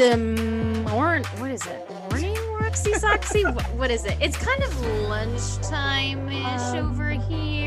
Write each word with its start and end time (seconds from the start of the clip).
Um, 0.00 0.86
or 0.94 1.20
what 1.38 1.50
is 1.50 1.64
it? 1.66 1.88
Morning, 2.10 2.36
Roxy 2.60 2.92
Soxy? 2.92 3.44
what, 3.54 3.64
what 3.74 3.90
is 3.90 4.04
it? 4.04 4.16
It's 4.20 4.36
kind 4.36 4.62
of 4.62 4.80
lunchtime 5.08 6.28
ish 6.28 6.42
Um, 6.44 6.90
over 6.90 7.10
here. 7.10 7.61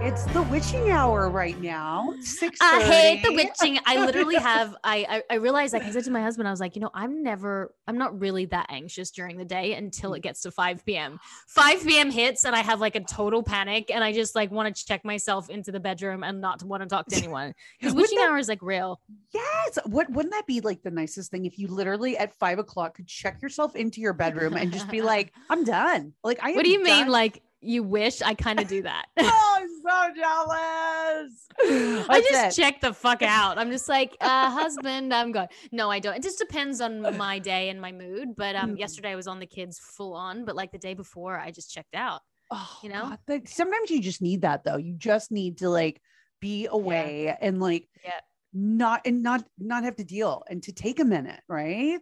It's 0.00 0.24
the 0.26 0.42
witching 0.42 0.90
hour 0.90 1.28
right 1.28 1.60
now. 1.60 2.14
Six. 2.22 2.58
I 2.62 2.82
hate 2.82 3.22
the 3.24 3.32
witching. 3.32 3.80
I 3.84 4.04
literally 4.04 4.36
have. 4.36 4.76
I, 4.84 5.04
I 5.08 5.34
I 5.34 5.34
realized 5.36 5.72
like 5.72 5.82
I 5.82 5.90
said 5.90 6.04
to 6.04 6.10
my 6.12 6.22
husband, 6.22 6.46
I 6.46 6.52
was 6.52 6.60
like, 6.60 6.76
you 6.76 6.80
know, 6.80 6.90
I'm 6.94 7.22
never. 7.22 7.74
I'm 7.86 7.98
not 7.98 8.18
really 8.18 8.44
that 8.46 8.66
anxious 8.70 9.10
during 9.10 9.36
the 9.36 9.44
day 9.44 9.74
until 9.74 10.14
it 10.14 10.22
gets 10.22 10.42
to 10.42 10.50
5 10.52 10.86
p.m. 10.86 11.18
5 11.48 11.84
p.m. 11.84 12.10
hits 12.10 12.44
and 12.44 12.54
I 12.54 12.60
have 12.60 12.80
like 12.80 12.94
a 12.94 13.00
total 13.00 13.42
panic 13.42 13.90
and 13.90 14.04
I 14.04 14.12
just 14.12 14.34
like 14.34 14.50
want 14.50 14.74
to 14.74 14.84
check 14.84 15.04
myself 15.04 15.50
into 15.50 15.72
the 15.72 15.80
bedroom 15.80 16.22
and 16.22 16.40
not 16.40 16.62
want 16.62 16.82
to 16.84 16.88
talk 16.88 17.06
to 17.06 17.16
anyone 17.16 17.52
because 17.80 17.94
witching 17.94 18.18
that- 18.18 18.30
hour 18.30 18.38
is 18.38 18.48
like 18.48 18.62
real. 18.62 19.00
Yes. 19.32 19.78
What 19.84 20.08
wouldn't 20.10 20.32
that 20.32 20.46
be 20.46 20.60
like 20.60 20.82
the 20.82 20.90
nicest 20.90 21.30
thing 21.32 21.44
if 21.44 21.58
you 21.58 21.66
literally 21.66 22.16
at 22.16 22.34
five 22.38 22.58
o'clock 22.58 22.94
could 22.94 23.08
check 23.08 23.42
yourself 23.42 23.74
into 23.74 24.00
your 24.00 24.12
bedroom 24.12 24.54
and 24.54 24.72
just 24.72 24.88
be 24.88 25.02
like, 25.02 25.32
I'm 25.50 25.64
done. 25.64 26.12
Like 26.22 26.38
I 26.42 26.52
What 26.52 26.64
do 26.64 26.70
you 26.70 26.82
mean? 26.82 27.08
Like 27.08 27.42
you 27.60 27.82
wish 27.82 28.22
I 28.22 28.34
kind 28.34 28.60
of 28.60 28.68
do 28.68 28.82
that. 28.82 29.06
oh, 29.18 29.56
I'm 29.58 29.68
so 29.68 30.20
jealous. 30.20 31.46
I 32.08 32.20
just 32.30 32.58
it. 32.58 32.60
check 32.62 32.80
the 32.80 32.92
fuck 32.92 33.22
out. 33.22 33.58
I'm 33.58 33.70
just 33.70 33.88
like, 33.88 34.16
uh, 34.20 34.50
husband, 34.50 35.12
I'm 35.12 35.32
going. 35.32 35.48
No, 35.72 35.90
I 35.90 35.98
don't. 35.98 36.14
It 36.16 36.22
just 36.22 36.38
depends 36.38 36.80
on 36.80 37.16
my 37.16 37.38
day 37.38 37.68
and 37.70 37.80
my 37.80 37.92
mood. 37.92 38.36
But 38.36 38.54
um, 38.56 38.74
Mm. 38.76 38.78
yesterday 38.78 39.10
I 39.10 39.16
was 39.16 39.26
on 39.26 39.38
the 39.40 39.46
kids 39.46 39.78
full 39.78 40.14
on, 40.14 40.44
but 40.44 40.54
like 40.56 40.72
the 40.72 40.78
day 40.78 40.94
before, 40.94 41.38
I 41.38 41.50
just 41.50 41.72
checked 41.72 41.94
out. 41.94 42.20
Oh, 42.50 42.78
you 42.82 42.88
know? 42.88 43.16
God, 43.28 43.48
sometimes 43.48 43.90
you 43.90 44.00
just 44.00 44.22
need 44.22 44.42
that 44.42 44.64
though. 44.64 44.76
You 44.78 44.94
just 44.94 45.30
need 45.30 45.58
to 45.58 45.68
like 45.68 46.00
be 46.40 46.66
away 46.70 47.36
and 47.40 47.60
like 47.60 47.88
Yeah. 48.04 48.20
Not 48.54 49.02
and 49.04 49.22
not 49.22 49.44
not 49.58 49.84
have 49.84 49.96
to 49.96 50.04
deal 50.04 50.42
and 50.48 50.62
to 50.62 50.72
take 50.72 51.00
a 51.00 51.04
minute, 51.04 51.40
right? 51.48 52.00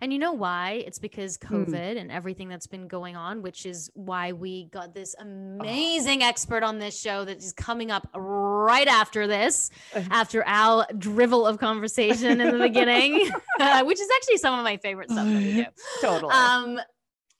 And 0.00 0.12
you 0.12 0.18
know 0.18 0.32
why? 0.32 0.82
It's 0.86 0.98
because 0.98 1.36
Hmm. 1.36 1.54
COVID 1.56 1.98
and 2.00 2.10
everything 2.10 2.48
that's 2.48 2.66
been 2.66 2.88
going 2.88 3.14
on, 3.16 3.42
which 3.42 3.66
is 3.66 3.90
why 3.94 4.32
we 4.32 4.64
got 4.66 4.94
this 4.94 5.14
amazing 5.20 6.22
expert 6.22 6.62
on 6.62 6.78
this 6.78 6.98
show 6.98 7.24
that 7.24 7.38
is 7.38 7.52
coming 7.52 7.90
up 7.90 8.08
right 8.14 8.88
after 8.88 9.26
this, 9.26 9.70
Uh. 9.94 10.02
after 10.10 10.42
our 10.46 10.86
drivel 10.96 11.46
of 11.46 11.58
conversation 11.58 12.40
in 12.40 12.50
the 12.56 12.58
beginning, 12.58 13.12
which 13.84 14.00
is 14.00 14.08
actually 14.16 14.38
some 14.38 14.58
of 14.58 14.64
my 14.64 14.76
favorite 14.78 15.10
stuff 15.10 15.26
that 15.26 15.36
we 15.42 15.54
do. 15.56 15.66
Totally. 16.00 16.32
Um, 16.32 16.80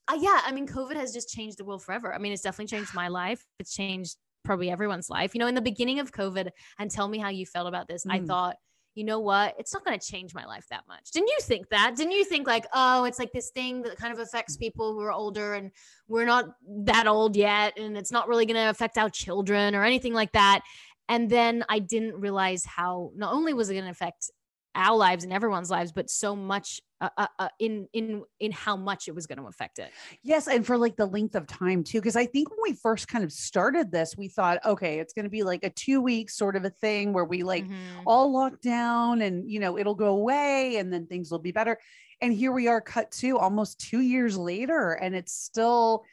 uh, 0.08 0.18
yeah, 0.20 0.40
I 0.44 0.52
mean, 0.52 0.66
COVID 0.66 0.96
has 0.96 1.12
just 1.12 1.28
changed 1.30 1.58
the 1.58 1.64
world 1.64 1.82
forever. 1.82 2.12
I 2.14 2.18
mean, 2.18 2.32
it's 2.32 2.42
definitely 2.42 2.76
changed 2.76 2.92
my 2.94 3.08
life. 3.08 3.46
It's 3.58 3.74
changed 3.74 4.16
probably 4.44 4.70
everyone's 4.70 5.08
life. 5.10 5.34
You 5.34 5.40
know, 5.40 5.46
in 5.46 5.54
the 5.54 5.60
beginning 5.60 5.98
of 5.98 6.12
COVID, 6.12 6.48
and 6.78 6.90
tell 6.90 7.08
me 7.08 7.18
how 7.18 7.28
you 7.28 7.46
felt 7.46 7.68
about 7.68 7.88
this. 7.88 8.04
I 8.08 8.20
Mm. 8.20 8.26
thought, 8.26 8.56
you 8.94 9.04
know 9.04 9.20
what? 9.20 9.54
It's 9.58 9.72
not 9.72 9.84
going 9.84 9.98
to 9.98 10.06
change 10.06 10.34
my 10.34 10.44
life 10.44 10.66
that 10.70 10.84
much. 10.86 11.12
Didn't 11.12 11.28
you 11.28 11.38
think 11.40 11.68
that? 11.70 11.96
Didn't 11.96 12.12
you 12.12 12.24
think 12.24 12.46
like, 12.46 12.66
oh, 12.74 13.04
it's 13.04 13.18
like 13.18 13.32
this 13.32 13.50
thing 13.50 13.82
that 13.82 13.96
kind 13.96 14.12
of 14.12 14.18
affects 14.18 14.56
people 14.58 14.92
who 14.92 15.00
are 15.00 15.12
older 15.12 15.54
and 15.54 15.70
we're 16.08 16.26
not 16.26 16.44
that 16.84 17.06
old 17.06 17.34
yet, 17.34 17.78
and 17.78 17.96
it's 17.96 18.12
not 18.12 18.28
really 18.28 18.44
going 18.44 18.56
to 18.56 18.68
affect 18.68 18.98
our 18.98 19.08
children 19.08 19.74
or 19.74 19.82
anything 19.82 20.12
like 20.12 20.32
that. 20.32 20.60
And 21.08 21.30
then 21.30 21.64
I 21.68 21.78
didn't 21.78 22.20
realize 22.20 22.64
how 22.64 23.12
not 23.16 23.32
only 23.32 23.54
was 23.54 23.70
it 23.70 23.74
going 23.74 23.84
to 23.84 23.90
affect 23.90 24.30
our 24.74 24.96
lives 24.96 25.24
and 25.24 25.32
everyone's 25.32 25.70
lives, 25.70 25.92
but 25.92 26.08
so 26.10 26.34
much 26.36 26.80
uh, 27.00 27.08
uh, 27.16 27.26
uh, 27.38 27.48
in 27.58 27.88
in 27.92 28.22
in 28.40 28.52
how 28.52 28.76
much 28.76 29.08
it 29.08 29.14
was 29.14 29.26
going 29.26 29.38
to 29.38 29.46
affect 29.46 29.78
it. 29.78 29.94
Yes, 30.22 30.48
and 30.48 30.64
for 30.66 30.78
like 30.78 30.96
the 30.96 31.06
length 31.06 31.34
of 31.34 31.46
time 31.46 31.84
too, 31.84 32.00
because 32.00 32.16
I 32.16 32.26
think 32.26 32.50
when 32.50 32.58
we 32.62 32.72
first 32.74 33.08
kind 33.08 33.24
of 33.24 33.32
started 33.32 33.90
this, 33.90 34.16
we 34.16 34.28
thought, 34.28 34.64
okay, 34.64 34.98
it's 35.00 35.12
going 35.12 35.24
to 35.24 35.30
be 35.30 35.42
like 35.42 35.64
a 35.64 35.70
two 35.70 36.00
week 36.00 36.30
sort 36.30 36.56
of 36.56 36.64
a 36.64 36.70
thing 36.70 37.12
where 37.12 37.24
we 37.24 37.42
like 37.42 37.64
Mhm. 37.64 38.02
all 38.06 38.32
locked 38.32 38.62
down 38.62 39.22
and 39.22 39.50
you 39.50 39.60
know 39.60 39.78
it'll 39.78 39.94
go 39.94 40.14
away 40.16 40.76
and 40.76 40.92
then 40.92 41.06
things 41.06 41.30
will 41.30 41.38
be 41.38 41.52
better. 41.52 41.78
And 42.20 42.32
here 42.32 42.52
we 42.52 42.68
are, 42.68 42.80
cut 42.80 43.10
to 43.12 43.38
almost 43.38 43.80
two 43.80 44.00
years 44.00 44.36
later, 44.38 44.92
and 44.92 45.14
it's 45.14 45.32
still 45.32 46.04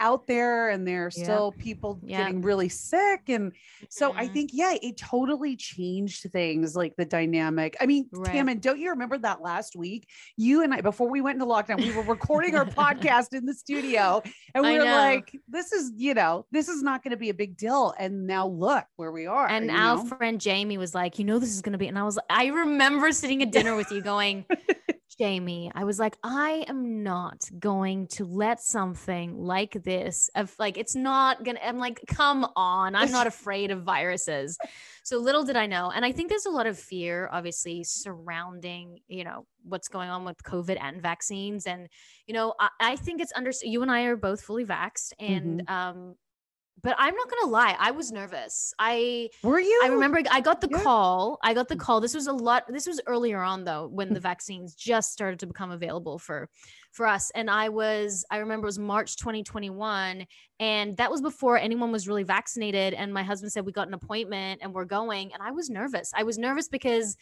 out 0.00 0.26
there, 0.26 0.68
and 0.70 0.86
there 0.86 1.06
are 1.06 1.10
Yeah. 1.16 1.22
still 1.24 1.52
people 1.52 2.00
Yeah. 2.02 2.18
getting 2.18 2.42
really 2.42 2.68
sick. 2.68 3.28
And 3.28 3.52
so 3.88 4.12
I 4.16 4.26
Mhm. 4.28 4.32
think, 4.32 4.50
yeah, 4.52 4.74
it 4.82 4.96
totally 4.96 5.56
changed 5.56 6.30
things 6.30 6.74
like 6.76 6.94
the 6.96 7.04
dynamic. 7.04 7.76
I 7.80 7.86
mean, 7.86 8.08
Right. 8.12 8.32
Tammin, 8.32 8.58
don't 8.58 8.78
you 8.78 8.90
remember 8.90 9.18
that 9.18 9.40
last 9.40 9.76
week? 9.76 10.08
You 10.36 10.62
and 10.62 10.74
I, 10.74 10.80
before 10.80 11.08
we 11.08 11.20
went 11.20 11.40
into 11.40 11.46
lockdown, 11.46 11.82
we 11.82 11.92
were 11.92 12.02
recording 12.02 12.54
our 12.54 12.64
podcast 12.66 13.32
in 13.32 13.46
the 13.46 13.54
studio 13.54 14.20
and 14.54 14.66
I 14.66 14.72
we 14.72 14.78
were 14.78 14.84
know. 14.84 14.90
like, 14.96 15.38
this 15.48 15.72
is, 15.72 15.92
you 15.96 16.14
know, 16.14 16.46
this 16.50 16.68
is 16.68 16.82
not 16.82 17.02
going 17.02 17.12
to 17.12 17.16
be 17.16 17.30
a 17.30 17.34
big 17.34 17.56
deal. 17.56 17.94
And 17.98 18.26
now 18.26 18.46
look 18.48 18.84
where 18.96 19.12
we 19.12 19.26
are. 19.26 19.48
and 19.48 19.70
our 19.70 19.96
know? 19.96 20.04
friend 20.04 20.40
Jamie 20.40 20.78
was 20.78 20.94
like, 20.94 21.18
you 21.18 21.24
know, 21.24 21.38
this 21.38 21.50
is 21.50 21.62
going 21.62 21.72
to 21.72 21.78
be, 21.78 21.86
and 21.88 21.98
I 21.98 22.02
was, 22.02 22.16
like, 22.16 22.24
I 22.30 22.46
remember 22.46 23.12
sitting 23.12 23.42
at 23.42 23.50
dinner 23.52 23.74
with 23.76 23.90
you 23.92 24.02
going, 24.02 24.44
Jamie, 25.18 25.70
I 25.74 25.84
was 25.84 25.98
like, 25.98 26.16
I 26.22 26.64
am 26.68 27.02
not 27.02 27.48
going 27.58 28.08
to 28.08 28.24
let 28.24 28.60
something 28.60 29.36
like 29.36 29.82
this 29.84 30.30
of 30.34 30.54
like, 30.58 30.78
it's 30.78 30.94
not 30.94 31.44
gonna, 31.44 31.60
I'm 31.64 31.78
like, 31.78 32.00
come 32.06 32.46
on, 32.56 32.94
I'm 32.94 33.10
not 33.10 33.26
afraid 33.34 33.70
of 33.70 33.82
viruses. 33.82 34.58
So 35.02 35.18
little 35.18 35.44
did 35.44 35.56
I 35.56 35.66
know. 35.66 35.90
And 35.90 36.04
I 36.04 36.12
think 36.12 36.30
there's 36.30 36.46
a 36.46 36.50
lot 36.50 36.66
of 36.66 36.78
fear, 36.78 37.28
obviously, 37.30 37.84
surrounding, 37.84 39.00
you 39.06 39.24
know, 39.24 39.46
what's 39.62 39.88
going 39.88 40.10
on 40.10 40.24
with 40.24 40.42
COVID 40.42 40.78
and 40.80 41.00
vaccines. 41.00 41.66
And, 41.66 41.88
you 42.26 42.34
know, 42.34 42.54
I, 42.58 42.68
I 42.80 42.96
think 42.96 43.20
it's 43.20 43.32
under, 43.34 43.52
you 43.62 43.82
and 43.82 43.90
I 43.90 44.04
are 44.04 44.16
both 44.16 44.40
fully 44.40 44.64
vaxxed. 44.64 45.12
And, 45.18 45.68
um, 45.68 46.14
but 46.82 46.94
I'm 46.98 47.14
not 47.14 47.30
gonna 47.30 47.50
lie, 47.50 47.76
I 47.78 47.90
was 47.92 48.12
nervous. 48.12 48.74
I 48.78 49.30
were 49.42 49.60
you? 49.60 49.80
I 49.84 49.88
remember 49.88 50.20
I 50.30 50.40
got 50.40 50.60
the 50.60 50.68
Yeah. 50.70 50.82
call. 50.82 51.38
I 51.42 51.54
got 51.54 51.68
the 51.68 51.76
mm. 51.76 51.80
call. 51.80 52.00
This 52.00 52.14
was 52.14 52.26
a 52.26 52.32
lot. 52.32 52.64
This 52.68 52.86
was 52.86 53.00
earlier 53.06 53.40
on 53.40 53.64
though, 53.64 53.88
when 53.88 54.12
the 54.12 54.20
mm. 54.20 54.24
vaccines 54.24 54.74
just 54.74 55.12
started 55.12 55.38
to 55.40 55.46
become 55.46 55.70
available 55.70 56.18
for 56.18 56.48
for 56.92 57.06
us. 57.06 57.30
And 57.34 57.50
I 57.50 57.70
was, 57.70 58.24
I 58.30 58.36
remember 58.38 58.66
it 58.66 58.68
was 58.68 58.78
March 58.78 59.16
2021, 59.16 60.26
and 60.60 60.96
that 60.96 61.10
was 61.10 61.20
before 61.20 61.58
anyone 61.58 61.90
was 61.90 62.06
really 62.06 62.22
vaccinated. 62.22 62.94
And 62.94 63.12
my 63.12 63.24
husband 63.24 63.52
said 63.52 63.66
we 63.66 63.72
got 63.72 63.88
an 63.88 63.94
appointment 63.94 64.60
and 64.62 64.72
we're 64.72 64.84
going. 64.84 65.32
And 65.32 65.42
I 65.42 65.50
was 65.50 65.68
nervous. 65.68 66.12
I 66.14 66.22
was 66.22 66.38
nervous 66.38 66.68
because 66.68 67.16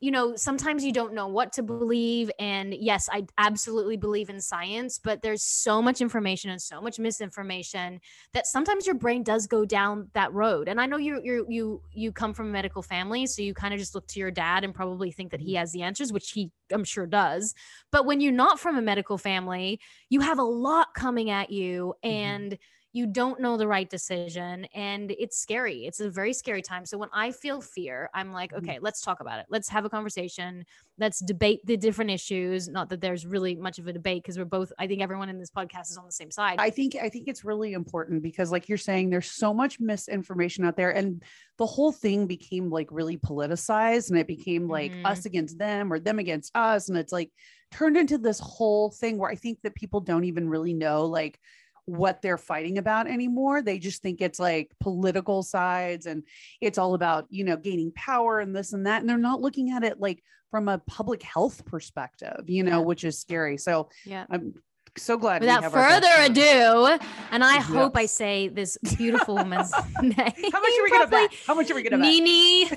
you 0.00 0.10
know, 0.10 0.36
sometimes 0.36 0.84
you 0.84 0.92
don't 0.92 1.14
know 1.14 1.28
what 1.28 1.52
to 1.54 1.62
believe. 1.62 2.30
And 2.38 2.74
yes, 2.74 3.08
I 3.10 3.26
absolutely 3.38 3.96
believe 3.96 4.28
in 4.28 4.40
science, 4.40 4.98
but 5.02 5.22
there's 5.22 5.42
so 5.42 5.80
much 5.80 6.00
information 6.00 6.50
and 6.50 6.60
so 6.60 6.80
much 6.80 6.98
misinformation 6.98 8.00
that 8.32 8.46
sometimes 8.46 8.86
your 8.86 8.96
brain 8.96 9.22
does 9.22 9.46
go 9.46 9.64
down 9.64 10.10
that 10.12 10.32
road. 10.32 10.68
And 10.68 10.80
I 10.80 10.86
know 10.86 10.98
you 10.98 11.20
you 11.24 11.46
you 11.48 11.82
you 11.92 12.12
come 12.12 12.34
from 12.34 12.48
a 12.48 12.52
medical 12.52 12.82
family, 12.82 13.26
so 13.26 13.40
you 13.40 13.54
kind 13.54 13.72
of 13.72 13.80
just 13.80 13.94
look 13.94 14.06
to 14.08 14.20
your 14.20 14.30
dad 14.30 14.64
and 14.64 14.74
probably 14.74 15.10
think 15.10 15.30
that 15.30 15.40
he 15.40 15.52
mm-hmm. 15.52 15.60
has 15.60 15.72
the 15.72 15.82
answers, 15.82 16.12
which 16.12 16.32
he 16.32 16.50
I'm 16.70 16.84
sure 16.84 17.06
does. 17.06 17.54
But 17.90 18.04
when 18.04 18.20
you're 18.20 18.32
not 18.32 18.60
from 18.60 18.76
a 18.76 18.82
medical 18.82 19.16
family, 19.16 19.80
you 20.10 20.20
have 20.20 20.38
a 20.38 20.44
lot 20.44 20.88
coming 20.94 21.30
at 21.30 21.50
you 21.50 21.94
mm-hmm. 22.04 22.14
and 22.14 22.58
you 22.94 23.06
don't 23.08 23.40
know 23.40 23.56
the 23.56 23.66
right 23.66 23.90
decision 23.90 24.66
and 24.72 25.10
it's 25.18 25.36
scary. 25.36 25.84
It's 25.84 25.98
a 25.98 26.08
very 26.08 26.32
scary 26.32 26.62
time. 26.62 26.86
So 26.86 26.96
when 26.96 27.08
I 27.12 27.32
feel 27.32 27.60
fear, 27.60 28.08
I'm 28.14 28.32
like, 28.32 28.52
Mhm. 28.52 28.58
okay, 28.58 28.78
let's 28.80 29.02
talk 29.02 29.18
about 29.20 29.40
it. 29.40 29.46
Let's 29.50 29.68
have 29.68 29.84
a 29.84 29.90
conversation. 29.90 30.64
Let's 30.96 31.18
debate 31.18 31.60
the 31.66 31.76
different 31.76 32.12
issues. 32.12 32.68
Not 32.68 32.88
that 32.90 33.00
there's 33.00 33.26
really 33.26 33.56
much 33.56 33.80
of 33.80 33.88
a 33.88 33.92
debate 33.92 34.22
because 34.22 34.38
we're 34.38 34.44
both, 34.44 34.72
I 34.78 34.86
think 34.86 35.02
everyone 35.02 35.28
in 35.28 35.40
this 35.40 35.50
podcast 35.50 35.90
is 35.90 35.98
on 35.98 36.06
the 36.06 36.12
same 36.12 36.30
side. 36.30 36.56
I 36.60 36.70
think 36.70 36.94
I 36.94 37.08
think 37.08 37.26
it's 37.26 37.44
really 37.44 37.72
important 37.72 38.22
because 38.22 38.52
like 38.52 38.68
you're 38.68 38.78
saying 38.78 39.10
there's 39.10 39.28
so 39.30 39.52
much 39.52 39.80
misinformation 39.80 40.64
out 40.64 40.76
there 40.76 40.90
and 40.92 41.20
the 41.58 41.66
whole 41.66 41.90
thing 41.90 42.28
became 42.28 42.70
like 42.70 42.86
really 42.92 43.18
politicized 43.18 44.10
and 44.10 44.18
it 44.18 44.28
became 44.28 44.68
like 44.68 44.92
Mhm. 44.92 45.04
us 45.04 45.26
against 45.26 45.58
them 45.58 45.92
or 45.92 45.98
them 45.98 46.20
against 46.20 46.56
us 46.56 46.88
and 46.88 46.96
it's 46.96 47.12
like 47.12 47.32
turned 47.72 47.96
into 47.96 48.18
this 48.18 48.38
whole 48.38 48.90
thing 48.92 49.18
where 49.18 49.30
I 49.30 49.34
think 49.34 49.62
that 49.62 49.74
people 49.74 50.00
don't 50.00 50.24
even 50.24 50.48
really 50.48 50.74
know 50.74 51.06
like 51.06 51.40
what 51.86 52.22
they're 52.22 52.38
fighting 52.38 52.78
about 52.78 53.06
anymore. 53.06 53.62
They 53.62 53.78
just 53.78 54.02
think 54.02 54.20
it's 54.20 54.38
like 54.38 54.70
political 54.80 55.42
sides 55.42 56.06
and 56.06 56.22
it's 56.60 56.78
all 56.78 56.94
about, 56.94 57.26
you 57.30 57.44
know, 57.44 57.56
gaining 57.56 57.92
power 57.94 58.40
and 58.40 58.54
this 58.56 58.72
and 58.72 58.86
that 58.86 59.00
and 59.00 59.08
they're 59.08 59.18
not 59.18 59.40
looking 59.40 59.70
at 59.70 59.84
it 59.84 60.00
like 60.00 60.22
from 60.50 60.68
a 60.68 60.78
public 60.78 61.22
health 61.22 61.64
perspective, 61.66 62.44
you 62.46 62.62
know, 62.62 62.78
Yeah. 62.80 62.84
which 62.86 63.04
is 63.04 63.18
scary. 63.18 63.58
So 63.58 63.90
yeah. 64.04 64.24
I'm 64.30 64.54
so 64.96 65.18
glad. 65.18 65.40
Without 65.40 65.72
further 65.72 66.06
ado, 66.20 66.96
and 67.32 67.42
I 67.42 67.56
hope 67.56 67.96
I 67.96 68.06
say 68.06 68.46
this 68.48 68.78
beautiful 68.96 69.34
woman's 69.34 69.72
name. 70.02 70.14
How 70.16 70.60
much 70.60 70.72
are 70.78 70.82
we 70.84 70.90
gonna 70.90 71.06
bet? 71.08 71.30
How 71.46 71.54
much 71.54 71.70
are 71.70 71.74
we 71.74 71.82
gonna 71.82 72.00
bet? 72.00 72.06
Nini 72.06 72.70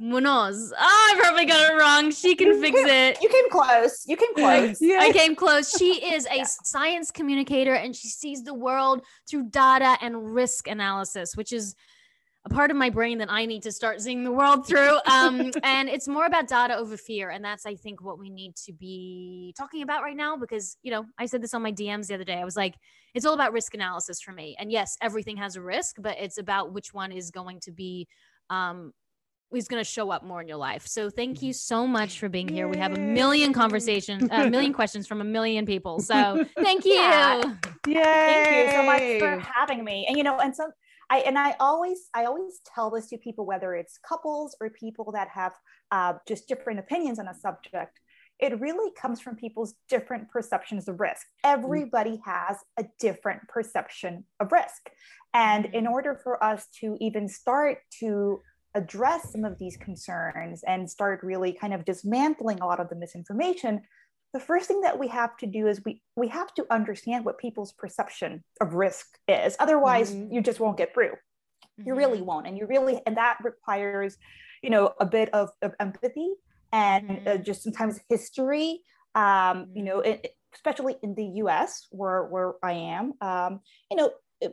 Munoz. 0.00 0.72
Oh, 0.72 1.12
I 1.14 1.20
probably 1.20 1.44
got 1.44 1.70
it 1.70 1.76
wrong. 1.76 2.10
She 2.10 2.34
can 2.34 2.58
fix 2.58 2.78
it. 2.80 3.18
You 3.20 3.28
came 3.28 3.50
close. 3.50 4.04
You 4.06 4.16
came 4.16 4.34
close. 4.34 4.78
yeah. 4.80 4.98
I 5.00 5.12
came 5.12 5.36
close. 5.36 5.70
She 5.70 6.14
is 6.14 6.26
a 6.26 6.38
yeah. 6.38 6.44
science 6.44 7.10
communicator 7.10 7.74
and 7.74 7.94
she 7.94 8.08
sees 8.08 8.42
the 8.42 8.54
world 8.54 9.02
through 9.28 9.50
data 9.50 9.98
and 10.00 10.34
risk 10.34 10.68
analysis, 10.68 11.36
which 11.36 11.52
is 11.52 11.74
a 12.46 12.48
part 12.48 12.70
of 12.70 12.78
my 12.78 12.88
brain 12.88 13.18
that 13.18 13.30
I 13.30 13.44
need 13.44 13.62
to 13.64 13.72
start 13.72 14.00
seeing 14.00 14.24
the 14.24 14.32
world 14.32 14.66
through. 14.66 14.98
Um, 15.10 15.50
and 15.62 15.88
it's 15.88 16.08
more 16.08 16.24
about 16.24 16.48
data 16.48 16.76
over 16.76 16.96
fear. 16.96 17.28
And 17.28 17.44
that's, 17.44 17.66
I 17.66 17.74
think, 17.74 18.02
what 18.02 18.18
we 18.18 18.30
need 18.30 18.56
to 18.64 18.72
be 18.72 19.52
talking 19.58 19.82
about 19.82 20.02
right 20.02 20.16
now 20.16 20.36
because, 20.36 20.78
you 20.82 20.90
know, 20.90 21.04
I 21.18 21.26
said 21.26 21.42
this 21.42 21.52
on 21.52 21.62
my 21.62 21.72
DMs 21.72 22.06
the 22.06 22.14
other 22.14 22.24
day. 22.24 22.38
I 22.38 22.44
was 22.44 22.56
like, 22.56 22.74
it's 23.12 23.26
all 23.26 23.34
about 23.34 23.52
risk 23.52 23.74
analysis 23.74 24.22
for 24.22 24.32
me. 24.32 24.56
And 24.58 24.72
yes, 24.72 24.96
everything 25.02 25.36
has 25.36 25.56
a 25.56 25.62
risk, 25.62 25.96
but 25.98 26.16
it's 26.18 26.38
about 26.38 26.72
which 26.72 26.94
one 26.94 27.12
is 27.12 27.30
going 27.30 27.60
to 27.60 27.72
be 27.72 28.06
um, 28.50 28.92
is 29.56 29.68
going 29.68 29.82
to 29.82 29.88
show 29.88 30.10
up 30.10 30.22
more 30.22 30.40
in 30.40 30.48
your 30.48 30.56
life. 30.56 30.86
So 30.86 31.10
thank 31.10 31.42
you 31.42 31.50
mm-hmm. 31.50 31.56
so 31.56 31.86
much 31.86 32.18
for 32.18 32.28
being 32.28 32.48
here. 32.48 32.68
We 32.68 32.78
have 32.78 32.96
a 32.96 33.00
million 33.00 33.52
conversations, 33.52 34.28
a 34.30 34.48
million 34.48 34.72
questions 34.80 35.06
from 35.06 35.20
a 35.20 35.24
million 35.24 35.66
people. 35.66 36.00
So 36.00 36.44
thank 36.58 36.84
you. 36.84 36.94
Yeah. 36.94 37.54
Yay. 37.86 37.94
Thank 37.94 38.66
you 38.66 38.72
so 38.72 38.82
much 38.84 39.18
for 39.18 39.50
having 39.52 39.84
me. 39.84 40.06
And 40.08 40.16
you 40.16 40.22
know, 40.22 40.38
and 40.38 40.54
so 40.54 40.70
I 41.10 41.18
and 41.18 41.38
I 41.38 41.56
always 41.58 42.08
I 42.14 42.24
always 42.24 42.60
tell 42.74 42.90
this 42.90 43.08
to 43.08 43.18
people, 43.18 43.44
whether 43.44 43.74
it's 43.74 43.98
couples 43.98 44.56
or 44.60 44.70
people 44.70 45.10
that 45.12 45.28
have 45.28 45.52
uh, 45.90 46.14
just 46.26 46.48
different 46.48 46.78
opinions 46.78 47.18
on 47.18 47.26
a 47.28 47.34
subject. 47.34 48.00
It 48.38 48.58
really 48.58 48.90
comes 48.98 49.20
from 49.20 49.36
people's 49.36 49.74
different 49.90 50.30
perceptions 50.30 50.88
of 50.88 50.98
risk. 50.98 51.26
Mm. 51.44 51.52
Everybody 51.52 52.20
has 52.24 52.56
a 52.78 52.86
different 52.98 53.46
perception 53.48 54.24
of 54.38 54.50
risk. 54.50 54.88
And 55.34 55.66
in 55.66 55.84
mm. 55.84 55.90
order 55.90 56.18
for 56.22 56.42
us 56.42 56.66
to 56.80 56.96
even 57.00 57.28
start 57.28 57.78
to 57.98 58.40
address 58.74 59.32
some 59.32 59.44
of 59.44 59.58
these 59.58 59.76
concerns 59.76 60.62
and 60.66 60.88
start 60.88 61.22
really 61.22 61.52
kind 61.52 61.74
of 61.74 61.84
dismantling 61.84 62.60
a 62.60 62.66
lot 62.66 62.80
of 62.80 62.88
the 62.88 62.96
misinformation, 62.96 63.82
the 64.32 64.40
first 64.40 64.68
thing 64.68 64.80
that 64.82 64.98
we 64.98 65.08
have 65.08 65.36
to 65.38 65.46
do 65.46 65.66
is 65.66 65.82
we 65.84 66.00
we 66.14 66.28
have 66.28 66.54
to 66.54 66.66
understand 66.70 67.24
what 67.24 67.38
people's 67.38 67.72
perception 67.72 68.44
of 68.60 68.74
risk 68.74 69.18
is. 69.26 69.56
Otherwise, 69.58 70.12
mm-hmm. 70.12 70.32
you 70.32 70.40
just 70.40 70.60
won't 70.60 70.76
get 70.76 70.94
through. 70.94 71.10
Mm-hmm. 71.12 71.88
You 71.88 71.94
really 71.96 72.22
won't, 72.22 72.46
and 72.46 72.56
you 72.56 72.66
really 72.66 73.00
and 73.06 73.16
that 73.16 73.38
requires, 73.42 74.16
you 74.62 74.70
know, 74.70 74.92
a 75.00 75.06
bit 75.06 75.30
of, 75.34 75.50
of 75.62 75.74
empathy 75.80 76.32
and 76.72 77.08
mm-hmm. 77.08 77.28
uh, 77.28 77.36
just 77.38 77.62
sometimes 77.62 77.98
history. 78.08 78.80
Um, 79.16 79.70
you 79.74 79.82
know, 79.82 80.00
it, 80.00 80.36
especially 80.54 80.96
in 81.02 81.14
the 81.16 81.24
U.S. 81.42 81.88
where 81.90 82.24
where 82.24 82.52
I 82.62 82.72
am, 82.72 83.14
um, 83.20 83.60
you 83.90 83.96
know, 83.96 84.10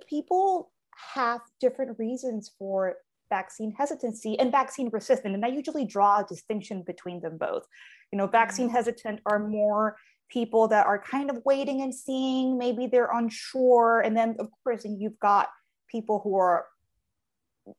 people 0.10 0.72
have 1.14 1.42
different 1.60 2.00
reasons 2.00 2.52
for 2.58 2.96
vaccine 3.30 3.72
hesitancy 3.72 4.38
and 4.40 4.52
vaccine 4.52 4.90
resistant. 4.92 5.36
And 5.36 5.46
I 5.46 5.50
usually 5.50 5.86
draw 5.86 6.20
a 6.20 6.26
distinction 6.26 6.84
between 6.86 7.22
them 7.22 7.38
both. 7.38 7.66
You 8.12 8.18
know, 8.18 8.28
vaccine 8.28 8.68
mm-hmm. 8.68 8.76
hesitant 8.76 9.22
are 9.26 9.40
more 9.40 9.98
people 10.30 10.68
that 10.70 10.86
are 10.86 11.00
kind 11.00 11.30
of 11.30 11.42
waiting 11.46 11.82
and 11.82 11.94
seeing, 11.94 12.58
maybe 12.58 12.88
they're 12.88 13.12
unsure. 13.12 14.02
And 14.02 14.16
then, 14.16 14.36
of 14.40 14.50
course, 14.64 14.86
and 14.86 15.00
you've 15.02 15.20
got 15.20 15.50
people 15.90 16.20
who 16.24 16.38
are 16.38 16.66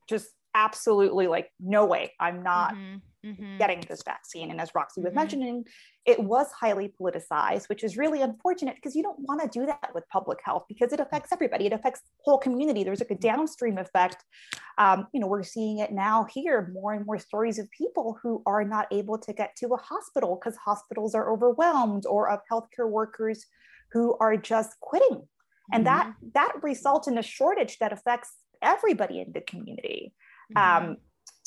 just 0.08 0.28
absolutely 0.54 1.26
like, 1.26 1.50
no 1.60 1.84
way, 1.84 2.12
I'm 2.18 2.42
not 2.42 2.74
mm-hmm 2.74 2.96
mm-hmm. 3.24 3.58
getting 3.58 3.80
this 3.88 4.02
vaccine. 4.02 4.50
And 4.50 4.60
as 4.60 4.74
Roxy 4.74 5.00
was 5.00 5.10
mm-hmm. 5.10 5.18
mentioning, 5.18 5.64
it 6.06 6.18
was 6.18 6.48
highly 6.52 6.92
politicized, 7.00 7.68
which 7.68 7.84
is 7.84 7.96
really 7.96 8.22
unfortunate 8.22 8.76
because 8.76 8.94
you 8.94 9.02
don't 9.02 9.18
want 9.20 9.40
to 9.40 9.48
do 9.48 9.66
that 9.66 9.90
with 9.94 10.08
public 10.08 10.38
health 10.44 10.64
because 10.68 10.92
it 10.92 11.00
affects 11.00 11.32
everybody. 11.32 11.66
It 11.66 11.72
affects 11.72 12.00
the 12.00 12.06
whole 12.24 12.38
community. 12.38 12.84
There's 12.84 13.00
like 13.00 13.10
a 13.10 13.16
downstream 13.16 13.78
effect. 13.78 14.24
Um, 14.78 15.06
you 15.12 15.20
know, 15.20 15.26
we're 15.26 15.42
seeing 15.42 15.78
it 15.78 15.92
now 15.92 16.26
here, 16.30 16.70
more 16.72 16.94
and 16.94 17.04
more 17.04 17.18
stories 17.18 17.58
of 17.58 17.70
people 17.70 18.18
who 18.22 18.42
are 18.46 18.64
not 18.64 18.86
able 18.90 19.18
to 19.18 19.32
get 19.32 19.56
to 19.56 19.66
a 19.68 19.76
hospital 19.76 20.38
because 20.40 20.56
hospitals 20.56 21.14
are 21.14 21.32
overwhelmed 21.32 22.06
or 22.06 22.30
of 22.30 22.40
healthcare 22.50 22.88
workers 22.88 23.44
who 23.92 24.16
are 24.20 24.36
just 24.36 24.78
quitting. 24.80 25.26
And 25.72 25.84
mm-hmm. 25.84 25.96
that 25.96 26.14
that 26.34 26.62
results 26.62 27.08
in 27.08 27.18
a 27.18 27.22
shortage 27.22 27.78
that 27.78 27.92
affects 27.92 28.32
everybody 28.62 29.20
in 29.20 29.32
the 29.32 29.40
community. 29.40 30.14
Mm-hmm. 30.56 30.88
Um, 30.88 30.96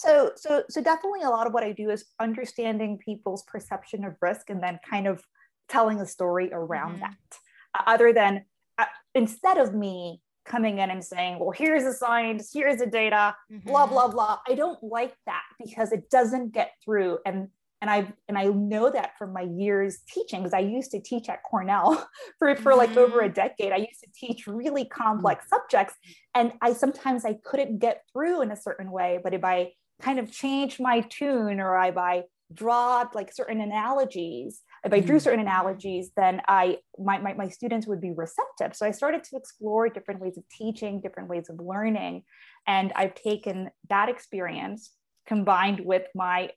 so 0.01 0.31
so 0.35 0.63
so 0.69 0.81
definitely 0.81 1.21
a 1.21 1.29
lot 1.29 1.47
of 1.47 1.53
what 1.53 1.63
i 1.63 1.71
do 1.71 1.89
is 1.89 2.05
understanding 2.19 2.97
people's 2.97 3.43
perception 3.43 4.03
of 4.03 4.15
risk 4.21 4.49
and 4.49 4.61
then 4.61 4.79
kind 4.89 5.07
of 5.07 5.23
telling 5.69 5.99
a 5.99 6.05
story 6.05 6.49
around 6.51 6.93
mm-hmm. 6.93 7.01
that 7.01 7.37
uh, 7.77 7.83
other 7.87 8.11
than 8.11 8.43
uh, 8.77 8.85
instead 9.15 9.57
of 9.57 9.73
me 9.73 10.21
coming 10.45 10.79
in 10.79 10.89
and 10.89 11.03
saying 11.03 11.37
well 11.39 11.51
here's 11.51 11.83
the 11.83 11.93
science 11.93 12.49
here's 12.53 12.77
the 12.77 12.87
data 12.87 13.35
mm-hmm. 13.51 13.69
blah 13.69 13.85
blah 13.85 14.07
blah 14.07 14.37
i 14.47 14.55
don't 14.55 14.83
like 14.83 15.13
that 15.25 15.43
because 15.63 15.91
it 15.91 16.09
doesn't 16.09 16.51
get 16.51 16.71
through 16.83 17.19
and 17.25 17.47
and 17.81 17.89
I 17.89 18.13
and 18.27 18.37
I 18.37 18.45
know 18.45 18.91
that 18.91 19.17
from 19.17 19.33
my 19.33 19.41
years 19.41 20.01
teaching 20.07 20.41
because 20.41 20.53
I 20.53 20.59
used 20.59 20.91
to 20.91 20.99
teach 20.99 21.29
at 21.29 21.41
Cornell 21.41 22.07
for, 22.39 22.55
for 22.55 22.75
like 22.75 22.95
over 22.95 23.21
a 23.21 23.23
mm-hmm. 23.23 23.33
decade. 23.33 23.71
I 23.71 23.77
used 23.77 24.01
to 24.03 24.09
teach 24.13 24.45
really 24.45 24.85
complex 24.85 25.47
subjects 25.49 25.95
and 26.35 26.53
I 26.61 26.73
sometimes 26.73 27.25
I 27.25 27.39
couldn't 27.43 27.79
get 27.79 28.03
through 28.13 28.43
in 28.43 28.51
a 28.51 28.55
certain 28.55 28.91
way, 28.91 29.19
but 29.23 29.33
if 29.33 29.43
I 29.43 29.71
kind 30.01 30.19
of 30.19 30.31
change 30.31 30.79
my 30.79 31.01
tune 31.01 31.59
or 31.59 31.77
I 31.77 31.91
by 31.91 32.23
draw 32.53 33.05
like 33.13 33.33
certain 33.33 33.61
analogies 33.61 34.61
if 34.83 34.93
i 34.93 34.99
drew 34.99 35.17
mm. 35.17 35.21
certain 35.21 35.39
analogies 35.39 36.11
then 36.15 36.41
i 36.47 36.77
my, 36.99 37.17
my, 37.19 37.33
my 37.33 37.47
students 37.47 37.87
would 37.87 38.01
be 38.01 38.11
receptive 38.11 38.75
so 38.75 38.85
i 38.85 38.91
started 38.91 39.23
to 39.23 39.37
explore 39.37 39.87
different 39.89 40.19
ways 40.19 40.37
of 40.37 40.43
teaching 40.49 40.99
different 41.01 41.29
ways 41.29 41.49
of 41.49 41.59
learning 41.59 42.23
and 42.67 42.91
i've 42.95 43.15
taken 43.15 43.69
that 43.89 44.09
experience 44.09 44.91
combined 45.27 45.79
with 45.79 46.03
my 46.15 46.49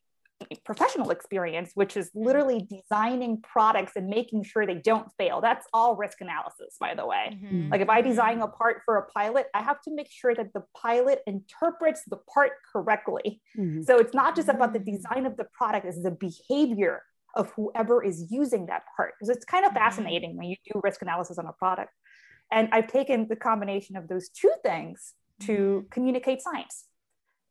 professional 0.65 1.11
experience, 1.11 1.73
which 1.75 1.97
is 1.97 2.09
mm-hmm. 2.09 2.27
literally 2.27 2.69
designing 2.71 3.41
products 3.43 3.93
and 3.97 4.09
making 4.09 4.45
sure 4.45 4.67
they 4.67 4.75
don't 4.75 5.09
fail. 5.19 5.41
That's 5.41 5.67
all 5.73 5.97
risk 5.97 6.21
analysis, 6.21 6.77
by 6.81 6.95
the 6.95 7.07
way. 7.07 7.39
Mm-hmm. 7.43 7.71
Like 7.71 7.81
if 7.81 7.89
I 7.89 8.01
design 8.01 8.41
a 8.41 8.49
part 8.49 8.83
for 8.85 8.97
a 8.97 9.07
pilot, 9.11 9.47
I 9.55 9.63
have 9.63 9.81
to 9.83 9.95
make 9.95 10.11
sure 10.11 10.35
that 10.35 10.53
the 10.53 10.63
pilot 10.77 11.21
interprets 11.27 12.03
the 12.07 12.19
part 12.33 12.53
correctly. 12.73 13.41
Mm-hmm. 13.59 13.83
So 13.83 13.99
it's 13.99 14.15
not 14.15 14.37
just 14.37 14.49
about 14.49 14.73
the 14.73 14.81
mm. 14.81 14.97
design 14.97 15.27
of 15.27 15.37
the 15.37 15.47
product, 15.53 15.87
it's 15.87 16.03
the 16.03 16.11
behavior 16.11 17.03
of 17.35 17.51
whoever 17.57 18.03
is 18.03 18.27
using 18.31 18.67
that 18.67 18.83
part. 18.97 19.15
Because 19.19 19.35
it's 19.35 19.45
kind 19.45 19.65
of 19.65 19.71
mm-hmm. 19.71 19.79
fascinating 19.79 20.37
when 20.37 20.49
you 20.49 20.57
do 20.73 20.81
risk 20.83 21.03
analysis 21.03 21.39
on 21.39 21.47
a 21.47 21.53
product. 21.53 21.91
And 22.53 22.69
I've 22.73 22.87
taken 22.87 23.27
the 23.29 23.37
combination 23.37 23.97
of 23.97 24.09
those 24.09 24.29
two 24.29 24.53
things 24.63 25.15
to 25.43 25.53
mm-hmm. 25.53 25.89
communicate 25.91 26.43
science. 26.43 26.85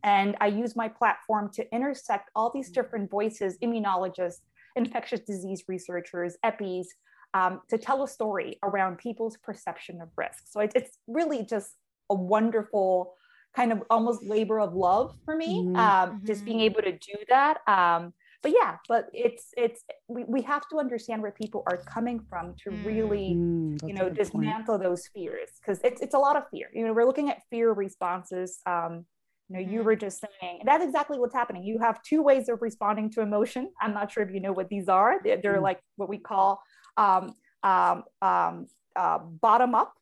And 0.03 0.36
I 0.41 0.48
use 0.48 0.75
my 0.75 0.88
platform 0.88 1.50
to 1.53 1.74
intersect 1.74 2.29
all 2.36 2.51
these 2.51 2.69
different 2.69 3.10
voices, 3.10 3.57
immunologists, 3.63 4.41
infectious 4.75 5.22
disease 5.22 5.63
researchers, 5.67 6.36
EPIs, 6.43 6.88
um, 7.33 7.62
to 7.69 7.77
tell 7.77 8.03
a 8.03 8.07
story 8.07 8.60
around 8.63 8.98
people's 8.98 9.38
perception 9.38 10.01
of 10.01 10.10
risk. 10.17 10.43
So 10.50 10.60
it, 10.60 10.72
it's 10.75 10.98
really 11.07 11.43
just 11.43 11.72
a 12.10 12.15
wonderful 12.15 13.13
kind 13.55 13.72
of 13.72 13.83
almost 13.89 14.24
labor 14.24 14.60
of 14.60 14.74
love 14.74 15.15
for 15.25 15.36
me, 15.36 15.63
mm-hmm. 15.63 15.75
um, 15.75 16.22
just 16.25 16.43
being 16.43 16.60
able 16.62 16.81
to 16.81 16.91
do 16.91 17.15
that. 17.29 17.57
Um, 17.67 18.13
but 18.41 18.51
yeah, 18.51 18.75
but 18.89 19.07
it's 19.13 19.48
it's 19.55 19.83
we, 20.10 20.25
we 20.25 20.41
have 20.41 20.67
to 20.69 20.77
understand 20.77 21.22
where 21.22 21.31
people 21.31 21.63
are 21.65 21.77
coming 21.77 22.19
from 22.29 22.55
to 22.65 22.72
really 22.86 23.36
mm, 23.36 23.88
you 23.88 23.93
know 23.93 24.10
dismantle 24.10 24.77
point. 24.77 24.83
those 24.83 25.07
fears 25.07 25.50
because 25.62 25.79
it's 25.83 26.01
it's 26.01 26.13
a 26.13 26.19
lot 26.19 26.36
of 26.36 26.43
fear. 26.51 26.67
You 26.74 26.86
know, 26.86 26.93
we're 26.93 27.05
looking 27.05 27.29
at 27.29 27.41
fear 27.50 27.72
responses. 27.72 28.60
Um, 28.65 29.05
you 29.50 29.56
know, 29.56 29.60
you 29.60 29.80
mm-hmm. 29.80 29.86
were 29.86 29.96
just 29.96 30.24
saying 30.42 30.62
that's 30.66 30.84
exactly 30.84 31.20
what's 31.20 31.34
happening. 31.34 31.64
You 31.64 31.80
have 31.80 32.02
two 32.04 32.22
ways 32.22 32.50
of 32.50 32.62
responding 32.62 33.10
to 33.12 33.22
emotion. 33.22 33.72
I'm 33.82 33.94
not 33.94 34.12
sure 34.12 34.24
if 34.24 34.34
you 34.34 34.40
know 34.40 34.54
what 34.54 34.70
these 34.70 34.88
are. 34.88 35.22
They're, 35.24 35.38
they're 35.42 35.54
mm-hmm. 35.56 35.64
like 35.64 35.80
what 35.98 36.10
we 36.10 36.18
call 36.18 36.62
um, 36.98 37.36
um, 37.62 38.04
um, 38.22 38.68
uh, 38.96 39.20
bottom 39.20 39.76
up, 39.76 39.94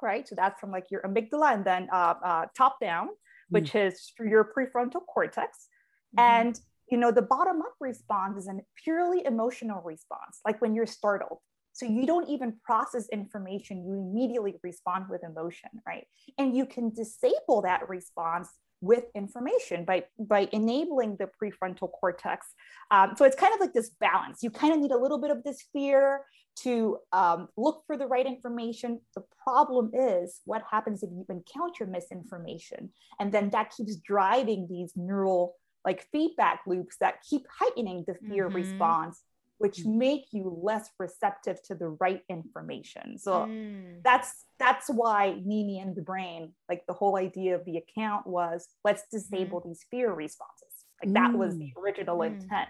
right? 0.00 0.26
So 0.28 0.34
that's 0.36 0.60
from 0.60 0.70
like 0.70 0.90
your 0.90 1.02
amygdala, 1.02 1.54
and 1.54 1.64
then 1.64 1.88
uh, 1.92 2.14
uh, 2.24 2.46
top 2.56 2.78
down, 2.80 3.08
which 3.48 3.72
mm-hmm. 3.72 3.88
is 3.88 4.12
through 4.16 4.30
your 4.30 4.52
prefrontal 4.56 5.04
cortex. 5.06 5.68
Mm-hmm. 6.16 6.20
And 6.20 6.60
you 6.90 6.98
know, 6.98 7.10
the 7.10 7.22
bottom 7.22 7.62
up 7.62 7.74
response 7.80 8.38
is 8.38 8.48
a 8.48 8.60
purely 8.84 9.24
emotional 9.24 9.80
response, 9.82 10.40
like 10.44 10.60
when 10.60 10.74
you're 10.74 10.86
startled. 10.86 11.38
So 11.72 11.86
you 11.86 12.06
don't 12.06 12.28
even 12.28 12.54
process 12.64 13.08
information, 13.08 13.84
you 13.86 13.94
immediately 13.94 14.56
respond 14.62 15.06
with 15.08 15.24
emotion, 15.24 15.70
right? 15.86 16.06
And 16.38 16.56
you 16.56 16.66
can 16.66 16.90
disable 16.90 17.62
that 17.62 17.88
response 17.88 18.48
with 18.82 19.04
information 19.14 19.84
by 19.84 20.02
by 20.18 20.48
enabling 20.52 21.16
the 21.16 21.28
prefrontal 21.40 21.90
cortex 21.92 22.48
um, 22.90 23.12
so 23.16 23.24
it's 23.24 23.36
kind 23.36 23.54
of 23.54 23.60
like 23.60 23.72
this 23.72 23.90
balance 24.00 24.42
you 24.42 24.50
kind 24.50 24.74
of 24.74 24.80
need 24.80 24.90
a 24.90 24.98
little 24.98 25.18
bit 25.18 25.30
of 25.30 25.42
this 25.44 25.64
fear 25.72 26.22
to 26.56 26.98
um, 27.12 27.48
look 27.56 27.84
for 27.86 27.96
the 27.96 28.06
right 28.06 28.26
information 28.26 29.00
the 29.14 29.22
problem 29.42 29.92
is 29.94 30.40
what 30.46 30.62
happens 30.68 31.02
if 31.02 31.10
you 31.10 31.24
encounter 31.30 31.86
misinformation 31.86 32.90
and 33.20 33.32
then 33.32 33.50
that 33.50 33.70
keeps 33.70 33.96
driving 33.96 34.66
these 34.68 34.92
neural 34.96 35.54
like 35.84 36.06
feedback 36.10 36.60
loops 36.66 36.96
that 37.00 37.22
keep 37.28 37.42
heightening 37.56 38.04
the 38.08 38.14
fear 38.28 38.46
mm-hmm. 38.46 38.56
response 38.56 39.22
which 39.58 39.78
mm. 39.78 39.96
make 39.96 40.26
you 40.32 40.58
less 40.62 40.90
receptive 40.98 41.62
to 41.64 41.74
the 41.74 41.88
right 41.88 42.22
information. 42.28 43.18
So 43.18 43.46
mm. 43.46 44.02
that's 44.02 44.44
that's 44.58 44.88
why 44.88 45.40
Nini 45.44 45.80
and 45.80 45.94
the 45.94 46.02
brain, 46.02 46.52
like 46.68 46.84
the 46.86 46.92
whole 46.92 47.16
idea 47.16 47.54
of 47.54 47.64
the 47.64 47.76
account 47.78 48.26
was 48.26 48.68
let's 48.84 49.04
disable 49.10 49.60
mm. 49.60 49.64
these 49.66 49.84
fear 49.90 50.12
responses. 50.12 50.84
Like 51.02 51.14
that 51.14 51.32
was 51.32 51.58
the 51.58 51.72
mm. 51.76 51.82
original 51.82 52.18
mm. 52.18 52.26
intent 52.26 52.68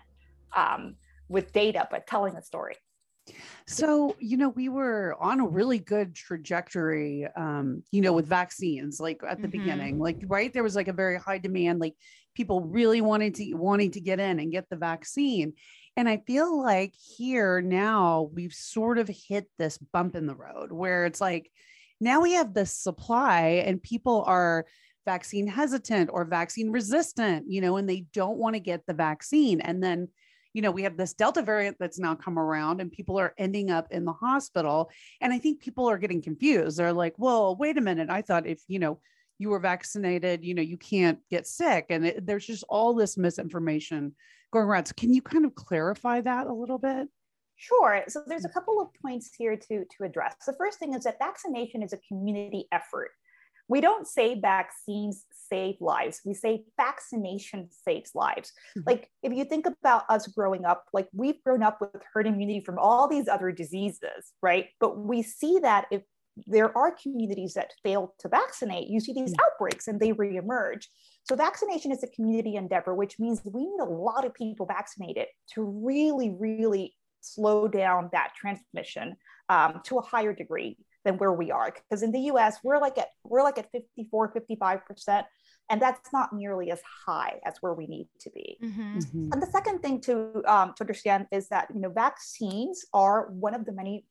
um, 0.56 0.96
with 1.28 1.52
data, 1.52 1.88
but 1.90 2.06
telling 2.06 2.36
a 2.36 2.42
story. 2.42 2.76
So, 3.66 4.16
you 4.18 4.36
know, 4.36 4.48
we 4.48 4.68
were 4.68 5.16
on 5.20 5.40
a 5.40 5.46
really 5.46 5.78
good 5.78 6.14
trajectory, 6.14 7.26
um, 7.36 7.84
you 7.92 8.00
know, 8.00 8.12
with 8.12 8.26
vaccines, 8.26 8.98
like 9.00 9.20
at 9.26 9.40
the 9.40 9.46
mm-hmm. 9.46 9.58
beginning, 9.58 9.98
like, 9.98 10.18
right. 10.26 10.52
There 10.52 10.64
was 10.64 10.74
like 10.74 10.88
a 10.88 10.92
very 10.92 11.18
high 11.18 11.38
demand, 11.38 11.78
like 11.78 11.94
people 12.34 12.62
really 12.62 13.00
wanted 13.00 13.36
to 13.36 13.54
wanting 13.54 13.92
to 13.92 14.00
get 14.00 14.18
in 14.18 14.40
and 14.40 14.50
get 14.50 14.68
the 14.68 14.76
vaccine. 14.76 15.52
And 15.96 16.08
I 16.08 16.22
feel 16.26 16.60
like 16.62 16.94
here 16.94 17.60
now 17.60 18.30
we've 18.32 18.54
sort 18.54 18.98
of 18.98 19.08
hit 19.08 19.46
this 19.58 19.78
bump 19.78 20.16
in 20.16 20.26
the 20.26 20.34
road 20.34 20.72
where 20.72 21.04
it's 21.04 21.20
like 21.20 21.50
now 22.00 22.20
we 22.20 22.32
have 22.32 22.54
this 22.54 22.72
supply 22.72 23.62
and 23.66 23.82
people 23.82 24.24
are 24.26 24.66
vaccine 25.04 25.46
hesitant 25.46 26.10
or 26.12 26.24
vaccine 26.24 26.70
resistant, 26.70 27.50
you 27.50 27.60
know, 27.60 27.76
and 27.76 27.88
they 27.88 28.06
don't 28.12 28.38
want 28.38 28.54
to 28.54 28.60
get 28.60 28.86
the 28.86 28.94
vaccine. 28.94 29.60
And 29.60 29.82
then 29.82 30.08
you 30.52 30.62
know, 30.62 30.70
we 30.70 30.82
have 30.82 30.96
this 30.96 31.14
Delta 31.14 31.42
variant 31.42 31.76
that's 31.78 31.98
now 31.98 32.14
come 32.14 32.38
around 32.38 32.80
and 32.80 32.92
people 32.92 33.18
are 33.18 33.34
ending 33.38 33.70
up 33.70 33.88
in 33.90 34.04
the 34.04 34.12
hospital. 34.12 34.90
And 35.20 35.32
I 35.32 35.38
think 35.38 35.60
people 35.60 35.88
are 35.88 35.98
getting 35.98 36.22
confused. 36.22 36.76
They're 36.76 36.92
like, 36.92 37.14
well, 37.16 37.56
wait 37.56 37.78
a 37.78 37.82
minute. 37.82 38.10
I 38.10 38.22
thought 38.22 38.46
if, 38.46 38.60
you 38.68 38.78
know, 38.78 39.00
you 39.38 39.48
were 39.48 39.58
vaccinated, 39.58 40.44
you 40.44 40.54
know, 40.54 40.62
you 40.62 40.76
can't 40.76 41.18
get 41.30 41.46
sick. 41.46 41.86
And 41.88 42.06
it, 42.06 42.26
there's 42.26 42.46
just 42.46 42.64
all 42.68 42.94
this 42.94 43.16
misinformation 43.16 44.14
going 44.52 44.66
around. 44.66 44.86
So 44.86 44.94
can 44.96 45.12
you 45.12 45.22
kind 45.22 45.44
of 45.44 45.54
clarify 45.54 46.20
that 46.20 46.46
a 46.46 46.52
little 46.52 46.78
bit? 46.78 47.08
Sure. 47.56 48.02
So 48.08 48.22
there's 48.26 48.44
a 48.44 48.48
couple 48.48 48.80
of 48.80 48.88
points 49.00 49.30
here 49.36 49.56
to, 49.56 49.84
to 49.84 50.04
address. 50.04 50.34
The 50.46 50.54
first 50.54 50.78
thing 50.78 50.94
is 50.94 51.04
that 51.04 51.18
vaccination 51.18 51.82
is 51.82 51.92
a 51.92 51.98
community 52.08 52.66
effort 52.72 53.10
we 53.68 53.80
don't 53.80 54.06
say 54.06 54.38
vaccines 54.38 55.24
save 55.48 55.76
lives 55.80 56.20
we 56.24 56.34
say 56.34 56.64
vaccination 56.76 57.68
saves 57.86 58.10
lives 58.14 58.52
mm-hmm. 58.76 58.88
like 58.88 59.08
if 59.22 59.32
you 59.32 59.44
think 59.44 59.66
about 59.66 60.04
us 60.08 60.26
growing 60.28 60.64
up 60.64 60.84
like 60.92 61.08
we've 61.14 61.42
grown 61.44 61.62
up 61.62 61.80
with 61.80 62.02
herd 62.12 62.26
immunity 62.26 62.62
from 62.64 62.78
all 62.78 63.08
these 63.08 63.28
other 63.28 63.50
diseases 63.52 64.32
right 64.42 64.66
but 64.80 64.98
we 64.98 65.22
see 65.22 65.58
that 65.60 65.86
if 65.90 66.02
there 66.46 66.76
are 66.76 66.94
communities 67.02 67.54
that 67.54 67.72
fail 67.82 68.14
to 68.18 68.28
vaccinate 68.28 68.88
you 68.88 69.00
see 69.00 69.12
these 69.12 69.32
mm-hmm. 69.32 69.52
outbreaks 69.52 69.88
and 69.88 70.00
they 70.00 70.12
reemerge 70.12 70.86
so 71.24 71.36
vaccination 71.36 71.92
is 71.92 72.02
a 72.02 72.08
community 72.08 72.56
endeavor 72.56 72.94
which 72.94 73.18
means 73.18 73.40
we 73.44 73.64
need 73.64 73.80
a 73.80 73.84
lot 73.84 74.24
of 74.24 74.34
people 74.34 74.66
vaccinated 74.66 75.26
to 75.54 75.62
really 75.62 76.30
really 76.38 76.94
slow 77.20 77.68
down 77.68 78.08
that 78.12 78.32
transmission 78.36 79.16
um, 79.48 79.80
to 79.84 79.98
a 79.98 80.02
higher 80.02 80.32
degree 80.32 80.76
than 81.04 81.16
where 81.18 81.32
we 81.32 81.50
are 81.50 81.72
because 81.72 82.02
in 82.02 82.12
the 82.12 82.20
us 82.20 82.56
we're 82.62 82.78
like 82.78 82.98
at 82.98 83.08
we're 83.24 83.42
like 83.42 83.58
at 83.58 83.70
54 83.72 84.34
55% 84.34 85.24
and 85.70 85.80
that's 85.80 86.12
not 86.12 86.32
nearly 86.32 86.70
as 86.70 86.80
high 87.06 87.40
as 87.44 87.54
where 87.60 87.74
we 87.74 87.86
need 87.86 88.08
to 88.20 88.30
be 88.30 88.58
mm-hmm. 88.62 88.98
Mm-hmm. 88.98 89.32
and 89.32 89.42
the 89.42 89.46
second 89.46 89.80
thing 89.80 90.00
to 90.02 90.42
um, 90.46 90.74
to 90.76 90.82
understand 90.82 91.26
is 91.32 91.48
that 91.48 91.68
you 91.74 91.80
know 91.80 91.90
vaccines 91.90 92.84
are 92.92 93.28
one 93.30 93.54
of 93.54 93.64
the 93.64 93.72
many 93.72 94.04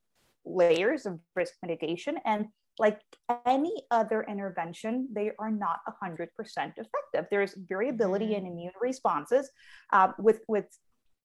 layers 0.45 1.05
of 1.05 1.19
risk 1.35 1.53
mitigation 1.61 2.17
and 2.25 2.47
like 2.79 2.99
any 3.45 3.73
other 3.91 4.25
intervention, 4.27 5.07
they 5.13 5.31
are 5.39 5.51
not 5.51 5.79
100% 6.03 6.27
effective. 6.37 7.25
There's 7.29 7.53
variability 7.67 8.27
mm-hmm. 8.27 8.45
in 8.45 8.51
immune 8.51 8.73
responses. 8.81 9.49
Uh, 9.91 10.13
with, 10.17 10.41
with 10.47 10.65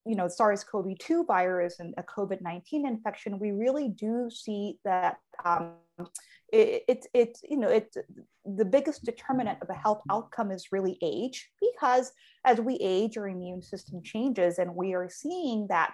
you 0.07 0.15
know 0.15 0.29
SARS-CoV-2 0.29 1.27
virus 1.27 1.81
and 1.81 1.93
a 1.99 2.03
COVID-19 2.03 2.63
infection, 2.87 3.39
we 3.39 3.51
really 3.51 3.89
do 3.89 4.31
see 4.31 4.79
that 4.85 5.17
um, 5.45 5.73
it's 6.53 7.09
it, 7.13 7.29
it, 7.29 7.39
you 7.43 7.57
know 7.57 7.69
it's 7.69 7.97
the 8.45 8.65
biggest 8.65 9.05
determinant 9.05 9.59
of 9.61 9.69
a 9.69 9.75
health 9.75 10.03
outcome 10.11 10.53
is 10.53 10.69
really 10.71 10.97
age 11.03 11.51
because 11.61 12.13
as 12.45 12.61
we 12.61 12.77
age, 12.77 13.19
our 13.19 13.29
immune 13.29 13.63
system 13.63 14.01
changes, 14.03 14.59
and 14.59 14.75
we 14.75 14.95
are 14.95 15.09
seeing 15.09 15.67
that 15.69 15.93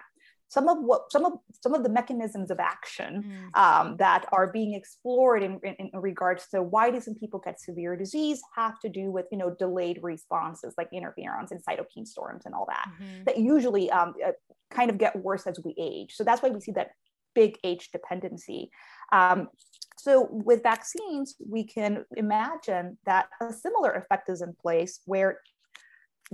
some 0.53 0.67
of 0.67 0.77
what 0.79 1.11
some 1.11 1.25
of 1.25 1.33
some 1.61 1.73
of 1.73 1.81
the 1.83 1.89
mechanisms 1.89 2.51
of 2.51 2.59
action 2.59 3.23
mm. 3.25 3.59
um, 3.59 3.97
that 3.97 4.25
are 4.31 4.47
being 4.47 4.75
explored 4.75 5.41
in, 5.41 5.59
in, 5.63 5.89
in, 5.93 5.99
regards 5.99 6.47
to 6.47 6.61
why 6.61 6.91
do 6.91 7.01
some 7.01 7.15
people 7.15 7.39
get 7.43 7.59
severe 7.59 7.95
disease 7.95 8.39
have 8.55 8.79
to 8.79 8.87
do 8.87 9.09
with 9.09 9.25
you 9.31 9.37
know 9.37 9.49
delayed 9.57 9.99
responses 10.03 10.75
like 10.77 10.89
interferons 10.91 11.49
and 11.49 11.59
cytokine 11.65 12.07
storms 12.07 12.45
and 12.45 12.53
all 12.53 12.67
that 12.67 12.87
mm-hmm. 12.87 13.23
that 13.25 13.37
usually 13.37 13.89
um, 13.89 14.13
uh, 14.23 14.31
kind 14.69 14.91
of 14.91 14.97
get 14.99 15.15
worse 15.15 15.47
as 15.47 15.59
we 15.65 15.73
age 15.79 16.13
so 16.13 16.23
that's 16.23 16.43
why 16.43 16.49
we 16.49 16.59
see 16.59 16.71
that 16.71 16.91
big 17.33 17.57
age 17.63 17.89
dependency 17.91 18.69
um, 19.11 19.49
so 19.97 20.27
with 20.29 20.61
vaccines 20.61 21.35
we 21.49 21.63
can 21.63 22.05
imagine 22.15 22.97
that 23.07 23.27
a 23.41 23.51
similar 23.51 23.91
effect 23.93 24.29
is 24.29 24.43
in 24.43 24.53
place 24.61 24.99
where 25.05 25.39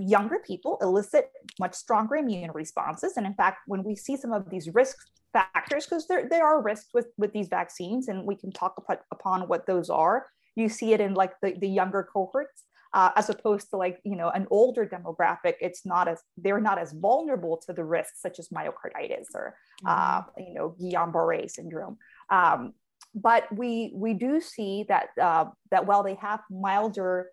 younger 0.00 0.38
people 0.38 0.78
elicit 0.80 1.30
much 1.58 1.74
stronger 1.74 2.16
immune 2.16 2.50
responses. 2.52 3.16
And 3.16 3.26
in 3.26 3.34
fact, 3.34 3.58
when 3.66 3.84
we 3.84 3.94
see 3.94 4.16
some 4.16 4.32
of 4.32 4.48
these 4.50 4.72
risk 4.74 4.96
factors, 5.32 5.84
because 5.84 6.06
there, 6.08 6.28
there 6.28 6.44
are 6.44 6.62
risks 6.62 6.88
with, 6.94 7.08
with 7.18 7.32
these 7.32 7.48
vaccines, 7.48 8.08
and 8.08 8.26
we 8.26 8.34
can 8.34 8.50
talk 8.50 8.74
about, 8.78 9.00
upon 9.12 9.48
what 9.48 9.66
those 9.66 9.90
are, 9.90 10.26
you 10.56 10.68
see 10.68 10.92
it 10.92 11.00
in 11.00 11.14
like 11.14 11.34
the, 11.42 11.54
the 11.58 11.68
younger 11.68 12.02
cohorts. 12.02 12.64
Uh, 12.92 13.12
as 13.14 13.30
opposed 13.30 13.70
to 13.70 13.76
like 13.76 14.00
you 14.02 14.16
know 14.16 14.30
an 14.30 14.48
older 14.50 14.84
demographic 14.84 15.54
it's 15.60 15.86
not 15.86 16.08
as 16.08 16.24
they're 16.36 16.60
not 16.60 16.76
as 16.76 16.90
vulnerable 16.90 17.56
to 17.56 17.72
the 17.72 17.84
risks 17.84 18.20
such 18.20 18.40
as 18.40 18.48
myocarditis 18.48 19.26
or 19.32 19.54
uh, 19.86 20.22
mm-hmm. 20.22 20.28
uh, 20.28 20.44
you 20.44 20.54
know 20.54 20.74
guillain-barré 20.80 21.48
syndrome 21.48 21.96
um, 22.30 22.74
but 23.14 23.46
we 23.56 23.92
we 23.94 24.12
do 24.12 24.40
see 24.40 24.84
that 24.88 25.10
uh, 25.20 25.44
that 25.70 25.86
while 25.86 26.02
they 26.02 26.16
have 26.16 26.40
milder 26.50 27.30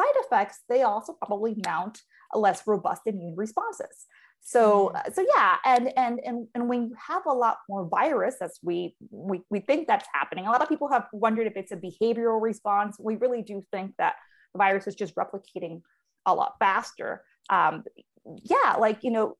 side 0.00 0.20
effects, 0.24 0.60
they 0.68 0.82
also 0.82 1.12
probably 1.12 1.56
mount 1.64 2.00
a 2.32 2.38
less 2.38 2.62
robust 2.66 3.02
immune 3.06 3.34
responses. 3.36 4.06
So, 4.42 4.92
mm. 4.94 5.14
so 5.14 5.24
yeah, 5.36 5.56
and 5.64 5.92
and 5.96 6.20
and 6.24 6.48
and 6.54 6.68
when 6.68 6.88
you 6.88 6.94
have 7.08 7.26
a 7.26 7.32
lot 7.32 7.58
more 7.68 7.86
virus, 7.86 8.36
as 8.40 8.58
we 8.62 8.96
we 9.10 9.42
we 9.50 9.60
think 9.60 9.86
that's 9.86 10.06
happening. 10.12 10.46
A 10.46 10.50
lot 10.50 10.62
of 10.62 10.68
people 10.68 10.88
have 10.88 11.06
wondered 11.12 11.46
if 11.46 11.56
it's 11.56 11.72
a 11.72 11.76
behavioral 11.76 12.40
response. 12.40 12.96
We 12.98 13.16
really 13.16 13.42
do 13.42 13.62
think 13.72 13.94
that 13.98 14.14
the 14.54 14.58
virus 14.58 14.86
is 14.86 14.94
just 14.94 15.14
replicating 15.14 15.82
a 16.26 16.34
lot 16.34 16.54
faster. 16.58 17.22
Um, 17.50 17.84
yeah, 18.42 18.76
like 18.78 19.04
you 19.04 19.10
know, 19.10 19.36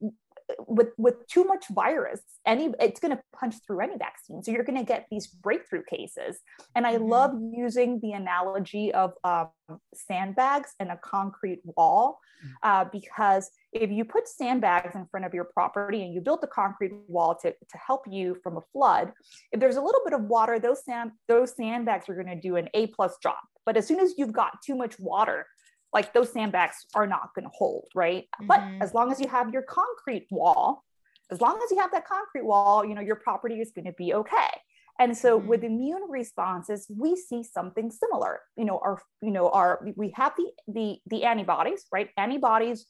with 0.66 0.88
with 0.99 1.26
too 1.26 1.45
much 1.45 1.64
virus 1.71 2.21
any 2.47 2.73
it's 2.80 3.00
going 3.00 3.14
to 3.14 3.23
punch 3.35 3.54
through 3.66 3.80
any 3.80 3.97
vaccine 3.97 4.42
so 4.42 4.50
you're 4.50 4.64
going 4.64 4.78
to 4.78 4.85
get 4.85 5.07
these 5.11 5.26
breakthrough 5.26 5.83
cases 5.88 6.38
and 6.75 6.87
i 6.87 6.95
mm-hmm. 6.95 7.04
love 7.04 7.33
using 7.52 7.99
the 8.00 8.12
analogy 8.12 8.92
of 8.92 9.12
um, 9.25 9.49
sandbags 9.95 10.75
and 10.80 10.90
a 10.90 10.97
concrete 10.97 11.61
wall 11.76 12.19
mm. 12.45 12.50
uh, 12.62 12.85
because 12.90 13.50
if 13.73 13.90
you 13.90 14.04
put 14.04 14.28
sandbags 14.28 14.95
in 14.95 15.07
front 15.07 15.25
of 15.26 15.33
your 15.33 15.45
property 15.45 16.02
and 16.02 16.12
you 16.14 16.21
build 16.21 16.40
a 16.42 16.47
concrete 16.47 16.92
wall 17.07 17.35
to, 17.35 17.50
to 17.50 17.78
help 17.87 18.02
you 18.09 18.37
from 18.42 18.57
a 18.57 18.62
flood 18.73 19.12
if 19.52 19.61
there's 19.61 19.76
a 19.76 19.83
little 19.83 20.00
bit 20.04 20.14
of 20.14 20.25
water 20.25 20.59
those 20.59 20.85
sand 20.85 21.11
those 21.28 21.54
sandbags 21.57 22.09
are 22.09 22.14
going 22.14 22.26
to 22.26 22.40
do 22.40 22.57
an 22.57 22.69
a 22.75 22.87
plus 22.88 23.16
job 23.23 23.37
but 23.66 23.76
as 23.76 23.87
soon 23.87 24.00
as 24.00 24.14
you've 24.16 24.33
got 24.33 24.52
too 24.64 24.75
much 24.75 24.99
water 24.99 25.47
like 25.92 26.12
those 26.12 26.32
sandbags 26.32 26.87
are 26.94 27.06
not 27.06 27.30
going 27.35 27.44
to 27.44 27.50
hold, 27.54 27.88
right? 27.94 28.25
Mm-hmm. 28.40 28.47
But 28.47 28.62
as 28.80 28.94
long 28.94 29.11
as 29.11 29.20
you 29.20 29.28
have 29.28 29.52
your 29.52 29.62
concrete 29.62 30.26
wall, 30.30 30.85
as 31.30 31.40
long 31.40 31.61
as 31.64 31.70
you 31.70 31.78
have 31.78 31.92
that 31.92 32.06
concrete 32.06 32.44
wall, 32.44 32.85
you 32.85 32.94
know, 32.94 33.00
your 33.00 33.16
property 33.16 33.61
is 33.61 33.73
going 33.73 33.87
to 33.87 33.92
be 33.92 34.14
okay. 34.14 34.49
And 34.99 35.16
so 35.16 35.38
mm-hmm. 35.38 35.49
with 35.49 35.64
immune 35.64 36.02
responses, 36.09 36.87
we 36.94 37.16
see 37.16 37.42
something 37.42 37.90
similar. 37.90 38.40
You 38.56 38.66
know, 38.66 38.78
our, 38.82 39.00
you 39.23 39.30
know, 39.30 39.49
our 39.50 39.87
we 39.97 40.12
have 40.16 40.32
the 40.37 40.50
the 40.68 40.99
the 41.06 41.25
antibodies, 41.25 41.87
right? 41.90 42.11
Antibodies 42.16 42.87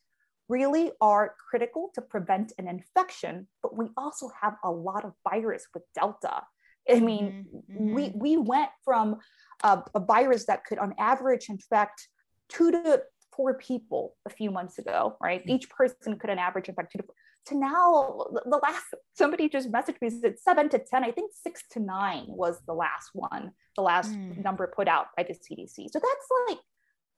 really 0.49 0.91
are 1.01 1.35
critical 1.49 1.91
to 1.95 2.03
prevent 2.03 2.53
an 2.59 2.67
infection, 2.67 3.47
but 3.63 3.77
we 3.77 3.87
also 3.97 4.29
have 4.43 4.57
a 4.65 4.71
lot 4.71 5.05
of 5.05 5.13
virus 5.29 5.67
with 5.73 5.85
Delta. 5.95 6.43
I 6.91 6.99
mean, 6.99 7.47
mm-hmm. 7.55 7.95
we 7.95 8.13
we 8.17 8.37
went 8.37 8.71
from 8.85 9.19
a, 9.63 9.83
a 9.95 10.01
virus 10.01 10.47
that 10.47 10.65
could 10.65 10.79
on 10.79 10.95
average 10.99 11.49
infect 11.49 12.09
two 12.51 12.71
to 12.71 13.03
four 13.35 13.55
people 13.55 14.17
a 14.27 14.31
few 14.31 14.51
months 14.51 14.79
ago, 14.79 15.17
right? 15.23 15.41
Mm-hmm. 15.41 15.51
Each 15.51 15.71
person 15.71 16.19
could 16.19 16.31
an 16.31 16.39
average 16.39 16.69
infect 16.69 16.93
two 16.93 16.99
to 16.99 17.05
four. 17.05 17.15
To 17.47 17.59
now, 17.59 18.27
the 18.45 18.61
last 18.63 18.85
somebody 19.15 19.49
just 19.49 19.73
messaged 19.73 20.03
me 20.03 20.11
said 20.11 20.39
seven 20.39 20.69
to 20.71 20.79
ten. 20.79 21.05
I 21.05 21.11
think 21.11 21.33
six 21.33 21.63
to 21.71 21.81
nine 21.81 22.27
was 22.29 22.61
the 22.67 22.75
last 22.75 23.11
one, 23.15 23.53
the 23.77 23.83
last 23.83 24.13
mm. 24.13 24.45
number 24.45 24.71
put 24.75 24.89
out 24.89 25.07
by 25.17 25.23
the 25.23 25.33
CDC. 25.33 25.91
So 25.91 26.01
that's 26.01 26.29
like 26.49 26.59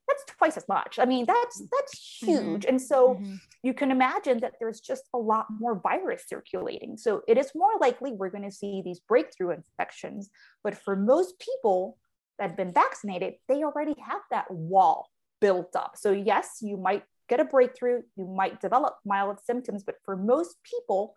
that's 0.09 0.25
twice 0.37 0.57
as 0.57 0.69
much. 0.69 0.99
I 0.99 1.05
mean, 1.05 1.27
that's 1.27 1.63
that's 1.71 1.95
mm-hmm. 1.95 2.27
huge. 2.27 2.63
Mm-hmm. 2.63 2.69
And 2.69 2.81
so 2.81 3.15
mm-hmm. 3.15 3.35
you 3.63 3.75
can 3.75 3.91
imagine 3.91 4.41
that 4.41 4.55
there's 4.61 4.81
just 4.81 5.05
a 5.15 5.19
lot 5.19 5.47
more 5.51 5.81
virus 5.81 6.25
circulating. 6.29 6.97
So 6.97 7.23
it 7.27 7.39
is 7.39 7.51
more 7.55 7.73
likely 7.81 8.13
we're 8.13 8.31
going 8.31 8.49
to 8.49 8.55
see 8.55 8.83
these 8.85 9.01
breakthrough 9.01 9.51
infections. 9.51 10.31
But 10.63 10.77
for 10.77 10.97
most 10.97 11.39
people 11.39 11.99
that 12.39 12.51
have 12.51 12.57
been 12.57 12.73
vaccinated, 12.73 13.35
they 13.49 13.63
already 13.63 13.95
have 14.07 14.21
that 14.31 14.51
wall 14.51 15.09
built 15.43 15.77
up. 15.77 15.93
So, 15.97 16.13
yes, 16.13 16.47
you 16.63 16.77
might 16.79 17.05
get 17.29 17.41
a 17.41 17.45
breakthrough, 17.45 18.03
you 18.17 18.27
might 18.27 18.61
develop 18.61 18.95
mild 19.05 19.39
symptoms, 19.45 19.83
but 19.85 19.97
for 20.05 20.17
most 20.17 20.57
people, 20.63 21.15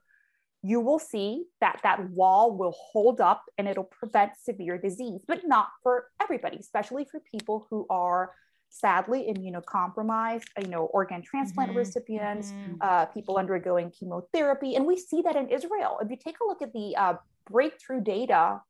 you 0.64 0.80
will 0.80 1.00
see 1.00 1.46
that 1.62 1.80
that 1.84 2.10
wall 2.10 2.58
will 2.58 2.76
hold 2.92 3.22
up 3.22 3.44
and 3.58 3.68
it'll 3.68 3.92
prevent 4.02 4.32
severe 4.42 4.78
disease, 4.80 5.22
but 5.28 5.42
not 5.46 5.68
for 5.84 6.08
everybody, 6.22 6.58
especially 6.58 7.06
for 7.06 7.20
people 7.20 7.68
who 7.70 7.86
are 7.90 8.32
sadly 8.70 9.32
immunocompromised, 9.32 10.48
you 10.60 10.68
know, 10.68 10.86
organ 10.86 11.22
transplant 11.22 11.70
mm-hmm. 11.70 11.78
recipients, 11.78 12.52
mm-hmm. 12.52 12.74
Uh, 12.82 13.06
people 13.06 13.38
undergoing 13.38 13.92
chemotherapy. 13.92 14.76
And 14.76 14.86
we 14.86 14.98
see 14.98 15.22
that 15.22 15.36
in 15.36 15.50
Israel. 15.50 16.00
If 16.02 16.10
you 16.10 16.18
take 16.18 16.38
a 16.44 16.46
look 16.46 16.62
at 16.62 16.74
the 16.74 16.96
uh, 16.98 17.14
breakthrough 17.50 18.02
data 18.02 18.62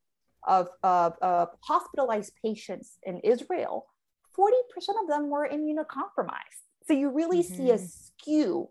of, 0.46 0.68
of, 0.82 1.14
of 1.22 1.48
hospitalized 1.62 2.32
patients 2.44 2.98
in 3.02 3.20
Israel, 3.20 3.86
40% 4.38 5.02
of 5.02 5.08
them 5.08 5.30
were 5.30 5.48
immunocompromised. 5.48 6.62
So 6.86 6.94
you 6.94 7.10
really 7.10 7.42
mm-hmm. 7.42 7.54
see 7.54 7.70
a 7.70 7.74
mm-hmm. 7.74 7.86
skew 7.86 8.68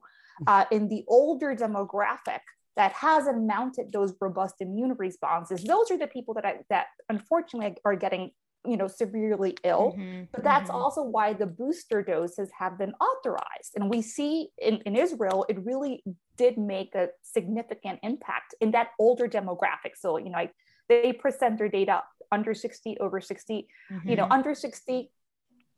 uh, 0.48 0.66
in 0.72 0.90
the 0.90 1.04
older 1.08 1.56
demographic 1.56 2.42
that 2.76 2.92
hasn't 2.92 3.46
mounted 3.46 3.92
those 3.92 4.14
robust 4.20 4.56
immune 4.60 4.96
responses. 4.98 5.64
Those 5.64 5.92
are 5.92 5.98
the 5.98 6.08
people 6.08 6.34
that 6.36 6.46
I, 6.46 6.60
that 6.70 6.88
unfortunately 7.10 7.78
are 7.86 7.96
getting 7.96 8.32
you 8.68 8.78
know 8.78 8.88
severely 8.88 9.56
ill 9.64 9.94
mm-hmm, 9.98 10.24
but 10.32 10.44
that's 10.44 10.70
mm-hmm. 10.70 10.78
also 10.78 11.04
why 11.04 11.34
the 11.34 11.46
booster 11.46 12.02
doses 12.02 12.50
have 12.58 12.78
been 12.78 12.94
authorized 12.94 13.74
and 13.76 13.90
we 13.90 14.02
see 14.02 14.50
in, 14.58 14.78
in 14.86 14.96
israel 14.96 15.46
it 15.50 15.64
really 15.64 16.04
did 16.38 16.58
make 16.58 16.94
a 16.96 17.10
significant 17.22 18.00
impact 18.04 18.56
in 18.62 18.72
that 18.72 18.90
older 19.00 19.28
demographic 19.28 19.94
so 19.96 20.18
you 20.18 20.30
know 20.30 20.40
I, 20.40 20.50
they 20.90 21.14
present 21.14 21.58
their 21.58 21.70
data 21.70 22.04
under 22.32 22.54
60 22.54 22.98
over 23.00 23.22
60 23.22 23.68
mm-hmm. 23.92 24.10
you 24.10 24.16
know 24.16 24.24
mm-hmm. 24.24 24.32
under 24.32 24.56
60 24.56 25.12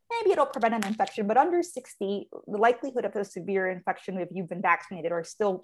maybe 0.09 0.31
it'll 0.31 0.45
prevent 0.45 0.73
an 0.73 0.85
infection, 0.85 1.27
but 1.27 1.37
under 1.37 1.61
60, 1.61 2.29
the 2.47 2.57
likelihood 2.57 3.05
of 3.05 3.15
a 3.15 3.25
severe 3.25 3.69
infection 3.69 4.19
if 4.19 4.29
you've 4.31 4.49
been 4.49 4.61
vaccinated 4.61 5.11
are 5.11 5.23
still 5.23 5.63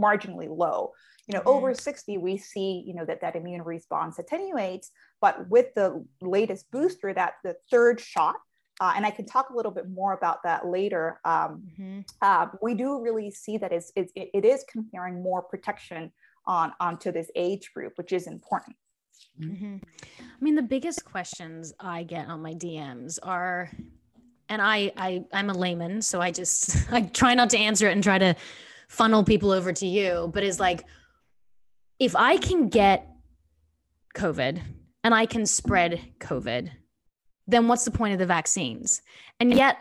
marginally 0.00 0.48
low. 0.48 0.92
You 1.26 1.34
know, 1.34 1.40
mm-hmm. 1.40 1.48
over 1.48 1.74
60, 1.74 2.18
we 2.18 2.36
see, 2.36 2.84
you 2.86 2.94
know, 2.94 3.04
that 3.04 3.20
that 3.20 3.36
immune 3.36 3.62
response 3.62 4.18
attenuates, 4.18 4.90
but 5.20 5.48
with 5.48 5.74
the 5.74 6.04
latest 6.20 6.70
booster, 6.70 7.14
that 7.14 7.34
the 7.44 7.56
third 7.70 8.00
shot, 8.00 8.36
uh, 8.80 8.92
and 8.96 9.06
I 9.06 9.10
can 9.10 9.24
talk 9.24 9.50
a 9.50 9.56
little 9.56 9.70
bit 9.70 9.88
more 9.88 10.12
about 10.14 10.42
that 10.42 10.66
later. 10.66 11.20
Um, 11.24 11.62
mm-hmm. 11.78 12.00
uh, 12.20 12.48
we 12.60 12.74
do 12.74 13.00
really 13.00 13.30
see 13.30 13.56
that 13.58 13.72
it's, 13.72 13.92
it's, 13.94 14.12
it 14.16 14.44
is 14.44 14.64
conferring 14.70 15.22
more 15.22 15.42
protection 15.42 16.12
on 16.46 16.72
onto 16.80 17.10
this 17.10 17.30
age 17.34 17.72
group, 17.72 17.94
which 17.96 18.12
is 18.12 18.26
important. 18.26 18.76
Mm-hmm. 19.40 19.76
I 20.20 20.44
mean, 20.44 20.54
the 20.54 20.62
biggest 20.62 21.04
questions 21.04 21.72
I 21.80 22.04
get 22.04 22.28
on 22.28 22.42
my 22.42 22.52
DMs 22.52 23.18
are, 23.22 23.70
and 24.48 24.62
I, 24.62 24.92
I, 24.96 25.24
I'm 25.32 25.50
a 25.50 25.54
layman, 25.54 26.02
so 26.02 26.20
I 26.20 26.30
just 26.30 26.76
I 26.92 27.02
try 27.02 27.34
not 27.34 27.50
to 27.50 27.58
answer 27.58 27.88
it 27.88 27.92
and 27.92 28.02
try 28.02 28.18
to 28.18 28.36
funnel 28.88 29.24
people 29.24 29.50
over 29.50 29.72
to 29.72 29.86
you. 29.86 30.30
But 30.32 30.44
is 30.44 30.60
like, 30.60 30.84
if 31.98 32.14
I 32.16 32.36
can 32.36 32.68
get 32.68 33.08
COVID 34.14 34.60
and 35.02 35.14
I 35.14 35.26
can 35.26 35.46
spread 35.46 36.00
COVID, 36.20 36.70
then 37.46 37.68
what's 37.68 37.84
the 37.84 37.90
point 37.90 38.12
of 38.12 38.18
the 38.18 38.26
vaccines? 38.26 39.02
And 39.40 39.52
yet 39.52 39.76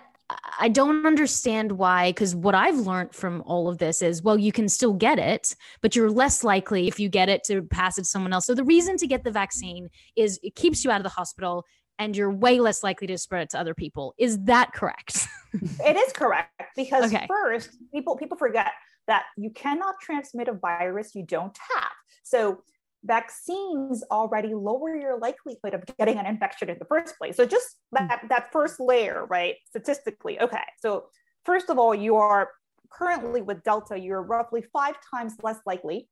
I 0.60 0.70
don't 0.70 1.06
understand 1.06 1.74
why, 1.74 2.10
because 2.10 2.36
what 2.36 2.56
I've 2.56 2.78
learned 2.78 3.14
from 3.14 3.44
all 3.46 3.68
of 3.68 3.78
this 3.78 4.02
is, 4.02 4.24
well, 4.24 4.38
you 4.38 4.52
can 4.52 4.70
still 4.70 4.94
get 4.94 5.20
it, 5.20 5.56
but 5.82 5.96
you're 5.96 6.10
less 6.10 6.44
likely 6.44 6.88
if 6.88 7.00
you 7.00 7.10
get 7.10 7.30
it 7.30 7.44
to 7.46 7.62
pass 7.62 7.98
it 7.98 8.04
to 8.04 8.08
someone 8.08 8.34
else. 8.34 8.46
So 8.46 8.56
the 8.56 8.64
reason 8.64 8.98
to 8.98 9.08
get 9.08 9.24
the 9.24 9.32
vaccine 9.32 9.90
is 10.16 10.40
it 10.42 10.56
keeps 10.56 10.84
you 10.84 10.92
out 10.92 10.98
of 10.98 11.04
the 11.04 11.10
hospital 11.10 11.66
and 12.00 12.16
you're 12.16 12.32
way 12.32 12.60
less 12.60 12.84
likely 12.84 13.08
to 13.08 13.18
spread 13.18 13.44
it 13.44 13.50
to 13.52 13.60
other 13.60 13.74
people. 13.74 14.14
Is 14.18 14.40
that 14.44 14.74
correct? 14.74 15.28
it 15.54 15.96
is 15.96 16.14
correct 16.14 16.52
because 16.76 17.14
okay. 17.14 17.28
first, 17.28 17.70
people 17.94 18.16
people 18.16 18.38
forget 18.38 18.72
that 19.08 19.24
you 19.38 19.50
cannot 19.52 19.96
transmit 20.02 20.48
a 20.48 20.54
virus 20.54 21.14
you 21.14 21.24
don't 21.24 21.58
have. 21.76 21.92
So 22.24 22.64
vaccines 23.04 24.04
already 24.10 24.54
lower 24.54 24.96
your 24.96 25.20
likelihood 25.20 25.74
of 25.74 25.84
getting 25.98 26.18
an 26.18 26.26
infection 26.26 26.70
in 26.70 26.78
the 26.80 26.86
first 26.86 27.18
place. 27.18 27.36
So 27.36 27.46
just 27.46 27.78
hmm. 27.96 28.08
that, 28.08 28.26
that 28.30 28.52
first 28.52 28.80
layer, 28.80 29.26
right? 29.26 29.56
Statistically, 29.68 30.40
okay. 30.40 30.64
So 30.80 31.06
first 31.46 31.70
of 31.70 31.78
all, 31.78 31.94
you 31.94 32.16
are 32.16 32.50
currently 32.92 33.42
with 33.42 33.64
Delta, 33.64 34.00
you're 34.00 34.22
roughly 34.22 34.64
five 34.74 34.96
times 35.14 35.36
less 35.42 35.58
likely 35.66 36.08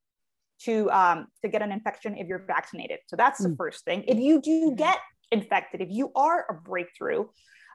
to 0.63 0.91
um, 0.91 1.27
to 1.41 1.49
get 1.49 1.61
an 1.61 1.71
infection 1.71 2.15
if 2.17 2.27
you're 2.27 2.45
vaccinated. 2.45 2.99
So 3.07 3.15
that's 3.15 3.41
the 3.41 3.49
hmm. 3.49 3.55
first 3.55 3.85
thing. 3.85 4.03
If 4.07 4.19
you 4.19 4.41
do 4.41 4.69
hmm. 4.69 4.75
get 4.75 4.99
infected, 5.31 5.81
if 5.81 5.89
you 5.89 6.11
are 6.15 6.45
a 6.49 6.53
breakthrough, 6.53 7.25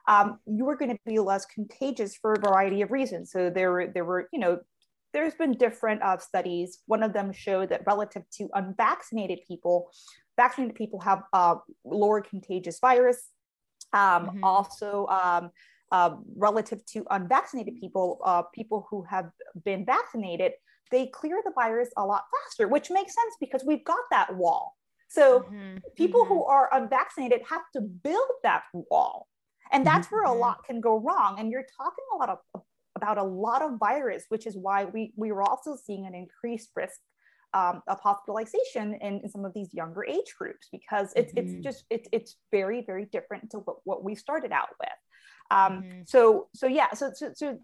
um, 0.07 0.39
you 0.45 0.67
are 0.69 0.75
going 0.75 0.91
to 0.91 0.99
be 1.05 1.19
less 1.19 1.45
contagious 1.45 2.15
for 2.15 2.33
a 2.33 2.39
variety 2.39 2.81
of 2.81 2.91
reasons. 2.91 3.31
So 3.31 3.49
there, 3.49 3.91
there 3.93 4.05
were, 4.05 4.29
you 4.31 4.39
know, 4.39 4.59
there's 5.13 5.35
been 5.35 5.53
different 5.53 6.01
uh, 6.03 6.17
studies. 6.17 6.79
One 6.85 7.03
of 7.03 7.13
them 7.13 7.31
showed 7.31 7.69
that 7.69 7.81
relative 7.85 8.23
to 8.33 8.49
unvaccinated 8.53 9.39
people, 9.47 9.91
vaccinated 10.35 10.75
people 10.75 10.99
have 11.01 11.23
uh, 11.33 11.55
lower 11.85 12.21
contagious 12.21 12.79
virus. 12.79 13.29
Um, 13.93 14.27
mm-hmm. 14.27 14.43
Also, 14.43 15.07
um, 15.07 15.51
uh, 15.91 16.15
relative 16.35 16.85
to 16.85 17.05
unvaccinated 17.09 17.79
people, 17.79 18.19
uh, 18.23 18.43
people 18.53 18.87
who 18.89 19.03
have 19.09 19.29
been 19.63 19.85
vaccinated, 19.85 20.53
they 20.91 21.07
clear 21.07 21.41
the 21.43 21.51
virus 21.55 21.89
a 21.97 22.05
lot 22.05 22.23
faster, 22.43 22.67
which 22.67 22.89
makes 22.89 23.13
sense 23.13 23.35
because 23.39 23.63
we've 23.65 23.85
got 23.85 23.99
that 24.11 24.35
wall. 24.35 24.75
So 25.09 25.41
mm-hmm. 25.41 25.77
people 25.95 26.21
mm-hmm. 26.23 26.33
who 26.33 26.43
are 26.45 26.69
unvaccinated 26.73 27.41
have 27.49 27.61
to 27.73 27.81
build 27.81 28.29
that 28.43 28.63
wall. 28.73 29.27
And 29.71 29.85
that's 29.85 30.11
where 30.11 30.23
a 30.23 30.27
mm-hmm. 30.27 30.39
lot 30.39 30.63
can 30.65 30.81
go 30.81 30.99
wrong. 30.99 31.39
And 31.39 31.51
you're 31.51 31.65
talking 31.77 32.03
a 32.13 32.17
lot 32.17 32.29
of 32.29 32.61
about 32.97 33.17
a 33.17 33.23
lot 33.23 33.61
of 33.61 33.79
virus, 33.79 34.25
which 34.27 34.45
is 34.45 34.57
why 34.57 34.85
we, 34.85 35.13
we 35.15 35.31
were 35.31 35.41
also 35.41 35.77
seeing 35.85 36.05
an 36.05 36.13
increased 36.13 36.71
risk 36.75 36.99
um, 37.53 37.81
of 37.87 37.99
hospitalization 38.01 38.95
in, 39.01 39.21
in, 39.23 39.29
some 39.29 39.45
of 39.45 39.53
these 39.53 39.73
younger 39.73 40.03
age 40.05 40.35
groups 40.37 40.67
because 40.71 41.13
it's, 41.15 41.33
mm-hmm. 41.33 41.55
it's 41.55 41.63
just 41.63 41.85
it's, 41.89 42.09
it's 42.11 42.35
very 42.51 42.83
very 42.85 43.05
different 43.05 43.49
to 43.51 43.59
what, 43.59 43.77
what 43.85 44.03
we 44.03 44.15
started 44.15 44.51
out 44.51 44.69
with 44.79 44.89
um, 45.49 45.81
mm-hmm. 45.81 46.01
so 46.05 46.49
so 46.53 46.67
yeah 46.67 46.91
so, 46.93 47.11
so 47.13 47.31
so 47.33 47.57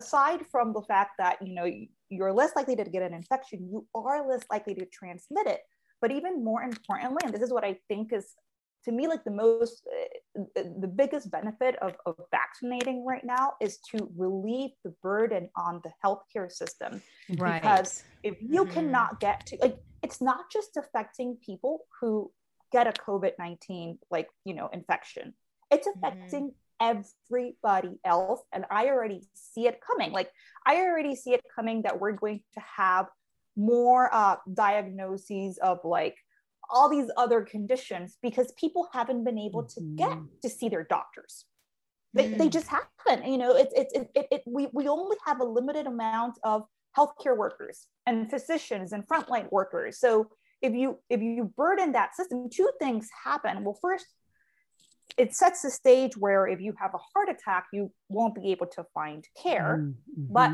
aside 0.00 0.40
from 0.50 0.72
the 0.72 0.80
fact 0.82 1.12
that 1.18 1.36
you 1.46 1.54
know 1.54 1.70
you're 2.08 2.32
less 2.32 2.56
likely 2.56 2.74
to 2.74 2.84
get 2.84 3.02
an 3.02 3.12
infection 3.12 3.68
you 3.70 3.86
are 3.94 4.26
less 4.26 4.44
likely 4.50 4.74
to 4.74 4.86
transmit 4.86 5.46
it 5.46 5.60
but 6.00 6.10
even 6.10 6.42
more 6.42 6.62
importantly 6.62 7.20
and 7.22 7.34
this 7.34 7.42
is 7.42 7.52
what 7.52 7.64
i 7.64 7.76
think 7.86 8.12
is 8.14 8.34
to 8.84 8.92
me 8.92 9.06
like 9.06 9.24
the 9.24 9.30
most 9.30 9.86
uh, 10.56 10.62
the 10.80 10.88
biggest 10.88 11.30
benefit 11.30 11.76
of, 11.76 11.94
of 12.06 12.16
vaccinating 12.30 13.04
right 13.04 13.24
now 13.24 13.52
is 13.60 13.78
to 13.78 14.10
relieve 14.16 14.70
the 14.84 14.94
burden 15.02 15.48
on 15.56 15.80
the 15.84 15.90
healthcare 16.04 16.50
system 16.50 17.02
right 17.38 17.62
because 17.62 18.04
if 18.22 18.36
you 18.40 18.64
mm-hmm. 18.64 18.72
cannot 18.72 19.20
get 19.20 19.44
to 19.46 19.56
like 19.60 19.76
it's 20.02 20.20
not 20.20 20.50
just 20.50 20.76
affecting 20.76 21.36
people 21.44 21.80
who 22.00 22.30
get 22.72 22.86
a 22.86 22.92
covid-19 22.92 23.98
like 24.10 24.28
you 24.44 24.54
know 24.54 24.68
infection 24.72 25.34
it's 25.70 25.86
mm-hmm. 25.86 26.04
affecting 26.04 26.50
mm-hmm. 26.80 26.96
everybody 27.60 27.98
else 28.04 28.42
and 28.52 28.64
i 28.70 28.86
already 28.86 29.22
see 29.34 29.66
it 29.66 29.80
coming 29.80 30.12
like 30.12 30.30
i 30.66 30.76
already 30.76 31.14
see 31.14 31.32
it 31.32 31.42
coming 31.54 31.82
that 31.82 31.98
we're 31.98 32.12
going 32.12 32.40
to 32.54 32.60
have 32.60 33.06
more 33.58 34.08
uh, 34.14 34.36
diagnoses 34.54 35.58
of 35.58 35.80
like 35.82 36.16
all 36.70 36.88
these 36.88 37.10
other 37.16 37.42
conditions 37.42 38.18
because 38.22 38.52
people 38.52 38.88
haven't 38.92 39.24
been 39.24 39.38
able 39.38 39.64
to 39.64 39.80
get 39.96 40.10
mm-hmm. 40.10 40.26
to 40.42 40.48
see 40.48 40.68
their 40.68 40.84
doctors. 40.84 41.44
They, 42.14 42.30
mm. 42.30 42.38
they 42.38 42.48
just 42.48 42.68
haven't, 42.68 43.30
you 43.30 43.38
know, 43.38 43.54
it's, 43.54 43.72
it's, 43.76 43.94
it, 43.94 44.10
it, 44.14 44.26
it, 44.30 44.42
we, 44.46 44.68
we 44.72 44.88
only 44.88 45.16
have 45.26 45.40
a 45.40 45.44
limited 45.44 45.86
amount 45.86 46.38
of 46.42 46.64
healthcare 46.96 47.36
workers 47.36 47.86
and 48.06 48.30
physicians 48.30 48.92
and 48.92 49.06
frontline 49.06 49.50
workers. 49.52 49.98
So 49.98 50.30
if 50.62 50.72
you, 50.72 50.98
if 51.10 51.20
you 51.20 51.52
burden 51.56 51.92
that 51.92 52.16
system, 52.16 52.48
two 52.50 52.70
things 52.80 53.08
happen. 53.24 53.62
Well, 53.62 53.78
first, 53.80 54.06
it 55.16 55.34
sets 55.34 55.62
the 55.62 55.70
stage 55.70 56.16
where 56.16 56.46
if 56.46 56.60
you 56.60 56.74
have 56.78 56.94
a 56.94 56.98
heart 56.98 57.28
attack, 57.28 57.66
you 57.72 57.92
won't 58.08 58.34
be 58.34 58.52
able 58.52 58.66
to 58.68 58.84
find 58.94 59.26
care. 59.40 59.78
Mm-hmm. 59.80 60.32
But 60.32 60.52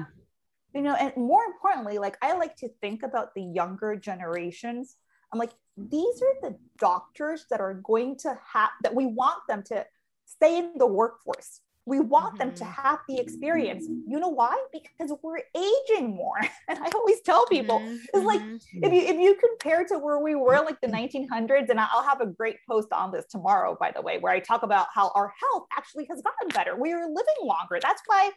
you 0.74 0.83
know, 0.83 0.94
and 0.94 1.16
more 1.16 1.44
importantly, 1.44 1.98
like 1.98 2.16
I 2.20 2.37
like 2.37 2.57
to 2.57 2.68
think 2.81 3.05
about 3.05 3.35
the 3.35 3.42
younger 3.42 3.94
generations 3.94 4.96
I'm 5.35 5.38
like, 5.40 5.53
these 5.77 6.23
are 6.23 6.49
the 6.49 6.57
doctors 6.79 7.47
that 7.51 7.61
are 7.61 7.75
going 7.75 8.16
to 8.18 8.38
have 8.53 8.70
that 8.85 8.94
we 8.94 9.07
want 9.07 9.40
them 9.49 9.64
to 9.64 9.85
stay 10.27 10.59
in 10.59 10.75
the 10.77 10.87
workforce. 10.87 11.61
We 11.87 11.99
want 11.99 12.27
mm-hmm. 12.27 12.38
them 12.38 12.55
to 12.55 12.64
mm-hmm. 12.64 12.83
have 12.83 13.01
the 13.09 13.18
experience. 13.18 13.87
You 13.88 14.20
know 14.20 14.29
why? 14.29 14.57
Because 14.73 15.12
we're 15.25 15.42
aging 15.57 16.14
more. 16.14 16.38
And 16.68 16.79
I 16.79 16.88
always 16.94 17.20
tell 17.23 17.47
people, 17.47 17.81
mm-hmm. 17.81 17.97
it's 18.14 18.25
like 18.25 18.40
mm-hmm. 18.40 18.85
if 18.85 18.92
you 18.92 19.01
if 19.01 19.16
you 19.16 19.37
compare 19.37 19.85
to 19.87 19.99
where 19.99 20.18
we 20.18 20.37
were 20.37 20.61
like 20.64 20.81
the 20.81 20.87
1900s, 20.87 21.68
and 21.68 21.81
I'll 21.81 22.05
have 22.05 22.20
a 22.20 22.27
great 22.27 22.57
post 22.70 22.88
on 22.92 23.11
this 23.11 23.27
tomorrow, 23.27 23.77
by 23.79 23.90
the 23.90 24.01
way, 24.01 24.18
where 24.18 24.33
I 24.33 24.38
talk 24.38 24.62
about 24.62 24.87
how 24.94 25.11
our 25.16 25.35
health 25.40 25.66
actually 25.77 26.07
has 26.11 26.23
gotten 26.23 26.49
better. 26.55 26.77
We 26.77 26.92
are 26.92 27.07
living 27.07 27.40
longer. 27.42 27.81
That's 27.83 28.03
why 28.07 28.31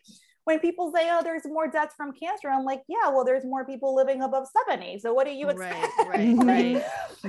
when 0.47 0.59
people 0.59 0.93
say, 0.95 1.09
"Oh, 1.11 1.21
there's 1.21 1.43
more 1.45 1.67
deaths 1.67 1.93
from 1.97 2.13
cancer," 2.13 2.49
I'm 2.49 2.63
like, 2.63 2.81
"Yeah, 2.87 3.09
well, 3.09 3.25
there's 3.25 3.43
more 3.43 3.65
people 3.65 3.93
living 3.93 4.21
above 4.21 4.47
70. 4.65 4.99
So 4.99 5.13
what 5.13 5.27
do 5.27 5.33
you 5.33 5.49
expect?" 5.49 5.87
Right, 6.07 6.37
right, 6.37 6.83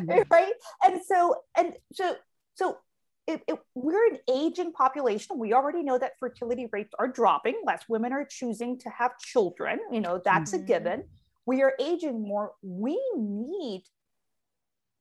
right. 0.07 0.27
right. 0.31 0.53
And 0.85 1.01
so, 1.05 1.35
and 1.57 1.75
so, 1.93 2.15
so 2.55 2.79
it, 3.27 3.43
it, 3.49 3.59
we're 3.75 4.07
an 4.07 4.19
aging 4.31 4.73
population. 4.73 5.37
We 5.37 5.53
already 5.53 5.83
know 5.83 5.99
that 5.99 6.13
fertility 6.21 6.69
rates 6.71 6.95
are 6.97 7.09
dropping. 7.09 7.61
Less 7.67 7.83
women 7.89 8.13
are 8.13 8.25
choosing 8.25 8.79
to 8.79 8.89
have 8.91 9.19
children. 9.19 9.81
You 9.91 10.01
know, 10.01 10.23
that's 10.25 10.53
mm-hmm. 10.53 10.63
a 10.63 10.67
given. 10.67 11.05
we 11.45 11.63
are 11.63 11.75
aging 11.81 12.23
more, 12.23 12.53
we 12.63 13.01
need 13.17 13.83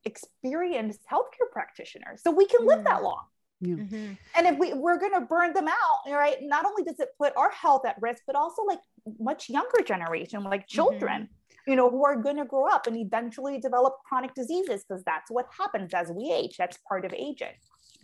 experienced 0.06 1.02
healthcare 1.12 1.52
practitioners 1.52 2.24
so 2.24 2.32
we 2.32 2.48
can 2.48 2.66
live 2.66 2.84
that 2.86 3.02
mm. 3.02 3.04
long. 3.04 3.26
Yeah. 3.60 3.76
Mm-hmm. 3.76 4.14
And 4.36 4.48
if 4.48 4.60
we, 4.60 4.74
we're 4.74 5.00
going 5.00 5.14
to 5.14 5.22
burn 5.22 5.54
them 5.54 5.68
out, 5.68 6.12
right? 6.12 6.38
Not 6.42 6.66
only 6.66 6.84
does 6.84 7.00
it 7.00 7.10
put 7.20 7.36
our 7.36 7.50
health 7.52 7.86
at 7.86 7.96
risk, 8.02 8.24
but 8.28 8.36
also 8.36 8.64
like 8.64 8.80
much 9.20 9.50
younger 9.50 9.82
generation, 9.84 10.44
like 10.44 10.68
children, 10.68 11.24
mm-hmm. 11.24 11.72
you 11.72 11.76
know, 11.76 11.90
who 11.90 12.06
are 12.06 12.16
going 12.16 12.38
to 12.38 12.46
grow 12.46 12.68
up 12.68 12.88
and 12.88 12.96
eventually 12.98 13.60
develop 13.60 13.96
chronic 14.08 14.34
diseases 14.36 14.86
because 14.88 15.04
that's 15.04 15.32
what 15.32 15.48
happens 15.58 15.94
as 15.94 16.12
we 16.12 16.32
age. 16.32 16.56
That's 16.58 16.78
part 16.88 17.04
of 17.06 17.14
aging. 17.14 17.56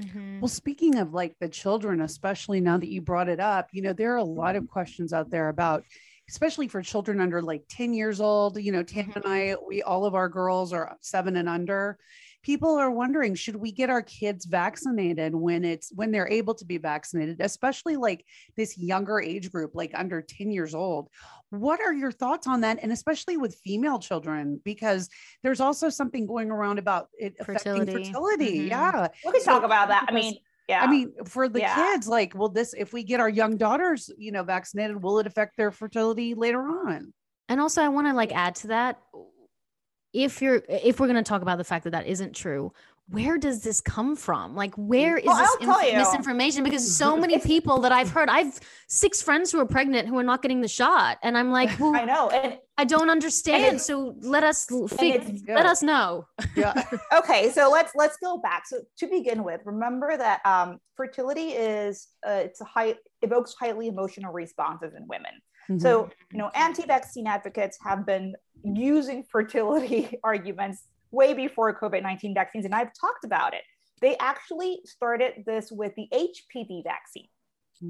Mm-hmm. 0.02 0.39
Well, 0.39 0.50
speaking 0.50 0.98
of 0.98 1.13
like 1.13 1.36
the 1.39 1.50
children, 1.50 2.02
especially 2.02 2.60
now 2.60 2.78
that 2.78 2.89
you 2.89 3.02
brought 3.02 3.30
it 3.30 3.39
up, 3.39 3.70
you 3.72 3.84
know, 3.84 3.94
there 3.94 4.13
are 4.13 4.18
a 4.18 4.24
lot 4.24 4.56
of 4.56 4.68
questions 4.68 5.13
out 5.13 5.30
there 5.30 5.50
about, 5.50 5.84
especially 6.30 6.68
for 6.68 6.82
children 6.82 7.22
under 7.22 7.44
like 7.44 7.63
10 7.70 7.94
years 7.94 8.20
old. 8.20 8.58
You 8.58 8.72
know, 8.72 8.82
Tam 8.82 9.12
and 9.16 9.26
I, 9.26 9.39
mm-hmm. 9.39 9.68
we 9.68 9.84
all 9.84 10.06
of 10.06 10.16
our 10.16 10.30
girls 10.30 10.74
are 10.74 10.98
seven 11.02 11.36
and 11.36 11.48
under 11.48 12.00
people 12.43 12.75
are 12.75 12.91
wondering 12.91 13.34
should 13.34 13.56
we 13.56 13.71
get 13.71 13.89
our 13.89 14.01
kids 14.01 14.45
vaccinated 14.45 15.34
when 15.34 15.63
it's 15.63 15.91
when 15.95 16.12
they're 16.12 16.27
able 16.27 16.53
to 16.53 16.65
be 16.65 16.77
vaccinated 16.77 17.38
especially 17.39 17.95
like 17.95 18.25
this 18.56 18.77
younger 18.77 19.19
age 19.19 19.51
group 19.51 19.71
like 19.73 19.91
under 19.95 20.21
10 20.21 20.51
years 20.51 20.75
old 20.75 21.10
what 21.49 21.79
are 21.79 21.93
your 21.93 22.12
thoughts 22.12 22.45
on 22.47 22.62
that 22.62 22.79
and 22.82 22.91
especially 22.91 23.38
with 23.38 23.56
female 23.63 23.99
children 23.99 24.60
because 24.63 25.10
there's 25.41 25.62
also 25.62 25.89
something 25.89 26.27
going 26.27 26.51
around 26.51 26.77
about 26.77 27.08
it 27.17 27.34
fertility. 27.43 27.82
affecting 27.82 28.06
fertility 28.06 28.60
mm-hmm. 28.60 28.67
yeah 28.67 29.08
we 29.25 29.32
can 29.32 29.41
so, 29.41 29.51
talk 29.51 29.63
about 29.63 29.88
that 29.88 30.06
i 30.08 30.12
mean 30.13 30.36
yeah. 30.69 30.82
I 30.82 30.89
mean, 30.89 31.12
for 31.25 31.49
the 31.49 31.60
yeah. 31.60 31.75
kids, 31.75 32.08
like, 32.08 32.34
will 32.36 32.47
this, 32.47 32.73
if 32.73 32.93
we 32.93 33.03
get 33.03 33.19
our 33.19 33.27
young 33.27 33.58
daughters, 33.58 34.10
you 34.17 34.32
know, 34.32 34.43
vaccinated, 34.43 35.03
will 35.03 35.19
it 35.19 35.27
affect 35.27 35.58
their 35.58 35.71
fertility 35.71 36.36
later 36.36 36.62
on? 36.62 37.13
And 37.49 37.60
also, 37.60 37.82
I 37.82 37.89
want 37.89 38.08
to 38.08 38.13
like 38.13 38.32
add 38.34 38.56
to 38.56 38.67
that 38.67 38.99
if 40.13 40.41
you're 40.41 40.63
if 40.69 40.99
we're 40.99 41.08
going 41.08 41.23
to 41.23 41.28
talk 41.28 41.41
about 41.41 41.58
the 41.58 41.63
fact 41.63 41.84
that 41.84 41.91
that 41.91 42.08
isn't 42.08 42.34
true 42.34 42.71
where 43.10 43.38
does 43.38 43.63
this 43.63 43.82
come 43.82 44.15
from? 44.15 44.56
Like 44.56 44.73
where 44.76 45.17
is 45.17 45.26
well, 45.26 45.38
this 45.38 45.67
inf- 45.67 45.97
misinformation? 45.97 46.63
Because 46.63 46.95
so 46.95 47.17
many 47.23 47.38
people 47.39 47.80
that 47.82 47.91
i've 47.91 48.10
heard 48.10 48.30
i've 48.30 48.60
six 48.88 49.21
friends 49.21 49.52
who 49.52 49.60
are 49.60 49.65
pregnant 49.65 50.08
who 50.08 50.17
are 50.17 50.23
not 50.23 50.41
getting 50.41 50.62
the 50.62 50.67
shot 50.67 51.17
and 51.21 51.38
i'm 51.38 51.52
like 51.52 51.69
well, 51.80 51.95
i 52.02 52.06
know 52.06 52.30
and 52.30 52.58
i 52.78 52.84
don't 52.84 53.10
understand 53.10 53.80
so 53.80 54.15
let 54.21 54.43
us 54.43 54.65
fig- 54.89 55.43
let 55.47 55.65
us 55.65 55.84
know. 55.84 56.26
Yeah. 56.56 56.73
Okay 57.13 57.52
so 57.52 57.69
let's 57.69 57.93
let's 57.95 58.17
go 58.17 58.38
back. 58.38 58.65
So 58.65 58.80
to 58.99 59.08
begin 59.08 59.43
with 59.43 59.62
remember 59.65 60.15
that 60.17 60.41
um, 60.45 60.80
fertility 60.95 61.49
is 61.49 62.08
uh, 62.28 62.41
it's 62.45 62.62
a 62.62 62.65
high 62.65 62.95
evokes 63.21 63.56
highly 63.60 63.88
emotional 63.88 64.32
responses 64.32 64.93
in 64.95 65.08
women 65.08 65.32
Mm-hmm. 65.69 65.80
So, 65.80 66.10
you 66.32 66.38
know, 66.38 66.52
anti-vaccine 66.56 67.28
advocates 67.28 67.78
have 67.84 68.06
been 68.06 68.36
using 68.63 69.23
fertility 69.23 70.17
arguments 70.23 70.84
way 71.12 71.34
before 71.34 71.78
COVID-19 71.80 72.34
vaccines, 72.34 72.65
and 72.65 72.73
I've 72.73 72.91
talked 72.99 73.23
about 73.23 73.54
it. 73.54 73.62
They 74.02 74.17
actually 74.17 74.82
started 74.86 75.43
this 75.45 75.71
with 75.71 75.93
the 75.95 76.08
HPV 76.13 76.84
vaccine. 76.84 77.28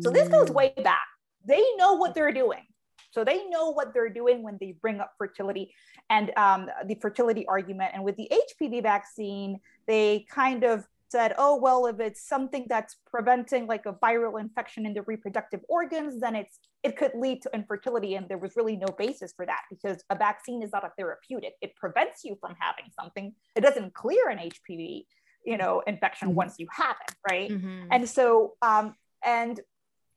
So 0.01 0.09
this 0.09 0.27
goes 0.27 0.49
mm. 0.49 0.55
way 0.55 0.73
back. 0.83 1.05
They 1.45 1.63
know 1.77 1.93
what 1.93 2.15
they're 2.15 2.31
doing. 2.31 2.63
So 3.11 3.23
they 3.23 3.45
know 3.45 3.69
what 3.71 3.93
they're 3.93 4.09
doing 4.09 4.41
when 4.41 4.57
they 4.59 4.75
bring 4.81 4.99
up 4.99 5.13
fertility 5.17 5.73
and 6.09 6.31
um, 6.35 6.67
the 6.85 6.95
fertility 6.95 7.45
argument. 7.45 7.91
And 7.93 8.03
with 8.03 8.15
the 8.15 8.31
HPV 8.31 8.81
vaccine, 8.81 9.59
they 9.85 10.25
kind 10.31 10.63
of 10.63 10.83
said, 11.13 11.35
oh, 11.37 11.55
well, 11.55 11.85
if 11.85 11.99
it's 11.99 12.27
something 12.27 12.65
that's 12.67 12.97
preventing 13.05 13.67
like 13.67 13.85
a 13.85 13.93
viral 13.93 14.41
infection 14.41 14.83
in 14.87 14.95
the 14.95 15.03
reproductive 15.03 15.61
organs, 15.69 16.19
then 16.19 16.35
it's 16.35 16.57
it 16.81 16.97
could 16.97 17.11
lead 17.13 17.43
to 17.43 17.51
infertility. 17.53 18.15
And 18.15 18.27
there 18.27 18.39
was 18.39 18.55
really 18.55 18.75
no 18.75 18.87
basis 18.97 19.31
for 19.37 19.45
that 19.45 19.61
because 19.69 20.03
a 20.09 20.15
vaccine 20.15 20.63
is 20.63 20.71
not 20.73 20.83
a 20.83 20.91
therapeutic. 20.97 21.53
It 21.61 21.75
prevents 21.75 22.23
you 22.25 22.35
from 22.41 22.55
having 22.59 22.91
something. 22.99 23.33
It 23.55 23.61
doesn't 23.61 23.93
clear 23.93 24.27
an 24.29 24.39
HPV, 24.39 25.05
you 25.45 25.57
know, 25.57 25.83
infection 25.85 26.29
mm-hmm. 26.29 26.37
once 26.37 26.55
you 26.57 26.67
have 26.71 26.95
it, 27.07 27.15
right? 27.31 27.51
Mm-hmm. 27.51 27.89
And 27.91 28.09
so, 28.09 28.55
um, 28.63 28.95
and 29.23 29.59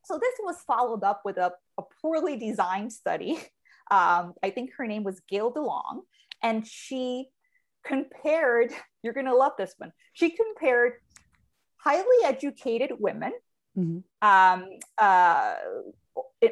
so 0.03 0.19
this 0.19 0.35
was 0.43 0.57
followed 0.67 1.05
up 1.05 1.21
with 1.27 1.37
a, 1.37 1.53
a 1.79 1.83
poorly 2.01 2.37
designed 2.37 2.93
study. 2.93 3.39
Um, 3.89 4.35
I 4.43 4.51
think 4.51 4.71
her 4.79 4.87
name 4.89 5.05
was 5.05 5.21
Gayle 5.31 5.53
DeLong, 5.55 6.01
and 6.43 6.67
she 6.67 7.29
compared, 7.87 8.73
you're 9.03 9.15
going 9.15 9.27
to 9.27 9.37
love 9.37 9.53
this 9.59 9.75
one. 9.79 9.93
She 10.13 10.31
compared 10.31 10.95
highly 11.77 12.25
educated 12.25 12.93
women, 12.99 13.33
mm-hmm. 13.77 14.27
um, 14.27 14.65
uh, 14.99 15.55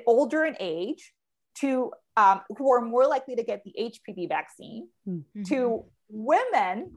older 0.07 0.45
in 0.45 0.57
age, 0.61 1.13
to 1.57 1.93
um, 2.17 2.41
who 2.57 2.73
are 2.73 2.81
more 2.81 3.07
likely 3.07 3.37
to 3.37 3.43
get 3.43 3.63
the 3.65 3.75
HPV 3.79 4.29
vaccine, 4.29 4.89
mm-hmm. 5.09 5.43
to 5.45 5.85
women 6.09 6.93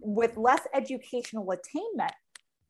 with 0.00 0.36
less 0.36 0.60
educational 0.74 1.50
attainment 1.50 2.12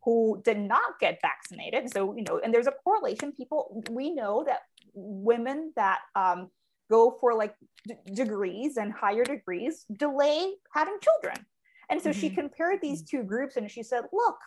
who 0.05 0.41
did 0.45 0.59
not 0.59 0.99
get 1.01 1.21
vaccinated. 1.23 1.93
So, 1.93 2.17
you 2.17 2.25
know, 2.25 2.41
and 2.43 2.53
there's 2.53 2.67
a 2.67 2.75
correlation. 2.85 3.33
People, 3.33 3.85
we 3.91 4.13
know 4.13 4.45
that 4.47 4.63
women 4.95 5.73
that 5.77 6.01
um, 6.17 6.51
go 6.93 7.17
for 7.21 7.35
like 7.35 7.55
d- 7.89 7.95
degrees 8.23 8.77
and 8.77 8.93
higher 8.93 9.25
degrees 9.25 9.85
delay 9.99 10.53
having 10.75 10.99
children. 11.07 11.47
And 11.89 12.01
so 12.01 12.11
mm-hmm. 12.11 12.21
she 12.21 12.31
compared 12.31 12.81
these 12.81 13.03
two 13.03 13.23
groups 13.23 13.57
and 13.57 13.71
she 13.71 13.83
said, 13.83 14.05
look, 14.13 14.39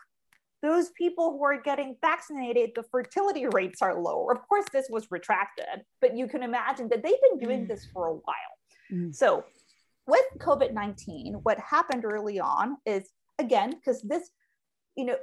those 0.62 0.90
people 0.92 1.32
who 1.32 1.44
are 1.44 1.62
getting 1.62 1.96
vaccinated, 2.02 2.72
the 2.76 2.84
fertility 2.92 3.46
rates 3.48 3.82
are 3.82 4.00
lower. 4.00 4.32
Of 4.32 4.48
course, 4.48 4.66
this 4.72 4.88
was 4.90 5.12
retracted, 5.12 5.84
but 6.02 6.16
you 6.18 6.28
can 6.28 6.44
imagine 6.44 6.88
that 6.90 7.04
they've 7.04 7.24
been 7.30 7.40
doing 7.40 7.66
mm. 7.66 7.68
this 7.68 7.86
for 7.94 8.08
a 8.08 8.14
while. 8.14 8.54
Mm. 8.92 9.14
So, 9.14 9.44
with 10.08 10.26
COVID 10.40 10.74
19, 10.74 11.40
what 11.44 11.60
happened 11.60 12.06
early 12.06 12.40
on 12.40 12.78
is 12.86 13.10
again, 13.40 13.72
because 13.72 14.02
this, 14.04 14.30
you 14.96 15.06
know, 15.06 15.18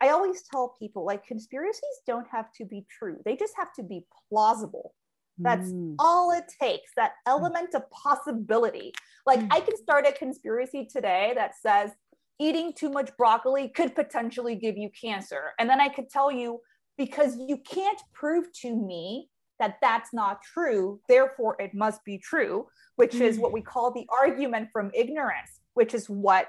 I 0.00 0.10
always 0.10 0.42
tell 0.42 0.74
people 0.78 1.04
like 1.04 1.26
conspiracies 1.26 1.96
don't 2.06 2.26
have 2.30 2.52
to 2.58 2.64
be 2.64 2.84
true, 2.98 3.16
they 3.24 3.36
just 3.36 3.54
have 3.56 3.72
to 3.74 3.82
be 3.82 4.06
plausible. 4.28 4.92
That's 5.38 5.68
mm. 5.68 5.96
all 5.98 6.30
it 6.32 6.44
takes, 6.60 6.92
that 6.96 7.12
mm. 7.12 7.32
element 7.32 7.74
of 7.74 7.90
possibility. 7.90 8.92
Like 9.26 9.40
mm. 9.40 9.48
I 9.50 9.60
can 9.60 9.76
start 9.76 10.06
a 10.06 10.12
conspiracy 10.12 10.86
today 10.90 11.32
that 11.34 11.52
says 11.60 11.90
eating 12.38 12.72
too 12.72 12.90
much 12.90 13.10
broccoli 13.16 13.68
could 13.68 13.94
potentially 13.94 14.54
give 14.54 14.76
you 14.76 14.90
cancer. 15.00 15.52
And 15.58 15.68
then 15.68 15.80
I 15.80 15.88
could 15.88 16.08
tell 16.10 16.30
you, 16.30 16.60
because 16.96 17.36
you 17.36 17.58
can't 17.58 18.00
prove 18.12 18.46
to 18.62 18.74
me 18.74 19.28
that 19.58 19.76
that's 19.80 20.12
not 20.12 20.42
true, 20.42 21.00
therefore 21.08 21.56
it 21.60 21.74
must 21.74 22.04
be 22.04 22.18
true, 22.18 22.66
which 22.96 23.14
is 23.14 23.38
what 23.38 23.50
mm. 23.50 23.54
we 23.54 23.62
call 23.62 23.92
the 23.92 24.06
argument 24.12 24.68
from 24.72 24.90
ignorance, 24.94 25.60
which 25.74 25.94
is 25.94 26.08
what 26.08 26.48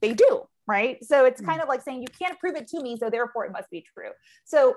they 0.00 0.12
do, 0.14 0.42
right? 0.66 1.02
So 1.04 1.24
it's 1.24 1.40
mm. 1.40 1.46
kind 1.46 1.60
of 1.60 1.68
like 1.68 1.82
saying 1.82 2.02
you 2.02 2.08
can't 2.18 2.38
prove 2.38 2.56
it 2.56 2.68
to 2.68 2.82
me, 2.82 2.96
so 2.98 3.10
therefore 3.10 3.46
it 3.46 3.52
must 3.52 3.70
be 3.70 3.84
true. 3.94 4.10
So 4.44 4.76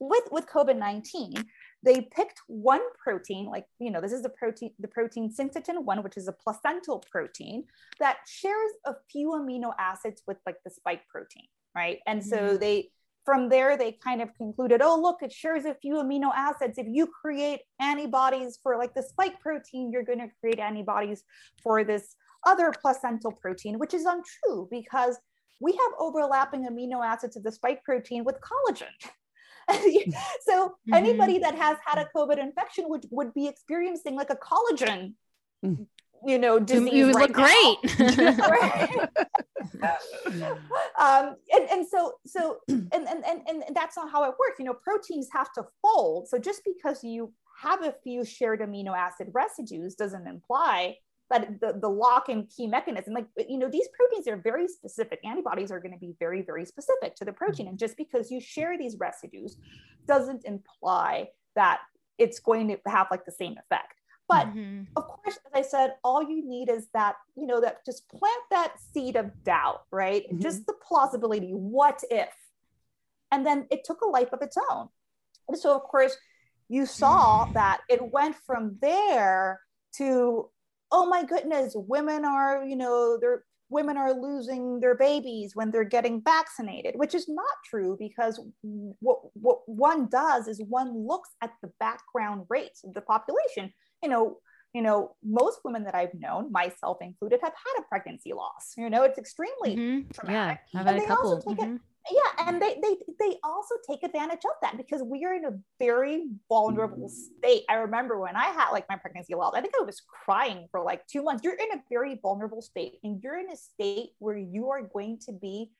with 0.00 0.24
with 0.30 0.46
COVID-19, 0.46 1.44
they 1.84 2.00
picked 2.00 2.40
one 2.46 2.80
protein, 3.02 3.46
like, 3.46 3.66
you 3.78 3.90
know, 3.90 4.00
this 4.00 4.12
is 4.12 4.22
the 4.22 4.28
protein, 4.28 4.72
the 4.78 4.88
protein 4.88 5.32
syncytin 5.32 5.84
1, 5.84 6.02
which 6.02 6.16
is 6.16 6.28
a 6.28 6.32
placental 6.32 7.04
protein 7.10 7.64
that 8.00 8.18
shares 8.26 8.70
a 8.84 8.94
few 9.10 9.30
amino 9.30 9.72
acids 9.78 10.22
with 10.26 10.38
like 10.44 10.56
the 10.64 10.70
spike 10.70 11.02
protein, 11.08 11.44
right? 11.76 11.98
And 12.06 12.24
so 12.24 12.36
mm-hmm. 12.36 12.56
they, 12.56 12.90
from 13.24 13.48
there, 13.48 13.76
they 13.76 13.92
kind 13.92 14.22
of 14.22 14.34
concluded, 14.34 14.80
oh, 14.82 15.00
look, 15.00 15.18
it 15.22 15.32
shares 15.32 15.66
a 15.66 15.74
few 15.74 15.94
amino 15.94 16.32
acids. 16.34 16.78
If 16.78 16.86
you 16.88 17.06
create 17.06 17.60
antibodies 17.80 18.58
for 18.62 18.76
like 18.76 18.94
the 18.94 19.02
spike 19.02 19.38
protein, 19.40 19.92
you're 19.92 20.02
going 20.02 20.20
to 20.20 20.30
create 20.40 20.58
antibodies 20.58 21.22
for 21.62 21.84
this 21.84 22.16
other 22.46 22.72
placental 22.80 23.32
protein, 23.32 23.78
which 23.78 23.94
is 23.94 24.04
untrue 24.04 24.68
because 24.70 25.16
we 25.60 25.72
have 25.72 25.92
overlapping 25.98 26.66
amino 26.66 27.04
acids 27.04 27.36
of 27.36 27.42
the 27.42 27.52
spike 27.52 27.84
protein 27.84 28.24
with 28.24 28.36
collagen. 28.40 28.86
so 30.40 30.68
mm-hmm. 30.68 30.94
anybody 30.94 31.38
that 31.38 31.54
has 31.54 31.76
had 31.84 31.98
a 31.98 32.08
COVID 32.16 32.38
infection 32.38 32.88
would, 32.88 33.06
would 33.10 33.34
be 33.34 33.46
experiencing 33.46 34.14
like 34.14 34.30
a 34.30 34.36
collagen, 34.36 35.14
mm. 35.64 35.86
you 36.26 36.38
know, 36.38 36.58
disease. 36.58 36.92
You 36.92 37.12
right 37.12 37.28
look 37.28 37.32
great. 37.32 37.78
um, 40.98 41.36
and, 41.52 41.70
and 41.70 41.86
so, 41.86 42.14
so, 42.26 42.58
and, 42.68 42.92
and, 42.92 43.24
and, 43.24 43.42
and 43.46 43.64
that's 43.74 43.96
not 43.96 44.10
how 44.10 44.24
it 44.24 44.34
works. 44.38 44.58
You 44.58 44.64
know, 44.64 44.74
proteins 44.74 45.28
have 45.32 45.52
to 45.54 45.64
fold. 45.82 46.28
So 46.28 46.38
just 46.38 46.62
because 46.64 47.04
you 47.04 47.32
have 47.62 47.82
a 47.82 47.94
few 48.02 48.24
shared 48.24 48.60
amino 48.60 48.96
acid 48.96 49.28
residues 49.34 49.94
doesn't 49.94 50.26
imply 50.26 50.96
that 51.30 51.60
the, 51.60 51.78
the 51.80 51.88
lock 51.88 52.28
and 52.28 52.48
key 52.48 52.66
mechanism 52.66 53.12
like 53.12 53.26
you 53.48 53.58
know 53.58 53.68
these 53.68 53.88
proteins 53.88 54.26
are 54.28 54.36
very 54.36 54.66
specific. 54.66 55.20
Antibodies 55.24 55.70
are 55.70 55.80
going 55.80 55.92
to 55.92 55.98
be 55.98 56.14
very 56.18 56.42
very 56.42 56.64
specific 56.64 57.14
to 57.16 57.24
the 57.24 57.32
protein. 57.32 57.68
And 57.68 57.78
just 57.78 57.96
because 57.96 58.30
you 58.30 58.40
share 58.40 58.78
these 58.78 58.96
residues 58.98 59.56
doesn't 60.06 60.44
imply 60.44 61.28
that 61.54 61.80
it's 62.16 62.40
going 62.40 62.68
to 62.68 62.78
have 62.86 63.08
like 63.10 63.24
the 63.24 63.32
same 63.32 63.52
effect. 63.52 63.94
But 64.28 64.48
mm-hmm. 64.48 64.82
of 64.96 65.06
course 65.06 65.38
as 65.46 65.52
i 65.54 65.62
said 65.62 65.94
all 66.04 66.22
you 66.22 66.46
need 66.46 66.68
is 66.68 66.88
that 66.92 67.16
you 67.34 67.46
know 67.46 67.60
that 67.60 67.84
just 67.84 68.08
plant 68.08 68.42
that 68.50 68.74
seed 68.92 69.16
of 69.16 69.30
doubt 69.44 69.84
right? 69.90 70.24
Mm-hmm. 70.24 70.40
just 70.40 70.66
the 70.66 70.74
plausibility 70.86 71.50
what 71.50 72.02
if? 72.10 72.34
And 73.30 73.44
then 73.44 73.66
it 73.70 73.84
took 73.84 74.00
a 74.00 74.06
life 74.06 74.32
of 74.32 74.40
its 74.40 74.56
own. 74.70 74.88
And 75.48 75.58
so 75.58 75.74
of 75.74 75.82
course 75.82 76.16
you 76.68 76.84
saw 76.84 77.46
that 77.54 77.80
it 77.88 78.12
went 78.12 78.36
from 78.46 78.76
there 78.80 79.60
to 79.94 80.50
oh 80.90 81.06
my 81.06 81.24
goodness, 81.24 81.72
women 81.76 82.24
are, 82.24 82.64
you 82.64 82.76
know, 82.76 83.18
they're 83.20 83.44
women 83.70 83.98
are 83.98 84.14
losing 84.14 84.80
their 84.80 84.94
babies 84.94 85.54
when 85.54 85.70
they're 85.70 85.84
getting 85.84 86.22
vaccinated, 86.24 86.94
which 86.96 87.14
is 87.14 87.28
not 87.28 87.44
true 87.68 87.96
because 88.00 88.40
what, 89.00 89.18
what 89.34 89.58
one 89.68 90.08
does 90.08 90.48
is 90.48 90.58
one 90.68 91.06
looks 91.06 91.28
at 91.42 91.50
the 91.62 91.70
background 91.78 92.46
rates 92.48 92.82
of 92.82 92.94
the 92.94 93.02
population. 93.02 93.70
You 94.02 94.08
know, 94.08 94.38
you 94.72 94.80
know, 94.80 95.16
most 95.22 95.60
women 95.66 95.84
that 95.84 95.94
I've 95.94 96.14
known, 96.14 96.50
myself 96.50 96.96
included, 97.02 97.40
have 97.42 97.52
had 97.52 97.82
a 97.82 97.86
pregnancy 97.88 98.32
loss. 98.32 98.72
You 98.78 98.88
know, 98.88 99.02
it's 99.02 99.18
extremely 99.18 99.76
Mhm. 99.76 100.12
traumatic. 100.14 100.60
Yeah, 100.72 100.80
I've 100.80 100.86
And 100.86 100.88
had 100.88 100.96
a 100.96 101.00
they 101.00 101.06
couple. 101.06 101.30
also 101.34 101.50
take 101.50 101.58
it- 101.58 101.68
Mhm. 101.68 101.80
Yeah 102.10 102.46
and 102.48 102.60
they 102.62 102.76
they 102.82 102.96
they 103.20 103.36
also 103.44 103.74
take 103.88 104.02
advantage 104.02 104.44
of 104.44 104.52
that 104.62 104.76
because 104.76 105.02
we 105.02 105.24
are 105.24 105.34
in 105.34 105.44
a 105.44 105.52
very 105.78 106.26
vulnerable 106.48 107.08
state. 107.08 107.64
I 107.68 107.74
remember 107.74 108.18
when 108.18 108.36
i 108.36 108.46
had 108.46 108.70
like 108.70 108.86
my 108.88 108.96
pregnancy 108.96 109.34
loss 109.34 109.54
i 109.54 109.60
think 109.60 109.74
i 109.80 109.84
was 109.84 110.00
crying 110.24 110.68
for 110.70 110.82
like 110.82 111.06
two 111.06 111.22
months. 111.22 111.42
You're 111.44 111.54
in 111.54 111.72
a 111.78 111.82
very 111.90 112.18
vulnerable 112.22 112.62
state 112.62 112.98
and 113.04 113.22
you're 113.22 113.38
in 113.38 113.50
a 113.50 113.56
state 113.56 114.10
where 114.18 114.36
you 114.36 114.70
are 114.70 114.82
going 114.82 115.18
to 115.26 115.32
be 115.32 115.70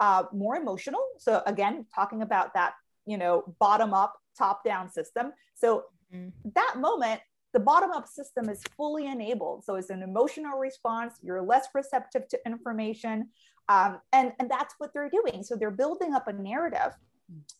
uh, 0.00 0.24
more 0.32 0.56
emotional. 0.56 1.02
So 1.18 1.42
again 1.46 1.86
talking 1.94 2.22
about 2.22 2.54
that 2.54 2.72
you 3.06 3.18
know 3.18 3.54
bottom 3.58 3.92
up 3.94 4.14
top 4.38 4.64
down 4.64 4.90
system. 4.90 5.32
So 5.54 5.84
Mhm. 6.12 6.32
that 6.54 6.74
moment 6.78 7.20
the 7.52 7.60
bottom 7.60 7.90
up 7.90 8.06
system 8.06 8.48
is 8.48 8.62
fully 8.76 9.06
enabled. 9.06 9.64
So 9.64 9.74
it's 9.74 9.90
an 9.90 10.02
emotional 10.02 10.56
response. 10.56 11.14
You're 11.20 11.42
less 11.42 11.66
receptive 11.74 12.28
to 12.28 12.38
information 12.46 13.30
um, 13.70 14.00
and 14.12 14.32
and 14.40 14.50
that's 14.50 14.74
what 14.78 14.92
they're 14.92 15.10
doing. 15.10 15.44
So 15.44 15.54
they're 15.54 15.70
building 15.70 16.12
up 16.12 16.26
a 16.26 16.32
narrative 16.32 16.92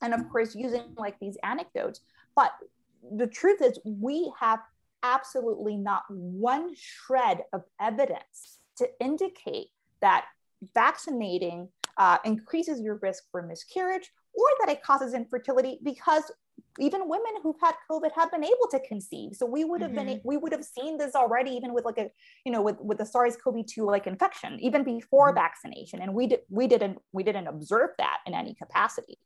and 0.03 0.13
of 0.13 0.29
course 0.29 0.57
using 0.57 0.83
like 0.97 1.19
these 1.21 1.39
anecdotes. 1.45 2.01
But 2.35 2.53
the 3.17 3.29
truth 3.29 3.63
is 3.63 3.79
we 3.85 4.33
have 4.39 4.59
absolutely 5.05 5.77
not 5.77 6.03
one 6.09 6.75
shred 6.75 7.45
of 7.53 7.63
evidence 7.81 8.59
to 8.77 8.89
indicate 9.01 9.69
that 10.01 10.27
vaccinating 10.75 11.69
uh, 11.97 12.19
increases 12.25 12.81
your 12.81 12.97
risk 12.97 13.25
for 13.31 13.43
miscarriage 13.43 14.11
or 14.35 14.47
that 14.61 14.73
it 14.73 14.83
causes 14.83 15.15
infertility 15.15 15.79
because 15.85 16.25
even 16.79 17.09
women 17.09 17.35
who've 17.43 17.61
had 17.63 17.75
covid 17.91 18.11
have 18.15 18.31
been 18.31 18.45
able 18.45 18.69
to 18.71 18.81
conceive 18.81 19.35
so 19.35 19.45
we 19.47 19.65
would 19.65 19.81
have 19.83 19.95
been 19.95 20.21
we 20.25 20.37
would 20.37 20.53
have 20.53 20.65
seen 20.65 20.99
this 20.99 21.15
already 21.15 21.51
even 21.53 21.73
with 21.75 21.85
like 21.85 21.99
a 21.99 22.11
you 22.45 22.53
know 22.53 22.63
with 22.63 22.77
with 22.81 22.99
the 22.99 23.07
SARS-CoV-2 23.07 23.79
like 23.87 24.07
infection 24.07 24.59
even 24.61 24.83
before 24.85 25.31
Mhm. 25.33 25.35
vaccination 25.37 26.01
and 26.03 26.15
we 26.15 26.27
did 26.27 26.41
we 26.49 26.67
didn't 26.67 26.99
we 27.13 27.23
didn't 27.23 27.47
observe 27.47 27.91
that 27.99 28.19
in 28.27 28.35
any 28.35 28.55
capacity 28.55 29.19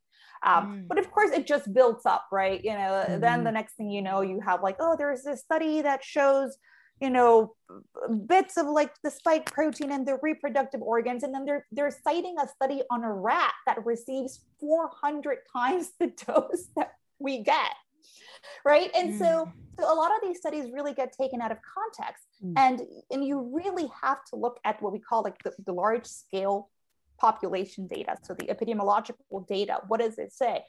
um, 0.42 0.66
Mm. 0.66 0.88
but 0.88 0.99
of 0.99 1.11
course 1.11 1.31
it 1.31 1.47
just 1.47 1.73
builds 1.73 2.05
up 2.07 2.27
right 2.33 2.61
you 2.64 2.73
know 2.73 2.92
then 3.18 3.40
Mhm. 3.40 3.44
the 3.44 3.53
next 3.53 3.75
thing 3.77 3.90
you 3.90 4.03
know 4.03 4.20
you 4.20 4.40
have 4.40 4.62
like 4.62 4.77
oh 4.81 4.94
there's 4.97 5.23
this 5.23 5.40
study 5.40 5.83
that 5.83 6.03
shows 6.05 6.57
you 7.01 7.11
know 7.11 7.55
bits 8.27 8.57
of 8.57 8.66
like 8.66 8.92
the 9.03 9.11
spike 9.11 9.47
protein 9.53 9.90
and 9.90 10.07
the 10.07 10.16
reproductive 10.23 10.81
organs 10.83 11.23
and 11.25 11.35
then 11.35 11.44
they're 11.44 11.66
they're 11.73 11.90
citing 11.90 12.37
a 12.38 12.47
study 12.49 12.83
on 12.90 13.03
a 13.03 13.12
rat 13.12 13.53
that 13.66 13.85
receives 13.85 14.44
400 14.61 15.38
times 15.53 15.92
the 15.99 16.07
dose 16.27 16.68
that 16.77 16.92
we 17.25 17.35
get 17.39 17.73
right? 18.65 18.91
And 18.99 19.15
so 19.23 19.49
so 19.79 19.93
a 19.93 19.97
lot 20.03 20.11
of 20.15 20.21
these 20.23 20.39
studies 20.39 20.71
really 20.73 20.95
get 20.95 21.13
taken 21.21 21.41
out 21.45 21.51
of 21.51 21.59
context. 21.77 22.23
Mm. 22.45 22.53
and 22.65 22.77
and 23.13 23.21
you 23.29 23.37
really 23.61 23.89
have 24.03 24.21
to 24.31 24.37
look 24.37 24.57
at 24.65 24.81
what 24.83 24.93
we 24.93 25.01
call 25.09 25.23
like 25.29 25.39
the, 25.43 25.53
the 25.67 25.73
large 25.73 26.07
scale 26.07 26.57
population 27.21 27.87
data 27.87 28.13
so 28.23 28.35
the 28.35 28.47
epidemiological 28.55 29.39
data. 29.49 29.75
What 29.89 30.01
does 30.01 30.19
it 30.19 30.33
say? 30.33 30.65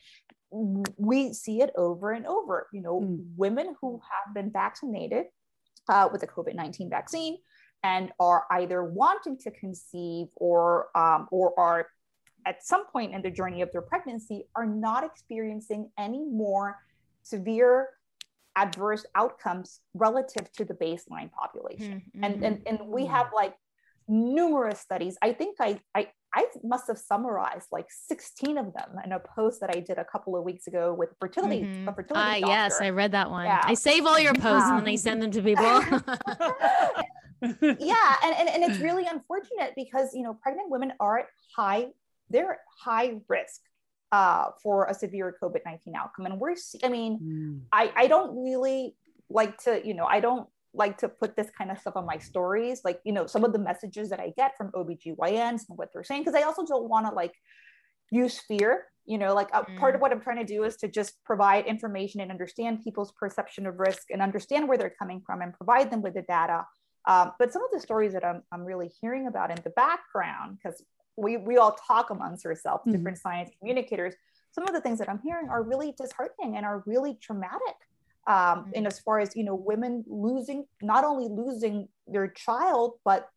We 0.52 1.34
see 1.34 1.58
it 1.65 1.72
over 1.76 2.08
and 2.18 2.26
over. 2.38 2.68
You 2.76 2.82
know 2.82 2.98
Mm. 3.02 3.18
women 3.46 3.68
who 3.80 3.89
have 4.12 4.28
been 4.38 4.50
vaccinated 4.52 5.26
uh, 5.94 6.06
with 6.12 6.22
the 6.22 6.28
covid-19 6.36 6.89
vaccine 6.89 7.38
and 7.84 8.12
are 8.20 8.41
either 8.60 8.80
wanting 8.84 9.38
to 9.46 9.52
conceive 9.52 10.28
or 10.48 10.88
um, 11.04 11.22
or 11.32 11.48
are 11.60 11.88
at 12.45 12.63
some 12.63 12.86
point 12.88 13.13
in 13.13 13.21
the 13.21 13.31
journey 13.31 13.62
of 13.62 13.71
their 13.71 13.81
pregnancy 13.81 14.47
are 14.55 14.65
not 14.65 15.03
experiencing 15.03 15.89
any 15.97 16.23
more 16.25 16.77
severe 17.23 17.89
adverse 18.55 19.05
outcomes 19.15 19.81
relative 19.93 20.51
to 20.53 20.63
the 20.63 20.73
baseline 20.73 21.29
population 21.31 22.03
Mhm. 22.15 22.23
and, 22.25 22.43
and 22.45 22.62
and 22.67 22.79
we 22.88 23.03
Mm. 23.05 23.10
have 23.10 23.27
like 23.36 23.53
numerous 24.08 24.79
studies 24.79 25.17
i 25.21 25.34
think 25.34 25.58
I, 25.60 25.79
I 25.93 26.08
i 26.34 26.45
must 26.63 26.88
have 26.88 26.97
summarized 26.97 27.67
like 27.71 27.88
16 27.89 28.58
of 28.58 28.71
them 28.73 28.91
in 29.03 29.12
a 29.12 29.19
post 29.19 29.60
that 29.62 29.71
i 29.75 29.79
did 29.81 29.97
a 29.97 30.05
couple 30.05 30.38
of 30.38 30.43
weeks 30.45 30.67
ago 30.67 30.93
with 30.93 31.10
fertility 31.19 31.62
Mhm. 31.63 31.88
a 31.89 31.93
fertility 31.93 32.43
Ah, 32.43 32.47
yes. 32.53 32.79
I 32.79 32.91
read 32.91 33.12
that 33.13 33.29
one. 33.31 33.45
Yeah. 33.45 33.62
I 33.63 33.73
save 33.73 34.05
all 34.05 34.19
your 34.19 34.34
posts 34.36 34.69
and 34.69 34.79
then 34.79 34.88
I 34.88 34.95
send 34.95 35.21
them 35.23 35.31
to 35.31 35.41
people. 35.41 35.65
yeah 37.41 38.15
and, 38.23 38.34
and, 38.39 38.47
and 38.49 38.63
it's 38.63 38.79
really 38.79 39.05
unfortunate 39.05 39.73
because 39.75 40.13
you 40.13 40.23
know 40.23 40.34
pregnant 40.41 40.69
women 40.69 40.93
are 40.99 41.19
at 41.19 41.27
high 41.55 41.88
they're 42.30 42.60
high 42.84 43.16
risk 43.28 43.62
uh, 44.12 44.46
for 44.62 44.86
a 44.86 44.94
severe 44.94 45.36
covid-19 45.42 45.96
outcome 45.96 46.26
and 46.26 46.40
we're 46.40 46.56
i 46.84 46.90
mean 46.90 47.20
Mm. 47.20 47.62
I, 47.72 47.92
I 47.96 48.08
don't 48.08 48.44
really 48.44 48.96
like 49.30 49.58
to, 49.64 49.82
you 49.86 49.94
know, 49.94 50.06
I 50.06 50.20
don't 50.20 50.48
like 50.74 50.98
to 51.00 51.10
put 51.10 51.36
this 51.36 51.50
kind 51.58 51.72
of 51.72 51.80
stuff 51.80 51.96
on 51.96 52.06
my 52.06 52.18
stories. 52.18 52.82
Like, 52.84 53.00
you 53.04 53.14
know, 53.14 53.26
some 53.26 53.44
of 53.44 53.54
the 53.54 53.60
messages 53.60 54.10
that 54.10 54.20
I 54.20 54.34
get 54.36 54.58
from 54.58 54.72
OBGYNs 54.72 55.68
and 55.70 55.78
what 55.78 55.90
they're 55.94 56.04
saying, 56.04 56.24
because 56.24 56.36
I 56.36 56.44
also 56.44 56.66
don't 56.66 56.90
want 56.90 57.08
to 57.08 57.14
like 57.14 57.34
use 58.12 58.40
fear, 58.40 58.86
you 59.06 59.18
know, 59.18 59.34
like 59.34 59.50
uh, 59.54 59.64
part 59.80 59.96
of 59.96 60.02
what 60.02 60.12
I'm 60.12 60.22
trying 60.22 60.46
to 60.46 60.54
do 60.54 60.64
is 60.64 60.76
to 60.78 60.88
just 60.88 61.24
provide 61.24 61.66
information 61.66 62.22
and 62.22 62.32
understand 62.32 62.84
people's 62.84 63.14
perception 63.14 63.66
of 63.66 63.80
risk 63.80 64.04
and 64.12 64.22
understand 64.22 64.68
where 64.68 64.78
they're 64.78 64.94
coming 64.98 65.22
from 65.26 65.42
and 65.42 65.54
provide 65.54 65.92
them 65.92 66.02
with 66.02 66.14
the 66.14 66.24
data. 66.24 66.66
Um, 67.08 67.34
but 67.38 67.54
some 67.54 67.64
of 67.64 67.70
the 67.72 67.80
stories 67.80 68.14
that 68.14 68.26
I'm, 68.26 68.42
I'm 68.52 68.66
really 68.66 68.92
hearing 69.00 69.28
about 69.28 69.52
in 69.52 69.58
the 69.64 69.70
background, 69.70 70.58
because 70.62 70.84
we, 71.17 71.38
we 71.38 71.58
all 71.58 71.73
talk 71.88 72.10
amongst 72.10 72.45
ourselves, 72.45 72.84
Mhm. 72.86 72.91
different 72.93 73.17
science 73.17 73.49
communicators, 73.60 74.15
some 74.51 74.67
of 74.67 74.73
the 74.73 74.82
things 74.82 74.99
that 74.99 75.10
I'm 75.10 75.19
hearing 75.19 75.49
are 75.49 75.63
really 75.63 75.93
disheartening 75.93 76.56
and 76.58 76.65
are 76.65 76.84
really 76.86 77.15
traumatic. 77.15 77.75
Um, 78.28 78.71
and 78.73 78.88
as 78.88 78.99
far 78.99 79.19
as 79.19 79.36
you 79.36 79.43
know, 79.43 79.54
women 79.56 80.04
losing 80.08 80.65
not 80.82 81.04
only 81.04 81.28
losing 81.28 81.89
their 82.08 82.28
child, 82.28 82.99
but 83.04 83.30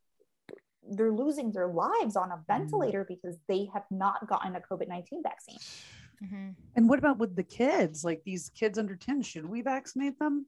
they're 0.90 1.12
losing 1.12 1.52
their 1.52 1.66
lives 1.68 2.16
on 2.16 2.32
a 2.32 2.42
ventilator 2.46 3.04
because 3.04 3.36
they 3.48 3.68
have 3.74 3.84
not 3.90 4.26
gotten 4.26 4.56
a 4.56 4.60
COVID 4.60 4.88
nineteen 4.88 5.22
vaccine. 5.22 5.58
Mhm. 6.22 6.54
And 6.74 6.88
what 6.88 6.98
about 6.98 7.18
with 7.18 7.36
the 7.36 7.42
kids? 7.42 8.04
Like 8.04 8.24
these 8.24 8.48
kids 8.50 8.78
under 8.78 8.96
10, 8.96 9.20
should 9.22 9.44
we 9.46 9.60
vaccinate 9.60 10.18
them 10.18 10.46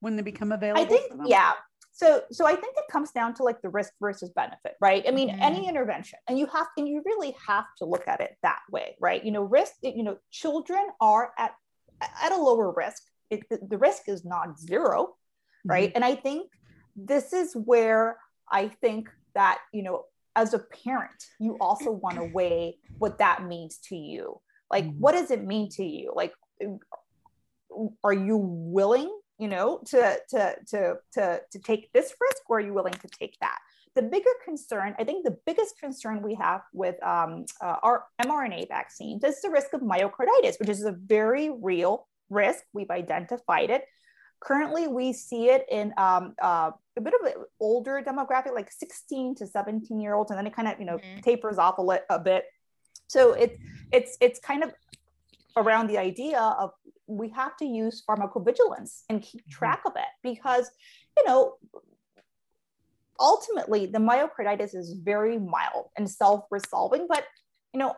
when 0.00 0.16
they 0.16 0.22
become 0.22 0.50
available? 0.52 0.82
I 0.82 0.86
think, 0.86 1.12
yeah. 1.26 1.52
So, 1.94 2.22
so 2.30 2.46
I 2.46 2.54
think 2.54 2.74
it 2.76 2.84
comes 2.90 3.10
down 3.12 3.34
to 3.34 3.42
like 3.42 3.60
the 3.60 3.68
risk 3.68 3.92
versus 4.00 4.30
benefit, 4.30 4.76
right? 4.80 5.04
I 5.06 5.10
mean, 5.10 5.28
Mhm. 5.28 5.38
any 5.42 5.68
intervention, 5.68 6.18
and 6.26 6.38
you 6.38 6.46
have, 6.46 6.66
and 6.76 6.88
you 6.88 7.02
really 7.04 7.36
have 7.46 7.66
to 7.78 7.84
look 7.84 8.08
at 8.08 8.20
it 8.20 8.36
that 8.42 8.60
way, 8.70 8.96
right? 8.98 9.22
You 9.22 9.30
know, 9.30 9.42
risk. 9.42 9.74
You 9.82 10.02
know, 10.02 10.18
children 10.30 10.84
are 11.00 11.32
at 11.38 11.54
at 12.00 12.32
a 12.32 12.36
lower 12.36 12.72
risk. 12.72 13.02
It, 13.30 13.48
the, 13.48 13.78
risk 13.78 14.08
is 14.08 14.24
not 14.24 14.58
zero, 14.58 15.16
right? 15.64 15.92
And 15.94 16.04
I 16.04 16.16
think 16.16 16.50
this 16.96 17.32
is 17.32 17.54
where 17.54 18.18
I 18.50 18.68
think 18.68 19.08
that 19.34 19.58
you 19.72 19.82
know, 19.82 20.04
as 20.34 20.54
a 20.54 20.58
parent, 20.58 21.24
you 21.38 21.56
also 21.60 21.90
want 21.90 22.16
to 22.16 22.24
weigh 22.24 22.78
what 22.98 23.18
that 23.18 23.44
means 23.44 23.78
to 23.88 23.96
you. 23.96 24.40
Like, 24.70 24.86
Mhm. 24.86 24.98
what 24.98 25.12
does 25.12 25.30
it 25.30 25.44
mean 25.44 25.68
to 25.72 25.84
you? 25.84 26.12
Like, 26.14 26.34
are 28.02 28.12
you 28.12 28.36
willing 28.36 29.14
you 29.42 29.48
know 29.54 29.66
to 29.92 30.00
to 30.32 30.40
to 30.70 30.80
to 31.16 31.24
to 31.52 31.58
take 31.58 31.82
this 31.96 32.08
risk 32.26 32.42
or 32.48 32.58
are 32.58 32.64
you 32.68 32.74
willing 32.78 32.98
to 33.04 33.08
take 33.20 33.34
that? 33.40 33.58
The 33.98 34.04
bigger 34.14 34.34
concern 34.48 34.88
i 35.00 35.04
think 35.08 35.18
the 35.30 35.36
biggest 35.48 35.74
concern 35.84 36.16
we 36.30 36.34
have 36.46 36.62
with 36.82 36.96
um, 37.14 37.30
uh, 37.64 37.76
our 37.86 37.98
mrna 38.28 38.60
vaccines 38.76 39.22
is 39.30 39.36
the 39.44 39.50
risk 39.58 39.70
of 39.76 39.80
myocarditis 39.92 40.54
which 40.60 40.72
is 40.76 40.84
a 40.92 40.94
very 41.16 41.46
real 41.70 41.94
risk. 42.42 42.62
We've 42.72 42.94
identified 43.02 43.68
it. 43.76 43.82
Currently 44.48 44.84
we 44.98 45.06
see 45.12 45.44
it 45.54 45.62
in 45.78 45.86
um, 46.06 46.24
uh, 46.50 46.70
a 46.96 47.02
bit 47.06 47.14
of 47.18 47.22
an 47.30 47.34
older 47.68 47.96
demographic 48.10 48.52
like 48.60 48.70
16 48.72 49.34
to 49.40 49.44
17 49.46 50.00
year 50.04 50.14
olds 50.16 50.30
and 50.30 50.38
then 50.38 50.46
it 50.50 50.54
kind 50.58 50.68
of 50.68 50.74
you 50.80 50.86
know 50.90 50.98
Mhm. 50.98 51.22
tapers 51.28 51.58
off 51.64 51.76
a, 51.82 51.82
lit, 51.90 52.02
a 52.18 52.20
bit. 52.30 52.44
So 53.14 53.20
it's 53.44 53.56
it's 53.96 54.12
it's 54.24 54.38
kind 54.50 54.62
of 54.66 54.70
around 55.62 55.84
the 55.92 55.98
idea 56.10 56.40
of 56.62 56.68
we 57.06 57.28
have 57.30 57.56
to 57.56 57.64
use 57.64 58.02
pharmacovigilance 58.08 59.02
and 59.08 59.22
keep 59.22 59.46
track 59.48 59.82
of 59.86 59.92
it 59.96 60.12
because 60.22 60.70
you 61.16 61.24
know 61.24 61.54
ultimately 63.20 63.86
the 63.86 63.98
myocarditis 63.98 64.74
is 64.74 64.94
very 65.02 65.38
mild 65.38 65.86
and 65.96 66.08
self-resolving 66.08 67.06
but 67.08 67.24
you 67.72 67.78
know 67.78 67.94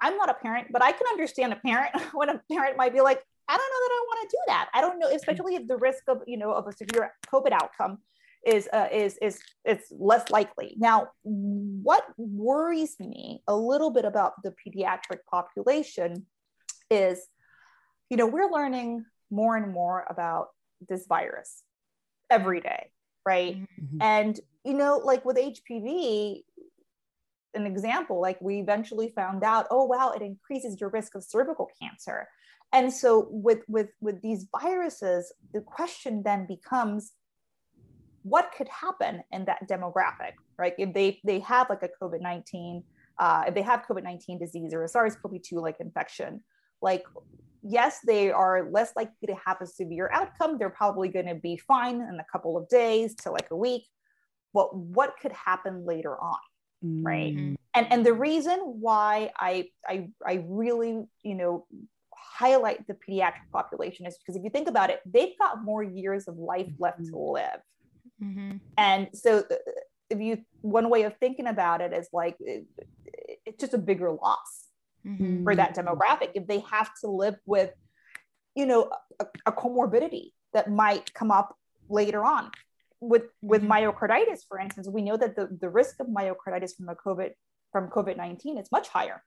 i'm 0.00 0.16
not 0.16 0.30
a 0.30 0.34
parent 0.34 0.68
but 0.72 0.82
i 0.82 0.92
can 0.92 1.06
understand 1.10 1.52
a 1.52 1.56
parent 1.56 1.94
when 2.12 2.28
a 2.28 2.40
parent 2.50 2.76
might 2.76 2.92
be 2.92 3.00
like 3.00 3.22
i 3.48 3.56
don't 3.56 3.70
know 3.70 3.82
that 3.86 3.92
i 3.92 4.04
want 4.08 4.30
to 4.30 4.36
do 4.36 4.42
that. 4.48 4.68
I 4.74 4.80
don't 4.80 4.98
know 4.98 5.08
especially 5.08 5.54
if 5.54 5.66
the 5.66 5.76
risk 5.76 6.02
of 6.08 6.18
you 6.26 6.36
know 6.36 6.52
of 6.52 6.66
a 6.66 6.72
severe 6.72 7.14
covid 7.32 7.52
outcome 7.52 7.98
is 8.46 8.68
uh, 8.72 8.88
is 8.92 9.18
is 9.20 9.40
it's 9.64 9.90
less 9.90 10.30
likely. 10.30 10.74
Now 10.78 11.08
what 11.22 12.04
worries 12.16 12.96
me 13.00 13.42
a 13.46 13.56
little 13.56 13.90
bit 13.90 14.04
about 14.04 14.34
the 14.42 14.54
pediatric 14.62 15.18
population 15.30 16.26
is 16.90 17.26
you 18.10 18.16
know 18.16 18.26
we're 18.26 18.50
learning 18.50 19.04
more 19.30 19.56
and 19.56 19.72
more 19.72 20.06
about 20.08 20.48
this 20.88 21.06
virus 21.06 21.62
every 22.30 22.60
day 22.60 22.90
right? 23.26 23.56
Mm-hmm. 23.56 24.00
and 24.00 24.40
you 24.64 24.74
know 24.74 25.02
like 25.04 25.24
with 25.24 25.36
hpv 25.36 26.42
an 27.54 27.66
example 27.66 28.20
like 28.20 28.40
we 28.40 28.58
eventually 28.58 29.12
found 29.14 29.42
out 29.42 29.66
oh 29.70 29.84
wow 29.84 30.12
it 30.12 30.22
increases 30.22 30.80
your 30.80 30.90
risk 30.90 31.14
of 31.14 31.24
cervical 31.24 31.68
cancer. 31.80 32.28
And 32.72 32.92
so 32.92 33.26
with 33.30 33.60
with 33.66 33.88
with 34.00 34.20
these 34.22 34.46
viruses 34.60 35.32
the 35.54 35.60
question 35.60 36.22
then 36.22 36.46
becomes 36.46 37.12
what 38.22 38.52
could 38.56 38.68
happen 38.68 39.22
in 39.32 39.46
that 39.46 39.68
demographic 39.68 40.34
right? 40.58 40.74
If 40.78 40.92
they 40.92 41.20
they 41.24 41.40
have 41.40 41.70
like 41.70 41.82
a 41.82 41.90
covid-19 42.02 42.82
uh, 43.18 43.44
if 43.48 43.54
they 43.54 43.62
have 43.62 43.84
covid-19 43.88 44.38
disease 44.38 44.74
or 44.74 44.84
a 44.84 44.88
sars-cov-2 44.88 45.52
like 45.52 45.76
infection 45.80 46.42
like 46.82 47.04
yes 47.68 47.98
they 48.06 48.30
are 48.30 48.70
less 48.70 48.92
likely 48.96 49.26
to 49.26 49.34
have 49.44 49.60
a 49.60 49.66
severe 49.66 50.10
outcome 50.12 50.58
they're 50.58 50.70
probably 50.70 51.08
going 51.08 51.26
to 51.26 51.34
be 51.34 51.56
fine 51.56 51.96
in 51.96 52.18
a 52.20 52.24
couple 52.30 52.56
of 52.56 52.68
days 52.68 53.14
to 53.14 53.30
like 53.30 53.48
a 53.50 53.56
week 53.56 53.84
but 54.54 54.74
what 54.74 55.14
could 55.20 55.32
happen 55.32 55.84
later 55.84 56.16
on 56.20 56.38
right 57.02 57.34
mm-hmm. 57.34 57.54
and 57.74 57.92
and 57.92 58.06
the 58.06 58.12
reason 58.12 58.58
why 58.60 59.30
i 59.38 59.66
i 59.86 60.08
i 60.26 60.44
really 60.46 61.02
you 61.22 61.34
know 61.34 61.66
highlight 62.14 62.86
the 62.86 62.94
pediatric 62.94 63.50
population 63.52 64.06
is 64.06 64.16
because 64.18 64.36
if 64.36 64.44
you 64.44 64.50
think 64.50 64.68
about 64.68 64.90
it 64.90 65.00
they've 65.04 65.36
got 65.38 65.64
more 65.64 65.82
years 65.82 66.28
of 66.28 66.36
life 66.36 66.70
left 66.78 67.04
to 67.04 67.12
mm-hmm. 67.12 67.32
live 67.32 67.60
mm-hmm. 68.22 68.56
and 68.76 69.08
so 69.12 69.38
uh, 69.38 69.54
if 70.10 70.20
you 70.20 70.38
one 70.62 70.88
way 70.88 71.02
of 71.02 71.16
thinking 71.18 71.46
about 71.46 71.80
it 71.80 71.92
is 71.92 72.08
like 72.12 72.36
it, 72.40 72.64
it's 73.44 73.60
just 73.60 73.74
a 73.74 73.78
bigger 73.78 74.10
loss 74.10 74.57
mm-hmm. 75.08 75.44
for 75.44 75.54
that 75.54 75.74
demographic 75.74 76.30
if 76.34 76.46
they 76.46 76.60
have 76.70 76.90
to 77.00 77.08
live 77.08 77.36
with 77.46 77.72
you 78.54 78.66
know 78.66 78.90
a, 79.20 79.26
a 79.46 79.52
comorbidity 79.52 80.32
that 80.52 80.70
might 80.70 81.12
come 81.14 81.30
up 81.30 81.56
later 81.88 82.24
on 82.24 82.50
with 83.00 83.24
with 83.42 83.62
mm-hmm. 83.62 83.72
myocarditis 83.72 84.40
for 84.48 84.58
instance 84.58 84.88
we 84.88 85.02
know 85.02 85.16
that 85.16 85.36
the, 85.36 85.48
the 85.60 85.68
risk 85.68 86.00
of 86.00 86.06
myocarditis 86.08 86.76
from 86.76 86.88
a 86.88 86.94
covid 86.94 87.30
from 87.72 87.88
covid-19 87.88 88.60
is 88.60 88.70
much 88.72 88.88
higher 88.88 89.22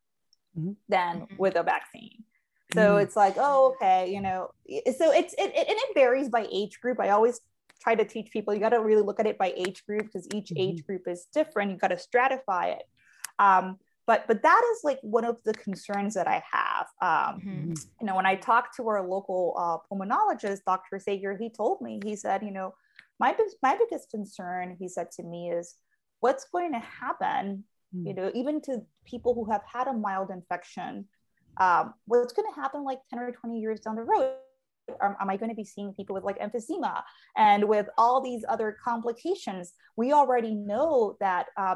mm-hmm. 0.57 0.73
than 0.89 1.21
mm-hmm. 1.21 1.35
with 1.37 1.55
a 1.55 1.63
vaccine 1.63 2.23
so 2.73 2.81
mm-hmm. 2.81 3.03
it's 3.03 3.15
like 3.15 3.35
oh 3.37 3.73
okay 3.73 4.11
you 4.13 4.21
know 4.21 4.49
so 4.67 5.11
it's 5.11 5.33
it, 5.33 5.51
it, 5.55 5.67
and 5.67 5.77
it 5.77 5.93
varies 5.95 6.29
by 6.29 6.47
age 6.51 6.79
group 6.81 6.99
i 6.99 7.09
always 7.09 7.39
try 7.81 7.95
to 7.95 8.05
teach 8.05 8.31
people 8.31 8.53
you 8.53 8.59
got 8.59 8.69
to 8.69 8.81
really 8.81 9.01
look 9.01 9.19
at 9.19 9.25
it 9.25 9.37
by 9.37 9.51
age 9.57 9.83
group 9.85 10.03
because 10.03 10.27
each 10.35 10.49
mm-hmm. 10.49 10.61
age 10.61 10.85
group 10.85 11.07
is 11.07 11.27
different 11.33 11.71
you 11.71 11.77
got 11.77 11.87
to 11.87 11.95
stratify 11.95 12.75
it 12.75 12.83
um, 13.39 13.77
but 14.07 14.25
but 14.27 14.41
that 14.43 14.61
is 14.73 14.79
like 14.83 14.99
one 15.01 15.25
of 15.25 15.37
the 15.45 15.53
concerns 15.53 16.13
that 16.13 16.27
i 16.27 16.41
have 16.51 16.87
um, 17.01 17.39
mm-hmm. 17.39 17.73
you 17.99 18.07
know 18.07 18.15
when 18.15 18.25
i 18.25 18.35
talked 18.35 18.75
to 18.75 18.87
our 18.87 19.07
local 19.07 19.55
uh, 19.57 19.77
pulmonologist 19.91 20.59
dr 20.65 20.99
sager 20.99 21.37
he 21.37 21.49
told 21.49 21.81
me 21.81 21.99
he 22.03 22.15
said 22.15 22.43
you 22.43 22.51
know 22.51 22.73
my, 23.21 23.35
my 23.61 23.77
biggest 23.77 24.09
concern, 24.09 24.75
he 24.79 24.89
said 24.89 25.11
to 25.11 25.23
me, 25.23 25.51
is 25.51 25.75
what's 26.21 26.45
going 26.45 26.73
to 26.73 26.79
happen, 26.79 27.63
mm. 27.95 28.07
you 28.07 28.15
know, 28.15 28.31
even 28.33 28.59
to 28.61 28.81
people 29.05 29.35
who 29.35 29.49
have 29.51 29.61
had 29.71 29.87
a 29.87 29.93
mild 29.93 30.31
infection, 30.31 31.05
um, 31.57 31.93
what's 32.05 32.33
going 32.33 32.51
to 32.51 32.59
happen 32.59 32.83
like 32.83 32.97
10 33.11 33.19
or 33.19 33.31
20 33.31 33.59
years 33.59 33.79
down 33.79 33.95
the 33.95 34.01
road? 34.01 34.33
Am, 35.01 35.15
am 35.19 35.29
I 35.29 35.37
going 35.37 35.49
to 35.49 35.55
be 35.55 35.63
seeing 35.63 35.93
people 35.93 36.13
with 36.13 36.23
like 36.23 36.39
emphysema 36.39 37.01
and 37.37 37.67
with 37.67 37.87
all 37.97 38.21
these 38.21 38.43
other 38.47 38.75
complications? 38.83 39.73
We 39.95 40.13
already 40.13 40.55
know 40.55 41.17
that 41.19 41.47
uh, 41.57 41.75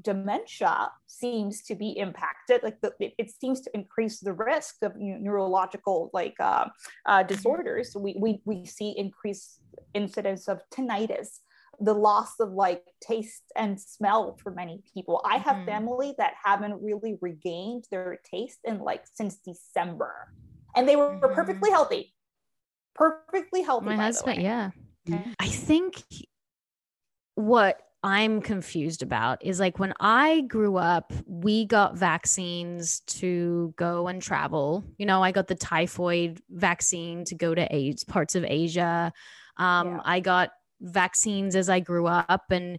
dementia 0.00 0.90
seems 1.06 1.62
to 1.64 1.74
be 1.74 1.98
impacted. 1.98 2.62
Like 2.62 2.80
the, 2.80 2.92
it, 3.00 3.14
it, 3.18 3.30
seems 3.30 3.60
to 3.62 3.70
increase 3.74 4.20
the 4.20 4.32
risk 4.32 4.76
of 4.82 4.92
you 4.98 5.14
know, 5.14 5.18
neurological 5.20 6.10
like 6.12 6.34
uh, 6.40 6.66
uh, 7.06 7.22
disorders. 7.22 7.96
We, 7.96 8.16
we, 8.18 8.40
we 8.44 8.66
see 8.66 8.94
increased 8.96 9.60
incidence 9.94 10.48
of 10.48 10.60
tinnitus 10.70 11.40
the 11.80 11.94
loss 11.94 12.38
of 12.40 12.52
like 12.52 12.84
taste 13.00 13.44
and 13.56 13.80
smell 13.80 14.38
for 14.42 14.52
many 14.52 14.82
people. 14.92 15.20
I 15.24 15.38
have 15.38 15.56
mm. 15.56 15.66
family 15.66 16.14
that 16.18 16.34
haven't 16.42 16.82
really 16.82 17.18
regained 17.20 17.86
their 17.90 18.18
taste 18.30 18.60
in 18.64 18.78
like 18.78 19.04
since 19.12 19.36
December. 19.36 20.32
And 20.76 20.88
they 20.88 20.96
were, 20.96 21.10
mm. 21.10 21.34
perfectly 21.34 21.70
healthy. 21.70 22.13
Perfectly 22.94 23.62
healthy. 23.62 23.86
My 23.86 23.96
husband, 23.96 24.42
yeah. 24.42 24.70
Okay. 25.08 25.22
I 25.38 25.48
think 25.48 26.02
what 27.34 27.80
I'm 28.04 28.42
confused 28.42 29.02
about 29.02 29.44
is 29.44 29.58
like 29.58 29.78
when 29.78 29.94
I 29.98 30.42
grew 30.42 30.76
up, 30.76 31.12
we 31.26 31.64
got 31.64 31.96
vaccines 31.96 33.00
to 33.00 33.72
go 33.76 34.08
and 34.08 34.20
travel. 34.20 34.84
You 34.98 35.06
know, 35.06 35.22
I 35.22 35.32
got 35.32 35.48
the 35.48 35.54
typhoid 35.54 36.38
vaccine 36.50 37.24
to 37.24 37.34
go 37.34 37.54
to 37.54 37.74
AIDS, 37.74 38.04
parts 38.04 38.34
of 38.34 38.44
Asia. 38.44 39.10
Um, 39.56 39.88
yeah. 39.88 40.00
I 40.04 40.20
got 40.20 40.50
vaccines 40.82 41.56
as 41.56 41.70
I 41.70 41.80
grew 41.80 42.06
up, 42.06 42.44
and 42.50 42.78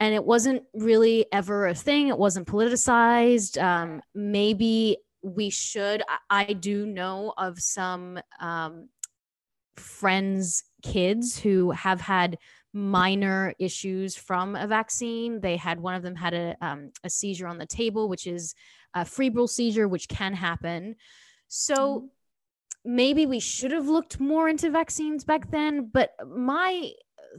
and 0.00 0.14
it 0.14 0.24
wasn't 0.24 0.62
really 0.72 1.26
ever 1.32 1.66
a 1.66 1.74
thing. 1.74 2.08
It 2.08 2.18
wasn't 2.18 2.46
politicized. 2.46 3.62
Um, 3.62 4.00
maybe 4.14 4.96
we 5.22 5.50
should. 5.50 6.02
I, 6.08 6.44
I, 6.48 6.52
do 6.52 6.86
know 6.86 7.34
of 7.36 7.58
some 7.58 8.20
um, 8.40 8.88
friends' 9.78 10.64
kids 10.82 11.38
who 11.38 11.70
have 11.72 12.00
had 12.00 12.38
minor 12.72 13.54
issues 13.58 14.16
from 14.16 14.54
a 14.54 14.66
vaccine. 14.66 15.40
They 15.40 15.56
had 15.56 15.80
one 15.80 15.94
of 15.94 16.02
them 16.02 16.14
had 16.14 16.34
a, 16.34 16.56
um, 16.60 16.90
a 17.02 17.10
seizure 17.10 17.46
on 17.46 17.58
the 17.58 17.66
table, 17.66 18.08
which 18.08 18.26
is 18.26 18.54
a 18.94 19.04
febrile 19.04 19.48
seizure, 19.48 19.88
which 19.88 20.08
can 20.08 20.34
happen. 20.34 20.96
So 21.48 21.74
mm-hmm. 21.74 22.96
maybe 22.96 23.26
we 23.26 23.40
should 23.40 23.72
have 23.72 23.88
looked 23.88 24.20
more 24.20 24.48
into 24.48 24.70
vaccines 24.70 25.24
back 25.24 25.50
then. 25.50 25.90
But 25.92 26.10
my 26.26 26.90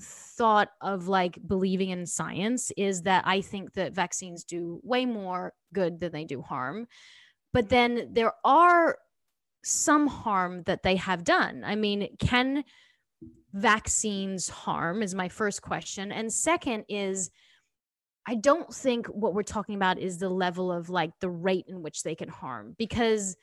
thought 0.02 0.70
of 0.82 1.08
like 1.08 1.38
believing 1.46 1.90
in 1.90 2.06
science 2.06 2.72
is 2.78 3.04
that 3.04 3.24
I 3.26 3.42
think 3.42 3.74
that 3.74 3.94
vaccines 3.94 4.44
do 4.44 4.80
way 4.84 5.06
more 5.06 5.54
good 5.74 6.00
than 6.00 6.12
they 6.12 6.26
do 6.26 6.42
harm. 6.42 6.88
But 7.54 7.70
then 7.70 8.10
there 8.12 8.34
are 8.44 8.98
some 9.68 10.08
harm 10.08 10.64
that 10.64 10.84
they 10.84 10.96
have 10.96 11.24
done. 11.24 11.64
I 11.66 11.76
mean, 11.76 12.10
can 12.20 12.64
vaccines 13.54 14.50
harm 14.50 15.02
is 15.02 15.16
my 15.16 15.30
first 15.30 15.62
question 15.62 16.12
and 16.12 16.32
second 16.32 16.84
is 16.90 17.32
i 18.28 18.36
don't 18.36 18.74
think 18.74 19.08
what 19.08 19.34
we're 19.34 19.42
talking 19.42 19.76
about 19.76 19.98
is 19.98 20.18
the 20.18 20.30
level 20.30 20.72
of 20.72 20.90
like 20.90 21.12
the 21.22 21.30
rate 21.30 21.66
in 21.68 21.82
which 21.82 22.04
they 22.04 22.14
can 22.14 22.30
harm 22.30 22.76
because 22.78 23.36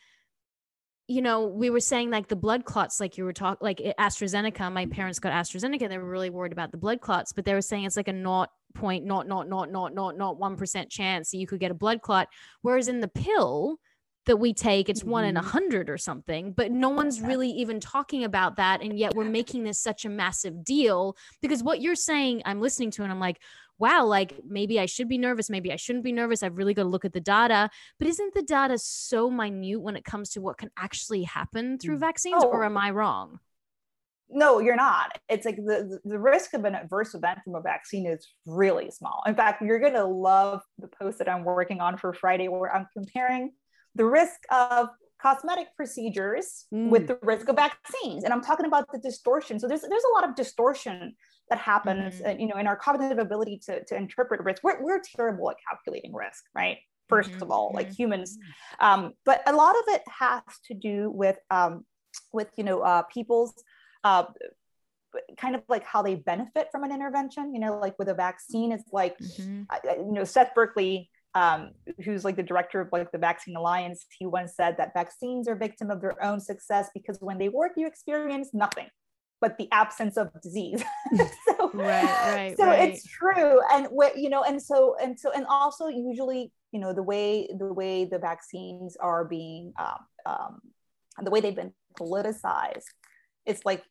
you 1.09 1.21
know 1.21 1.47
we 1.47 1.69
were 1.69 1.81
saying 1.81 2.11
like 2.11 2.29
the 2.29 2.37
blood 2.37 2.65
clots 2.65 3.01
like 3.01 3.19
you 3.19 3.25
were 3.25 3.33
talking 3.33 3.59
like 3.61 3.81
eh, 3.83 3.93
astrazeneca 3.99 4.71
my 4.73 4.87
parents 4.87 5.19
got 5.19 5.33
astrazeneca 5.33 5.89
they 5.89 5.99
were 5.99 6.09
really 6.09 6.31
worried 6.31 6.53
about 6.53 6.71
the 6.71 6.79
blood 6.79 7.01
clots 7.01 7.33
but 7.33 7.45
they 7.45 7.55
were 7.55 7.63
saying 7.63 7.85
it's 7.85 7.97
like 7.97 8.09
a 8.09 8.13
not 8.13 8.51
point 8.75 9.05
not 9.05 9.27
not 9.27 9.49
not 9.49 9.73
not 9.73 9.95
not 9.95 10.17
not 10.17 10.39
one 10.39 10.57
percent 10.57 10.91
chance 10.91 11.31
that 11.31 11.39
you 11.39 11.47
could 11.47 11.61
get 11.61 11.71
a 11.71 11.75
blood 11.75 12.03
clot 12.03 12.29
whereas 12.63 12.89
in 12.89 13.01
the 13.01 13.09
pill 13.09 13.79
that 14.27 14.37
we 14.37 14.53
take 14.53 14.89
it's 14.89 15.01
mm-hmm. 15.01 15.11
one 15.11 15.25
in 15.25 15.37
a 15.37 15.41
mm-hmm. 15.41 15.51
hundred 15.51 15.91
or 15.91 15.99
something 15.99 16.53
but 16.53 16.71
no 16.71 16.89
one's 16.89 17.21
really 17.21 17.51
even 17.51 17.81
talking 17.81 18.25
about 18.25 18.57
that 18.57 18.83
and 18.83 18.99
yet 18.99 19.15
we're 19.15 19.25
making 19.25 19.65
this 19.65 19.79
such 19.79 20.05
a 20.05 20.09
massive 20.09 20.65
deal 20.65 21.17
because 21.41 21.63
what 21.63 21.81
you're 21.81 21.95
saying 21.95 22.43
i'm 22.45 22.61
listening 22.61 22.91
to 22.91 23.03
and 23.03 23.13
i'm 23.13 23.21
like 23.21 23.41
wow 23.79 24.05
like 24.05 24.41
maybe 24.47 24.79
i 24.79 24.87
should 24.87 25.09
be 25.09 25.19
nervous 25.19 25.51
maybe 25.51 25.73
i 25.73 25.77
shouldn't 25.77 26.05
be 26.05 26.13
nervous 26.13 26.43
i've 26.43 26.57
really 26.57 26.75
got 26.75 26.85
to 26.85 26.89
look 26.89 27.05
at 27.05 27.13
the 27.13 27.21
data 27.21 27.69
but 27.99 28.09
isn't 28.09 28.35
the 28.35 28.43
data 28.43 28.79
so 28.79 29.31
minute 29.31 29.81
when 29.81 29.97
it 29.97 30.05
comes 30.05 30.31
to 30.31 30.41
what 30.41 30.59
can 30.59 30.71
actually 30.77 31.25
happen 31.25 31.79
through 31.79 31.97
mm. 31.97 32.01
vaccines 32.01 32.43
oh. 32.45 32.49
or 32.49 32.65
am 32.65 32.77
i 32.77 32.91
wrong 32.91 33.39
no 34.31 34.59
you're 34.59 34.77
not 34.77 35.19
it's 35.29 35.45
like 35.45 35.57
the, 35.57 35.99
the 36.05 36.19
risk 36.19 36.55
of 36.55 36.65
an 36.65 36.75
adverse 36.75 37.15
event 37.15 37.39
from 37.45 37.55
a 37.57 37.61
vaccine 37.61 38.07
is 38.07 38.27
really 38.47 38.91
small 38.91 39.23
in 39.27 39.35
fact 39.35 39.61
you're 39.61 39.81
going 39.81 39.93
to 39.93 40.05
love 40.05 40.63
the 40.79 40.89
post 40.89 41.19
that 41.19 41.29
i'm 41.29 41.45
working 41.45 41.81
on 41.81 41.99
for 41.99 42.13
friday 42.13 42.49
where 42.49 42.75
i'm 42.75 42.87
comparing 42.97 43.53
the 43.95 44.05
risk 44.05 44.41
of 44.51 44.89
cosmetic 45.21 45.69
procedures 45.77 46.67
mm. 46.73 46.91
with 46.91 47.07
the 47.07 47.19
risk 47.23 47.49
of 47.49 47.57
vaccines 47.57 48.25
and 48.25 48.33
i'm 48.33 48.43
talking 48.43 48.67
about 48.67 48.87
the 48.93 48.99
distortion 48.99 49.59
so 49.59 49.67
there's 49.67 49.83
there's 49.83 50.05
a 50.05 50.15
lot 50.15 50.29
of 50.29 50.35
distortion 50.35 51.15
that 51.49 51.59
happens 51.59 52.21
mm. 52.21 52.27
uh, 52.27 52.37
you 52.39 52.47
know 52.47 52.57
in 52.57 52.67
our 52.67 52.77
cognitive 52.77 53.19
ability 53.19 53.61
to, 53.65 53.83
to 53.85 53.97
interpret 53.97 54.40
risk 54.42 54.63
we're, 54.63 54.83
we're 54.83 55.01
terrible 55.17 55.51
at 55.51 55.57
calculating 55.69 56.13
risk 56.13 56.45
right 56.55 56.79
1st 57.11 57.31
mm-hmm. 57.31 57.42
of 57.42 57.51
all 57.51 57.73
like 57.75 57.88
mm-hmm. 57.88 58.03
humans 58.03 58.38
um, 58.81 59.13
but 59.25 59.42
a 59.47 59.53
lot 59.53 59.75
of 59.77 59.85
it 59.88 60.03
has 60.09 60.42
to 60.67 60.75
do 60.75 61.11
with 61.11 61.38
um, 61.51 61.85
with 62.33 62.49
you 62.57 62.65
know 62.65 62.81
uh, 62.81 63.03
people's 63.03 63.55
uh, 64.05 64.25
kind 65.37 65.55
of 65.55 65.63
like 65.69 65.85
how 65.85 66.03
they 66.03 66.15
benefit 66.15 66.69
from 66.73 66.85
an 66.85 66.92
intervention 66.92 67.55
you 67.55 67.61
know 67.61 67.79
like 67.79 67.99
with 67.99 68.09
a 68.09 68.15
vaccine 68.15 68.73
it's 68.73 68.92
like 68.92 69.17
mm-hmm. 69.19 69.63
uh, 69.71 69.95
you 69.97 70.13
know 70.13 70.25
seth 70.25 70.55
berkley 70.55 71.11
um, 71.35 71.71
who's 72.05 72.25
like 72.25 72.37
the 72.37 72.43
director 72.43 72.81
of 72.81 72.89
like 72.93 73.11
the 73.11 73.19
Vaccine 73.19 73.57
Alliance, 73.57 74.07
he 74.19 74.27
once 74.27 74.55
said 74.55 74.77
that 74.79 74.93
vaccines 74.95 75.49
are 75.49 75.57
victim 75.57 75.91
of 75.91 76.01
their 76.01 76.23
own 76.23 76.41
success 76.41 76.91
because 76.95 77.19
when 77.21 77.39
they 77.39 77.49
work, 77.49 77.73
you 77.77 77.87
experience 77.87 78.51
nothing 78.53 78.89
but 79.41 79.59
the 79.59 79.69
absence 79.73 80.17
of 80.17 80.31
disease. 80.41 80.83
so, 81.17 81.71
right, 81.75 82.05
right, 82.05 82.57
so 82.57 82.65
right. 82.65 82.89
it's 82.89 83.05
true, 83.07 83.61
and 83.73 83.87
what 83.89 84.17
you 84.17 84.31
know, 84.31 84.43
and 84.43 84.61
so 84.61 84.97
and 85.03 85.21
so, 85.21 85.33
and 85.33 85.45
also 85.47 85.89
usually, 85.89 86.51
you 86.73 86.81
know, 86.81 86.95
the 86.95 87.03
way 87.03 87.49
the 87.59 87.73
way 87.73 88.07
the 88.07 88.19
vaccines 88.19 88.97
are 88.97 89.25
being, 89.25 89.73
um, 89.79 89.99
um, 90.25 90.61
the 91.23 91.31
way 91.31 91.41
they've 91.41 91.55
been 91.55 91.75
politicized, 92.01 92.87
it's 93.45 93.61
like 93.67 93.83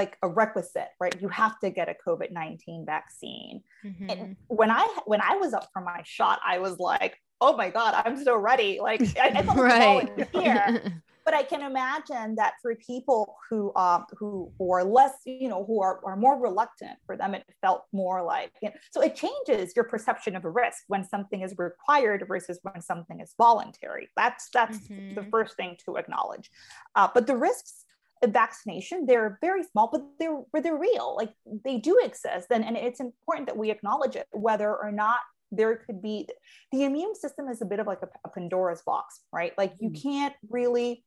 like 0.00 0.16
a 0.22 0.28
requisite, 0.28 0.90
right? 1.02 1.14
You 1.20 1.28
have 1.28 1.58
to 1.60 1.68
get 1.70 1.88
a 1.88 1.96
COVID 2.06 2.30
19 2.32 2.86
vaccine. 2.86 3.62
Mhm. 3.84 4.06
And 4.10 4.36
when 4.60 4.70
I 4.70 4.84
when 5.06 5.20
I 5.20 5.34
was 5.36 5.52
up 5.58 5.66
for 5.72 5.82
my 5.82 6.00
shot, 6.04 6.38
I 6.52 6.58
was 6.58 6.78
like, 6.78 7.14
oh 7.40 7.56
my 7.62 7.68
god, 7.78 7.92
I'm 8.04 8.16
so 8.28 8.36
ready. 8.50 8.70
Like 8.88 9.02
I, 9.24 9.28
I 9.38 9.42
felt 9.42 9.58
like 9.66 9.80
right. 9.80 10.08
volunteer 10.08 10.92
but 11.26 11.34
I 11.34 11.42
can 11.42 11.62
imagine 11.62 12.34
that 12.36 12.54
for 12.62 12.74
people 12.76 13.36
who 13.48 13.72
um, 13.76 14.00
who, 14.18 14.50
who 14.58 14.72
are 14.72 14.82
less, 14.98 15.12
you 15.24 15.48
know, 15.52 15.64
who 15.64 15.82
are, 15.86 16.00
are 16.04 16.16
more 16.16 16.36
reluctant, 16.40 16.96
for 17.06 17.14
them 17.16 17.34
it 17.34 17.44
felt 17.60 17.82
more 17.92 18.22
like. 18.22 18.52
You 18.62 18.70
know, 18.70 18.74
so 18.90 19.00
it 19.02 19.14
changes 19.14 19.74
your 19.76 19.84
perception 19.84 20.34
of 20.34 20.44
a 20.44 20.50
risk 20.50 20.78
when 20.88 21.04
something 21.04 21.42
is 21.42 21.54
required 21.58 22.24
versus 22.26 22.58
when 22.62 22.80
something 22.80 23.20
is 23.20 23.34
voluntary. 23.46 24.08
That's 24.16 24.48
that's 24.56 24.78
Mhm. 24.88 25.14
the 25.14 25.24
first 25.34 25.52
thing 25.56 25.76
to 25.84 25.96
acknowledge. 25.96 26.50
Uh, 26.98 27.08
but 27.14 27.26
the 27.26 27.36
risks 27.36 27.84
vaccination 28.28 29.06
they're 29.06 29.38
very 29.40 29.62
small, 29.62 29.88
but 29.90 30.02
they're 30.18 30.42
they're 30.62 30.76
real. 30.76 31.16
Like 31.16 31.32
they 31.64 31.78
do 31.78 31.98
exist, 32.02 32.48
and 32.50 32.64
and 32.64 32.76
it's 32.76 33.00
important 33.00 33.46
that 33.46 33.56
we 33.56 33.70
acknowledge 33.70 34.16
it, 34.16 34.26
whether 34.32 34.74
or 34.76 34.92
not 34.92 35.20
there 35.52 35.76
could 35.76 36.00
be 36.02 36.28
the 36.70 36.84
immune 36.84 37.14
system 37.14 37.48
is 37.48 37.60
a 37.62 37.64
bit 37.64 37.80
of 37.80 37.86
like 37.86 38.02
a, 38.02 38.08
a 38.24 38.30
Pandora's 38.30 38.82
box, 38.82 39.20
right? 39.32 39.52
Like 39.58 39.72
you 39.80 39.90
Mm. 39.90 40.02
can't 40.02 40.34
really 40.48 41.04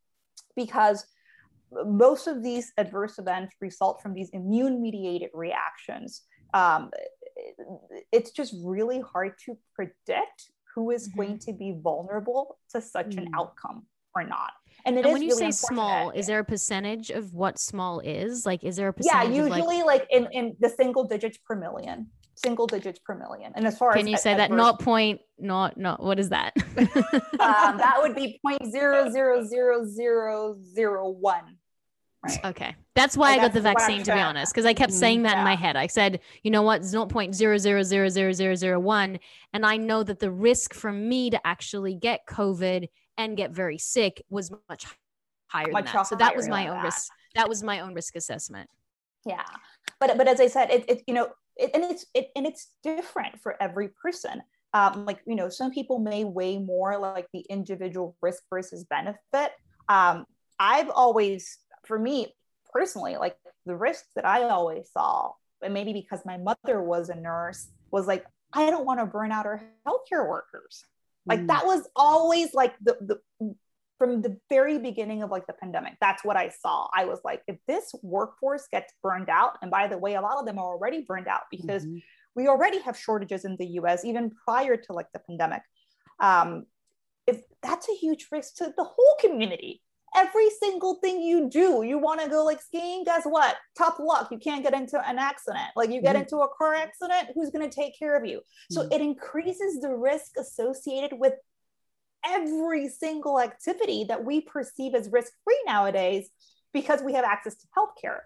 because 0.56 1.06
most 1.86 2.28
of 2.28 2.44
these 2.44 2.72
adverse 2.78 3.18
events 3.20 3.56
result 3.62 4.02
from 4.02 4.14
these 4.14 4.30
immune 4.32 4.82
mediated 4.82 5.30
reactions. 5.34 6.24
Um, 6.54 6.92
it's 8.12 8.32
just 8.32 8.54
really 8.64 9.00
hard 9.02 9.34
to 9.46 9.58
predict 9.76 10.52
who 10.76 10.92
is 10.92 11.10
Mhm. 11.10 11.16
going 11.16 11.40
to 11.40 11.54
be 11.54 11.72
vulnerable 11.72 12.60
to 12.72 12.82
such 12.82 13.16
an 13.16 13.26
Mm. 13.32 13.40
outcome 13.40 13.88
or 14.16 14.24
not. 14.24 14.54
And 14.86 14.98
it 14.98 15.06
and 15.06 15.08
is 15.08 15.14
when 15.14 15.22
you 15.22 15.30
really 15.30 15.52
say 15.52 15.68
small, 15.68 16.10
is 16.12 16.28
there 16.28 16.40
a 16.40 16.44
percentage 16.44 17.10
of 17.10 17.34
what 17.34 17.58
small 17.58 18.00
is? 18.02 18.46
Like, 18.46 18.64
is 18.64 18.76
there 18.76 18.90
a 18.90 18.94
percentage? 18.94 19.36
Yeah, 19.36 19.44
usually 19.44 19.84
like, 19.84 20.06
in, 20.10 20.28
in 20.32 20.56
the 20.60 20.70
single 20.70 21.06
digits 21.06 21.38
per 21.38 21.56
million, 21.56 22.08
single 22.36 22.68
digits 22.68 23.00
per 23.00 23.16
million. 23.16 23.54
And 23.56 23.66
as 23.66 23.78
far 23.78 23.92
as 23.92 23.96
can 23.96 24.08
as 24.08 24.12
you 24.12 24.18
say 24.18 24.36
that? 24.36 24.52
Not 24.52 24.80
point, 24.80 25.22
not 25.40 25.78
not. 25.78 26.04
What 26.04 26.20
is 26.20 26.30
that? 26.30 26.54
um, 26.78 27.78
that 27.78 27.98
would 28.02 28.16
be 28.16 28.40
point 28.46 28.66
zero 28.70 29.10
zero 29.10 29.46
zero 29.46 29.86
zero 29.86 30.58
zero 30.74 31.10
one. 31.10 31.58
Right. 32.24 32.46
Okay. 32.46 32.76
That's 32.96 33.18
why 33.18 33.32
Like, 33.32 33.40
I 33.40 33.42
got 33.44 33.54
the 33.54 33.60
that's 33.60 33.76
what 33.76 33.84
I'm 33.84 33.90
vaccine, 33.90 34.06
to 34.06 34.14
be 34.14 34.20
honest, 34.20 34.54
because 34.54 34.66
I 34.66 34.74
kept 34.74 34.94
saying 34.94 35.24
that 35.24 35.40
in 35.40 35.44
my 35.44 35.56
head. 35.56 35.76
I 35.76 35.88
said, 35.88 36.22
you 36.44 36.52
know 36.52 36.62
what, 36.62 36.82
it's 36.82 36.94
0.0000001. 36.94 39.20
And 39.54 39.66
I 39.66 39.78
know 39.78 40.04
that 40.04 40.20
the 40.20 40.32
risk 40.32 40.74
for 40.74 40.92
me 40.92 41.30
to 41.32 41.40
actually 41.46 41.96
get 41.96 42.22
COVID 42.30 42.88
and 43.18 43.38
get 43.38 43.52
very 43.52 43.78
sick 43.78 44.24
was 44.30 44.52
much 44.70 44.86
higher 45.48 45.72
Much 45.72 45.86
than 45.86 45.94
that. 45.94 46.08
So 46.08 46.16
that 46.16 46.36
was 46.36 46.48
my 46.48 46.68
own 46.68 46.78
that. 46.78 46.84
risk. 46.86 47.12
That 47.36 47.50
was 47.50 47.64
my 47.64 47.80
own 47.80 47.94
risk 47.94 48.16
assessment. 48.16 48.70
Yeah. 49.26 49.44
But 50.00 50.18
but 50.18 50.28
as 50.28 50.40
I 50.40 50.48
said, 50.48 50.72
it, 50.72 50.90
it 50.90 51.04
you 51.08 51.14
know, 51.14 51.30
it, 51.56 51.72
and 51.74 51.84
it's 51.84 52.06
it 52.14 52.30
and 52.36 52.46
it's 52.46 52.70
different 52.84 53.40
for 53.42 53.62
every 53.62 53.90
person. 53.90 54.42
Um, 54.74 55.06
like 55.06 55.20
you 55.28 55.36
know, 55.36 55.50
some 55.50 55.72
people 55.72 56.00
may 56.00 56.24
weigh 56.24 56.58
more 56.58 56.98
like 56.98 57.28
the 57.34 57.46
individual 57.50 58.18
risk 58.22 58.44
versus 58.50 58.84
benefit. 58.86 59.52
Um, 59.88 60.26
I've 60.60 60.90
always, 60.90 61.60
for 61.86 62.00
me 62.00 62.34
personally, 62.72 63.18
like 63.18 63.38
the 63.66 63.76
risks 63.76 64.08
that 64.16 64.26
I 64.26 64.44
always 64.44 64.90
saw, 64.92 65.34
and 65.62 65.74
maybe 65.74 65.94
because 65.94 66.26
my 66.26 66.38
mother 66.38 66.82
was 66.82 67.10
a 67.10 67.16
nurse, 67.16 67.68
was 67.92 68.08
like 68.08 68.26
I 68.52 68.70
don't 68.70 68.86
want 68.86 69.00
to 69.00 69.06
burn 69.06 69.32
out 69.32 69.46
our 69.46 69.64
healthcare 69.88 70.28
workers. 70.28 70.84
Like 71.26 71.42
Mm. 71.42 71.48
that 71.48 71.66
was 71.66 71.88
always 71.96 72.54
like 72.54 72.76
the 72.80 72.98
the 73.40 73.56
from 74.00 74.22
the 74.22 74.38
very 74.50 74.80
beginning 74.80 75.24
of 75.24 75.30
like 75.32 75.48
the 75.48 75.54
pandemic. 75.54 75.94
That's 76.02 76.26
what 76.26 76.36
I 76.36 76.50
saw. 76.50 76.90
I 76.94 77.06
was 77.06 77.22
like, 77.24 77.42
if 77.48 77.58
this 77.68 77.94
workforce 78.02 78.68
gets 78.70 78.92
burned 79.02 79.30
out, 79.30 79.58
and 79.62 79.72
by 79.72 79.88
the 79.88 79.98
way, 79.98 80.16
a 80.16 80.22
lot 80.22 80.40
of 80.40 80.46
them 80.46 80.58
are 80.60 80.66
already 80.66 81.06
burned 81.08 81.28
out 81.28 81.44
because 81.52 81.86
Mhm. 81.86 82.02
we 82.36 82.48
already 82.48 82.80
have 82.80 82.98
shortages 82.98 83.46
in 83.46 83.56
the 83.58 83.68
US 83.80 84.04
even 84.04 84.32
prior 84.46 84.76
to 84.76 84.94
like 84.94 85.10
the 85.14 85.20
pandemic. 85.20 85.62
Um, 86.20 86.66
if 87.28 87.44
that's 87.62 87.88
a 87.88 87.94
huge 87.94 88.28
risk 88.32 88.56
to 88.56 88.74
the 88.76 88.84
whole 88.84 89.16
community. 89.22 89.82
Every 90.16 90.50
single 90.62 90.96
thing 90.96 91.22
you 91.22 91.50
do, 91.50 91.84
you 91.84 91.98
want 91.98 92.22
to 92.22 92.30
go 92.30 92.46
like 92.46 92.62
skiing, 92.62 93.04
guess 93.04 93.24
what? 93.26 93.56
Tough 93.78 93.98
luck. 94.00 94.30
You 94.32 94.38
can't 94.38 94.64
get 94.64 94.74
into 94.74 94.98
an 95.08 95.18
accident. 95.18 95.70
Like 95.76 95.90
you 95.90 96.02
get 96.02 96.16
Mhm. 96.16 96.22
into 96.22 96.38
a 96.38 96.48
car 96.48 96.76
accident, 96.76 97.30
who's 97.34 97.50
going 97.50 97.68
to 97.68 97.76
take 97.76 97.98
care 97.98 98.16
of 98.16 98.26
you? 98.26 98.42
So 98.70 98.84
Mhm. 98.84 98.94
it 98.94 99.02
increases 99.02 99.82
the 99.82 99.96
risk 99.96 100.38
associated 100.38 101.14
with 101.14 101.34
every 102.26 102.88
single 102.88 103.40
activity 103.40 104.06
that 104.06 104.24
we 104.24 104.42
perceive 104.42 104.96
as 104.96 105.10
risk 105.10 105.34
free 105.44 105.62
nowadays 105.66 106.30
because 106.72 107.02
we 107.02 107.14
have 107.14 107.26
access 107.26 107.56
to 107.56 107.68
healthcare. 107.76 108.22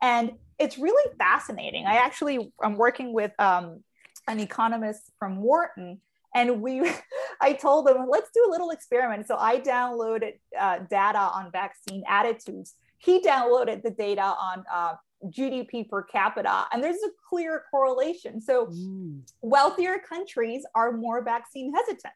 And 0.00 0.38
it's 0.58 0.78
really 0.78 1.12
fascinating. 1.18 1.86
I 1.86 1.96
actually 1.96 2.52
I'm 2.62 2.76
working 2.76 3.12
with 3.12 3.32
um, 3.38 3.84
an 4.26 4.40
economist 4.40 5.10
from 5.18 5.42
Wharton, 5.42 6.00
and 6.34 6.60
we 6.62 6.80
I 7.40 7.52
told 7.54 7.86
them 7.86 8.06
let's 8.08 8.30
do 8.34 8.44
a 8.48 8.50
little 8.50 8.70
experiment. 8.70 9.26
So 9.26 9.36
I 9.36 9.60
downloaded 9.60 10.38
uh, 10.58 10.80
data 10.90 11.18
on 11.18 11.50
vaccine 11.52 12.02
attitudes. 12.08 12.74
He 12.98 13.20
downloaded 13.20 13.82
the 13.82 13.90
data 13.90 14.22
on 14.22 14.64
uh, 14.72 14.94
GDP 15.26 15.88
per 15.88 16.02
capita, 16.02 16.66
and 16.72 16.82
there's 16.82 16.96
a 16.96 17.10
clear 17.28 17.64
correlation. 17.70 18.40
So 18.40 18.66
Mm. 18.66 19.22
wealthier 19.40 19.98
countries 19.98 20.64
are 20.74 20.92
more 20.92 21.22
vaccine 21.24 21.72
hesitant. 21.74 22.14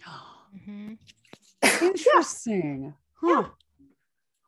Mhm. 0.54 0.98
Interesting. 1.80 2.94
Huh. 3.20 3.44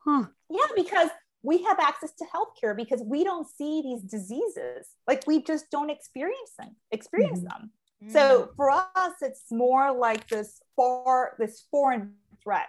Huh. 0.03 0.25
Yeah, 0.49 0.65
because 0.75 1.09
we 1.41 1.63
have 1.63 1.79
access 1.79 2.11
to 2.15 2.25
healthcare 2.25 2.75
because 2.75 3.01
we 3.03 3.23
don't 3.23 3.47
see 3.47 3.81
these 3.81 4.01
diseases. 4.03 4.87
Like 5.07 5.25
we 5.27 5.41
just 5.41 5.69
don't 5.71 5.89
experience 5.89 6.51
them, 6.59 6.75
experience 6.91 7.39
Mhm. 7.39 7.49
them. 7.49 7.71
Mm. 8.03 8.11
So 8.11 8.49
for 8.55 8.69
us, 8.71 9.13
it's 9.21 9.51
more 9.51 9.95
like 9.97 10.27
this 10.27 10.61
far, 10.75 11.35
this 11.39 11.65
foreign 11.71 12.13
threat, 12.43 12.67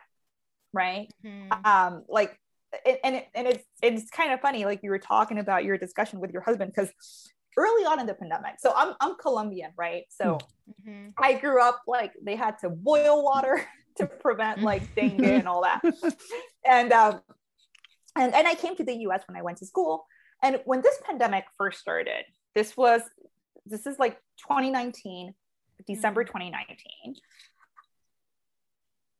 right? 0.73 1.09
Mhm. 1.25 1.67
Um, 1.67 2.05
like, 2.09 2.39
and 2.85 2.99
and, 3.05 3.17
it, 3.17 3.29
and 3.35 3.47
it's 3.47 3.65
it's 3.83 4.11
kind 4.11 4.33
of 4.33 4.41
funny, 4.41 4.65
like 4.65 4.83
you 4.83 4.91
were 4.91 4.99
talking 4.99 5.39
about 5.39 5.65
your 5.65 5.79
discussion 5.79 6.21
with 6.21 6.31
your 6.33 6.43
husband, 6.43 6.73
because 6.75 6.93
early 7.57 7.85
on 7.85 7.99
in 8.01 8.07
the 8.07 8.15
pandemic, 8.15 8.55
so 8.59 8.73
I'm 8.77 8.95
I'm 9.01 9.17
Colombian, 9.17 9.73
right? 9.77 10.05
So 10.11 10.39
Mhm. 10.85 11.13
I 11.17 11.35
grew 11.35 11.63
up 11.63 11.83
like 11.87 12.13
they 12.23 12.37
had 12.37 12.59
to 12.59 12.69
boil 12.71 13.23
water 13.23 13.65
to 13.97 14.07
prevent 14.07 14.63
like 14.63 14.95
dengue 14.95 15.23
and 15.25 15.49
all 15.49 15.63
that. 15.63 15.81
And 16.67 16.93
um 16.93 17.21
and, 18.17 18.35
and 18.35 18.49
I 18.49 18.55
came 18.55 18.75
to 18.77 18.85
the 18.85 18.95
US 19.07 19.23
when 19.29 19.37
I 19.37 19.43
went 19.43 19.59
to 19.59 19.67
school. 19.67 20.07
And 20.43 20.61
when 20.65 20.83
this 20.83 20.99
pandemic 21.07 21.45
first 21.57 21.79
started, 21.81 22.25
this 22.55 22.77
was 22.77 23.01
this 23.67 23.87
is 23.87 23.99
like 23.99 24.15
2019, 24.49 25.35
December 25.87 26.25
2019. 26.25 27.15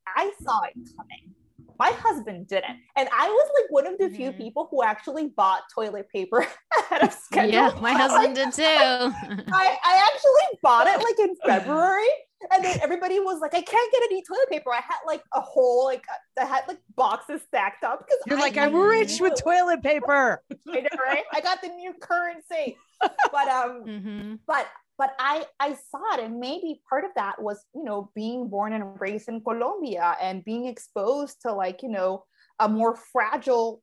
I 0.07 0.31
saw 0.41 0.61
it 0.63 0.73
coming. 0.95 1.35
My 1.79 1.91
husband 1.91 2.47
didn't. 2.47 2.79
And 2.95 3.07
I 3.13 3.27
was 3.27 3.49
like 3.61 3.71
one 3.71 3.85
of 3.87 3.99
the 3.99 4.09
few 4.09 4.31
Mhm. 4.31 4.37
people 4.37 4.67
who 4.71 4.81
actually 4.83 5.27
bought 5.27 5.61
toilet 5.75 6.07
paper 6.13 6.47
ahead 6.79 7.03
of 7.03 7.13
schedule. 7.13 7.51
Yeah, 7.51 7.71
my 7.81 7.91
Like, 7.93 8.09
husband 8.09 8.35
did 8.35 8.53
too. 8.53 8.63
I, 8.63 9.11
I 9.83 10.09
actually 10.11 10.59
bought 10.63 10.87
it 10.87 11.03
like 11.03 11.19
in 11.19 11.35
February, 11.45 12.07
and 12.51 12.63
then 12.63 12.79
everybody 12.81 13.19
was 13.19 13.39
like, 13.41 13.53
"I 13.53 13.61
can't 13.61 13.91
get 13.91 14.03
any 14.11 14.21
toilet 14.23 14.49
paper." 14.49 14.71
I 14.71 14.81
had 14.81 14.99
like 15.05 15.23
a 15.33 15.41
whole 15.41 15.85
like 15.85 16.03
I 16.39 16.45
had 16.45 16.63
like 16.67 16.79
boxes 16.95 17.41
stacked 17.47 17.83
up 17.83 17.99
because 18.05 18.19
You're 18.27 18.37
I 18.37 18.41
like, 18.41 18.57
I'm 18.57 18.75
rich 18.75 19.19
with 19.19 19.33
toilet 19.41 19.81
paper. 19.83 20.43
I 20.69 20.81
know, 20.81 20.89
right? 21.05 21.23
I 21.33 21.41
got 21.41 21.61
the 21.61 21.69
new 21.69 21.93
currency, 21.99 22.77
but 23.01 23.47
um, 23.47 23.83
Mhm. 23.87 24.39
but 24.45 24.67
but 24.97 25.15
I 25.19 25.45
I 25.59 25.73
saw 25.73 26.15
it, 26.15 26.23
and 26.25 26.39
maybe 26.39 26.81
part 26.89 27.05
of 27.05 27.11
that 27.15 27.41
was 27.41 27.63
you 27.73 27.83
know 27.83 28.11
being 28.15 28.49
born 28.49 28.73
and 28.73 28.99
raised 28.99 29.29
in 29.29 29.41
Colombia 29.41 30.15
and 30.21 30.43
being 30.43 30.67
exposed 30.67 31.41
to 31.41 31.53
like 31.53 31.81
you 31.83 31.89
know 31.89 32.25
a 32.59 32.67
more 32.69 32.95
fragile 32.95 33.81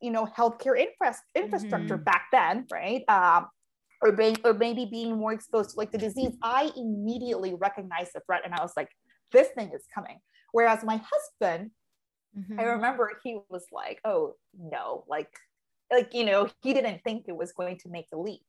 you 0.00 0.10
know 0.10 0.26
healthcare 0.26 0.76
infra- 0.78 1.16
infrastructure 1.34 1.98
Mhm. 1.98 2.04
back 2.04 2.26
then, 2.32 2.66
right? 2.72 3.04
Um, 3.08 3.48
or, 4.02 4.12
being, 4.12 4.36
or 4.44 4.52
maybe 4.52 4.84
being 4.84 5.16
more 5.16 5.32
exposed 5.32 5.70
to 5.70 5.76
like 5.78 5.92
the 5.92 5.98
disease, 5.98 6.32
I 6.42 6.70
immediately 6.76 7.54
recognized 7.54 8.10
the 8.14 8.20
threat, 8.26 8.42
and 8.44 8.52
I 8.54 8.60
was 8.62 8.72
like, 8.76 8.88
this 9.30 9.48
thing 9.56 9.70
is 9.74 9.84
coming. 9.94 10.18
Whereas 10.52 10.84
my 10.84 11.00
husband, 11.12 11.70
I 12.58 12.64
Mhm. 12.64 12.74
remember 12.76 13.10
he 13.22 13.40
was 13.48 13.64
like, 13.72 14.00
oh 14.04 14.34
no, 14.58 15.04
like 15.08 15.30
like 15.90 16.14
you 16.14 16.24
know 16.24 16.48
he 16.62 16.72
didn't 16.72 17.00
think 17.04 17.24
it 17.28 17.36
was 17.36 17.52
going 17.52 17.76
to 17.78 17.88
make 17.90 18.08
the 18.10 18.16
leap 18.18 18.46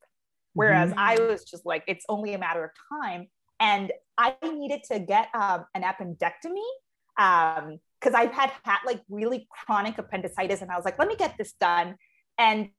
whereas 0.54 0.90
Mhm. 0.92 0.94
i 0.96 1.18
was 1.20 1.44
just 1.44 1.66
like 1.66 1.84
it's 1.86 2.06
only 2.08 2.32
a 2.32 2.38
matter 2.38 2.64
of 2.64 2.70
time 3.02 3.28
and 3.60 3.92
i 4.16 4.34
needed 4.42 4.82
to 4.90 4.98
get 4.98 5.28
um, 5.34 5.66
an 5.74 5.82
appendectomy 5.82 6.70
um 7.18 7.78
because 8.00 8.14
i've 8.14 8.32
had 8.32 8.50
had 8.64 8.78
like 8.86 9.02
really 9.10 9.46
chronic 9.50 9.98
appendicitis 9.98 10.62
and 10.62 10.70
i 10.70 10.76
was 10.76 10.84
like 10.86 10.98
let 10.98 11.08
me 11.08 11.16
get 11.16 11.36
this 11.36 11.52
done 11.60 11.96
and 12.38 12.70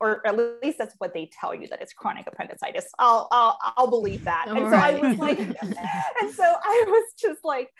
or 0.00 0.26
at 0.26 0.36
least 0.62 0.78
that's 0.78 0.94
what 0.98 1.14
they 1.14 1.30
tell 1.40 1.54
you 1.54 1.66
that 1.68 1.80
it's 1.80 1.92
chronic 1.92 2.26
appendicitis. 2.26 2.86
I'll 2.98 3.28
I'll, 3.30 3.58
I'll 3.76 3.90
believe 3.90 4.24
that. 4.24 4.46
and 4.48 4.58
so 4.58 4.76
I 4.76 4.92
was 4.98 5.18
like, 5.18 5.38
and 6.20 6.34
so 6.34 6.44
I 6.44 6.84
was 6.86 7.12
just 7.18 7.44
like, 7.44 7.70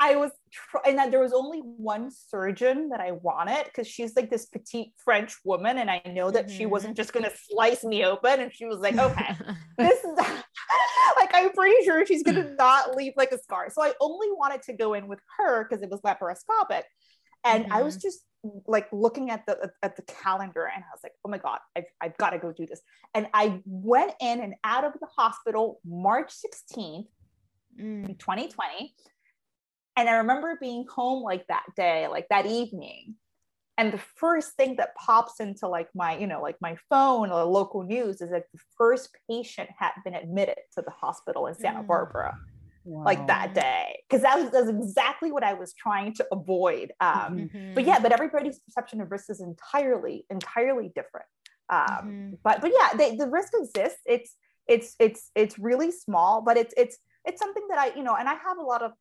I 0.00 0.16
was, 0.16 0.30
tr- 0.52 0.78
and 0.86 0.98
that 0.98 1.10
there 1.10 1.20
was 1.20 1.32
only 1.32 1.58
one 1.60 2.10
surgeon 2.10 2.88
that 2.90 3.00
I 3.00 3.12
wanted 3.12 3.64
because 3.64 3.86
she's 3.86 4.16
like 4.16 4.30
this 4.30 4.46
petite 4.46 4.92
French 4.96 5.36
woman, 5.44 5.78
and 5.78 5.90
I 5.90 6.00
know 6.06 6.30
that 6.30 6.46
mm-hmm. 6.46 6.56
she 6.56 6.66
wasn't 6.66 6.96
just 6.96 7.12
gonna 7.12 7.32
slice 7.50 7.84
me 7.84 8.04
open, 8.04 8.40
and 8.40 8.52
she 8.52 8.64
was 8.64 8.78
like, 8.78 8.96
okay, 8.98 9.36
this 9.76 9.98
is 10.04 10.16
like 11.16 11.30
I'm 11.34 11.52
pretty 11.52 11.84
sure 11.84 12.06
she's 12.06 12.22
gonna 12.22 12.54
not 12.58 12.96
leave 12.96 13.12
like 13.16 13.32
a 13.32 13.38
scar. 13.38 13.70
So 13.70 13.82
I 13.82 13.92
only 14.00 14.28
wanted 14.32 14.62
to 14.62 14.72
go 14.72 14.94
in 14.94 15.06
with 15.06 15.20
her 15.38 15.64
because 15.64 15.82
it 15.82 15.90
was 15.90 16.00
laparoscopic, 16.00 16.82
and 17.44 17.64
mm-hmm. 17.64 17.72
I 17.72 17.82
was 17.82 17.96
mm-hmm. 17.96 18.08
just 18.08 18.24
like 18.66 18.88
looking 18.92 19.30
at 19.30 19.44
the 19.46 19.70
at 19.82 19.96
the 19.96 20.02
calendar 20.02 20.64
and 20.64 20.82
I 20.82 20.86
was 20.92 21.00
like, 21.02 21.12
oh 21.24 21.28
my 21.28 21.38
God, 21.38 21.58
I've, 21.76 21.84
I've 22.00 22.16
got 22.18 22.30
to 22.30 22.38
go 22.38 22.52
do 22.52 22.66
this. 22.66 22.80
And 23.14 23.26
I 23.34 23.60
went 23.64 24.12
in 24.20 24.40
and 24.40 24.54
out 24.64 24.84
of 24.84 24.92
the 25.00 25.06
hospital 25.06 25.80
March 25.84 26.32
16th, 26.32 27.08
mm. 27.80 28.18
2020. 28.18 28.94
And 29.96 30.08
I 30.08 30.18
remember 30.18 30.56
being 30.60 30.86
home 30.86 31.22
like 31.22 31.46
that 31.48 31.64
day, 31.76 32.06
like 32.06 32.28
that 32.30 32.46
evening. 32.46 33.16
And 33.76 33.92
the 33.92 34.00
first 34.16 34.54
thing 34.54 34.76
that 34.76 34.94
pops 34.96 35.40
into 35.40 35.68
like 35.68 35.88
my, 35.94 36.16
you 36.16 36.26
know, 36.26 36.42
like 36.42 36.56
my 36.60 36.76
phone 36.88 37.30
or 37.30 37.44
local 37.44 37.84
news 37.84 38.20
is 38.20 38.30
that 38.30 38.44
the 38.52 38.60
first 38.76 39.10
patient 39.28 39.70
had 39.76 39.92
been 40.04 40.14
admitted 40.14 40.58
to 40.74 40.82
the 40.82 40.90
hospital 40.90 41.46
in 41.46 41.54
Santa 41.54 41.82
mm. 41.82 41.86
Barbara 41.86 42.36
wow. 42.88 43.04
like 43.04 43.26
that 43.26 43.54
day 43.54 44.00
because 44.08 44.22
that 44.22 44.38
was 44.38 44.50
that's 44.50 44.68
exactly 44.68 45.30
what 45.30 45.44
I 45.44 45.54
was 45.54 45.74
trying 45.74 46.14
to 46.14 46.26
avoid. 46.32 46.92
Um, 47.00 47.50
mm-hmm. 47.50 47.74
But 47.74 47.84
yeah, 47.84 47.98
but 47.98 48.12
everybody's 48.12 48.58
perception 48.58 49.00
of 49.00 49.10
risk 49.10 49.30
is 49.30 49.40
entirely 49.40 50.26
entirely 50.30 50.90
different. 50.94 51.26
Um, 51.70 51.80
mm-hmm. 51.80 52.34
But 52.42 52.60
but 52.60 52.72
yeah, 52.72 52.96
they, 52.96 53.16
the 53.16 53.28
risk 53.28 53.52
exists. 53.54 54.00
It's 54.06 54.34
it's 54.66 54.96
it's 54.98 55.30
it's 55.34 55.58
really 55.58 55.90
small, 55.90 56.42
but 56.42 56.56
it's 56.56 56.74
it's 56.76 56.98
it's 57.24 57.40
something 57.40 57.66
that 57.68 57.78
I 57.78 57.94
you 57.94 58.02
know, 58.02 58.16
and 58.16 58.28
I 58.28 58.34
have 58.34 58.58
a 58.58 58.62
lot 58.62 58.82
of 58.82 58.92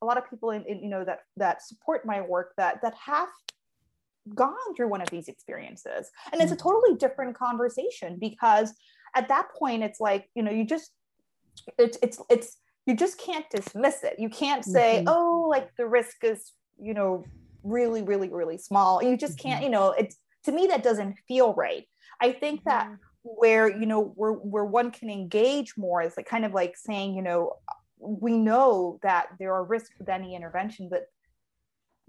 a 0.00 0.06
lot 0.06 0.18
of 0.18 0.28
people 0.28 0.50
in, 0.50 0.64
in 0.66 0.82
you 0.82 0.88
know 0.88 1.04
that 1.04 1.20
that 1.36 1.62
support 1.62 2.06
my 2.06 2.20
work 2.20 2.52
that 2.56 2.80
that 2.82 2.94
have 2.94 3.28
gone 4.34 4.74
through 4.76 4.86
one 4.86 5.00
of 5.00 5.10
these 5.10 5.26
experiences 5.26 6.08
and 6.32 6.40
it's 6.40 6.52
a 6.52 6.54
mm-hmm. 6.54 6.62
totally 6.62 6.96
different 6.96 7.36
conversation 7.36 8.18
because 8.20 8.72
at 9.16 9.26
that 9.26 9.48
point 9.58 9.82
it's 9.82 9.98
like 9.98 10.28
you 10.36 10.44
know 10.44 10.52
you 10.52 10.64
just 10.64 10.92
it's 11.76 11.98
it's 12.02 12.20
it's 12.30 12.56
you 12.86 12.96
just 12.96 13.18
can't 13.18 13.48
dismiss 13.50 14.02
it. 14.02 14.16
You 14.18 14.28
can't 14.28 14.64
say, 14.64 14.98
mm-hmm. 14.98 15.08
oh, 15.08 15.46
like 15.48 15.74
the 15.76 15.86
risk 15.86 16.24
is, 16.24 16.52
you 16.80 16.94
know, 16.94 17.24
really, 17.62 18.02
really, 18.02 18.28
really 18.28 18.58
small. 18.58 19.02
You 19.02 19.16
just 19.16 19.38
can't, 19.38 19.56
mm-hmm. 19.56 19.64
you 19.64 19.70
know, 19.70 19.90
it's 19.92 20.16
to 20.44 20.52
me 20.52 20.66
that 20.68 20.82
doesn't 20.82 21.16
feel 21.28 21.54
right. 21.54 21.86
I 22.20 22.32
think 22.32 22.64
that 22.64 22.86
mm-hmm. 22.86 22.94
where, 23.22 23.68
you 23.68 23.86
know, 23.86 24.02
where 24.16 24.32
where 24.32 24.64
one 24.64 24.90
can 24.90 25.10
engage 25.10 25.76
more 25.76 26.02
is 26.02 26.16
like 26.16 26.26
kind 26.26 26.44
of 26.44 26.52
like 26.52 26.76
saying, 26.76 27.14
you 27.14 27.22
know, 27.22 27.52
we 27.98 28.36
know 28.36 28.98
that 29.02 29.28
there 29.38 29.54
are 29.54 29.64
risks 29.64 29.94
with 29.98 30.08
any 30.08 30.34
intervention, 30.34 30.88
but 30.90 31.06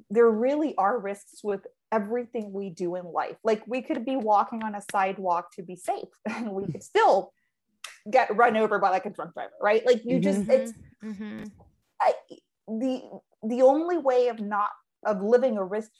there 0.09 0.29
really 0.29 0.75
are 0.75 0.97
risks 0.97 1.43
with 1.43 1.61
everything 1.91 2.51
we 2.51 2.71
do 2.71 2.95
in 2.95 3.05
life. 3.05 3.37
Like 3.43 3.61
we 3.67 3.83
could 3.83 4.03
be 4.03 4.15
walking 4.15 4.63
on 4.63 4.73
a 4.73 4.81
sidewalk 4.91 5.51
to 5.55 5.61
be 5.61 5.75
safe 5.75 6.09
and 6.29 6.51
we 6.51 6.65
could 6.65 6.83
still 6.83 7.31
get 8.09 8.35
run 8.35 8.57
over 8.57 8.79
by 8.79 8.89
like 8.89 9.05
a 9.05 9.09
drunk 9.09 9.33
driver, 9.33 9.53
right? 9.61 9.85
Like 9.85 10.01
you 10.03 10.19
just 10.19 10.41
mm-hmm. 10.41 10.51
it's 10.51 10.73
mm-hmm. 11.03 11.43
I, 12.01 12.13
the 12.67 13.01
the 13.43 13.61
only 13.61 13.97
way 13.97 14.27
of 14.27 14.39
not 14.39 14.69
of 15.05 15.21
living 15.21 15.57
a 15.57 15.63
risk 15.63 15.91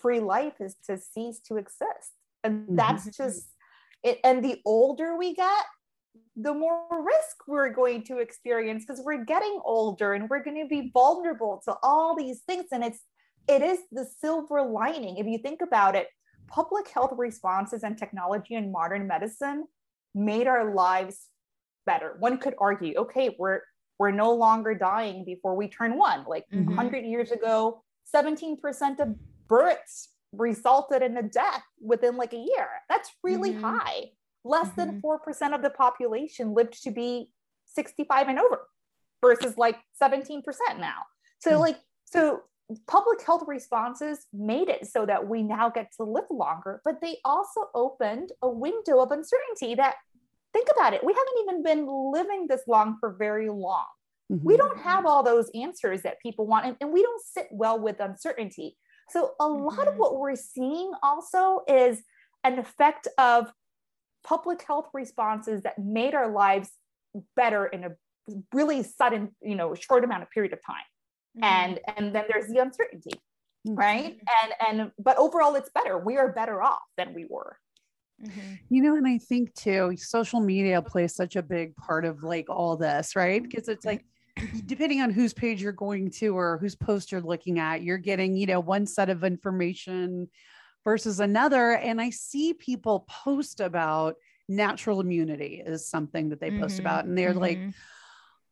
free 0.00 0.20
life 0.20 0.54
is 0.60 0.76
to 0.86 0.98
cease 0.98 1.40
to 1.48 1.56
exist, 1.56 2.12
and 2.44 2.62
mm-hmm. 2.62 2.76
that's 2.76 3.06
mm-hmm. 3.06 3.22
just 3.22 3.48
it. 4.02 4.18
And 4.24 4.44
the 4.44 4.60
older 4.64 5.16
we 5.16 5.34
get, 5.34 5.64
the 6.36 6.54
more 6.54 6.86
risk 7.04 7.36
we're 7.46 7.70
going 7.70 8.04
to 8.04 8.18
experience 8.18 8.84
because 8.86 9.02
we're 9.04 9.24
getting 9.24 9.60
older 9.64 10.14
and 10.14 10.28
we're 10.28 10.42
going 10.42 10.60
to 10.60 10.68
be 10.68 10.90
vulnerable 10.92 11.60
to 11.64 11.74
all 11.82 12.16
these 12.16 12.40
things. 12.46 12.66
And 12.72 12.84
it's 12.84 13.00
it 13.48 13.62
is 13.62 13.80
the 13.90 14.06
silver 14.20 14.62
lining 14.62 15.16
if 15.16 15.26
you 15.26 15.38
think 15.38 15.60
about 15.62 15.94
it. 15.96 16.06
Public 16.48 16.88
health 16.88 17.12
responses 17.16 17.82
and 17.82 17.96
technology 17.96 18.54
and 18.54 18.72
modern 18.72 19.06
medicine 19.06 19.66
made 20.14 20.46
our 20.46 20.74
lives 20.74 21.26
better. 21.86 22.16
One 22.18 22.38
could 22.38 22.54
argue, 22.58 22.94
okay, 22.96 23.36
we're 23.38 23.60
we're 23.98 24.10
no 24.10 24.32
longer 24.32 24.74
dying 24.74 25.24
before 25.26 25.54
we 25.54 25.68
turn 25.68 25.98
one. 25.98 26.24
Like 26.26 26.46
mm-hmm. 26.50 26.74
100 26.74 27.04
years 27.04 27.32
ago, 27.32 27.82
17% 28.14 28.56
of 28.98 29.14
births 29.46 30.08
resulted 30.32 31.02
in 31.02 31.18
a 31.18 31.22
death 31.22 31.62
within 31.82 32.16
like 32.16 32.32
a 32.32 32.38
year. 32.38 32.68
That's 32.88 33.10
really 33.22 33.52
mm-hmm. 33.52 33.64
high. 33.64 34.04
Less 34.42 34.68
mm-hmm. 34.68 35.00
than 35.00 35.02
4% 35.02 35.54
of 35.54 35.62
the 35.62 35.68
population 35.68 36.54
lived 36.54 36.82
to 36.84 36.90
be 36.90 37.30
65 37.66 38.28
and 38.28 38.38
over 38.38 38.62
versus 39.20 39.58
like 39.58 39.76
17% 40.02 40.42
now. 40.78 41.02
So 41.38 41.52
mm. 41.52 41.60
like 41.60 41.78
so 42.06 42.42
public 42.86 43.22
health 43.22 43.44
responses 43.46 44.26
made 44.32 44.68
it 44.68 44.86
so 44.86 45.04
that 45.06 45.28
we 45.28 45.42
now 45.42 45.68
get 45.68 45.92
to 45.96 46.04
live 46.04 46.24
longer, 46.30 46.80
but 46.84 47.00
they 47.00 47.18
also 47.24 47.62
opened 47.74 48.32
a 48.42 48.48
window 48.48 49.00
of 49.00 49.10
uncertainty 49.10 49.74
that 49.74 49.96
think 50.52 50.68
about 50.76 50.94
it 50.94 51.04
we 51.04 51.12
haven't 51.12 51.42
even 51.42 51.62
been 51.62 52.12
living 52.12 52.46
this 52.48 52.62
long 52.66 52.96
for 53.00 53.14
very 53.18 53.48
long 53.48 53.86
mm-hmm. 54.30 54.44
we 54.44 54.56
don't 54.56 54.78
have 54.78 55.06
all 55.06 55.22
those 55.22 55.50
answers 55.54 56.02
that 56.02 56.20
people 56.20 56.46
want 56.46 56.66
and, 56.66 56.76
and 56.80 56.92
we 56.92 57.02
don't 57.02 57.22
sit 57.24 57.48
well 57.50 57.78
with 57.78 58.00
uncertainty 58.00 58.76
so 59.10 59.32
a 59.40 59.44
mm-hmm. 59.44 59.64
lot 59.64 59.80
of 59.80 59.94
mm-hmm. 59.94 59.98
what 59.98 60.18
we're 60.18 60.36
seeing 60.36 60.90
also 61.02 61.60
is 61.68 62.02
an 62.44 62.58
effect 62.58 63.08
of 63.18 63.52
public 64.24 64.62
health 64.62 64.88
responses 64.92 65.62
that 65.62 65.78
made 65.78 66.14
our 66.14 66.30
lives 66.30 66.70
better 67.36 67.66
in 67.66 67.84
a 67.84 67.90
really 68.52 68.82
sudden 68.82 69.34
you 69.42 69.54
know 69.54 69.74
short 69.74 70.04
amount 70.04 70.22
of 70.22 70.30
period 70.30 70.52
of 70.52 70.60
time 70.64 70.76
mm-hmm. 71.36 71.44
and 71.44 71.80
and 71.96 72.14
then 72.14 72.24
there's 72.28 72.48
the 72.48 72.58
uncertainty 72.58 73.10
mm-hmm. 73.66 73.74
right 73.74 74.20
and 74.42 74.80
and 74.80 74.92
but 74.98 75.16
overall 75.16 75.54
it's 75.54 75.70
better 75.70 75.98
we 75.98 76.16
are 76.16 76.32
better 76.32 76.62
off 76.62 76.82
than 76.96 77.14
we 77.14 77.26
were 77.28 77.56
Mm-hmm. 78.24 78.54
You 78.68 78.82
know, 78.82 78.96
and 78.96 79.06
I 79.06 79.18
think 79.18 79.54
too, 79.54 79.94
social 79.96 80.40
media 80.40 80.82
plays 80.82 81.14
such 81.14 81.36
a 81.36 81.42
big 81.42 81.74
part 81.76 82.04
of 82.04 82.22
like 82.22 82.50
all 82.50 82.76
this, 82.76 83.16
right? 83.16 83.42
Because 83.42 83.68
it's 83.68 83.84
like, 83.84 84.04
depending 84.66 85.00
on 85.00 85.10
whose 85.10 85.32
page 85.32 85.62
you're 85.62 85.72
going 85.72 86.10
to 86.10 86.36
or 86.36 86.58
whose 86.58 86.74
post 86.74 87.12
you're 87.12 87.20
looking 87.20 87.58
at, 87.58 87.82
you're 87.82 87.98
getting, 87.98 88.36
you 88.36 88.46
know, 88.46 88.60
one 88.60 88.86
set 88.86 89.10
of 89.10 89.24
information 89.24 90.28
versus 90.84 91.20
another. 91.20 91.72
And 91.72 92.00
I 92.00 92.10
see 92.10 92.54
people 92.54 93.06
post 93.08 93.60
about 93.60 94.16
natural 94.48 95.00
immunity 95.00 95.62
is 95.64 95.88
something 95.88 96.28
that 96.30 96.40
they 96.40 96.50
post 96.50 96.76
mm-hmm. 96.76 96.86
about, 96.86 97.04
and 97.04 97.16
they're 97.16 97.30
mm-hmm. 97.30 97.38
like, 97.38 97.60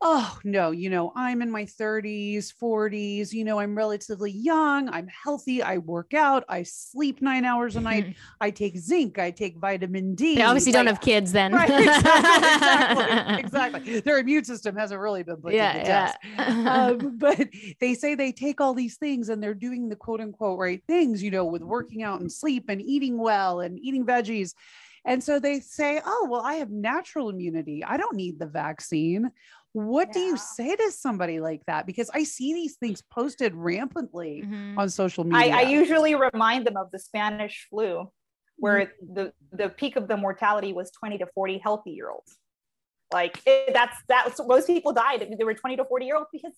oh 0.01 0.39
no 0.45 0.71
you 0.71 0.89
know 0.89 1.11
i'm 1.15 1.41
in 1.41 1.51
my 1.51 1.65
30s 1.65 2.53
40s 2.61 3.33
you 3.33 3.43
know 3.43 3.59
i'm 3.59 3.77
relatively 3.77 4.31
young 4.31 4.87
i'm 4.89 5.07
healthy 5.07 5.61
i 5.61 5.77
work 5.77 6.13
out 6.13 6.45
i 6.47 6.63
sleep 6.63 7.21
nine 7.21 7.43
hours 7.43 7.75
a 7.75 7.81
night 7.81 8.15
i 8.39 8.49
take 8.49 8.77
zinc 8.77 9.19
i 9.19 9.29
take 9.29 9.57
vitamin 9.57 10.15
d 10.15 10.35
they 10.35 10.41
obviously 10.41 10.71
don't 10.71 10.87
have 10.87 11.01
kids 11.01 11.33
then 11.33 11.51
right, 11.51 11.69
exactly, 11.69 12.37
exactly, 12.37 13.39
exactly, 13.39 13.99
their 13.99 14.19
immune 14.19 14.45
system 14.45 14.73
hasn't 14.73 14.99
really 14.99 15.21
been 15.21 15.37
put 15.37 15.53
yeah, 15.53 15.73
to 15.73 15.79
the 15.79 15.85
test 15.85 16.17
yeah. 16.23 16.85
um, 16.85 17.17
but 17.17 17.49
they 17.81 17.93
say 17.93 18.15
they 18.15 18.31
take 18.31 18.61
all 18.61 18.73
these 18.73 18.95
things 18.95 19.27
and 19.27 19.43
they're 19.43 19.53
doing 19.53 19.89
the 19.89 19.97
quote 19.97 20.21
unquote 20.21 20.57
right 20.57 20.81
things 20.87 21.21
you 21.21 21.29
know 21.29 21.43
with 21.43 21.61
working 21.61 22.03
out 22.03 22.21
and 22.21 22.31
sleep 22.31 22.65
and 22.69 22.81
eating 22.81 23.17
well 23.17 23.59
and 23.59 23.77
eating 23.79 24.05
veggies 24.05 24.53
and 25.05 25.23
so 25.23 25.39
they 25.39 25.59
say, 25.59 26.01
oh, 26.05 26.27
well, 26.29 26.41
I 26.41 26.55
have 26.55 26.69
natural 26.69 27.29
immunity. 27.29 27.83
I 27.83 27.97
don't 27.97 28.15
need 28.15 28.37
the 28.37 28.45
vaccine. 28.45 29.31
What 29.73 30.09
yeah. 30.09 30.13
do 30.13 30.19
you 30.19 30.37
say 30.37 30.75
to 30.75 30.91
somebody 30.91 31.39
like 31.39 31.61
that? 31.67 31.85
Because 31.85 32.09
I 32.13 32.23
see 32.23 32.53
these 32.53 32.75
things 32.77 33.03
posted 33.11 33.53
rampantly 33.53 34.43
mm-hmm. 34.43 34.79
on 34.79 34.89
social 34.89 35.23
media. 35.23 35.55
I, 35.55 35.59
I, 35.59 35.61
usually 35.61 36.15
remind 36.15 36.65
them 36.65 36.75
of 36.75 36.89
the 36.91 36.97
Spanish 36.97 37.67
flu, 37.69 38.09
where 38.57 38.79
mm-hmm. 38.79 39.13
the, 39.13 39.33
the 39.51 39.69
peak 39.69 39.95
of 39.95 40.07
the 40.07 40.17
mortality 40.17 40.73
was 40.73 40.91
20 40.91 41.19
to 41.19 41.27
40 41.35 41.59
healthy 41.59 41.91
year 41.91 42.09
olds. 42.09 42.35
Like 43.13 43.41
it, 43.45 43.73
that's 43.73 43.97
that's 44.07 44.39
most 44.45 44.67
people 44.67 44.93
died. 44.93 45.27
They 45.37 45.43
were 45.43 45.53
20 45.53 45.77
to 45.77 45.85
40 45.85 46.05
year 46.05 46.15
olds 46.15 46.29
because 46.31 46.53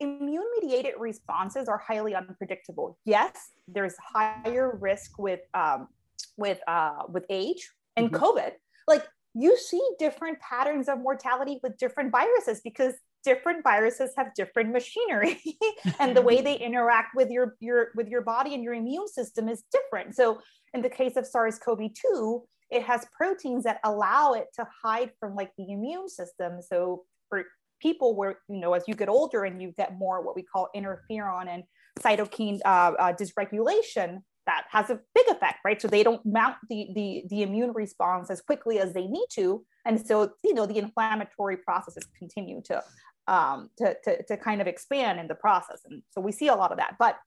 immune 0.00 0.44
mediated 0.60 0.94
responses 0.98 1.68
are 1.68 1.78
highly 1.78 2.14
unpredictable. 2.14 2.98
Yes, 3.04 3.32
there's 3.66 3.94
higher 3.98 4.76
risk 4.80 5.18
with 5.18 5.40
um, 5.54 5.88
with 6.36 6.60
uh, 6.66 7.04
with 7.08 7.24
age 7.30 7.70
and 7.96 8.10
mm-hmm. 8.10 8.22
COVID. 8.22 8.52
Like 8.86 9.06
you 9.34 9.56
see 9.56 9.82
different 9.98 10.38
patterns 10.40 10.88
of 10.88 10.98
mortality 10.98 11.58
with 11.62 11.76
different 11.78 12.12
viruses 12.12 12.60
because 12.62 12.94
different 13.24 13.62
viruses 13.62 14.10
have 14.16 14.34
different 14.34 14.72
machinery 14.72 15.40
and 16.00 16.16
the 16.16 16.22
way 16.22 16.42
they 16.42 16.56
interact 16.68 17.14
with 17.14 17.30
your 17.30 17.56
your 17.60 17.88
with 17.94 18.08
your 18.08 18.22
body 18.22 18.54
and 18.54 18.62
your 18.64 18.74
immune 18.74 19.08
system 19.08 19.48
is 19.48 19.64
different. 19.72 20.14
So 20.14 20.40
in 20.74 20.82
the 20.82 20.90
case 20.90 21.16
of 21.16 21.26
sars-cov-2 21.26 22.42
it 22.70 22.82
has 22.82 23.06
proteins 23.16 23.64
that 23.64 23.80
allow 23.84 24.32
it 24.32 24.46
to 24.54 24.66
hide 24.82 25.10
from 25.20 25.34
like 25.34 25.52
the 25.58 25.70
immune 25.70 26.08
system. 26.08 26.60
So 26.62 27.04
for 27.28 27.44
people 27.80 28.16
where 28.16 28.38
you 28.48 28.60
know 28.60 28.74
as 28.74 28.84
you 28.86 28.94
get 28.94 29.08
older 29.08 29.44
and 29.44 29.60
you 29.60 29.72
get 29.76 29.98
more 29.98 30.22
what 30.22 30.36
we 30.36 30.42
call 30.42 30.68
interferon 30.74 31.48
and 31.48 31.64
cytokine 32.00 32.60
uh, 32.64 32.92
uh, 32.98 33.12
dysregulation 33.12 34.22
that 34.46 34.64
has 34.70 34.90
a 34.90 34.98
big 35.14 35.26
effect, 35.28 35.58
right? 35.64 35.80
So 35.80 35.88
they 35.88 36.02
don't 36.02 36.24
mount 36.26 36.56
the, 36.68 36.88
the, 36.94 37.24
the 37.28 37.42
immune 37.42 37.72
response 37.72 38.30
as 38.30 38.40
quickly 38.40 38.78
as 38.78 38.92
they 38.92 39.06
need 39.06 39.26
to. 39.34 39.64
And 39.84 40.04
so, 40.04 40.32
you 40.44 40.54
know, 40.54 40.66
the 40.66 40.78
inflammatory 40.78 41.58
processes 41.58 42.06
continue 42.18 42.60
to, 42.62 42.82
um, 43.28 43.70
to, 43.78 43.96
to, 44.04 44.22
to 44.24 44.36
kind 44.36 44.60
of 44.60 44.66
expand 44.66 45.20
in 45.20 45.28
the 45.28 45.34
process. 45.34 45.82
And 45.88 46.02
so 46.10 46.20
we 46.20 46.32
see 46.32 46.48
a 46.48 46.54
lot 46.54 46.72
of 46.72 46.78
that. 46.78 46.96
But, 46.98 47.18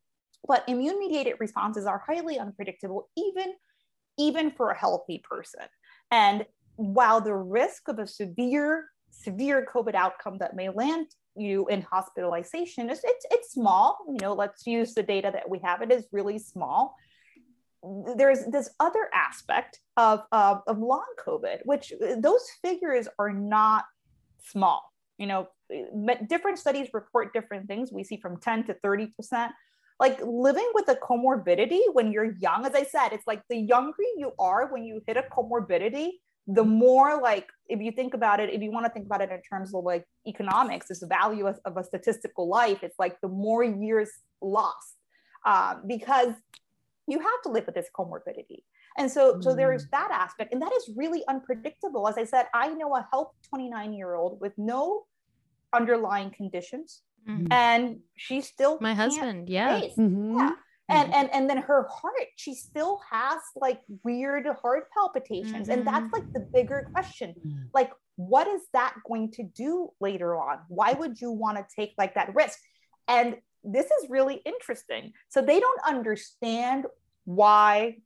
but 0.48 0.64
immune 0.68 1.00
mediated 1.00 1.36
responses 1.40 1.86
are 1.86 2.04
highly 2.06 2.38
unpredictable, 2.38 3.10
even, 3.18 3.54
even 4.18 4.52
for 4.52 4.72
a 4.72 4.78
healthy 4.78 5.24
person. 5.30 5.64
And 6.12 6.46
while 6.76 7.22
the 7.22 7.36
risk 7.36 7.88
of 7.88 8.00
a 8.00 8.08
severe, 8.08 8.86
severe 9.10 9.66
COVID 9.74 9.96
outcome 9.96 10.38
that 10.40 10.56
may 10.56 10.70
land 10.70 11.08
you 11.38 11.68
in 11.68 11.82
hospitalization 11.82 12.90
is 12.90 13.02
it's, 13.04 13.26
it's 13.32 13.52
small, 13.54 13.98
you 14.08 14.18
know, 14.22 14.34
let's 14.34 14.66
use 14.66 14.94
the 14.94 15.04
data 15.04 15.32
that 15.34 15.50
we 15.50 15.60
have. 15.64 15.82
It 15.82 15.92
is 15.92 16.06
really 16.12 16.40
small 16.40 16.96
there's 18.18 18.46
this 18.46 18.70
other 18.80 19.10
aspect 19.14 19.80
of, 19.98 20.24
of, 20.32 20.62
of 20.68 20.80
long 20.80 21.06
COVID, 21.26 21.60
which 21.66 21.94
uh, 21.94 22.16
those 22.20 22.46
figures 22.62 23.08
are 23.20 23.32
not 23.32 23.86
small. 24.44 24.82
You 25.18 25.28
know, 25.28 25.48
different 26.28 26.60
studies 26.60 26.90
report 26.94 27.34
different 27.34 27.68
things. 27.68 27.92
We 27.92 28.04
see 28.04 28.18
from 28.18 28.40
10 28.40 28.66
to 28.66 28.74
30 28.74 29.08
percent. 29.18 29.52
Like 29.98 30.20
living 30.22 30.70
with 30.74 30.90
a 30.90 30.96
comorbidity 30.96 31.80
when 31.94 32.12
you're 32.12 32.36
young, 32.40 32.66
as 32.66 32.76
I 32.76 32.84
said, 32.84 33.14
it's 33.14 33.26
like 33.26 33.42
the 33.50 33.58
younger 33.58 34.04
you 34.18 34.34
are 34.38 34.68
when 34.70 34.84
you 34.84 35.02
hit 35.08 35.16
a 35.16 35.24
comorbidity, 35.24 36.10
the 36.48 36.66
more 36.66 37.22
like 37.22 37.48
if 37.70 37.80
you 37.80 37.92
think 37.92 38.14
about 38.14 38.42
it, 38.42 38.54
if 38.54 38.62
you 38.62 38.72
want 38.72 38.86
to 38.86 38.92
think 38.92 39.06
about 39.06 39.22
it 39.22 39.32
in 39.32 39.42
terms 39.42 39.74
of 39.74 39.86
like 39.86 40.06
economics, 40.28 40.90
this 40.90 41.02
value 41.02 41.48
of, 41.48 41.60
of 41.64 41.78
a 41.78 41.84
statistical 41.84 42.50
life, 42.50 42.80
it's 42.84 43.00
like 43.00 43.20
the 43.22 43.30
more 43.30 43.64
years 43.64 44.10
lost. 44.42 44.98
Um, 45.46 45.84
because 45.88 46.34
you 47.08 47.20
have 47.20 47.42
to 47.44 47.50
live 47.50 47.66
with 47.66 47.76
this 47.76 47.88
comorbidity. 47.98 48.64
And 48.98 49.12
so, 49.12 49.36
mm. 49.36 49.44
so 49.44 49.56
there's 49.56 49.88
that 49.90 50.10
aspect, 50.12 50.54
and 50.54 50.62
that 50.62 50.72
is 50.74 50.92
really 50.96 51.24
unpredictable. 51.28 52.08
As 52.08 52.18
I 52.18 52.24
said, 52.24 52.46
I 52.54 52.70
know 52.70 52.96
a 52.96 53.08
healthy 53.12 53.36
29 53.50 53.94
year 53.94 54.16
old 54.16 54.42
with 54.42 54.54
no 54.58 55.04
underlying 55.74 56.32
conditions, 56.32 57.02
mm. 57.28 57.48
and 57.52 58.00
she 58.16 58.42
still 58.42 58.78
my 58.82 58.94
husband, 58.94 59.50
yeah, 59.50 59.82
mm-hmm. 59.82 60.38
yeah. 60.38 60.52
And, 60.88 61.10
mm-hmm. 61.10 61.20
and 61.20 61.34
and 61.34 61.50
then 61.50 61.58
her 61.58 61.88
heart, 61.92 62.28
she 62.36 62.54
still 62.54 63.02
has 63.10 63.42
like 63.56 63.82
weird 64.04 64.48
heart 64.62 64.86
palpitations, 64.94 65.68
mm-hmm. 65.68 65.72
and 65.72 65.88
that's 65.88 66.12
like 66.14 66.32
the 66.34 66.40
bigger 66.40 66.90
question. 66.94 67.34
Mm. 67.46 67.70
Like, 67.74 67.92
what 68.16 68.48
is 68.48 68.62
that 68.74 68.96
going 69.08 69.32
to 69.34 69.44
do 69.44 69.90
later 70.00 70.36
on? 70.36 70.60
Why 70.70 70.94
would 70.94 71.20
you 71.20 71.32
want 71.32 71.58
to 71.58 71.66
take 71.76 71.94
like 71.98 72.16
that 72.16 72.34
risk? 72.36 72.60
And 73.08 73.38
this 73.66 73.86
is 73.86 74.10
really 74.10 74.42
interesting. 74.46 75.14
So 75.30 75.42
they 75.42 75.60
don't 75.60 75.82
understand 75.86 76.86
why 77.26 77.98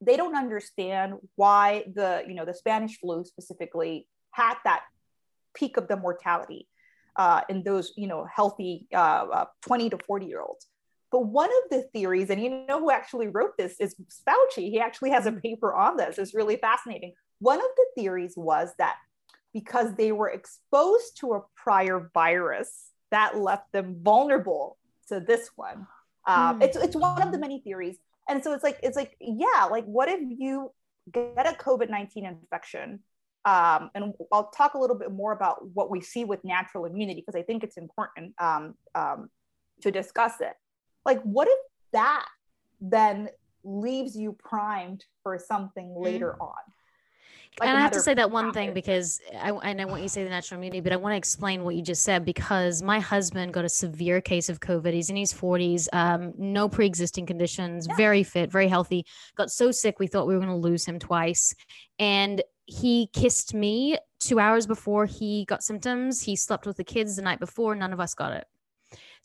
they 0.00 0.16
don't 0.16 0.36
understand 0.36 1.14
why 1.34 1.84
the 1.92 2.22
you 2.26 2.34
know 2.34 2.44
the 2.44 2.54
Spanish 2.54 2.98
flu 3.00 3.24
specifically 3.24 4.06
had 4.30 4.54
that 4.64 4.82
peak 5.54 5.76
of 5.76 5.88
the 5.88 5.96
mortality 5.96 6.68
uh, 7.16 7.42
in 7.48 7.62
those 7.64 7.92
you 7.96 8.06
know 8.06 8.26
healthy 8.32 8.86
uh, 8.94 9.26
uh, 9.32 9.44
20 9.62 9.90
to 9.90 9.98
40 10.06 10.26
year 10.26 10.40
olds. 10.40 10.66
But 11.10 11.24
one 11.24 11.48
of 11.48 11.70
the 11.70 11.82
theories, 11.94 12.28
and 12.28 12.40
you 12.42 12.66
know 12.68 12.80
who 12.80 12.90
actually 12.90 13.28
wrote 13.28 13.56
this 13.56 13.76
is 13.80 13.94
Fauci. 14.28 14.70
He 14.70 14.78
actually 14.78 15.10
has 15.10 15.24
a 15.24 15.32
paper 15.32 15.72
on 15.72 15.96
this. 15.96 16.18
It's 16.18 16.34
really 16.34 16.56
fascinating. 16.56 17.14
One 17.38 17.58
of 17.58 17.70
the 17.76 17.86
theories 18.02 18.34
was 18.36 18.70
that 18.78 18.96
because 19.54 19.94
they 19.94 20.12
were 20.12 20.28
exposed 20.28 21.18
to 21.20 21.34
a 21.34 21.42
prior 21.56 22.10
virus, 22.12 22.90
that 23.10 23.38
left 23.38 23.72
them 23.72 23.96
vulnerable 24.02 24.76
to 25.08 25.20
this 25.20 25.50
one. 25.56 25.86
Um, 26.26 26.60
mm. 26.60 26.64
It's 26.64 26.76
it's 26.76 26.96
one 26.96 27.22
of 27.22 27.32
the 27.32 27.38
many 27.38 27.60
theories, 27.60 27.96
and 28.28 28.42
so 28.42 28.52
it's 28.52 28.64
like 28.64 28.78
it's 28.82 28.96
like 28.96 29.16
yeah, 29.20 29.64
like 29.70 29.84
what 29.84 30.08
if 30.08 30.20
you 30.20 30.72
get 31.10 31.46
a 31.46 31.56
COVID 31.56 31.90
nineteen 31.90 32.26
infection? 32.26 33.00
Um, 33.44 33.90
and 33.94 34.12
I'll 34.30 34.50
talk 34.50 34.74
a 34.74 34.78
little 34.78 34.96
bit 34.96 35.10
more 35.10 35.32
about 35.32 35.66
what 35.72 35.90
we 35.90 36.02
see 36.02 36.24
with 36.24 36.44
natural 36.44 36.84
immunity 36.84 37.20
because 37.20 37.38
I 37.38 37.42
think 37.42 37.64
it's 37.64 37.78
important 37.78 38.34
um, 38.38 38.74
um, 38.94 39.30
to 39.80 39.90
discuss 39.90 40.40
it. 40.40 40.52
Like, 41.06 41.22
what 41.22 41.48
if 41.48 41.58
that 41.92 42.26
then 42.80 43.30
leaves 43.64 44.16
you 44.16 44.36
primed 44.38 45.04
for 45.22 45.38
something 45.38 45.94
later 45.96 46.36
mm. 46.38 46.44
on? 46.44 46.56
Like 47.60 47.68
and 47.68 47.78
I 47.78 47.80
have 47.80 47.90
to 47.92 48.00
say 48.00 48.14
that 48.14 48.30
one 48.30 48.52
thing 48.52 48.72
because 48.72 49.20
I 49.34 49.50
and 49.50 49.80
I 49.80 49.84
want 49.84 50.02
you 50.02 50.08
to 50.08 50.12
say 50.12 50.24
the 50.24 50.30
natural 50.30 50.58
immunity, 50.58 50.80
but 50.80 50.92
I 50.92 50.96
want 50.96 51.12
to 51.12 51.16
explain 51.16 51.64
what 51.64 51.74
you 51.74 51.82
just 51.82 52.02
said 52.02 52.24
because 52.24 52.82
my 52.82 53.00
husband 53.00 53.52
got 53.52 53.64
a 53.64 53.68
severe 53.68 54.20
case 54.20 54.48
of 54.48 54.60
COVID. 54.60 54.92
He's 54.92 55.10
in 55.10 55.16
his 55.16 55.32
40s, 55.32 55.88
um, 55.92 56.32
no 56.38 56.68
pre-existing 56.68 57.26
conditions, 57.26 57.86
yeah. 57.88 57.96
very 57.96 58.22
fit, 58.22 58.50
very 58.50 58.68
healthy. 58.68 59.04
Got 59.36 59.50
so 59.50 59.70
sick 59.70 59.98
we 59.98 60.06
thought 60.06 60.26
we 60.26 60.34
were 60.34 60.40
going 60.40 60.52
to 60.52 60.56
lose 60.56 60.84
him 60.84 60.98
twice, 60.98 61.54
and 61.98 62.42
he 62.66 63.08
kissed 63.12 63.54
me 63.54 63.98
two 64.20 64.38
hours 64.38 64.66
before 64.66 65.06
he 65.06 65.44
got 65.46 65.62
symptoms. 65.62 66.22
He 66.22 66.36
slept 66.36 66.66
with 66.66 66.76
the 66.76 66.84
kids 66.84 67.16
the 67.16 67.22
night 67.22 67.40
before. 67.40 67.74
None 67.74 67.92
of 67.92 68.00
us 68.00 68.14
got 68.14 68.32
it. 68.32 68.46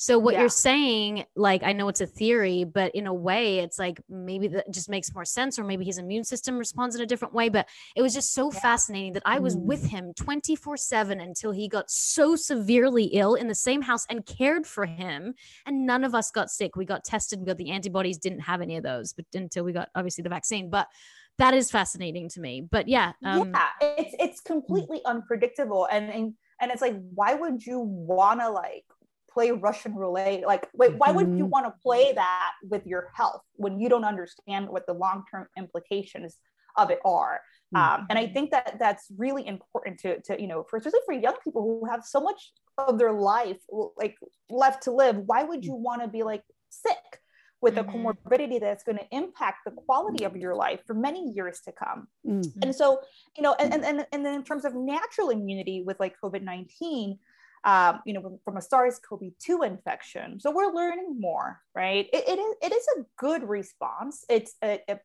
So 0.03 0.19
what 0.19 0.33
yeah. 0.33 0.41
you're 0.41 0.49
saying, 0.49 1.23
like 1.33 1.63
I 1.63 1.71
know 1.71 1.87
it's 1.87 2.01
a 2.01 2.05
theory, 2.05 2.65
but 2.65 2.93
in 2.93 3.07
a 3.07 3.13
way, 3.13 3.59
it's 3.59 3.79
like 3.79 4.01
maybe 4.09 4.49
that 4.49 4.69
just 4.69 4.89
makes 4.89 5.15
more 5.15 5.23
sense, 5.23 5.57
or 5.57 5.63
maybe 5.63 5.85
his 5.85 5.97
immune 5.97 6.25
system 6.25 6.57
responds 6.57 6.97
in 6.97 7.01
a 7.01 7.05
different 7.05 7.33
way. 7.33 7.47
But 7.47 7.69
it 7.95 8.01
was 8.01 8.13
just 8.13 8.33
so 8.33 8.51
yeah. 8.51 8.59
fascinating 8.59 9.13
that 9.13 9.23
I 9.25 9.39
was 9.39 9.55
mm. 9.55 9.61
with 9.61 9.85
him 9.85 10.11
24 10.17 10.75
seven 10.75 11.21
until 11.21 11.53
he 11.53 11.69
got 11.69 11.89
so 11.89 12.35
severely 12.35 13.05
ill 13.13 13.35
in 13.35 13.47
the 13.47 13.55
same 13.55 13.81
house 13.81 14.05
and 14.09 14.25
cared 14.25 14.67
for 14.67 14.85
him, 14.85 15.35
and 15.65 15.85
none 15.85 16.03
of 16.03 16.13
us 16.13 16.31
got 16.31 16.51
sick. 16.51 16.75
We 16.75 16.83
got 16.83 17.05
tested, 17.05 17.39
we 17.39 17.45
got 17.45 17.57
the 17.57 17.71
antibodies, 17.71 18.17
didn't 18.17 18.41
have 18.41 18.59
any 18.59 18.75
of 18.75 18.83
those, 18.83 19.13
but 19.13 19.23
until 19.33 19.63
we 19.63 19.71
got 19.71 19.87
obviously 19.95 20.21
the 20.21 20.29
vaccine, 20.29 20.69
but 20.69 20.89
that 21.37 21.53
is 21.53 21.71
fascinating 21.71 22.27
to 22.31 22.41
me. 22.41 22.67
But 22.69 22.89
yeah, 22.89 23.13
um, 23.23 23.53
yeah, 23.53 23.69
it's 23.79 24.15
it's 24.19 24.41
completely 24.41 24.99
unpredictable, 25.05 25.87
and 25.89 26.09
and 26.09 26.33
and 26.59 26.71
it's 26.71 26.81
like, 26.81 26.95
why 27.13 27.35
would 27.35 27.65
you 27.65 27.79
want 27.79 28.41
to 28.41 28.49
like 28.49 28.85
play 29.33 29.51
Russian 29.51 29.95
roulette. 29.95 30.45
Like, 30.45 30.67
wait, 30.73 30.95
why 30.95 31.11
would 31.11 31.27
you 31.27 31.43
mm-hmm. 31.43 31.49
want 31.49 31.65
to 31.65 31.73
play 31.81 32.13
that 32.13 32.51
with 32.69 32.85
your 32.85 33.11
health 33.15 33.41
when 33.55 33.79
you 33.79 33.89
don't 33.89 34.05
understand 34.05 34.69
what 34.69 34.85
the 34.85 34.93
long 34.93 35.23
term 35.29 35.47
implications 35.57 36.37
of 36.77 36.91
it 36.91 36.99
are? 37.03 37.41
Mm-hmm. 37.75 38.01
Um, 38.01 38.07
and 38.09 38.19
I 38.19 38.27
think 38.27 38.51
that 38.51 38.77
that's 38.79 39.07
really 39.17 39.47
important 39.47 39.99
to, 40.01 40.21
to, 40.21 40.39
you 40.39 40.47
know, 40.47 40.63
for 40.69 40.77
especially 40.77 40.99
for 41.05 41.13
young 41.13 41.35
people 41.43 41.61
who 41.61 41.89
have 41.89 42.03
so 42.03 42.21
much 42.21 42.51
of 42.77 42.97
their 42.97 43.13
life 43.13 43.57
like 43.97 44.15
left 44.49 44.83
to 44.83 44.91
live. 44.91 45.17
Why 45.17 45.43
would 45.43 45.65
you 45.65 45.73
want 45.73 46.01
to 46.01 46.07
be 46.07 46.23
like 46.23 46.43
sick 46.69 47.19
with 47.61 47.75
mm-hmm. 47.75 47.89
a 47.89 48.13
comorbidity 48.13 48.59
that's 48.59 48.83
going 48.83 48.97
to 48.97 49.07
impact 49.11 49.59
the 49.65 49.71
quality 49.71 50.25
of 50.25 50.35
your 50.35 50.55
life 50.55 50.81
for 50.85 50.93
many 50.93 51.31
years 51.35 51.61
to 51.61 51.71
come? 51.71 52.07
Mm-hmm. 52.27 52.59
And 52.61 52.75
so, 52.75 53.01
you 53.35 53.43
know, 53.43 53.55
and, 53.59 53.73
and, 53.73 53.85
and, 53.85 54.05
and 54.11 54.25
then 54.25 54.35
in 54.35 54.43
terms 54.43 54.65
of 54.65 54.75
natural 54.75 55.29
immunity 55.29 55.83
with 55.85 55.99
like 55.99 56.15
COVID 56.23 56.43
19, 56.43 57.17
um, 57.63 58.01
you 58.05 58.13
know, 58.13 58.39
from 58.43 58.57
a 58.57 58.61
SARS-CoV-2 58.61 59.65
infection. 59.65 60.39
So 60.39 60.51
we're 60.51 60.73
learning 60.73 61.15
more, 61.19 61.61
right? 61.73 62.07
It, 62.11 62.23
it, 62.27 62.39
is, 62.39 62.55
it 62.61 62.73
is 62.73 62.85
a 62.97 63.05
good 63.17 63.47
response. 63.47 64.25
It's 64.29 64.55
a, 64.63 64.79
a, 64.89 64.99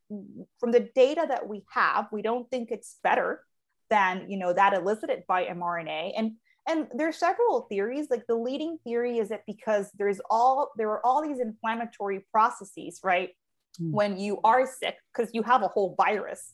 from 0.59 0.73
the 0.73 0.89
data 0.95 1.25
that 1.29 1.47
we 1.47 1.65
have, 1.71 2.09
we 2.11 2.23
don't 2.23 2.51
think 2.51 2.71
it's 2.71 2.99
better 3.03 3.45
than, 3.91 4.27
you 4.29 4.39
know, 4.39 4.53
that 4.53 4.75
elicited 4.75 5.23
by 5.29 5.45
mRNA. 5.45 6.13
And 6.17 6.33
and 6.69 6.87
there's 6.95 7.17
several 7.17 7.63
theories. 7.63 8.09
Like 8.11 8.27
the 8.27 8.35
leading 8.35 8.79
theory 8.85 9.17
is 9.17 9.31
that 9.31 9.45
because 9.47 9.91
there's 9.97 10.21
all 10.29 10.71
there 10.77 10.91
are 10.91 11.05
all 11.05 11.27
these 11.27 11.41
inflammatory 11.41 12.27
processes, 12.31 13.01
right? 13.03 13.31
Mm. 13.81 13.93
When 13.93 14.19
you 14.19 14.41
are 14.45 14.67
sick, 14.67 14.97
because 15.13 15.31
you 15.33 15.43
have 15.45 15.63
a 15.63 15.69
whole 15.69 15.95
virus, 15.97 16.53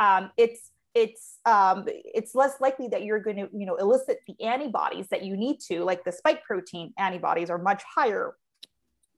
um, 0.00 0.32
it's 0.36 0.70
it's 0.94 1.38
um, 1.44 1.84
it's 1.86 2.34
less 2.34 2.60
likely 2.60 2.88
that 2.88 3.02
you're 3.02 3.20
going 3.20 3.36
to 3.36 3.48
you 3.52 3.66
know 3.66 3.76
elicit 3.76 4.18
the 4.26 4.40
antibodies 4.44 5.08
that 5.08 5.24
you 5.24 5.36
need 5.36 5.58
to 5.60 5.82
like 5.84 6.04
the 6.04 6.12
spike 6.12 6.42
protein 6.44 6.92
antibodies 6.98 7.50
are 7.50 7.58
much 7.58 7.82
higher 7.82 8.34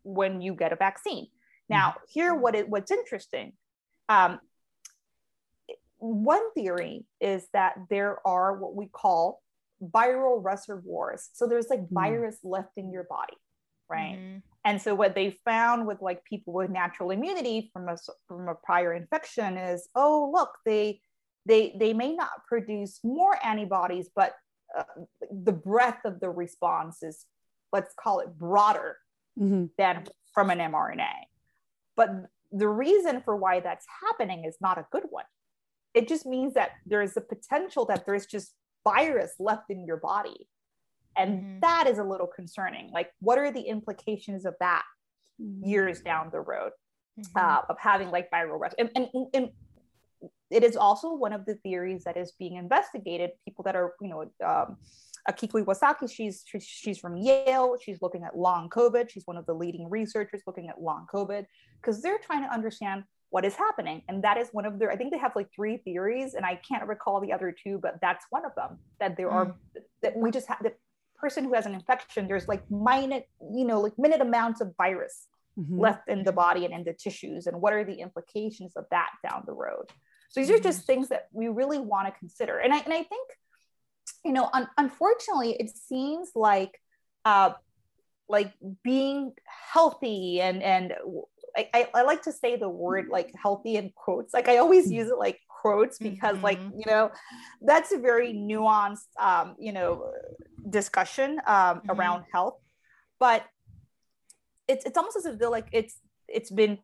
when 0.03 0.41
you 0.41 0.55
get 0.55 0.73
a 0.73 0.77
vaccine 0.77 1.27
now 1.69 1.89
mm-hmm. 1.91 2.01
here 2.09 2.35
what 2.35 2.55
it 2.55 2.69
what's 2.69 2.91
interesting 2.91 3.53
um, 4.09 4.39
one 5.99 6.53
theory 6.53 7.05
is 7.21 7.47
that 7.53 7.75
there 7.91 8.27
are 8.27 8.57
what 8.57 8.75
we 8.75 8.87
call 8.87 9.43
viral 9.83 10.43
reservoirs 10.43 11.29
so 11.35 11.47
there's 11.47 11.69
like 11.69 11.81
mm. 11.81 11.89
virus 11.91 12.39
left 12.43 12.71
in 12.79 12.91
your 12.91 13.05
body 13.05 13.37
right 13.91 14.17
mm. 14.19 14.43
and 14.65 14.81
so 14.81 14.95
what 14.95 15.15
they 15.15 15.37
found 15.45 15.87
with 15.87 16.01
like 16.01 16.25
people 16.25 16.55
with 16.55 16.71
natural 16.71 17.11
immunity 17.11 17.69
from 17.73 17.89
a 17.89 17.97
from 18.27 18.49
a 18.49 18.55
prior 18.55 18.95
infection 18.95 19.59
is 19.59 19.89
oh 19.95 20.31
look 20.35 20.57
they 20.65 20.99
they 21.47 21.75
they 21.79 21.93
may 21.93 22.15
not 22.15 22.45
produce 22.47 23.01
more 23.03 23.39
antibodies 23.45 24.11
but 24.15 24.35
uh, 24.77 24.83
the 25.31 25.53
breadth 25.53 26.05
of 26.05 26.21
the 26.21 26.29
response 26.29 27.03
is 27.03 27.25
let's 27.73 27.95
call 27.99 28.21
it 28.21 28.37
broader 28.39 28.97
mm-hmm. 29.39 29.67
than 29.79 30.05
from 30.35 30.51
an 30.51 30.59
mrna 30.59 31.13
but 31.97 32.11
the 32.53 32.69
reason 32.69 33.23
for 33.25 33.37
why 33.37 33.61
that's 33.61 33.87
happening 34.03 34.45
is 34.45 34.57
not 34.61 34.79
a 34.79 34.87
good 34.91 35.05
one 35.11 35.25
it 35.95 36.09
just 36.09 36.27
means 36.27 36.55
that 36.55 36.73
there's 36.85 37.17
a 37.17 37.21
potential 37.21 37.87
that 37.87 38.05
there's 38.05 38.27
just 38.27 38.53
virus 38.85 39.35
left 39.39 39.71
in 39.71 39.85
your 39.85 39.97
body 39.97 40.49
and 41.17 41.41
mm-hmm. 41.41 41.61
that 41.61 41.87
is 41.87 41.99
a 41.99 42.05
little 42.05 42.27
concerning 42.27 42.91
like 42.93 43.11
what 43.21 43.39
are 43.39 43.51
the 43.51 43.63
implications 43.63 44.45
of 44.45 44.55
that 44.61 44.85
mm-hmm. 45.41 45.67
years 45.67 46.01
down 46.01 46.29
the 46.31 46.41
road 46.41 46.73
mm-hmm. 47.19 47.39
uh, 47.39 47.63
of 47.69 47.77
having 47.79 48.11
like 48.11 48.31
viral 48.31 48.61
and, 48.79 48.91
and, 48.95 49.09
and 49.35 49.49
it 50.51 50.63
is 50.63 50.77
also 50.77 51.15
one 51.15 51.33
of 51.33 51.45
the 51.45 51.55
theories 51.57 52.05
that 52.05 52.17
is 52.17 52.33
being 52.39 52.57
investigated. 52.57 53.31
People 53.45 53.65
that 53.65 53.77
are, 53.77 53.95
you 54.01 54.09
know, 54.09 54.23
um, 54.47 54.77
Akiko 55.29 55.65
Iwasaki, 55.65 56.11
she's, 56.11 56.45
she's, 56.47 56.65
she's 56.65 56.99
from 56.99 57.17
Yale. 57.17 57.77
She's 57.83 58.01
looking 58.01 58.23
at 58.23 58.37
long 58.37 58.69
COVID. 58.71 59.11
She's 59.11 59.27
one 59.27 59.37
of 59.37 59.47
the 59.47 59.55
leading 59.55 59.91
researchers 59.91 60.43
looking 60.47 60.69
at 60.69 60.81
long 60.81 61.07
COVID 61.13 61.47
because 61.81 62.01
they're 62.03 62.19
trying 62.19 62.43
to 62.43 62.53
understand 62.53 63.05
what 63.31 63.45
is 63.45 63.55
happening. 63.55 64.03
And 64.09 64.23
that 64.23 64.39
is 64.39 64.49
one 64.53 64.67
of 64.67 64.79
their, 64.79 64.91
I 64.91 64.97
think 64.97 65.13
they 65.13 65.19
have 65.19 65.35
like 65.35 65.49
three 65.55 65.79
theories 65.79 66.35
and 66.35 66.47
I 66.47 66.61
can't 66.69 66.87
recall 66.87 67.21
the 67.21 67.33
other 67.33 67.53
two, 67.53 67.79
but 67.79 67.99
that's 68.01 68.25
one 68.31 68.45
of 68.45 68.55
them 68.55 68.79
that 69.01 69.17
there 69.17 69.29
mm. 69.29 69.33
are, 69.33 69.57
that 70.03 70.17
we 70.17 70.31
just 70.31 70.47
have 70.47 70.63
the 70.63 70.73
person 71.19 71.45
who 71.45 71.55
has 71.55 71.67
an 71.67 71.75
infection, 71.75 72.29
there's 72.29 72.47
like 72.47 72.63
minute, 72.71 73.29
you 73.53 73.65
know, 73.65 73.81
like 73.81 73.99
minute 73.99 74.21
amounts 74.21 74.61
of 74.61 74.75
virus 74.77 75.27
mm-hmm. 75.59 75.79
left 75.79 76.09
in 76.09 76.25
the 76.25 76.33
body 76.33 76.65
and 76.65 76.75
in 76.75 76.85
the 76.85 76.93
tissues. 76.93 77.47
And 77.47 77.61
what 77.61 77.73
are 77.73 77.85
the 77.85 77.95
implications 77.95 78.77
of 78.77 78.85
that 78.91 79.11
down 79.29 79.43
the 79.47 79.53
road? 79.53 79.87
So 80.29 80.41
these 80.41 80.51
are 80.51 80.59
just 80.59 80.81
mm-hmm. 80.81 80.87
things 80.87 81.09
that 81.09 81.29
we 81.33 81.49
really 81.49 81.79
want 81.79 82.07
to 82.09 82.19
consider. 82.19 82.59
And 82.59 82.73
I, 82.73 82.79
and 82.79 82.93
I 82.93 83.03
think, 83.03 83.29
you 84.25 84.33
know, 84.33 84.49
un- 84.53 84.69
unfortunately, 84.77 85.53
it 85.59 85.71
seems 85.71 86.31
like, 86.35 86.81
uh, 87.25 87.53
like 88.29 88.53
being 88.83 89.33
healthy 89.73 90.41
and, 90.41 90.63
and 90.63 90.95
I, 91.57 91.69
I, 91.73 91.89
I 91.95 92.03
like 92.03 92.23
to 92.23 92.33
say 92.33 92.57
the 92.57 92.69
word 92.69 93.07
like 93.09 93.33
healthy 93.41 93.77
in 93.77 93.93
quotes. 93.95 94.35
Like 94.35 94.49
I 94.49 94.59
always 94.59 94.91
use 94.91 95.09
it 95.09 95.17
like 95.17 95.41
quotes 95.49 95.99
because 95.99 96.35
mm-hmm. 96.35 96.45
like, 96.45 96.59
you 96.61 96.85
know, 96.87 97.11
that's 97.63 97.93
a 97.93 97.99
very 97.99 98.35
nuanced, 98.35 99.07
um, 99.19 99.55
you 99.59 99.73
know, 99.73 100.11
discussion 100.69 101.39
um, 101.47 101.79
mm-hmm. 101.79 101.91
around 101.93 102.25
health, 102.33 102.59
but 103.21 103.45
it's, 104.69 104.85
it's 104.85 104.99
almost 104.99 105.17
as 105.17 105.27
if 105.27 105.39
they're 105.39 105.49
like, 105.49 105.69
it's, 105.73 105.97
it's 106.29 106.51
been 106.51 106.79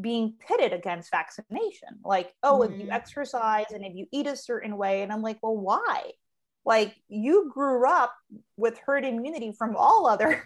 being 0.00 0.34
pitted 0.46 0.72
against 0.72 1.10
vaccination. 1.10 1.88
Like, 2.04 2.34
oh, 2.42 2.60
mm-hmm. 2.60 2.72
if 2.72 2.78
you 2.78 2.84
mm-hmm. 2.86 2.92
exercise 2.92 3.66
and 3.72 3.84
if 3.84 3.94
you 3.94 4.06
eat 4.12 4.26
a 4.26 4.36
certain 4.36 4.76
way. 4.76 5.02
And 5.02 5.12
I'm 5.12 5.22
like, 5.22 5.38
well, 5.42 5.56
why? 5.56 6.12
Like, 6.64 6.94
you 7.08 7.50
grew 7.52 7.88
up 7.88 8.14
with 8.56 8.78
herd 8.78 9.04
immunity 9.04 9.52
from 9.56 9.76
all 9.76 10.06
other, 10.06 10.44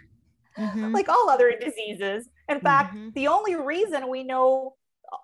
mm-hmm. 0.59 0.93
like 0.95 1.09
all 1.09 1.31
other 1.31 1.55
diseases. 1.59 2.29
In 2.49 2.61
fact, 2.61 2.95
mm-hmm. 2.95 3.11
the 3.15 3.29
only 3.29 3.57
reason 3.57 4.09
we 4.09 4.25
know 4.25 4.75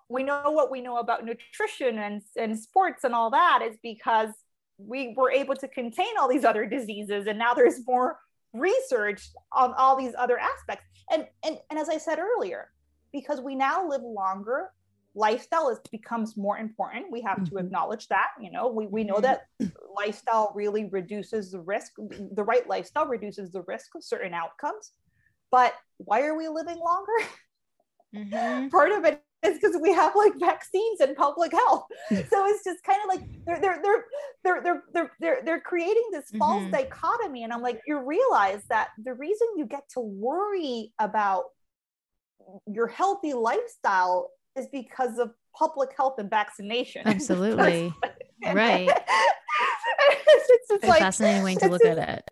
we 0.09 0.23
know 0.23 0.51
what 0.51 0.71
we 0.71 0.81
know 0.81 0.97
about 0.97 1.27
nutrition 1.27 1.99
and, 1.99 2.23
and 2.37 2.59
sports 2.59 3.05
and 3.05 3.15
all 3.15 3.31
that 3.31 3.61
is 3.63 3.77
because 3.83 4.31
we 4.79 5.15
were 5.17 5.31
able 5.31 5.55
to 5.55 5.69
contain 5.69 6.17
all 6.19 6.29
these 6.29 6.45
other 6.45 6.65
diseases 6.67 7.27
and 7.27 7.39
now 7.39 7.55
there's 7.55 7.87
more 7.87 8.19
research 8.53 9.29
on 9.53 9.75
all 9.75 9.97
these 9.97 10.13
other 10.19 10.39
aspects 10.39 10.85
and 11.13 11.27
and, 11.45 11.59
and 11.71 11.79
as 11.79 11.89
i 11.89 11.99
said 11.99 12.19
earlier 12.19 12.69
because 13.15 13.41
we 13.41 13.55
now 13.55 13.89
live 13.89 14.03
longer 14.03 14.71
lifestyle 15.15 15.71
is 15.71 15.79
becomes 15.93 16.37
more 16.37 16.59
important 16.59 17.07
we 17.11 17.23
have 17.23 17.39
mm-hmm. 17.39 17.57
to 17.57 17.65
acknowledge 17.65 18.09
that 18.09 18.29
you 18.41 18.51
know 18.51 18.69
we, 18.69 18.87
we 18.87 19.05
know 19.05 19.21
that 19.21 19.47
lifestyle 19.97 20.53
really 20.55 20.87
reduces 20.87 21.53
the 21.53 21.61
risk 21.61 21.93
the 22.33 22.43
right 22.43 22.69
lifestyle 22.69 23.07
reduces 23.07 23.53
the 23.53 23.63
risk 23.63 23.95
of 23.95 24.03
certain 24.03 24.35
outcomes 24.35 24.93
but 25.53 25.75
why 25.99 26.23
are 26.23 26.37
we 26.37 26.49
living 26.49 26.79
longer 26.79 27.29
mm-hmm. 28.15 28.69
part 28.77 28.91
of 28.91 29.05
it 29.05 29.23
is 29.47 29.55
because 29.55 29.77
we 29.81 29.93
have 29.93 30.17
like 30.17 30.33
vaccines 30.41 31.01
and 31.01 31.15
public 31.15 31.53
health 31.53 31.85
so 32.11 32.47
it's 32.47 32.65
just 32.65 32.83
kind 32.83 32.99
of 33.05 33.09
like 33.09 33.23
they're 33.47 33.61
they're 33.61 33.81
they're 33.83 34.05
they're 34.43 34.63
they're 34.63 34.83
they're 34.93 35.13
they're, 35.21 35.43
they're 35.45 35.61
creating 35.61 36.09
this 36.11 36.29
false 36.39 36.63
mm-hmm. 36.63 36.73
dichotomy 36.73 37.45
and 37.45 37.53
i'm 37.53 37.63
like 37.63 37.81
you 37.87 38.01
realize 38.05 38.65
that 38.69 38.89
the 39.05 39.15
reason 39.15 39.47
you 39.57 39.65
get 39.65 39.89
to 39.91 40.01
worry 40.01 40.93
about 40.99 41.45
your 42.67 42.87
healthy 42.87 43.33
lifestyle 43.33 44.31
is 44.57 44.67
because 44.73 45.19
of 45.19 45.31
public 45.57 45.91
health 45.97 46.15
and 46.19 46.31
vaccination. 46.31 47.03
Absolutely. 47.07 47.93
right. 48.45 48.89
it's, 48.89 50.51
it's, 50.51 50.71
it's 50.71 50.85
like, 50.85 51.01
fascinating 51.01 51.43
way 51.43 51.55
to 51.57 51.69
look 51.69 51.85
at 51.85 51.99
it. 51.99 52.25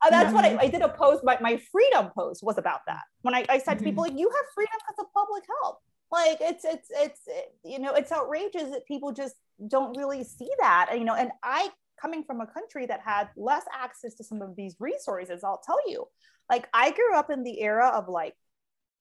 Uh, 0.00 0.10
that's 0.10 0.26
mm-hmm. 0.26 0.34
what 0.34 0.44
I, 0.44 0.50
mm-hmm. 0.50 0.60
I, 0.60 0.68
did 0.68 0.82
a 0.82 0.88
post. 0.88 1.24
My, 1.24 1.38
my 1.40 1.60
freedom 1.72 2.10
post 2.16 2.42
was 2.42 2.56
about 2.56 2.80
that. 2.86 3.02
When 3.22 3.34
I, 3.34 3.44
I 3.48 3.58
said 3.58 3.72
mm-hmm. 3.72 3.78
to 3.78 3.84
people, 3.84 4.04
mm-hmm. 4.04 4.12
like, 4.12 4.20
you 4.20 4.28
have 4.28 4.44
freedom 4.54 4.74
because 4.78 5.04
of 5.04 5.12
public 5.12 5.44
health. 5.62 5.78
Like 6.10 6.38
it's, 6.40 6.64
it's, 6.64 6.88
it's, 6.90 7.20
it, 7.26 7.54
you 7.64 7.78
know, 7.78 7.92
it's 7.94 8.12
outrageous 8.12 8.70
that 8.70 8.86
people 8.86 9.12
just 9.12 9.34
don't 9.66 9.96
really 9.96 10.24
see 10.24 10.48
that, 10.58 10.90
you 10.94 11.04
know, 11.04 11.14
and 11.14 11.30
I 11.42 11.68
coming 12.00 12.24
from 12.24 12.40
a 12.40 12.46
country 12.46 12.86
that 12.86 13.00
had 13.04 13.28
less 13.36 13.64
access 13.78 14.14
to 14.14 14.24
some 14.24 14.40
of 14.40 14.56
these 14.56 14.76
resources, 14.78 15.44
I'll 15.44 15.60
tell 15.64 15.78
you, 15.86 16.06
like 16.48 16.68
I 16.72 16.92
grew 16.92 17.14
up 17.14 17.30
in 17.30 17.42
the 17.42 17.60
era 17.60 17.88
of 17.88 18.08
like 18.08 18.34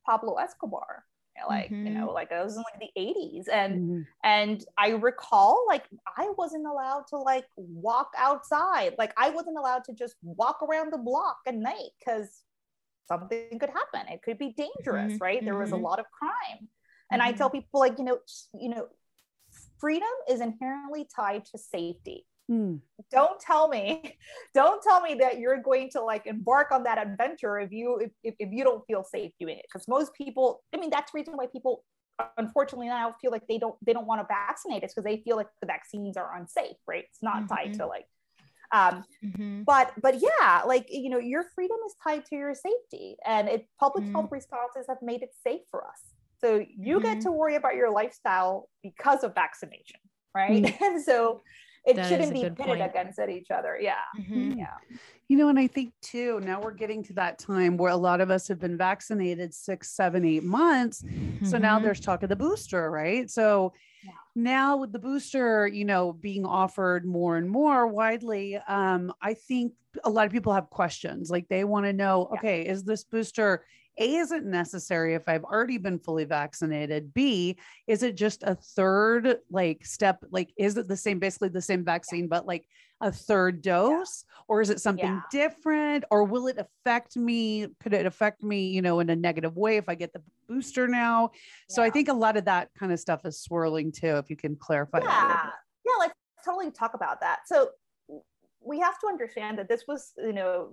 Pablo 0.07 0.35
Escobar 0.35 1.03
like 1.47 1.69
mm-hmm. 1.69 1.87
you 1.87 1.93
know 1.93 2.11
like 2.11 2.29
it 2.31 2.43
was 2.43 2.55
in 2.55 2.63
like 2.63 2.79
the 2.79 2.99
80s 2.99 3.45
and 3.51 3.75
mm-hmm. 3.75 4.01
and 4.23 4.65
i 4.77 4.89
recall 4.89 5.65
like 5.67 5.85
i 6.17 6.29
wasn't 6.37 6.65
allowed 6.65 7.03
to 7.09 7.17
like 7.17 7.45
walk 7.55 8.11
outside 8.17 8.95
like 8.97 9.13
i 9.17 9.29
wasn't 9.29 9.57
allowed 9.57 9.83
to 9.83 9.93
just 9.93 10.15
walk 10.23 10.59
around 10.63 10.91
the 10.91 10.97
block 10.97 11.37
at 11.47 11.55
night 11.55 11.91
because 11.99 12.43
something 13.07 13.59
could 13.59 13.69
happen 13.69 14.11
it 14.11 14.21
could 14.23 14.37
be 14.37 14.53
dangerous 14.57 15.13
mm-hmm. 15.13 15.23
right 15.23 15.45
there 15.45 15.57
was 15.57 15.71
a 15.71 15.75
mm-hmm. 15.75 15.85
lot 15.85 15.99
of 15.99 16.05
crime 16.11 16.67
and 17.11 17.21
i 17.21 17.31
tell 17.31 17.49
mm-hmm. 17.49 17.59
people 17.59 17.79
like 17.79 17.97
you 17.97 18.03
know 18.03 18.17
you 18.59 18.69
know 18.69 18.87
freedom 19.79 20.07
is 20.29 20.41
inherently 20.41 21.07
tied 21.15 21.45
to 21.45 21.57
safety 21.57 22.25
Mm. 22.49 22.79
Don't 23.11 23.39
tell 23.39 23.67
me, 23.67 24.17
don't 24.53 24.81
tell 24.81 25.01
me 25.01 25.15
that 25.15 25.39
you're 25.39 25.61
going 25.61 25.89
to 25.91 26.01
like 26.01 26.25
embark 26.25 26.71
on 26.71 26.83
that 26.83 26.97
adventure 26.97 27.59
if 27.59 27.71
you 27.71 28.09
if, 28.23 28.35
if 28.39 28.49
you 28.51 28.63
don't 28.63 28.85
feel 28.87 29.03
safe 29.03 29.31
doing 29.39 29.57
it. 29.57 29.65
Because 29.71 29.87
most 29.87 30.13
people, 30.13 30.63
I 30.73 30.77
mean, 30.77 30.89
that's 30.89 31.11
the 31.11 31.19
reason 31.19 31.33
why 31.35 31.47
people 31.47 31.83
unfortunately 32.37 32.87
now 32.87 33.15
feel 33.21 33.31
like 33.31 33.45
they 33.47 33.59
don't 33.59 33.75
they 33.85 33.93
don't 33.93 34.07
want 34.07 34.21
to 34.21 34.27
vaccinate 34.27 34.83
us 34.83 34.91
because 34.93 35.03
they 35.03 35.21
feel 35.23 35.35
like 35.35 35.47
the 35.61 35.67
vaccines 35.67 36.17
are 36.17 36.35
unsafe, 36.37 36.77
right? 36.87 37.03
It's 37.09 37.21
not 37.21 37.43
mm-hmm. 37.43 37.53
tied 37.53 37.73
to 37.75 37.85
like 37.85 38.05
um 38.71 39.03
mm-hmm. 39.23 39.63
but 39.63 39.93
but 40.01 40.15
yeah 40.21 40.61
like 40.65 40.87
you 40.89 41.09
know 41.09 41.19
your 41.19 41.45
freedom 41.55 41.77
is 41.85 41.95
tied 42.03 42.25
to 42.25 42.35
your 42.35 42.53
safety 42.53 43.15
and 43.25 43.47
it 43.47 43.65
public 43.79 44.03
mm-hmm. 44.03 44.13
health 44.13 44.29
responses 44.31 44.85
have 44.89 44.97
made 45.01 45.23
it 45.23 45.29
safe 45.41 45.61
for 45.71 45.85
us 45.85 46.01
so 46.41 46.63
you 46.77 46.99
get 46.99 47.13
mm-hmm. 47.13 47.19
to 47.21 47.31
worry 47.31 47.55
about 47.55 47.75
your 47.75 47.89
lifestyle 47.89 48.67
because 48.83 49.23
of 49.23 49.33
vaccination 49.33 49.99
right 50.35 50.63
mm. 50.63 50.81
and 50.81 51.01
so 51.01 51.41
it 51.87 51.95
that 51.95 52.09
shouldn't 52.09 52.33
be 52.33 52.41
pitted 52.41 52.57
point. 52.57 52.81
against 52.81 53.19
each 53.29 53.49
other 53.49 53.77
yeah 53.79 53.95
mm-hmm. 54.19 54.59
yeah 54.59 54.73
you 55.27 55.37
know 55.37 55.47
and 55.49 55.57
i 55.57 55.65
think 55.65 55.93
too 56.01 56.39
now 56.41 56.61
we're 56.61 56.71
getting 56.71 57.01
to 57.03 57.13
that 57.13 57.39
time 57.39 57.77
where 57.77 57.91
a 57.91 57.97
lot 57.97 58.21
of 58.21 58.29
us 58.29 58.47
have 58.47 58.59
been 58.59 58.77
vaccinated 58.77 59.53
six 59.53 59.91
seven 59.91 60.25
eight 60.25 60.43
months 60.43 61.01
mm-hmm. 61.01 61.45
so 61.45 61.57
now 61.57 61.75
mm-hmm. 61.75 61.85
there's 61.85 61.99
talk 61.99 62.23
of 62.23 62.29
the 62.29 62.35
booster 62.35 62.91
right 62.91 63.29
so 63.31 63.73
yeah. 64.03 64.11
now 64.35 64.77
with 64.77 64.91
the 64.91 64.99
booster 64.99 65.67
you 65.67 65.85
know 65.85 66.13
being 66.13 66.45
offered 66.45 67.05
more 67.05 67.37
and 67.37 67.49
more 67.49 67.87
widely 67.87 68.57
um, 68.67 69.11
i 69.21 69.33
think 69.33 69.73
a 70.03 70.09
lot 70.09 70.25
of 70.25 70.31
people 70.31 70.53
have 70.53 70.69
questions 70.69 71.29
like 71.29 71.47
they 71.47 71.63
want 71.63 71.85
to 71.85 71.93
know 71.93 72.29
yeah. 72.31 72.39
okay 72.39 72.61
is 72.61 72.83
this 72.83 73.03
booster 73.03 73.63
a, 73.99 74.15
is 74.15 74.31
it 74.31 74.43
necessary 74.43 75.15
if 75.15 75.23
I've 75.27 75.43
already 75.43 75.77
been 75.77 75.99
fully 75.99 76.25
vaccinated? 76.25 77.13
B, 77.13 77.57
is 77.87 78.03
it 78.03 78.15
just 78.15 78.43
a 78.43 78.55
third 78.55 79.37
like 79.49 79.85
step? 79.85 80.23
Like, 80.31 80.51
is 80.57 80.77
it 80.77 80.87
the 80.87 80.97
same, 80.97 81.19
basically 81.19 81.49
the 81.49 81.61
same 81.61 81.83
vaccine, 81.83 82.21
yeah. 82.21 82.27
but 82.29 82.45
like 82.45 82.67
a 83.01 83.11
third 83.11 83.61
dose? 83.61 84.25
Yeah. 84.25 84.43
Or 84.49 84.61
is 84.61 84.69
it 84.69 84.79
something 84.79 85.05
yeah. 85.05 85.21
different? 85.31 86.05
Or 86.09 86.23
will 86.23 86.47
it 86.47 86.57
affect 86.57 87.17
me? 87.17 87.67
Could 87.81 87.93
it 87.93 88.05
affect 88.05 88.43
me, 88.43 88.67
you 88.67 88.81
know, 88.81 88.99
in 88.99 89.09
a 89.09 89.15
negative 89.15 89.57
way 89.57 89.77
if 89.77 89.89
I 89.89 89.95
get 89.95 90.13
the 90.13 90.21
booster 90.47 90.87
now? 90.87 91.31
So 91.69 91.83
I 91.83 91.89
think 91.89 92.07
a 92.07 92.13
lot 92.13 92.37
of 92.37 92.45
that 92.45 92.69
kind 92.77 92.91
of 92.91 92.99
stuff 92.99 93.25
is 93.25 93.39
swirling 93.39 93.91
too, 93.91 94.17
if 94.17 94.29
you 94.29 94.35
can 94.35 94.55
clarify 94.55 94.99
yeah. 95.03 95.49
Yeah, 95.85 95.91
let's 95.99 96.13
totally 96.45 96.71
talk 96.71 96.93
about 96.93 97.21
that. 97.21 97.39
So 97.45 97.69
we 98.67 98.79
have 98.79 98.99
to 98.99 99.07
understand 99.07 99.57
that 99.59 99.69
this 99.69 99.83
was, 99.87 100.13
you 100.17 100.33
know, 100.33 100.69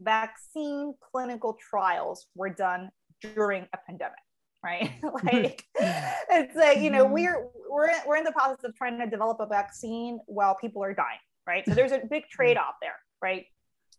vaccine 0.00 0.94
clinical 1.12 1.56
trials 1.70 2.26
were 2.34 2.48
done 2.48 2.90
during 3.34 3.66
a 3.74 3.78
pandemic, 3.86 4.18
right? 4.64 4.92
like 5.24 5.64
it's 5.76 6.56
like, 6.56 6.78
you 6.78 6.90
know, 6.90 7.04
mm-hmm. 7.04 7.14
we're 7.14 7.48
we're 7.70 7.90
we're 8.06 8.16
in 8.16 8.24
the 8.24 8.32
process 8.32 8.64
of 8.64 8.74
trying 8.74 8.98
to 8.98 9.06
develop 9.06 9.38
a 9.40 9.46
vaccine 9.46 10.18
while 10.26 10.56
people 10.56 10.82
are 10.82 10.94
dying, 10.94 11.18
right? 11.46 11.64
So 11.66 11.74
there's 11.74 11.92
a 11.92 11.98
big 11.98 12.22
mm-hmm. 12.22 12.26
trade-off 12.30 12.74
there, 12.80 12.96
right? 13.22 13.44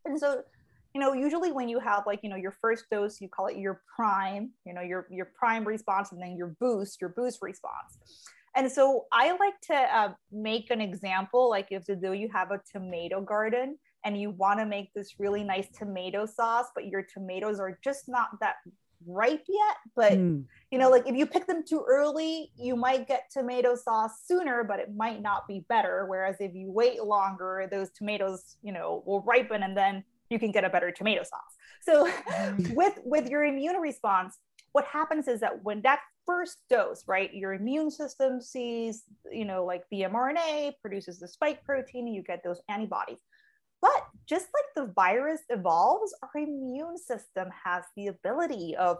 And 0.05 0.19
so 0.19 0.41
you 0.95 1.01
know 1.01 1.13
usually 1.13 1.51
when 1.51 1.69
you 1.69 1.79
have 1.79 2.03
like 2.07 2.19
you 2.23 2.29
know 2.29 2.35
your 2.35 2.55
first 2.61 2.85
dose 2.89 3.21
you 3.21 3.29
call 3.29 3.45
it 3.45 3.57
your 3.57 3.81
prime 3.95 4.49
you 4.65 4.73
know 4.73 4.81
your 4.81 5.05
your 5.11 5.27
prime 5.37 5.63
response 5.63 6.11
and 6.11 6.19
then 6.19 6.35
your 6.35 6.55
boost 6.59 6.99
your 6.99 7.11
boost 7.11 7.37
response 7.43 7.99
and 8.55 8.71
so 8.71 9.05
I 9.11 9.31
like 9.31 9.59
to 9.67 9.75
uh, 9.75 10.13
make 10.31 10.71
an 10.71 10.81
example, 10.81 11.49
like 11.49 11.67
if 11.71 11.85
though 11.85 12.11
you 12.11 12.29
have 12.33 12.51
a 12.51 12.61
tomato 12.71 13.21
garden 13.21 13.77
and 14.05 14.19
you 14.19 14.31
want 14.31 14.59
to 14.59 14.65
make 14.65 14.93
this 14.93 15.15
really 15.19 15.43
nice 15.43 15.67
tomato 15.77 16.25
sauce, 16.25 16.67
but 16.73 16.87
your 16.87 17.03
tomatoes 17.03 17.59
are 17.59 17.77
just 17.83 18.07
not 18.07 18.29
that 18.39 18.55
ripe 19.05 19.43
yet. 19.47 19.75
But 19.95 20.13
mm. 20.13 20.43
you 20.71 20.77
know, 20.77 20.89
like 20.89 21.07
if 21.07 21.15
you 21.15 21.25
pick 21.25 21.47
them 21.47 21.63
too 21.67 21.85
early, 21.87 22.51
you 22.55 22.75
might 22.75 23.07
get 23.07 23.29
tomato 23.31 23.75
sauce 23.75 24.21
sooner, 24.25 24.63
but 24.63 24.79
it 24.79 24.95
might 24.95 25.21
not 25.21 25.47
be 25.47 25.65
better. 25.69 26.05
Whereas 26.07 26.37
if 26.39 26.53
you 26.53 26.71
wait 26.71 27.03
longer, 27.03 27.67
those 27.71 27.89
tomatoes, 27.91 28.57
you 28.61 28.71
know, 28.71 29.03
will 29.05 29.21
ripen 29.21 29.63
and 29.63 29.75
then 29.75 30.03
you 30.29 30.39
can 30.39 30.51
get 30.51 30.63
a 30.63 30.69
better 30.69 30.91
tomato 30.91 31.23
sauce. 31.23 31.55
So 31.81 32.11
mm. 32.31 32.73
with 32.75 32.99
with 33.03 33.29
your 33.29 33.43
immune 33.43 33.77
response, 33.77 34.37
what 34.71 34.85
happens 34.85 35.27
is 35.27 35.39
that 35.41 35.63
when 35.63 35.81
that 35.81 35.99
first 36.29 36.57
dose, 36.69 37.03
right, 37.07 37.33
your 37.33 37.53
immune 37.53 37.89
system 37.89 38.39
sees, 38.39 39.03
you 39.31 39.45
know, 39.45 39.65
like 39.65 39.83
the 39.89 40.01
mRNA 40.01 40.73
produces 40.79 41.19
the 41.19 41.27
spike 41.27 41.63
protein, 41.63 42.05
and 42.05 42.15
you 42.15 42.21
get 42.21 42.43
those 42.43 42.61
antibodies. 42.69 43.17
But 43.81 44.05
just 44.27 44.47
like 44.53 44.69
the 44.75 44.93
virus 44.93 45.41
evolves, 45.49 46.13
our 46.21 46.41
immune 46.41 46.99
system 46.99 47.49
has 47.65 47.83
the 47.95 48.07
ability 48.07 48.75
of 48.75 48.97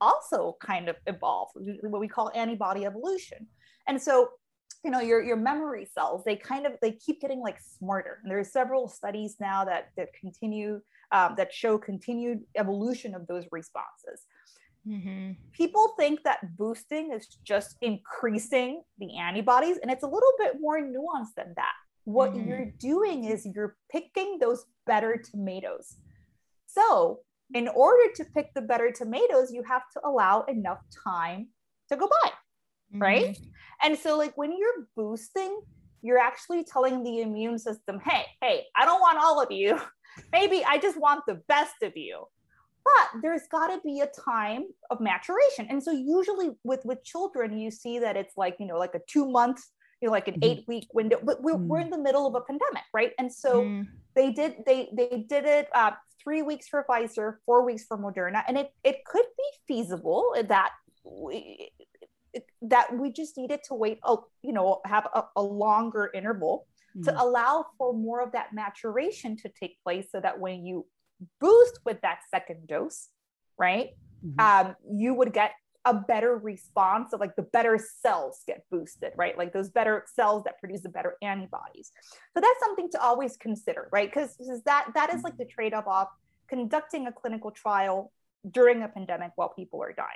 also 0.00 0.56
kind 0.60 0.88
of 0.88 0.96
evolve, 1.06 1.48
what 1.54 2.00
we 2.00 2.06
call 2.06 2.30
antibody 2.36 2.84
evolution. 2.84 3.48
And 3.88 4.00
so, 4.00 4.28
you 4.84 4.90
know, 4.92 5.00
your, 5.00 5.24
your 5.24 5.36
memory 5.36 5.88
cells, 5.92 6.22
they 6.24 6.36
kind 6.36 6.66
of, 6.66 6.74
they 6.82 6.92
keep 6.92 7.20
getting 7.20 7.40
like 7.40 7.58
smarter. 7.78 8.18
And 8.22 8.30
there's 8.30 8.52
several 8.52 8.88
studies 8.88 9.36
now 9.40 9.64
that, 9.64 9.88
that 9.96 10.08
continue, 10.20 10.82
um, 11.10 11.34
that 11.36 11.52
show 11.52 11.78
continued 11.78 12.40
evolution 12.54 13.14
of 13.14 13.26
those 13.26 13.44
responses. 13.50 14.26
Mm-hmm. 14.86 15.32
People 15.52 15.94
think 15.98 16.22
that 16.24 16.56
boosting 16.56 17.12
is 17.12 17.26
just 17.44 17.76
increasing 17.80 18.82
the 18.98 19.16
antibodies, 19.18 19.78
and 19.78 19.90
it's 19.90 20.02
a 20.02 20.08
little 20.08 20.32
bit 20.38 20.60
more 20.60 20.78
nuanced 20.80 21.34
than 21.36 21.54
that. 21.56 21.72
What 22.04 22.32
mm-hmm. 22.32 22.48
you're 22.48 22.72
doing 22.78 23.24
is 23.24 23.46
you're 23.46 23.76
picking 23.90 24.38
those 24.38 24.66
better 24.86 25.16
tomatoes. 25.16 25.96
So, 26.66 27.20
in 27.54 27.68
order 27.68 28.12
to 28.16 28.24
pick 28.24 28.52
the 28.54 28.60
better 28.60 28.90
tomatoes, 28.90 29.52
you 29.52 29.62
have 29.62 29.82
to 29.94 30.00
allow 30.04 30.42
enough 30.42 30.80
time 31.06 31.48
to 31.88 31.96
go 31.96 32.06
by, 32.06 32.28
mm-hmm. 32.28 33.02
right? 33.02 33.38
And 33.82 33.98
so, 33.98 34.18
like 34.18 34.36
when 34.36 34.56
you're 34.56 34.86
boosting, 34.96 35.60
you're 36.02 36.18
actually 36.18 36.64
telling 36.64 37.02
the 37.02 37.20
immune 37.22 37.58
system, 37.58 38.00
hey, 38.04 38.24
hey, 38.42 38.64
I 38.76 38.84
don't 38.84 39.00
want 39.00 39.18
all 39.18 39.40
of 39.40 39.50
you. 39.50 39.80
Maybe 40.32 40.62
I 40.62 40.76
just 40.76 41.00
want 41.00 41.24
the 41.26 41.40
best 41.48 41.82
of 41.82 41.96
you 41.96 42.26
but 42.84 43.22
there's 43.22 43.46
got 43.50 43.68
to 43.68 43.80
be 43.84 44.00
a 44.00 44.06
time 44.06 44.64
of 44.90 45.00
maturation 45.00 45.66
and 45.70 45.82
so 45.82 45.90
usually 45.90 46.50
with 46.64 46.84
with 46.84 47.02
children 47.04 47.58
you 47.58 47.70
see 47.70 47.98
that 47.98 48.16
it's 48.16 48.36
like 48.36 48.56
you 48.58 48.66
know 48.66 48.78
like 48.78 48.94
a 48.94 49.00
two 49.08 49.28
month 49.28 49.60
you 50.00 50.06
know 50.06 50.12
like 50.12 50.28
an 50.28 50.34
mm-hmm. 50.34 50.50
eight 50.50 50.64
week 50.68 50.86
window 50.92 51.18
but 51.22 51.42
we're, 51.42 51.54
mm-hmm. 51.54 51.68
we're 51.68 51.80
in 51.80 51.90
the 51.90 51.98
middle 51.98 52.26
of 52.26 52.34
a 52.34 52.40
pandemic 52.40 52.82
right 52.92 53.12
and 53.18 53.32
so 53.32 53.62
mm-hmm. 53.62 53.82
they 54.14 54.32
did 54.32 54.56
they 54.66 54.88
they 54.92 55.24
did 55.28 55.44
it 55.44 55.68
uh, 55.74 55.92
three 56.22 56.42
weeks 56.42 56.68
for 56.68 56.84
pfizer 56.88 57.36
four 57.46 57.64
weeks 57.64 57.84
for 57.84 57.98
moderna 57.98 58.42
and 58.48 58.58
it 58.58 58.72
it 58.84 59.04
could 59.04 59.26
be 59.36 59.44
feasible 59.66 60.34
that 60.48 60.70
we, 61.04 61.70
that 62.62 62.96
we 62.98 63.12
just 63.12 63.36
needed 63.36 63.60
to 63.64 63.74
wait 63.74 63.98
a 64.04 64.16
you 64.42 64.52
know 64.52 64.80
have 64.84 65.06
a, 65.14 65.24
a 65.36 65.42
longer 65.42 66.10
interval 66.14 66.66
to 67.02 67.10
mm-hmm. 67.10 67.18
allow 67.18 67.66
for 67.76 67.92
more 67.92 68.22
of 68.22 68.30
that 68.32 68.52
maturation 68.52 69.36
to 69.36 69.50
take 69.60 69.82
place 69.82 70.06
so 70.12 70.20
that 70.20 70.38
when 70.38 70.64
you 70.64 70.86
boost 71.40 71.78
with 71.84 72.00
that 72.02 72.18
second 72.30 72.66
dose, 72.66 73.08
right? 73.58 73.90
Mm-hmm. 74.24 74.40
Um, 74.40 74.76
you 74.90 75.14
would 75.14 75.32
get 75.32 75.52
a 75.84 75.92
better 75.92 76.36
response 76.36 77.12
of 77.12 77.20
like 77.20 77.36
the 77.36 77.42
better 77.42 77.78
cells 78.00 78.42
get 78.46 78.64
boosted, 78.70 79.12
right? 79.16 79.36
Like 79.36 79.52
those 79.52 79.68
better 79.68 80.04
cells 80.14 80.44
that 80.44 80.58
produce 80.58 80.80
the 80.80 80.88
better 80.88 81.16
antibodies. 81.20 81.92
So 82.34 82.40
that's 82.40 82.58
something 82.60 82.90
to 82.92 83.02
always 83.02 83.36
consider, 83.36 83.88
right? 83.92 84.10
Because 84.10 84.36
that 84.64 84.88
that 84.94 85.12
is 85.14 85.22
like 85.22 85.36
the 85.36 85.44
trade-off 85.44 85.86
of 85.86 86.08
conducting 86.48 87.06
a 87.06 87.12
clinical 87.12 87.50
trial 87.50 88.12
during 88.50 88.82
a 88.82 88.88
pandemic 88.88 89.32
while 89.36 89.50
people 89.50 89.82
are 89.82 89.92
dying, 89.92 90.08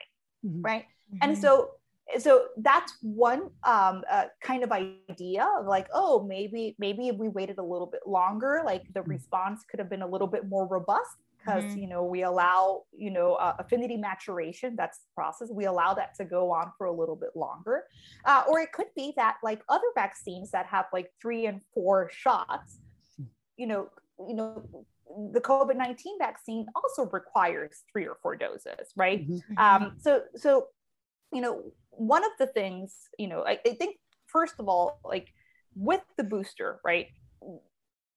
mm-hmm. 0.44 0.62
right? 0.62 0.84
Mm-hmm. 1.12 1.18
And 1.22 1.38
so 1.38 1.72
so 2.18 2.46
that's 2.56 2.96
one 3.02 3.50
um, 3.64 4.02
uh, 4.10 4.24
kind 4.42 4.64
of 4.64 4.72
idea 4.72 5.46
of 5.58 5.66
like 5.66 5.86
oh 5.92 6.24
maybe 6.26 6.74
maybe 6.78 7.08
if 7.08 7.16
we 7.16 7.28
waited 7.28 7.58
a 7.58 7.62
little 7.62 7.86
bit 7.86 8.00
longer 8.06 8.62
like 8.64 8.82
the 8.94 9.00
mm. 9.00 9.08
response 9.08 9.64
could 9.70 9.78
have 9.78 9.90
been 9.90 10.02
a 10.02 10.06
little 10.06 10.26
bit 10.26 10.48
more 10.48 10.66
robust 10.66 11.16
because 11.38 11.64
mm-hmm. 11.64 11.78
you 11.78 11.88
know 11.88 12.02
we 12.02 12.22
allow 12.22 12.82
you 12.96 13.10
know 13.10 13.34
uh, 13.34 13.54
affinity 13.58 13.96
maturation 13.96 14.74
that's 14.76 14.98
the 14.98 15.08
process 15.14 15.48
we 15.52 15.66
allow 15.66 15.92
that 15.94 16.14
to 16.14 16.24
go 16.24 16.50
on 16.50 16.72
for 16.78 16.86
a 16.86 16.92
little 16.92 17.16
bit 17.16 17.30
longer 17.34 17.84
uh, 18.24 18.42
or 18.48 18.60
it 18.60 18.72
could 18.72 18.88
be 18.96 19.12
that 19.16 19.36
like 19.42 19.62
other 19.68 19.86
vaccines 19.94 20.50
that 20.50 20.66
have 20.66 20.86
like 20.92 21.10
three 21.20 21.46
and 21.46 21.60
four 21.74 22.10
shots 22.12 22.78
you 23.56 23.66
know 23.66 23.88
you 24.26 24.34
know 24.34 24.62
the 25.32 25.40
covid-19 25.40 25.96
vaccine 26.18 26.66
also 26.74 27.10
requires 27.10 27.82
three 27.90 28.06
or 28.06 28.16
four 28.22 28.36
doses 28.36 28.92
right 28.96 29.28
mm-hmm. 29.28 29.58
um, 29.58 29.92
so 29.98 30.22
so 30.34 30.68
you 31.32 31.40
know 31.40 31.62
one 31.90 32.24
of 32.24 32.30
the 32.38 32.46
things 32.46 32.94
you 33.18 33.28
know 33.28 33.44
I, 33.46 33.58
I 33.66 33.74
think 33.74 33.96
first 34.26 34.54
of 34.58 34.68
all 34.68 35.00
like 35.04 35.28
with 35.74 36.02
the 36.16 36.24
booster 36.24 36.80
right 36.84 37.06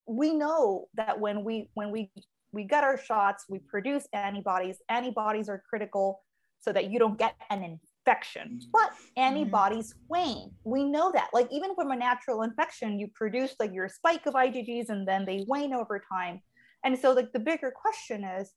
we 0.08 0.34
know 0.34 0.88
that 0.96 1.20
when 1.20 1.44
we 1.44 1.70
when 1.74 1.92
we 1.92 2.12
we 2.52 2.64
get 2.66 2.84
our 2.84 2.98
shots 2.98 3.46
we 3.50 3.60
produce 3.60 4.08
antibodies 4.14 4.78
antibodies 4.90 5.50
are 5.50 5.64
critical 5.70 6.22
so 6.60 6.72
that 6.72 6.92
you 6.92 7.00
don't 7.00 7.18
get 7.18 7.36
an 7.50 7.64
infection 7.64 8.60
mm-hmm. 8.60 8.70
but 8.72 8.92
antibodies 9.18 9.94
mm-hmm. 9.94 10.14
wane. 10.14 10.52
We 10.64 10.84
know 10.84 11.12
that 11.14 11.30
like 11.34 11.48
even 11.52 11.76
from 11.76 11.92
a 11.92 11.96
natural 11.96 12.44
infection 12.44 13.00
you 13.00 13.08
produce 13.14 13.56
like 13.60 13.74
your 13.74 13.90
spike 13.90 14.26
of 14.26 14.36
iggs 14.36 14.90
and 14.90 15.08
then 15.08 15.26
they 15.26 15.46
wane 15.48 15.74
over 15.74 16.02
time. 16.12 16.42
And 16.84 16.98
so 16.98 17.12
like 17.14 17.32
the 17.32 17.40
bigger 17.40 17.72
question 17.76 18.24
is 18.24 18.52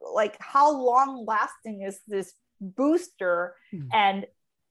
like 0.00 0.36
how 0.40 0.70
long 0.70 1.24
lasting 1.26 1.82
is 1.82 2.00
this 2.06 2.32
booster 2.60 3.54
mm-hmm. 3.72 3.88
and 3.92 4.26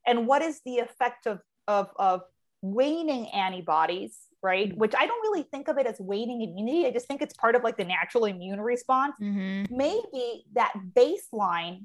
and 0.06 0.28
what 0.28 0.42
is 0.42 0.62
the 0.66 0.78
effect 0.80 1.28
of 1.28 1.40
of 1.68 1.90
of 1.98 2.22
waning 2.62 3.28
antibodies 3.28 4.18
right 4.42 4.70
mm-hmm. 4.70 4.80
which 4.80 4.94
i 4.98 5.06
don't 5.06 5.22
really 5.22 5.44
think 5.44 5.68
of 5.68 5.78
it 5.78 5.86
as 5.86 6.00
waning 6.00 6.42
immunity 6.42 6.86
i 6.88 6.92
just 6.92 7.08
think 7.08 7.22
it's 7.22 7.36
part 7.36 7.56
of 7.56 7.64
like 7.64 7.78
the 7.78 7.84
natural 7.84 8.26
immune 8.26 8.62
response 8.62 9.14
mm-hmm. 9.22 9.64
maybe 9.76 10.46
that 10.54 10.74
baseline 10.96 11.82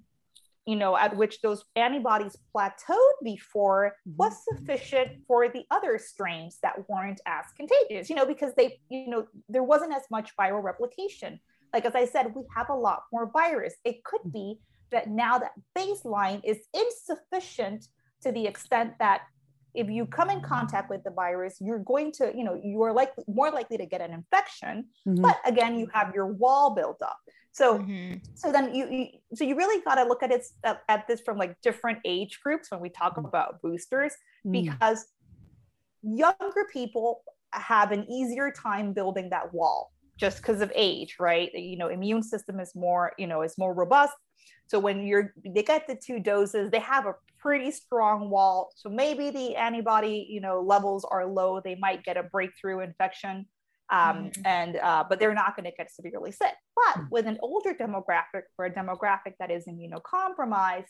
you 0.67 0.77
know 0.77 0.97
at 0.97 1.17
which 1.17 1.41
those 1.41 1.65
antibodies 1.77 2.37
plateaued 2.55 3.17
before 3.25 3.95
hmm. 4.05 4.13
was 4.17 4.33
sufficient 4.45 5.11
for 5.27 5.49
the 5.49 5.65
other 5.71 5.99
strains 5.99 6.59
that 6.63 6.89
weren't 6.89 7.21
as 7.27 7.47
contagious 7.57 8.09
you 8.11 8.17
know 8.17 8.27
because 8.27 8.53
they 8.57 8.79
you 8.89 9.09
know 9.09 9.27
there 9.49 9.63
wasn't 9.63 9.93
as 9.93 10.03
much 10.11 10.31
viral 10.39 10.63
replication 10.63 11.41
like 11.73 11.85
as 11.85 11.95
i 11.95 12.05
said 12.05 12.35
we 12.35 12.43
have 12.55 12.69
a 12.69 12.75
lot 12.75 13.03
more 13.13 13.31
virus 13.33 13.75
it 13.85 14.05
could 14.05 14.33
be 14.33 14.59
that 14.91 15.09
now 15.09 15.39
that 15.39 15.53
baseline 15.77 16.41
is 16.45 16.59
insufficient 16.75 17.87
to 18.23 18.33
the 18.33 18.47
extent 18.47 18.93
that 18.99 19.23
if 19.75 19.89
you 19.89 20.05
come 20.05 20.31
in 20.31 20.41
contact 20.41 20.91
with 20.91 21.03
the 21.05 21.11
virus 21.11 21.57
you're 21.61 21.79
going 21.79 22.13
to 22.13 22.33
you 22.35 22.45
know 22.45 22.61
you 22.63 22.83
are 22.83 22.93
likely 22.93 23.25
more 23.29 23.51
likely 23.51 23.79
to 23.79 23.87
get 23.87 24.01
an 24.01 24.13
infection 24.13 24.87
mm-hmm. 25.07 25.23
but 25.23 25.39
again 25.47 25.79
you 25.79 25.89
have 25.93 26.13
your 26.15 26.27
wall 26.27 26.75
built 26.75 27.01
up 27.03 27.19
so 27.53 27.79
mm-hmm. 27.79 28.19
so 28.35 28.53
then 28.53 28.75
you, 28.75 28.89
you, 28.91 29.07
so 29.35 29.45
you 29.45 29.57
really 29.57 29.83
got 29.85 29.97
to 29.97 30.05
look 30.05 30.23
at 30.23 30.31
it 30.31 30.45
at, 30.65 30.83
at, 30.89 31.07
this 31.09 31.21
from 31.21 31.37
like 31.37 31.61
different 31.63 31.99
age 32.05 32.41
groups 32.43 32.71
when 32.71 32.81
we 32.81 32.89
talk 32.89 33.17
mm-hmm. 33.17 33.27
about 33.27 33.61
boosters 33.63 34.13
mm-hmm. 34.47 34.53
because 34.53 35.07
younger 36.03 36.67
people 36.73 37.23
have 37.53 37.93
an 37.93 38.09
easier 38.11 38.53
time 38.53 38.93
building 38.93 39.31
that 39.31 39.53
wall 39.53 39.93
just 40.17 40.39
because 40.39 40.61
of 40.61 40.73
age 40.75 41.17
right 41.19 41.51
you 41.55 41.77
know 41.77 41.89
immune 41.89 42.23
system 42.23 42.61
is 42.61 42.75
more 42.75 43.13
you 43.19 43.27
know 43.27 43.43
is 43.43 43.57
more 43.59 43.75
robust 43.75 44.13
so 44.67 44.79
when 44.79 45.05
you're 45.07 45.35
they 45.45 45.63
get 45.63 45.89
the 45.89 45.97
two 45.97 46.21
doses, 46.21 46.71
they 46.71 46.79
have 46.79 47.07
a 47.07 47.15
pretty 47.39 47.71
strong 47.71 48.31
wall. 48.31 48.71
So 48.77 48.89
maybe 48.89 49.31
the 49.31 49.57
antibody, 49.57 50.27
you 50.31 50.41
know, 50.41 50.61
levels 50.61 51.05
are 51.11 51.27
low. 51.27 51.61
They 51.61 51.75
might 51.75 52.05
get 52.05 52.17
a 52.17 52.23
breakthrough 52.23 52.81
infection. 52.81 53.47
Um, 53.93 53.99
mm-hmm. 54.31 54.43
and 54.45 54.77
uh, 54.77 55.05
but 55.09 55.19
they're 55.19 55.35
not 55.35 55.57
going 55.57 55.65
to 55.65 55.77
get 55.77 55.91
severely 55.91 56.31
sick. 56.31 56.55
But 56.77 57.11
with 57.11 57.27
an 57.27 57.39
older 57.43 57.75
demographic 57.75 58.43
or 58.57 58.67
a 58.67 58.71
demographic 58.71 59.35
that 59.41 59.51
is 59.51 59.67
immunocompromised, 59.67 60.85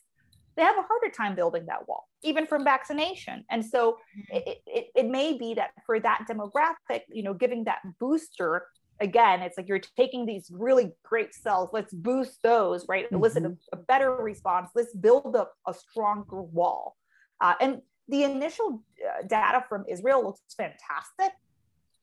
they 0.57 0.63
have 0.63 0.77
a 0.77 0.83
harder 0.83 1.09
time 1.09 1.35
building 1.35 1.65
that 1.67 1.89
wall, 1.89 2.09
even 2.23 2.47
from 2.47 2.63
vaccination. 2.65 3.45
And 3.51 3.65
so 3.65 3.93
mm-hmm. 3.93 4.37
it, 4.37 4.59
it, 4.67 4.87
it 4.95 5.09
may 5.09 5.39
be 5.39 5.55
that 5.55 5.71
for 5.87 5.99
that 6.01 6.27
demographic, 6.29 7.03
you 7.09 7.23
know, 7.23 7.33
giving 7.33 7.65
that 7.65 7.79
booster 7.99 8.67
again, 9.01 9.41
it's 9.41 9.57
like 9.57 9.69
you're 9.69 9.81
taking 9.97 10.27
these 10.27 10.51
really 10.53 10.93
great 11.05 11.35
cells, 11.35 11.71
let's 11.73 11.93
boost 11.93 12.43
those, 12.43 12.87
right? 12.89 13.07
Mm-hmm. 13.07 13.17
Elicit 13.17 13.45
a, 13.45 13.57
a, 13.73 13.77
better 13.77 14.15
response. 14.15 14.71
Let's 14.75 14.95
build 14.95 15.35
up 15.37 15.55
a 15.67 15.75
stronger 15.75 16.43
wall. 16.43 16.97
Uh, 17.41 17.55
and 17.61 17.83
the 18.09 18.25
initial 18.25 18.83
uh, 19.05 19.27
data 19.27 19.65
from 19.69 19.85
Israel 19.89 20.23
looks 20.23 20.41
fantastic, 20.57 21.33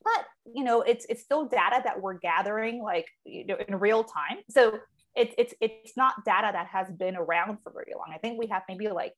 but 0.02 0.24
you 0.54 0.64
know, 0.64 0.82
it's 0.82 1.06
it's 1.08 1.22
still 1.22 1.46
data 1.46 1.80
that 1.84 2.00
we're 2.00 2.18
gathering 2.18 2.82
like 2.82 3.06
you 3.24 3.46
know 3.46 3.56
in 3.68 3.78
real 3.78 4.04
time. 4.04 4.38
So 4.50 4.78
it's 5.14 5.34
it's 5.38 5.54
it's 5.60 5.96
not 5.96 6.24
data 6.24 6.50
that 6.52 6.66
has 6.68 6.88
been 6.90 7.16
around 7.16 7.58
for 7.62 7.72
very 7.72 7.92
long. 7.94 8.12
I 8.12 8.18
think 8.18 8.38
we 8.38 8.46
have 8.48 8.62
maybe 8.68 8.88
like 8.88 9.14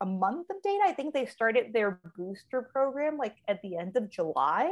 a 0.00 0.06
month 0.06 0.48
of 0.50 0.56
data. 0.62 0.82
I 0.86 0.92
think 0.92 1.12
they 1.12 1.26
started 1.26 1.72
their 1.72 2.00
booster 2.16 2.62
program 2.62 3.18
like 3.18 3.36
at 3.46 3.60
the 3.62 3.76
end 3.76 3.96
of 3.96 4.10
July. 4.10 4.70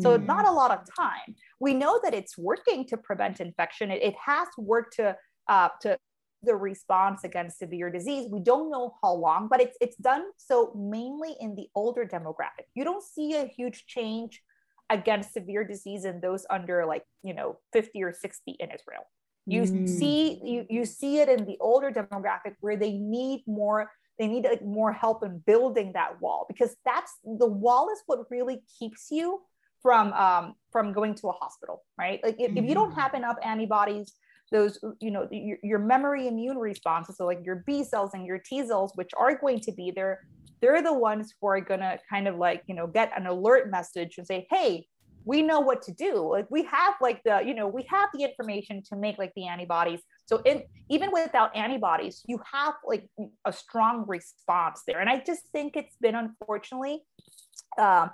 So 0.00 0.16
not 0.16 0.44
mm. 0.44 0.48
a 0.48 0.52
lot 0.52 0.70
of 0.70 0.80
time. 0.96 1.34
We 1.60 1.74
know 1.74 2.00
that 2.02 2.14
it's 2.14 2.38
working 2.38 2.86
to 2.86 2.96
prevent 2.96 3.40
infection. 3.40 3.90
It, 3.90 4.02
it 4.02 4.14
has 4.24 4.48
worked 4.56 4.96
to 4.96 5.16
uh, 5.48 5.68
to 5.82 5.98
the 6.44 6.54
response 6.54 7.24
against 7.24 7.58
severe 7.58 7.90
disease. 7.90 8.28
We 8.30 8.40
don't 8.40 8.70
know 8.70 8.94
how 9.02 9.14
long, 9.14 9.48
but 9.48 9.60
it's 9.60 9.76
it's 9.80 9.96
done 9.96 10.24
so 10.36 10.72
mainly 10.76 11.34
in 11.40 11.54
the 11.54 11.68
older 11.74 12.04
demographic. 12.04 12.66
You 12.74 12.84
don't 12.84 13.02
see 13.02 13.34
a 13.34 13.46
huge 13.46 13.86
change 13.86 14.42
against 14.90 15.32
severe 15.32 15.64
disease 15.64 16.04
in 16.04 16.20
those 16.20 16.44
under 16.50 16.84
like 16.86 17.04
you 17.22 17.34
know 17.34 17.58
50 17.72 18.02
or 18.02 18.12
60 18.12 18.56
in 18.58 18.70
Israel. 18.70 19.04
You 19.46 19.62
mm. 19.62 19.88
see, 19.88 20.40
you, 20.44 20.66
you 20.70 20.84
see 20.84 21.18
it 21.18 21.28
in 21.28 21.44
the 21.46 21.56
older 21.60 21.90
demographic 21.90 22.54
where 22.60 22.76
they 22.76 22.92
need 22.92 23.42
more, 23.46 23.90
they 24.18 24.28
need 24.28 24.44
like 24.44 24.64
more 24.64 24.92
help 24.92 25.24
in 25.24 25.38
building 25.38 25.92
that 25.94 26.20
wall 26.20 26.46
because 26.48 26.76
that's 26.84 27.12
the 27.24 27.46
wall 27.46 27.90
is 27.92 28.00
what 28.06 28.30
really 28.30 28.62
keeps 28.78 29.08
you 29.10 29.40
from 29.82 30.12
um, 30.12 30.54
from 30.70 30.92
going 30.92 31.14
to 31.16 31.28
a 31.28 31.32
hospital, 31.32 31.84
right? 31.98 32.20
Like 32.22 32.36
if, 32.38 32.48
mm-hmm. 32.48 32.58
if 32.58 32.64
you 32.64 32.74
don't 32.74 32.92
have 32.92 33.14
enough 33.14 33.36
antibodies, 33.42 34.14
those 34.50 34.78
you 35.00 35.10
know 35.10 35.28
your, 35.30 35.58
your 35.62 35.78
memory 35.78 36.28
immune 36.28 36.58
responses, 36.58 37.16
so 37.16 37.26
like 37.26 37.40
your 37.44 37.64
B 37.66 37.84
cells 37.84 38.10
and 38.14 38.26
your 38.26 38.38
T 38.38 38.64
cells, 38.66 38.92
which 38.94 39.10
are 39.16 39.36
going 39.36 39.60
to 39.60 39.72
be 39.72 39.90
there, 39.90 40.20
they're 40.60 40.82
the 40.82 40.94
ones 40.94 41.34
who 41.40 41.48
are 41.48 41.60
gonna 41.60 41.98
kind 42.08 42.28
of 42.28 42.36
like 42.36 42.62
you 42.66 42.74
know 42.74 42.86
get 42.86 43.12
an 43.16 43.26
alert 43.26 43.70
message 43.70 44.18
and 44.18 44.26
say, 44.26 44.46
hey, 44.50 44.86
we 45.24 45.42
know 45.42 45.60
what 45.60 45.82
to 45.82 45.92
do. 45.92 46.30
Like 46.30 46.46
we 46.50 46.64
have 46.64 46.94
like 47.00 47.22
the 47.24 47.42
you 47.44 47.54
know 47.54 47.66
we 47.66 47.84
have 47.88 48.08
the 48.14 48.24
information 48.24 48.82
to 48.90 48.96
make 48.96 49.18
like 49.18 49.32
the 49.34 49.46
antibodies. 49.46 50.00
So 50.26 50.38
in, 50.44 50.62
even 50.88 51.10
without 51.12 51.54
antibodies, 51.56 52.22
you 52.26 52.40
have 52.52 52.74
like 52.86 53.08
a 53.44 53.52
strong 53.52 54.04
response 54.06 54.82
there. 54.86 55.00
And 55.00 55.10
I 55.10 55.22
just 55.26 55.42
think 55.52 55.76
it's 55.76 55.96
been 56.00 56.14
unfortunately 56.14 57.02
um, 57.78 58.10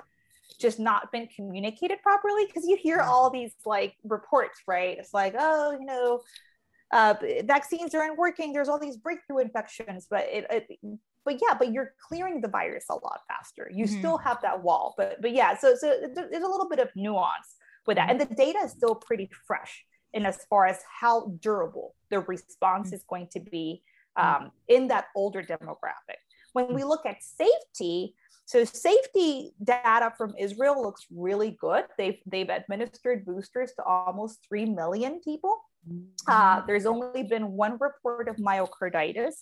just 0.60 0.78
not 0.78 1.12
been 1.12 1.28
communicated 1.34 1.98
properly 2.02 2.46
because 2.46 2.64
you 2.66 2.76
hear 2.76 3.00
all 3.00 3.30
these 3.30 3.52
like 3.64 3.94
reports, 4.04 4.60
right? 4.66 4.96
It's 4.98 5.12
like, 5.12 5.34
oh, 5.38 5.72
you 5.72 5.84
know, 5.84 6.20
uh, 6.92 7.14
vaccines 7.44 7.94
aren't 7.94 8.18
working. 8.18 8.52
There's 8.52 8.68
all 8.68 8.78
these 8.78 8.96
breakthrough 8.96 9.38
infections, 9.38 10.06
but 10.08 10.26
it, 10.30 10.46
it 10.50 10.78
but 11.24 11.38
yeah, 11.42 11.54
but 11.58 11.72
you're 11.72 11.92
clearing 12.08 12.40
the 12.40 12.48
virus 12.48 12.86
a 12.90 12.94
lot 12.94 13.20
faster. 13.28 13.70
You 13.72 13.84
mm-hmm. 13.84 13.98
still 13.98 14.16
have 14.18 14.40
that 14.42 14.62
wall, 14.62 14.94
but 14.96 15.20
but 15.20 15.32
yeah, 15.32 15.56
so 15.56 15.74
so 15.78 15.94
there's 16.14 16.44
a 16.44 16.48
little 16.48 16.68
bit 16.68 16.78
of 16.78 16.88
nuance 16.96 17.56
with 17.86 17.96
that, 17.96 18.10
and 18.10 18.20
the 18.20 18.26
data 18.34 18.60
is 18.64 18.70
still 18.70 18.94
pretty 18.94 19.30
fresh 19.46 19.84
in 20.14 20.24
as 20.24 20.46
far 20.48 20.66
as 20.66 20.78
how 21.00 21.32
durable 21.40 21.94
the 22.10 22.20
response 22.20 22.88
mm-hmm. 22.88 22.96
is 22.96 23.04
going 23.08 23.28
to 23.32 23.40
be 23.40 23.82
um, 24.16 24.50
in 24.68 24.88
that 24.88 25.06
older 25.14 25.42
demographic. 25.42 26.16
When 26.54 26.72
we 26.74 26.82
look 26.82 27.04
at 27.04 27.22
safety, 27.22 28.14
so 28.48 28.64
safety 28.64 29.52
data 29.62 30.10
from 30.16 30.32
Israel 30.38 30.80
looks 30.80 31.04
really 31.14 31.58
good. 31.60 31.84
They've 31.98 32.18
they've 32.24 32.48
administered 32.48 33.26
boosters 33.26 33.72
to 33.76 33.84
almost 33.84 34.38
three 34.48 34.64
million 34.64 35.20
people. 35.20 35.54
Uh, 36.26 36.62
there's 36.66 36.86
only 36.86 37.24
been 37.24 37.52
one 37.52 37.76
report 37.78 38.26
of 38.26 38.36
myocarditis, 38.36 39.34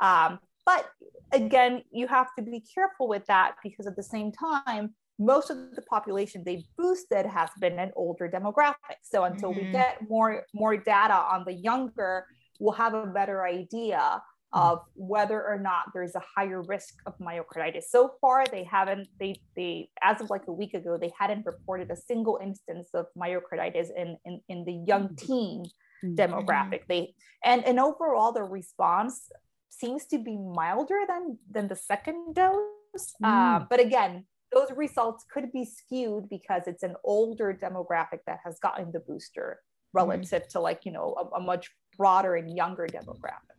um, 0.00 0.38
but 0.64 0.88
again, 1.32 1.82
you 1.90 2.06
have 2.06 2.28
to 2.38 2.42
be 2.42 2.62
careful 2.72 3.08
with 3.08 3.26
that 3.26 3.56
because 3.64 3.88
at 3.88 3.96
the 3.96 4.02
same 4.02 4.30
time, 4.30 4.94
most 5.18 5.50
of 5.50 5.74
the 5.74 5.82
population 5.82 6.44
they 6.46 6.64
boosted 6.78 7.26
has 7.26 7.50
been 7.60 7.80
an 7.80 7.90
older 7.96 8.28
demographic. 8.28 8.98
So 9.02 9.24
until 9.24 9.52
mm-hmm. 9.52 9.66
we 9.66 9.72
get 9.72 10.08
more 10.08 10.44
more 10.54 10.76
data 10.76 11.14
on 11.14 11.42
the 11.44 11.54
younger, 11.54 12.26
we'll 12.60 12.74
have 12.74 12.94
a 12.94 13.06
better 13.06 13.44
idea 13.44 14.22
of 14.52 14.80
whether 14.94 15.42
or 15.42 15.58
not 15.58 15.84
there's 15.94 16.14
a 16.14 16.22
higher 16.36 16.62
risk 16.62 16.94
of 17.06 17.16
myocarditis. 17.18 17.84
So 17.88 18.12
far, 18.20 18.44
they 18.46 18.64
haven't, 18.64 19.08
they, 19.18 19.40
they, 19.56 19.88
as 20.02 20.20
of 20.20 20.28
like 20.28 20.46
a 20.46 20.52
week 20.52 20.74
ago, 20.74 20.98
they 21.00 21.10
hadn't 21.18 21.46
reported 21.46 21.90
a 21.90 21.96
single 21.96 22.38
instance 22.42 22.88
of 22.92 23.06
myocarditis 23.16 23.88
in, 23.96 24.16
in, 24.26 24.40
in 24.48 24.64
the 24.64 24.74
young 24.86 25.08
mm-hmm. 25.08 25.26
teen 25.26 25.64
mm-hmm. 26.04 26.14
demographic. 26.14 26.82
They, 26.86 27.14
and, 27.42 27.64
and 27.64 27.80
overall, 27.80 28.32
the 28.32 28.42
response 28.42 29.30
seems 29.70 30.04
to 30.06 30.18
be 30.18 30.36
milder 30.36 31.00
than, 31.08 31.38
than 31.50 31.68
the 31.68 31.76
second 31.76 32.34
dose. 32.34 33.14
Mm. 33.22 33.62
Uh, 33.62 33.64
but 33.70 33.80
again, 33.80 34.26
those 34.52 34.70
results 34.76 35.24
could 35.32 35.50
be 35.50 35.64
skewed 35.64 36.28
because 36.28 36.64
it's 36.66 36.82
an 36.82 36.94
older 37.04 37.58
demographic 37.58 38.18
that 38.26 38.40
has 38.44 38.58
gotten 38.58 38.92
the 38.92 39.00
booster 39.00 39.60
relative 39.94 40.42
mm. 40.42 40.48
to 40.48 40.60
like, 40.60 40.84
you 40.84 40.92
know, 40.92 41.30
a, 41.32 41.36
a 41.36 41.40
much 41.40 41.70
broader 41.96 42.36
and 42.36 42.54
younger 42.54 42.86
demographic. 42.86 43.56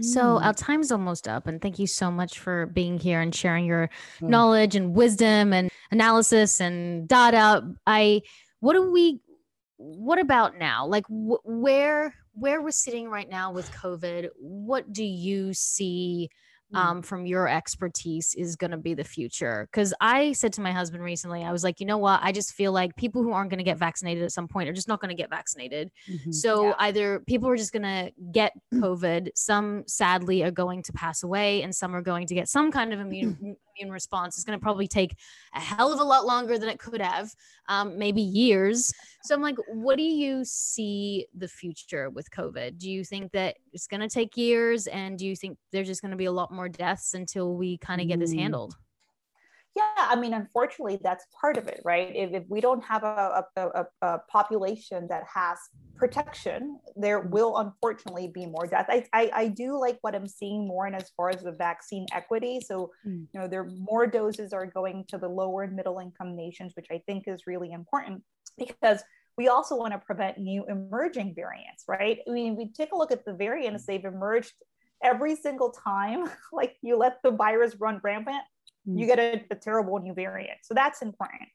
So 0.00 0.38
our 0.40 0.52
time's 0.54 0.90
almost 0.90 1.28
up, 1.28 1.46
and 1.46 1.60
thank 1.60 1.78
you 1.78 1.86
so 1.86 2.10
much 2.10 2.38
for 2.38 2.66
being 2.66 2.98
here 2.98 3.20
and 3.20 3.34
sharing 3.34 3.64
your 3.64 3.90
mm. 4.20 4.28
knowledge 4.28 4.74
and 4.74 4.94
wisdom 4.94 5.52
and 5.52 5.70
analysis 5.90 6.60
and 6.60 7.06
data. 7.06 7.62
I, 7.86 8.22
what 8.60 8.72
do 8.72 8.90
we, 8.90 9.20
what 9.76 10.18
about 10.18 10.58
now? 10.58 10.86
Like 10.86 11.06
wh- 11.06 11.44
where 11.44 12.14
where 12.34 12.60
we're 12.60 12.72
sitting 12.72 13.08
right 13.08 13.28
now 13.28 13.52
with 13.52 13.70
COVID, 13.70 14.28
what 14.38 14.92
do 14.92 15.04
you 15.04 15.54
see? 15.54 16.30
Mm. 16.74 16.78
um, 16.78 17.02
from 17.02 17.26
your 17.26 17.48
expertise 17.48 18.34
is 18.34 18.56
going 18.56 18.72
to 18.72 18.76
be 18.76 18.94
the 18.94 19.04
future. 19.04 19.68
Because 19.70 19.94
I 20.00 20.32
said 20.32 20.52
to 20.54 20.60
my 20.60 20.72
husband 20.72 21.02
recently, 21.04 21.44
I 21.44 21.52
was 21.52 21.62
like, 21.62 21.80
you 21.80 21.86
know 21.86 21.98
what? 21.98 22.20
I 22.22 22.32
just 22.32 22.52
feel 22.52 22.72
like 22.72 22.96
people 22.96 23.22
who 23.22 23.32
aren't 23.32 23.50
going 23.50 23.58
to 23.58 23.64
get 23.64 23.78
vaccinated 23.78 24.24
at 24.24 24.32
some 24.32 24.48
point 24.48 24.68
are 24.68 24.72
just 24.72 24.88
not 24.88 25.00
going 25.00 25.10
to 25.10 25.14
get 25.14 25.30
vaccinated. 25.30 25.90
Mm-hmm. 26.10 26.32
So 26.32 26.68
yeah. 26.68 26.74
either 26.80 27.20
people 27.20 27.48
are 27.48 27.56
just 27.56 27.72
going 27.72 27.82
to 27.82 28.12
get 28.32 28.52
COVID, 28.74 29.28
some 29.34 29.84
sadly 29.86 30.42
are 30.42 30.50
going 30.50 30.82
to 30.82 30.92
pass 30.92 31.22
away, 31.22 31.62
and 31.62 31.74
some 31.74 31.94
are 31.94 32.02
going 32.02 32.26
to 32.26 32.34
get 32.34 32.48
some 32.48 32.72
kind 32.72 32.92
of 32.92 33.00
immune 33.00 33.56
immune 33.76 33.92
response 33.92 34.38
is 34.38 34.44
going 34.44 34.58
to 34.58 34.62
probably 34.62 34.88
take 34.88 35.16
a 35.54 35.60
hell 35.60 35.92
of 35.92 36.00
a 36.00 36.04
lot 36.04 36.26
longer 36.26 36.58
than 36.58 36.68
it 36.68 36.78
could 36.78 37.00
have, 37.00 37.34
um, 37.68 37.98
maybe 37.98 38.22
years. 38.22 38.92
So 39.22 39.34
I'm 39.34 39.42
like, 39.42 39.56
what 39.68 39.96
do 39.96 40.02
you 40.02 40.44
see 40.44 41.26
the 41.34 41.48
future 41.48 42.10
with 42.10 42.30
COVID? 42.30 42.78
Do 42.78 42.90
you 42.90 43.04
think 43.04 43.32
that 43.32 43.56
it's 43.72 43.86
going 43.86 44.00
to 44.00 44.08
take 44.08 44.36
years? 44.36 44.86
And 44.86 45.18
do 45.18 45.26
you 45.26 45.36
think 45.36 45.58
there's 45.72 45.86
just 45.86 46.02
going 46.02 46.12
to 46.12 46.16
be 46.16 46.26
a 46.26 46.32
lot 46.32 46.52
more 46.52 46.68
deaths 46.68 47.14
until 47.14 47.54
we 47.54 47.78
kind 47.78 48.00
of 48.00 48.08
get 48.08 48.18
this 48.18 48.34
mm. 48.34 48.40
handled? 48.40 48.76
Yeah 49.76 49.92
i 49.96 50.16
mean 50.16 50.32
unfortunately 50.34 50.98
that's 51.02 51.26
part 51.38 51.56
of 51.56 51.66
it 51.66 51.80
right? 51.84 52.14
If, 52.14 52.32
if 52.32 52.44
we 52.48 52.60
don't 52.60 52.82
have 52.84 53.02
a, 53.02 53.44
a, 53.56 53.60
a, 53.60 53.86
a, 54.02 54.18
population 54.30 55.06
that 55.08 55.24
has 55.32 55.58
protection 55.96 56.78
there 56.96 57.20
will 57.20 57.58
unfortunately 57.58 58.28
be 58.28 58.46
more 58.46 58.66
death. 58.66 58.86
I, 58.88 59.06
I, 59.12 59.30
I 59.34 59.48
do 59.48 59.78
like 59.78 59.98
what 60.02 60.14
i'm 60.14 60.26
seeing 60.26 60.66
more 60.66 60.86
in 60.86 60.94
as 60.94 61.10
far 61.16 61.30
as 61.30 61.42
the 61.42 61.52
vaccine 61.52 62.06
equity. 62.12 62.60
So 62.60 62.90
mm. 63.06 63.26
you 63.32 63.40
know 63.40 63.48
there 63.48 63.64
more 63.64 64.06
doses 64.06 64.52
are 64.52 64.66
going 64.66 65.04
to 65.08 65.18
the 65.18 65.28
lower 65.28 65.62
and 65.62 65.74
middle 65.74 65.98
income 65.98 66.36
nations 66.36 66.72
which 66.76 66.86
i 66.90 67.00
think 67.06 67.24
is 67.26 67.46
really 67.46 67.72
important 67.72 68.22
because 68.58 69.02
we 69.36 69.48
also 69.48 69.76
want 69.76 69.92
to 69.92 69.98
prevent 69.98 70.38
new 70.38 70.64
emerging 70.68 71.34
variants 71.34 71.84
right? 71.88 72.18
I 72.28 72.30
mean 72.30 72.56
we 72.56 72.72
take 72.72 72.92
a 72.92 72.96
look 72.96 73.12
at 73.12 73.24
the 73.24 73.34
variants 73.34 73.86
they've 73.86 74.04
emerged 74.04 74.52
every 75.02 75.36
single 75.36 75.70
time 75.70 76.30
like 76.52 76.76
you 76.82 76.96
let 76.96 77.18
the 77.22 77.30
virus 77.30 77.76
run 77.78 78.00
rampant 78.02 78.42
you 78.86 79.06
mm. 79.06 79.08
get 79.08 79.18
a, 79.18 79.44
a, 79.50 79.54
terrible 79.54 79.98
new 79.98 80.12
variant. 80.12 80.58
So 80.62 80.74
that's 80.74 81.02
important. 81.02 81.48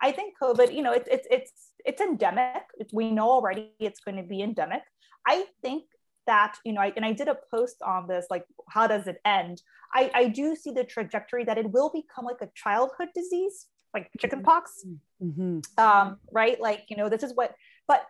I 0.00 0.12
think 0.12 0.34
COVID, 0.40 0.74
you 0.74 0.82
know, 0.82 0.92
it's 0.92 1.08
it's 1.10 1.26
it's 1.30 1.52
it's 1.84 2.00
endemic. 2.00 2.62
We 2.92 3.10
know 3.10 3.30
already 3.30 3.72
it's 3.80 4.00
going 4.00 4.16
to 4.16 4.22
be 4.22 4.42
endemic. 4.42 4.82
I 5.26 5.46
think 5.62 5.84
that 6.26 6.56
you 6.64 6.72
know, 6.72 6.80
I, 6.80 6.92
and 6.96 7.04
I 7.04 7.12
did 7.12 7.28
a 7.28 7.36
post 7.50 7.76
on 7.82 8.06
this, 8.06 8.26
like 8.30 8.44
how 8.68 8.86
does 8.86 9.06
it 9.06 9.18
end? 9.24 9.62
I 9.92 10.10
I 10.14 10.28
do 10.28 10.54
see 10.54 10.70
the 10.70 10.84
trajectory 10.84 11.44
that 11.44 11.58
it 11.58 11.70
will 11.70 11.90
become 11.90 12.24
like 12.24 12.40
a 12.40 12.50
childhood 12.54 13.08
disease, 13.14 13.66
like 13.94 14.10
chickenpox, 14.20 14.84
mm-hmm. 15.22 15.60
um, 15.78 16.18
right? 16.30 16.60
Like 16.60 16.84
you 16.88 16.96
know, 16.96 17.08
this 17.08 17.22
is 17.22 17.32
what, 17.34 17.54
but 17.88 18.06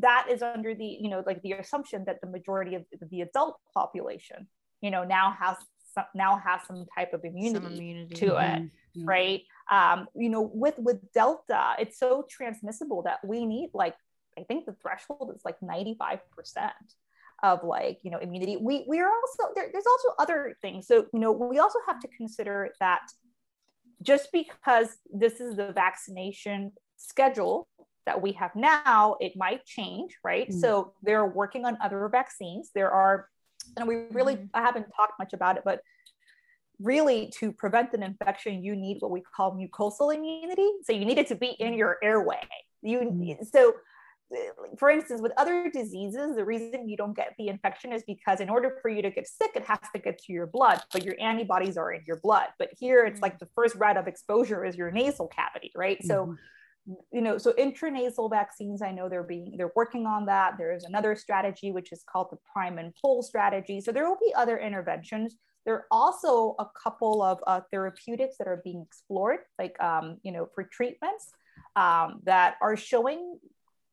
that 0.00 0.26
is 0.30 0.42
under 0.42 0.74
the 0.74 0.84
you 0.84 1.08
know 1.08 1.22
like 1.26 1.40
the 1.42 1.52
assumption 1.52 2.04
that 2.06 2.20
the 2.20 2.26
majority 2.26 2.74
of 2.74 2.84
the 3.10 3.20
adult 3.20 3.58
population 3.72 4.48
you 4.80 4.90
know 4.90 5.04
now 5.04 5.36
has 5.38 5.56
now 6.14 6.36
has 6.36 6.60
some 6.66 6.86
type 6.94 7.12
of 7.12 7.24
immunity, 7.24 7.66
immunity. 7.66 8.14
to 8.14 8.26
mm-hmm. 8.26 8.62
it 8.62 8.62
mm-hmm. 8.62 9.04
right 9.04 9.42
um, 9.70 10.06
you 10.14 10.28
know 10.28 10.42
with 10.42 10.74
with 10.78 10.98
delta 11.12 11.74
it's 11.78 11.98
so 11.98 12.24
transmissible 12.28 13.02
that 13.02 13.18
we 13.24 13.46
need 13.46 13.70
like 13.74 13.94
i 14.38 14.42
think 14.42 14.66
the 14.66 14.74
threshold 14.82 15.32
is 15.34 15.42
like 15.44 15.56
95% 15.60 16.18
of 17.42 17.64
like 17.64 17.98
you 18.02 18.10
know 18.10 18.18
immunity 18.18 18.56
we 18.56 18.84
we 18.88 19.00
are 19.00 19.10
also 19.10 19.52
there, 19.54 19.68
there's 19.72 19.86
also 19.86 20.08
other 20.18 20.56
things 20.62 20.86
so 20.86 21.06
you 21.12 21.20
know 21.20 21.32
we 21.32 21.58
also 21.58 21.78
have 21.86 22.00
to 22.00 22.08
consider 22.08 22.70
that 22.80 23.02
just 24.02 24.30
because 24.32 24.88
this 25.12 25.40
is 25.40 25.56
the 25.56 25.72
vaccination 25.72 26.72
schedule 26.96 27.68
that 28.06 28.20
we 28.20 28.32
have 28.32 28.54
now 28.54 29.16
it 29.20 29.32
might 29.36 29.64
change 29.64 30.16
right 30.22 30.48
mm. 30.48 30.60
so 30.60 30.92
they're 31.02 31.26
working 31.26 31.64
on 31.64 31.76
other 31.82 32.08
vaccines 32.08 32.70
there 32.74 32.90
are 32.90 33.28
and 33.76 33.88
we 33.88 33.96
really 34.10 34.36
mm-hmm. 34.36 34.46
i 34.54 34.60
haven't 34.60 34.86
talked 34.96 35.18
much 35.18 35.32
about 35.32 35.56
it 35.56 35.62
but 35.64 35.80
really 36.80 37.32
to 37.38 37.52
prevent 37.52 37.92
an 37.92 38.02
infection 38.02 38.62
you 38.62 38.74
need 38.74 38.96
what 39.00 39.10
we 39.10 39.22
call 39.34 39.56
mucosal 39.56 40.14
immunity 40.14 40.70
so 40.82 40.92
you 40.92 41.04
need 41.04 41.18
it 41.18 41.26
to 41.28 41.34
be 41.34 41.50
in 41.58 41.68
mm-hmm. 41.68 41.78
your 41.78 41.96
airway 42.02 42.40
you 42.82 42.98
mm-hmm. 43.00 43.44
so 43.44 43.74
for 44.78 44.90
instance 44.90 45.20
with 45.20 45.32
other 45.36 45.70
diseases 45.70 46.34
the 46.34 46.44
reason 46.44 46.88
you 46.88 46.96
don't 46.96 47.14
get 47.14 47.34
the 47.38 47.48
infection 47.48 47.92
is 47.92 48.02
because 48.04 48.40
in 48.40 48.48
order 48.48 48.78
for 48.82 48.88
you 48.88 49.02
to 49.02 49.10
get 49.10 49.28
sick 49.28 49.52
it 49.54 49.64
has 49.64 49.78
to 49.92 50.00
get 50.00 50.18
to 50.18 50.32
your 50.32 50.46
blood 50.46 50.80
but 50.92 51.04
your 51.04 51.14
antibodies 51.20 51.76
are 51.76 51.92
in 51.92 52.02
your 52.06 52.16
blood 52.16 52.48
but 52.58 52.70
here 52.78 53.04
it's 53.04 53.20
like 53.20 53.38
the 53.38 53.48
first 53.54 53.76
route 53.76 53.96
of 53.96 54.08
exposure 54.08 54.64
is 54.64 54.76
your 54.76 54.90
nasal 54.90 55.28
cavity 55.28 55.70
right 55.76 55.98
mm-hmm. 55.98 56.08
so 56.08 56.36
you 57.12 57.20
know 57.20 57.38
so 57.38 57.52
intranasal 57.54 58.28
vaccines 58.28 58.82
i 58.82 58.90
know 58.90 59.08
they're 59.08 59.22
being 59.22 59.54
they're 59.56 59.72
working 59.74 60.06
on 60.06 60.26
that 60.26 60.54
there's 60.58 60.84
another 60.84 61.16
strategy 61.16 61.72
which 61.72 61.92
is 61.92 62.04
called 62.10 62.28
the 62.30 62.38
prime 62.52 62.78
and 62.78 62.92
pull 63.00 63.22
strategy 63.22 63.80
so 63.80 63.90
there 63.90 64.08
will 64.08 64.18
be 64.20 64.32
other 64.34 64.58
interventions 64.58 65.36
there 65.64 65.74
are 65.74 65.86
also 65.90 66.54
a 66.58 66.66
couple 66.82 67.22
of 67.22 67.38
uh, 67.46 67.62
therapeutics 67.70 68.36
that 68.38 68.46
are 68.46 68.60
being 68.64 68.82
explored 68.82 69.38
like 69.58 69.80
um, 69.82 70.18
you 70.22 70.32
know 70.32 70.46
for 70.54 70.64
treatments 70.64 71.30
um, 71.76 72.20
that 72.24 72.56
are 72.60 72.76
showing 72.76 73.38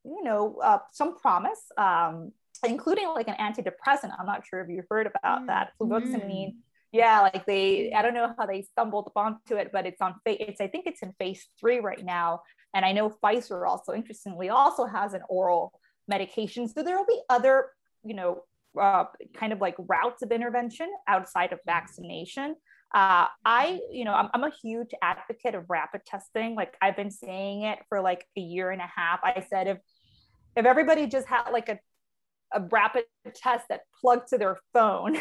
you 0.04 0.24
know 0.24 0.58
uh, 0.62 0.80
some 0.92 1.18
promise 1.18 1.62
um, 1.78 2.34
including 2.68 3.08
like 3.10 3.28
an 3.28 3.36
antidepressant. 3.39 4.12
I'm 4.20 4.26
not 4.26 4.46
sure 4.46 4.62
if 4.62 4.70
you 4.70 4.84
heard 4.89 5.08
about 5.08 5.44
mm. 5.44 5.48
that. 5.48 5.72
Fluvoxamine. 5.80 6.54
Mm. 6.54 6.56
Yeah, 6.92 7.22
like 7.22 7.46
they, 7.46 7.94
I 7.94 8.02
don't 8.02 8.14
know 8.14 8.34
how 8.38 8.46
they 8.46 8.64
stumbled 8.64 9.12
onto 9.16 9.56
it, 9.56 9.72
but 9.72 9.86
it's 9.86 10.02
on, 10.02 10.16
it's, 10.26 10.60
I 10.60 10.68
think 10.68 10.88
it's 10.88 11.02
in 11.02 11.14
phase 11.14 11.48
three 11.60 11.80
right 11.80 12.04
now. 12.04 12.42
And 12.74 12.84
I 12.84 12.92
know 12.92 13.10
Pfizer 13.10 13.68
also, 13.68 13.94
interestingly, 13.94 14.50
also 14.50 14.86
has 14.86 15.14
an 15.14 15.22
oral 15.30 15.72
medication. 16.08 16.68
So 16.68 16.84
there 16.84 16.98
will 16.98 17.06
be 17.06 17.22
other, 17.30 17.68
you 18.04 18.14
know, 18.14 18.44
uh, 18.80 19.06
kind 19.34 19.54
of 19.54 19.60
like 19.60 19.76
routes 19.78 20.22
of 20.22 20.32
intervention 20.32 20.89
outside 21.08 21.54
of 21.54 21.60
vaccination. 21.66 22.56
Uh, 22.94 23.28
I, 23.46 23.80
you 23.89 24.04
know, 24.04 24.14
I'm, 24.14 24.30
I'm 24.34 24.44
a 24.44 24.52
huge 24.62 24.92
advocate 25.02 25.56
of 25.56 25.70
rapid 25.70 26.02
testing. 26.06 26.56
Like 26.56 26.76
I've 26.82 26.98
been 26.98 27.12
saying 27.12 27.64
it 27.64 27.80
for 27.88 28.02
like 28.02 28.26
a 28.38 28.42
year 28.42 28.70
and 28.70 28.82
a 28.82 28.89
half. 28.94 29.22
I 29.24 29.46
said 29.50 29.68
if 29.68 29.78
if 30.58 30.66
everybody 30.66 31.08
just 31.08 31.28
had 31.28 31.50
like 31.52 31.70
a 31.70 31.80
a 32.54 32.62
rapid 32.70 33.06
test 33.36 33.66
that 33.70 33.82
plugged 34.02 34.28
to 34.30 34.38
their 34.38 34.58
phone 34.74 35.16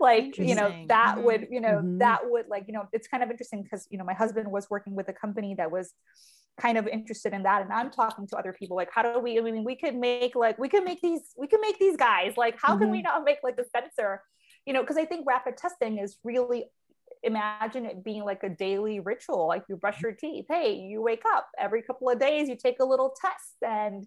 like 0.00 0.38
you 0.38 0.54
know 0.54 0.84
that 0.88 1.16
mm-hmm. 1.16 1.24
would 1.24 1.48
you 1.50 1.60
know 1.60 1.78
mm-hmm. 1.78 1.98
that 1.98 2.20
would 2.24 2.46
like 2.48 2.64
you 2.66 2.72
know 2.72 2.88
it's 2.92 3.08
kind 3.08 3.22
of 3.22 3.30
interesting 3.30 3.62
because 3.62 3.86
you 3.90 3.98
know 3.98 4.04
my 4.04 4.14
husband 4.14 4.50
was 4.50 4.68
working 4.70 4.94
with 4.94 5.08
a 5.08 5.12
company 5.12 5.54
that 5.54 5.70
was 5.70 5.92
kind 6.60 6.78
of 6.78 6.86
interested 6.86 7.32
in 7.32 7.42
that 7.42 7.62
and 7.62 7.72
i'm 7.72 7.90
talking 7.90 8.26
to 8.26 8.36
other 8.36 8.52
people 8.52 8.76
like 8.76 8.88
how 8.92 9.02
do 9.02 9.18
we 9.18 9.38
i 9.38 9.42
mean 9.42 9.64
we 9.64 9.76
could 9.76 9.94
make 9.94 10.34
like 10.34 10.58
we 10.58 10.68
could 10.68 10.84
make 10.84 11.00
these 11.02 11.20
we 11.36 11.46
could 11.46 11.60
make 11.60 11.78
these 11.78 11.96
guys 11.96 12.34
like 12.36 12.56
how 12.60 12.72
mm-hmm. 12.72 12.82
can 12.82 12.90
we 12.90 12.98
mm-hmm. 12.98 13.04
not 13.04 13.24
make 13.24 13.38
like 13.42 13.58
a 13.58 13.64
sensor 13.64 14.22
you 14.64 14.72
know 14.72 14.80
because 14.80 14.96
i 14.96 15.04
think 15.04 15.26
rapid 15.26 15.56
testing 15.56 15.98
is 15.98 16.16
really 16.24 16.64
imagine 17.22 17.84
it 17.84 18.04
being 18.04 18.24
like 18.24 18.42
a 18.42 18.48
daily 18.48 19.00
ritual 19.00 19.46
like 19.46 19.64
you 19.68 19.76
brush 19.76 20.00
your 20.00 20.12
teeth 20.12 20.46
hey 20.48 20.76
you 20.76 21.02
wake 21.02 21.22
up 21.34 21.48
every 21.58 21.82
couple 21.82 22.08
of 22.08 22.18
days 22.18 22.48
you 22.48 22.56
take 22.56 22.80
a 22.80 22.84
little 22.84 23.14
test 23.20 23.56
and 23.62 24.06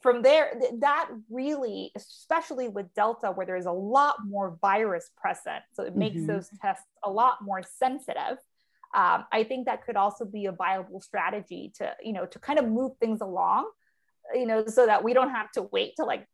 from 0.00 0.22
there 0.22 0.54
that 0.78 1.10
really 1.28 1.92
especially 1.96 2.68
with 2.68 2.92
delta 2.94 3.30
where 3.30 3.44
there's 3.44 3.66
a 3.66 3.72
lot 3.72 4.16
more 4.26 4.56
virus 4.62 5.10
present 5.16 5.62
so 5.74 5.82
it 5.82 5.94
makes 5.94 6.16
mm-hmm. 6.16 6.28
those 6.28 6.48
tests 6.62 6.86
a 7.04 7.10
lot 7.10 7.36
more 7.42 7.62
sensitive 7.62 8.38
um, 8.94 9.24
i 9.32 9.44
think 9.44 9.66
that 9.66 9.84
could 9.84 9.96
also 9.96 10.24
be 10.24 10.46
a 10.46 10.52
viable 10.52 11.00
strategy 11.00 11.72
to 11.76 11.92
you 12.02 12.12
know 12.12 12.24
to 12.24 12.38
kind 12.38 12.58
of 12.58 12.66
move 12.66 12.92
things 12.98 13.20
along 13.20 13.68
you 14.34 14.46
know 14.46 14.66
so 14.66 14.86
that 14.86 15.04
we 15.04 15.12
don't 15.12 15.30
have 15.30 15.50
to 15.52 15.62
wait 15.62 15.92
till 15.96 16.06
like 16.06 16.26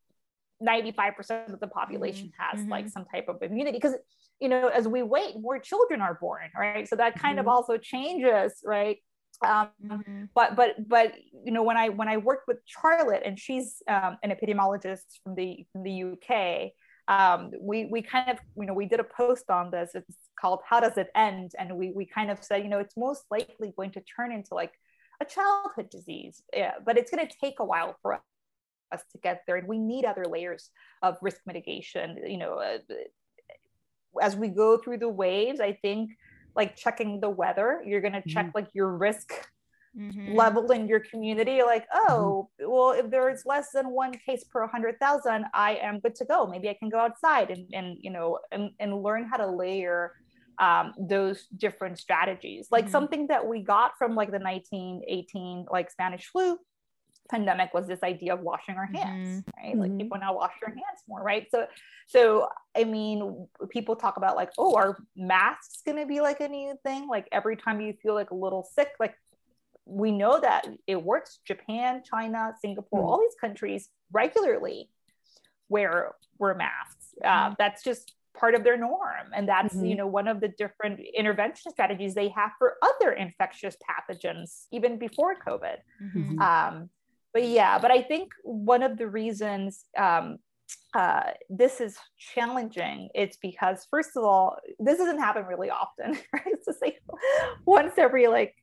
95% 0.62 1.52
of 1.52 1.58
the 1.58 1.66
population 1.66 2.28
mm-hmm. 2.28 2.42
has 2.42 2.60
mm-hmm. 2.60 2.70
like 2.70 2.88
some 2.88 3.04
type 3.04 3.28
of 3.28 3.42
immunity 3.42 3.76
because 3.76 3.96
you 4.38 4.48
know 4.48 4.68
as 4.68 4.86
we 4.86 5.02
wait 5.02 5.38
more 5.38 5.58
children 5.58 6.00
are 6.00 6.14
born 6.20 6.48
right 6.56 6.88
so 6.88 6.94
that 6.94 7.18
kind 7.18 7.40
of 7.40 7.46
mm-hmm. 7.46 7.54
also 7.54 7.76
changes 7.76 8.62
right 8.64 8.98
um, 9.44 9.70
mm-hmm. 9.84 10.24
but 10.34 10.56
but 10.56 10.88
but 10.88 11.14
you 11.44 11.52
know 11.52 11.62
when 11.62 11.76
i 11.76 11.88
when 11.88 12.08
i 12.08 12.16
worked 12.16 12.46
with 12.48 12.58
charlotte 12.64 13.22
and 13.24 13.38
she's 13.38 13.82
um, 13.88 14.16
an 14.22 14.30
epidemiologist 14.30 15.04
from 15.22 15.34
the 15.34 15.66
from 15.72 15.82
the 15.82 16.02
uk 16.02 16.72
um, 17.08 17.50
we 17.60 17.86
we 17.86 18.00
kind 18.00 18.30
of 18.30 18.38
you 18.56 18.64
know 18.64 18.74
we 18.74 18.86
did 18.86 19.00
a 19.00 19.04
post 19.04 19.50
on 19.50 19.72
this. 19.72 19.90
It's 19.92 20.16
called 20.40 20.60
how 20.64 20.78
does 20.78 20.96
it 20.96 21.08
end? 21.16 21.50
And 21.58 21.76
we 21.76 21.90
we 21.90 22.06
kind 22.06 22.30
of 22.30 22.42
said 22.42 22.62
you 22.62 22.68
know 22.68 22.78
it's 22.78 22.96
most 22.96 23.24
likely 23.28 23.74
going 23.76 23.90
to 23.92 24.02
turn 24.16 24.30
into 24.30 24.54
like 24.54 24.72
a 25.20 25.24
childhood 25.24 25.90
disease. 25.90 26.42
Yeah, 26.52 26.74
but 26.86 26.96
it's 26.96 27.10
going 27.10 27.26
to 27.26 27.34
take 27.40 27.58
a 27.58 27.64
while 27.64 27.96
for 28.02 28.22
us 28.92 29.02
to 29.12 29.18
get 29.18 29.42
there 29.46 29.56
and 29.56 29.66
we 29.66 29.78
need 29.78 30.04
other 30.04 30.24
layers 30.24 30.70
of 31.02 31.16
risk 31.22 31.40
mitigation 31.46 32.18
you 32.26 32.36
know 32.36 32.58
uh, 32.58 32.78
as 34.20 34.36
we 34.36 34.48
go 34.48 34.76
through 34.76 34.98
the 34.98 35.08
waves 35.08 35.60
i 35.60 35.72
think 35.72 36.10
like 36.54 36.76
checking 36.76 37.20
the 37.20 37.28
weather 37.28 37.82
you're 37.84 38.00
going 38.00 38.12
to 38.12 38.22
check 38.28 38.46
mm-hmm. 38.46 38.58
like 38.58 38.68
your 38.72 38.96
risk 38.96 39.32
mm-hmm. 39.96 40.34
level 40.34 40.70
in 40.70 40.88
your 40.88 41.00
community 41.00 41.62
like 41.62 41.86
oh 41.92 42.48
mm-hmm. 42.60 42.70
well 42.70 42.90
if 42.92 43.10
there's 43.10 43.44
less 43.46 43.70
than 43.72 43.90
one 43.90 44.12
case 44.26 44.44
per 44.44 44.60
100000 44.62 45.44
i 45.54 45.74
am 45.76 46.00
good 46.00 46.14
to 46.14 46.24
go 46.24 46.46
maybe 46.46 46.68
i 46.68 46.74
can 46.74 46.88
go 46.88 46.98
outside 46.98 47.50
and, 47.50 47.66
and 47.72 47.96
you 48.00 48.10
know 48.10 48.38
and, 48.50 48.70
and 48.80 49.02
learn 49.02 49.28
how 49.28 49.36
to 49.36 49.46
layer 49.46 50.12
um, 50.58 50.92
those 50.98 51.46
different 51.56 51.98
strategies 51.98 52.68
like 52.70 52.84
mm-hmm. 52.84 52.92
something 52.92 53.26
that 53.28 53.46
we 53.46 53.62
got 53.62 53.92
from 53.98 54.14
like 54.14 54.30
the 54.30 54.38
1918 54.38 55.66
like 55.70 55.90
spanish 55.90 56.26
flu 56.26 56.58
pandemic 57.30 57.72
was 57.72 57.86
this 57.86 58.02
idea 58.02 58.34
of 58.34 58.40
washing 58.40 58.76
our 58.76 58.86
hands 58.86 59.40
mm-hmm. 59.40 59.66
right 59.66 59.76
like 59.76 59.90
mm-hmm. 59.90 59.98
people 59.98 60.18
now 60.18 60.34
wash 60.34 60.52
their 60.60 60.74
hands 60.74 61.02
more 61.08 61.22
right 61.22 61.46
so 61.50 61.66
so 62.06 62.48
i 62.76 62.84
mean 62.84 63.46
people 63.70 63.96
talk 63.96 64.16
about 64.16 64.36
like 64.36 64.50
oh 64.58 64.74
are 64.74 64.98
masks 65.16 65.82
going 65.84 65.96
to 65.96 66.06
be 66.06 66.20
like 66.20 66.40
a 66.40 66.48
new 66.48 66.74
thing 66.84 67.08
like 67.08 67.26
every 67.32 67.56
time 67.56 67.80
you 67.80 67.94
feel 68.02 68.14
like 68.14 68.30
a 68.30 68.34
little 68.34 68.68
sick 68.74 68.90
like 69.00 69.14
we 69.84 70.10
know 70.10 70.40
that 70.40 70.66
it 70.86 71.02
works 71.02 71.40
japan 71.46 72.02
china 72.08 72.52
singapore 72.60 73.00
mm-hmm. 73.00 73.08
all 73.08 73.20
these 73.20 73.36
countries 73.40 73.88
regularly 74.12 74.88
wear 75.68 76.12
wear 76.38 76.54
masks 76.54 77.14
uh, 77.24 77.28
mm-hmm. 77.28 77.54
that's 77.58 77.82
just 77.82 78.14
part 78.34 78.54
of 78.54 78.64
their 78.64 78.76
norm 78.76 79.28
and 79.34 79.48
that's 79.48 79.74
mm-hmm. 79.74 79.86
you 79.86 79.94
know 79.94 80.06
one 80.06 80.26
of 80.26 80.40
the 80.40 80.48
different 80.48 81.00
intervention 81.14 81.70
strategies 81.70 82.14
they 82.14 82.28
have 82.28 82.50
for 82.58 82.76
other 82.82 83.12
infectious 83.12 83.76
pathogens 83.76 84.66
even 84.72 84.98
before 84.98 85.34
covid 85.36 85.76
mm-hmm. 86.02 86.40
um, 86.40 86.88
but 87.32 87.44
yeah, 87.44 87.78
but 87.78 87.90
I 87.90 88.02
think 88.02 88.30
one 88.42 88.82
of 88.82 88.98
the 88.98 89.08
reasons 89.08 89.84
um, 89.98 90.38
uh, 90.94 91.30
this 91.48 91.80
is 91.80 91.96
challenging, 92.18 93.08
it's 93.14 93.38
because 93.38 93.86
first 93.90 94.10
of 94.16 94.24
all, 94.24 94.58
this 94.78 94.98
doesn't 94.98 95.18
happen 95.18 95.44
really 95.46 95.70
often, 95.70 96.12
right? 96.32 96.46
It's 96.46 96.66
just 96.66 96.82
like 96.82 96.98
once 97.66 97.94
every 97.96 98.26
like 98.26 98.54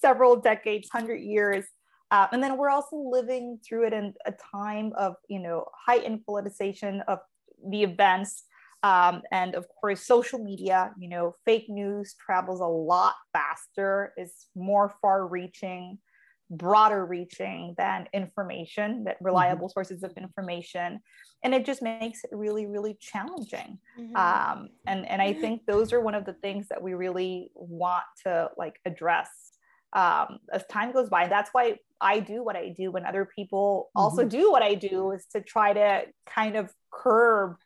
several 0.00 0.36
decades, 0.36 0.88
hundred 0.90 1.20
years. 1.20 1.64
Uh, 2.10 2.28
and 2.30 2.42
then 2.42 2.56
we're 2.56 2.70
also 2.70 2.96
living 2.96 3.58
through 3.66 3.86
it 3.86 3.92
in 3.92 4.14
a 4.26 4.32
time 4.52 4.92
of, 4.96 5.14
you 5.28 5.40
know, 5.40 5.64
heightened 5.86 6.20
politicization 6.28 7.00
of 7.08 7.18
the 7.68 7.82
events. 7.82 8.44
Um, 8.84 9.22
and 9.32 9.54
of 9.54 9.66
course, 9.80 10.06
social 10.06 10.38
media, 10.38 10.92
you 10.98 11.08
know, 11.08 11.34
fake 11.44 11.68
news 11.68 12.14
travels 12.24 12.60
a 12.60 12.66
lot 12.66 13.14
faster, 13.32 14.12
is 14.16 14.46
more 14.54 14.94
far 15.00 15.26
reaching 15.26 15.98
broader 16.50 17.04
reaching 17.06 17.74
than 17.78 18.06
information 18.12 19.04
that 19.04 19.16
mm-hmm. 19.16 19.26
reliable 19.26 19.66
mm-hmm. 19.66 19.72
sources 19.72 20.02
of 20.02 20.12
information 20.16 21.00
and 21.42 21.54
it 21.54 21.64
just 21.64 21.82
makes 21.82 22.22
it 22.24 22.30
really 22.32 22.66
really 22.66 22.96
challenging 23.00 23.78
mm-hmm. 23.98 24.16
um, 24.16 24.68
and 24.86 25.08
and 25.08 25.22
i 25.22 25.32
think 25.32 25.62
those 25.66 25.92
are 25.92 26.00
one 26.00 26.14
of 26.14 26.24
the 26.24 26.34
things 26.34 26.66
that 26.68 26.82
we 26.82 26.94
really 26.94 27.50
want 27.54 28.04
to 28.24 28.48
like 28.58 28.78
address 28.84 29.30
um, 29.94 30.38
as 30.52 30.64
time 30.66 30.92
goes 30.92 31.08
by 31.08 31.28
that's 31.28 31.50
why 31.52 31.76
i 32.00 32.20
do 32.20 32.44
what 32.44 32.56
i 32.56 32.68
do 32.68 32.90
when 32.90 33.06
other 33.06 33.24
people 33.24 33.88
mm-hmm. 33.88 34.02
also 34.02 34.24
do 34.24 34.50
what 34.50 34.62
i 34.62 34.74
do 34.74 35.12
is 35.12 35.24
to 35.26 35.40
try 35.40 35.72
to 35.72 36.02
kind 36.26 36.56
of 36.56 36.70
curb 36.90 37.56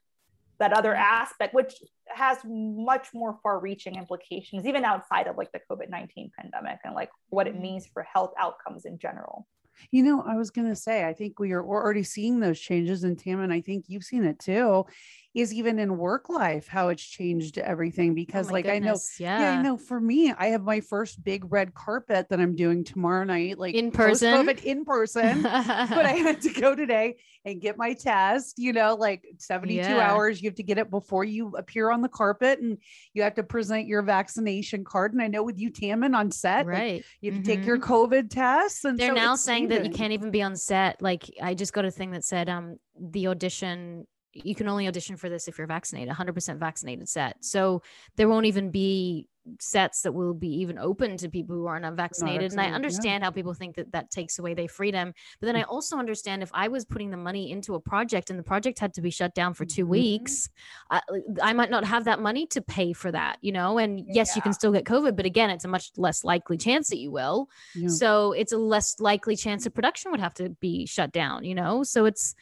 that 0.61 0.73
other 0.73 0.95
aspect 0.95 1.53
which 1.53 1.75
has 2.11 2.39
much 2.45 3.09
more 3.15 3.39
far 3.43 3.61
reaching 3.61 3.97
implications, 3.97 4.67
even 4.67 4.85
outside 4.85 5.27
of 5.27 5.37
like 5.37 5.53
the 5.53 5.61
COVID 5.71 5.89
19 5.91 6.31
pandemic 6.39 6.79
and 6.85 6.95
like 6.95 7.11
what 7.31 7.47
it 7.47 7.55
mm-hmm. 7.55 7.63
means 7.63 7.87
for 7.87 8.03
health 8.03 8.33
outcomes 8.39 8.85
in 8.85 8.99
general. 8.99 9.47
You 9.93 10.03
know, 10.03 10.23
I 10.27 10.35
was 10.35 10.51
going 10.51 10.69
to 10.69 10.75
say, 10.75 11.05
I 11.05 11.15
think 11.15 11.39
we 11.39 11.53
are 11.53 11.65
already 11.65 12.03
seeing 12.03 12.41
those 12.41 12.59
changes 12.59 13.05
in 13.05 13.15
Tam, 13.15 13.41
and 13.41 13.53
I 13.53 13.61
think 13.61 13.85
you've 13.87 14.03
seen 14.03 14.25
it 14.25 14.39
too 14.41 14.87
is 15.35 15.53
even 15.53 15.79
in 15.79 15.97
work 15.97 16.29
life 16.29 16.67
how 16.69 16.89
it's 16.89 17.03
changed 17.03 17.59
everything 17.59 18.15
because 18.15 18.49
oh 18.49 18.53
like 18.53 18.65
goodness. 18.65 19.19
I 19.21 19.25
know 19.25 19.31
yeah. 19.31 19.41
yeah 19.41 19.59
I 19.59 19.63
know 19.63 19.77
for 19.77 20.01
me 20.01 20.33
I 20.33 20.49
have 20.49 20.63
my 20.63 20.81
first 20.81 21.23
big 21.23 21.51
red 21.53 21.75
carpet 21.75 22.29
that 22.31 22.41
I'm 22.41 22.57
doing 22.57 22.83
tomorrow 22.83 23.25
night 23.25 23.59
like 23.59 23.75
in 23.75 23.91
person 23.91 24.47
but 24.47 24.65
in 24.65 24.85
person 24.85 25.43
but 25.43 25.53
I 25.53 26.13
had 26.23 26.41
to 26.43 26.51
go 26.51 26.75
today 26.75 27.17
and 27.45 27.61
get 27.61 27.77
my 27.77 27.93
test 27.93 28.59
you 28.59 28.73
know 28.73 28.95
like 28.95 29.27
72 29.39 29.77
yeah. 29.77 30.11
hours 30.11 30.41
you 30.41 30.49
have 30.49 30.57
to 30.57 30.63
get 30.63 30.79
it 30.79 30.91
before 30.91 31.25
you 31.25 31.55
appear 31.57 31.91
on 31.91 32.01
the 32.01 32.09
carpet 32.09 32.61
and 32.61 32.79
you 33.13 33.23
have 33.23 33.35
to 33.35 33.43
present 33.43 33.87
your 33.87 34.03
vaccination 34.03 34.83
card 34.83 35.13
and 35.13 35.23
I 35.23 35.29
know 35.29 35.43
with 35.43 35.59
you 35.59 35.71
Tammin 35.71 36.15
on 36.15 36.31
set 36.31 36.67
right 36.67 36.95
like, 36.95 37.05
you 37.21 37.33
have 37.33 37.43
to 37.43 37.51
mm-hmm. 37.51 37.61
take 37.61 37.67
your 37.67 37.79
mm-hmm. 37.79 37.93
COVID 37.93 38.31
tests 38.31 38.85
and 38.85 38.99
they're 38.99 39.11
so 39.11 39.15
now 39.15 39.37
saying 39.37 39.69
that 39.69 39.85
you 39.85 39.91
can't 39.91 40.13
even 40.13 40.31
be 40.31 40.43
on 40.43 40.57
set 40.57 41.03
like 41.03 41.31
I 41.43 41.55
just 41.55 41.75
got 41.75 41.85
a 41.85 41.91
thing 41.91 42.13
that 42.13 42.25
said 42.25 42.49
um 42.49 42.79
the 42.99 43.29
audition 43.29 44.07
you 44.33 44.55
can 44.55 44.69
only 44.69 44.89
audition 44.89 45.17
for 45.17 45.29
this 45.29 45.49
if 45.49 45.59
you're 45.59 45.67
vaccinated 45.67 46.15
100% 46.15 46.59
vaccinated 46.59 47.09
set. 47.09 47.45
So 47.45 47.83
there 48.17 48.29
won't 48.29 48.47
even 48.47 48.71
be 48.71 49.29
sets 49.59 50.03
that 50.03 50.13
will 50.13 50.35
be 50.35 50.49
even 50.49 50.79
open 50.79 51.17
to 51.17 51.29
people 51.29 51.57
who 51.57 51.67
aren't 51.67 51.85
unvaccinated. 51.85 52.53
And 52.53 52.61
I 52.61 52.71
understand 52.71 53.23
yeah. 53.23 53.27
how 53.27 53.31
people 53.31 53.55
think 53.55 53.77
that 53.77 53.93
that 53.93 54.11
takes 54.11 54.39
away 54.39 54.55
their 54.55 54.69
freedom. 54.69 55.13
But 55.41 55.47
then 55.47 55.57
I 55.57 55.63
mm. 55.63 55.69
also 55.69 55.97
understand 55.97 56.43
if 56.43 56.51
I 56.55 56.69
was 56.69 56.85
putting 56.85 57.11
the 57.11 57.17
money 57.17 57.51
into 57.51 57.75
a 57.75 57.81
project 57.81 58.31
and 58.31 58.39
the 58.39 58.43
project 58.43 58.79
had 58.79 58.95
to 58.95 59.01
be 59.01 59.11
shut 59.11 59.35
down 59.35 59.55
for 59.55 59.65
2 59.65 59.83
mm-hmm. 59.83 59.91
weeks, 59.91 60.49
I, 60.91 61.01
I, 61.43 61.53
might 61.53 61.71
not 61.71 61.85
have 61.85 62.05
that 62.05 62.21
money 62.21 62.47
to 62.47 62.61
pay 62.63 62.93
for 62.93 63.11
that, 63.13 63.39
you 63.41 63.53
know? 63.53 63.79
And 63.79 64.05
yes, 64.09 64.31
yeah. 64.31 64.37
you 64.37 64.43
can 64.43 64.53
still 64.53 64.73
get 64.73 64.85
COVID, 64.85 65.17
but 65.17 65.27
again, 65.27 65.51
it's 65.51 65.65
a 65.65 65.69
much 65.69 65.91
less 65.97 66.25
likely 66.25 66.57
chance 66.57 66.89
that 66.91 66.99
you 66.99 67.11
will. 67.11 67.49
Yeah. 67.75 67.89
So 67.89 68.33
it's 68.33 68.53
a 68.53 68.59
less 68.59 69.01
likely 69.01 69.37
chance 69.37 69.65
that 69.65 69.71
production 69.71 70.11
would 70.11 70.21
have 70.21 70.35
to 70.35 70.51
be 70.51 70.87
shut 70.87 71.13
down, 71.13 71.45
you 71.45 71.55
know? 71.55 71.83
So 71.83 72.05
it's, 72.05 72.35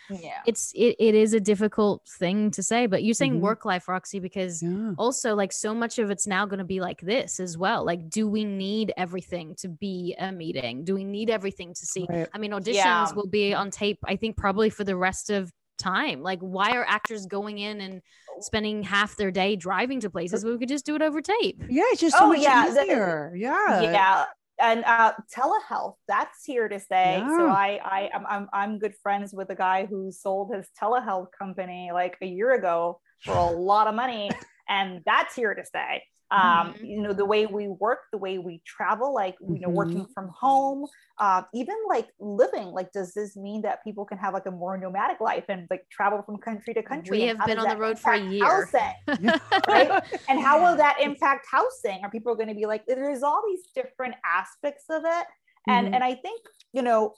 it's, 0.46 0.72
it, 0.74 0.96
it 0.98 1.14
is 1.14 1.32
a 1.32 1.40
difficult 1.40 2.02
thing 2.08 2.50
to 2.52 2.62
say, 2.62 2.86
but 2.86 3.02
you're 3.04 3.14
saying 3.14 3.34
mm-hmm. 3.34 3.42
work 3.42 3.64
life, 3.64 3.88
Roxy, 3.88 4.20
because 4.20 4.62
also 4.98 5.34
like 5.34 5.52
so 5.52 5.74
much 5.74 5.98
of 5.98 6.10
it's 6.10 6.26
now 6.26 6.46
going 6.46 6.58
to 6.58 6.64
be 6.64 6.80
like, 6.80 6.95
like 6.96 7.06
this 7.06 7.40
as 7.40 7.58
well 7.58 7.84
like 7.84 8.08
do 8.08 8.28
we 8.28 8.44
need 8.44 8.92
everything 8.96 9.54
to 9.56 9.68
be 9.68 10.14
a 10.18 10.32
meeting 10.32 10.84
do 10.84 10.94
we 10.94 11.04
need 11.04 11.30
everything 11.30 11.74
to 11.74 11.86
see 11.86 12.06
right. 12.08 12.28
i 12.32 12.38
mean 12.38 12.52
auditions 12.52 12.74
yeah. 12.74 13.12
will 13.12 13.26
be 13.26 13.52
on 13.54 13.70
tape 13.70 13.98
i 14.04 14.16
think 14.16 14.36
probably 14.36 14.70
for 14.70 14.84
the 14.84 14.96
rest 14.96 15.30
of 15.30 15.52
time. 15.76 16.22
Like, 16.22 16.40
why 16.40 16.72
are 16.72 16.84
actors 16.84 17.26
going 17.26 17.58
in 17.58 17.80
and 17.80 18.02
spending 18.40 18.82
half 18.82 19.16
their 19.16 19.30
day 19.30 19.56
driving 19.56 20.00
to 20.00 20.10
places 20.10 20.44
when 20.44 20.54
we 20.54 20.58
could 20.58 20.68
just 20.68 20.86
do 20.86 20.94
it 20.96 21.02
over 21.02 21.20
tape? 21.20 21.62
Yeah, 21.68 21.84
it's 21.88 22.00
just 22.00 22.16
so 22.16 22.24
Oh, 22.24 22.28
much 22.28 22.40
yeah, 22.40 22.70
the- 22.70 23.32
yeah. 23.36 23.80
yeah 23.82 24.24
and 24.58 24.84
uh 24.86 25.12
telehealth 25.36 25.96
that's 26.08 26.42
here 26.46 26.66
to 26.66 26.80
stay 26.80 27.22
so 27.28 27.46
i 27.46 27.78
i 27.84 28.10
I'm, 28.14 28.26
I'm 28.26 28.48
i'm 28.54 28.78
good 28.78 28.94
friends 29.02 29.34
with 29.34 29.50
a 29.50 29.54
guy 29.54 29.84
who 29.84 30.10
sold 30.10 30.54
his 30.54 30.66
telehealth 30.80 31.26
company 31.38 31.90
like 31.92 32.16
a 32.22 32.26
year 32.26 32.54
ago 32.54 32.98
for 33.22 33.36
a 33.36 33.50
lot 33.50 33.86
of 33.86 33.94
money 33.94 34.30
and 34.66 35.02
that's 35.04 35.34
here 35.34 35.54
to 35.54 35.62
stay 35.62 36.02
um 36.32 36.74
Mhm. 36.74 36.80
you 36.82 37.00
know 37.02 37.12
the 37.12 37.24
way 37.24 37.46
we 37.46 37.68
work 37.68 38.00
the 38.10 38.18
way 38.18 38.38
we 38.38 38.60
travel 38.66 39.14
like 39.14 39.36
you 39.40 39.60
know 39.60 39.68
working 39.68 40.00
Mm-hmm. 40.02 40.12
from 40.12 40.28
home 40.28 40.84
uh, 41.18 41.42
even 41.54 41.76
like 41.88 42.08
living 42.18 42.66
like 42.72 42.90
does 42.92 43.14
this 43.14 43.36
mean 43.36 43.62
that 43.62 43.82
people 43.84 44.04
can 44.04 44.18
have 44.18 44.34
like 44.34 44.46
a 44.46 44.50
more 44.50 44.76
nomadic 44.76 45.20
life 45.20 45.44
and 45.48 45.66
like 45.70 45.86
travel 45.90 46.20
from 46.22 46.36
country 46.38 46.74
to 46.74 46.82
country 46.82 47.18
we 47.20 47.26
have 47.28 47.46
been 47.46 47.58
on 47.58 47.68
the 47.68 47.76
road 47.76 47.98
for 47.98 48.12
a 48.12 48.18
year. 48.18 48.44
housing? 48.44 49.30
right? 49.68 49.90
and 50.28 50.40
how 50.40 50.60
will 50.60 50.76
that 50.76 50.96
impact 51.00 51.46
housing 51.50 52.00
are 52.02 52.10
people 52.10 52.34
going 52.34 52.48
to 52.48 52.54
be 52.54 52.66
like 52.66 52.84
there's 52.86 53.22
all 53.22 53.42
these 53.46 53.62
different 53.74 54.14
aspects 54.24 54.84
of 54.90 55.02
it 55.04 55.26
and 55.68 55.86
Mhm. 55.88 55.94
and 55.94 56.02
i 56.04 56.14
think 56.14 56.40
you 56.72 56.82
know 56.82 57.14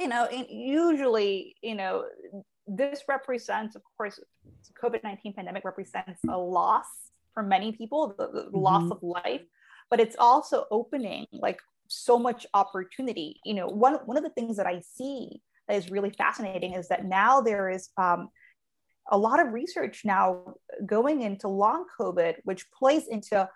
you 0.00 0.06
know 0.08 0.28
usually 0.48 1.56
you 1.60 1.74
know 1.74 2.04
this 2.66 3.02
represents 3.08 3.74
of 3.76 3.82
course 3.96 4.18
covid-19 4.80 5.34
pandemic 5.34 5.64
represents 5.64 6.20
a 6.28 6.38
loss 6.38 7.03
for 7.34 7.42
many 7.42 7.72
people 7.72 8.14
the, 8.16 8.48
the 8.50 8.58
loss 8.58 8.84
Mhm. 8.84 8.92
of 8.92 9.02
life 9.02 9.42
but 9.90 10.00
it's 10.00 10.16
also 10.18 10.64
opening 10.70 11.26
like 11.32 11.60
so 11.88 12.18
much 12.18 12.46
opportunity 12.54 13.40
you 13.44 13.54
know 13.54 13.66
one 13.68 13.94
one 14.06 14.16
of 14.16 14.22
the 14.22 14.30
things 14.30 14.56
that 14.56 14.66
i 14.66 14.80
see 14.80 15.42
that 15.68 15.76
is 15.76 15.90
really 15.90 16.10
fascinating 16.10 16.74
is 16.74 16.88
that 16.88 17.04
now 17.04 17.40
there 17.40 17.68
is 17.70 17.90
um, 17.96 18.28
a 19.10 19.18
lot 19.18 19.40
of 19.40 19.52
research 19.52 20.02
now 20.04 20.54
going 20.86 21.22
into 21.22 21.48
long 21.48 21.84
COVID, 21.98 22.36
which 22.44 22.70
plays 22.70 23.06
into, 23.08 23.48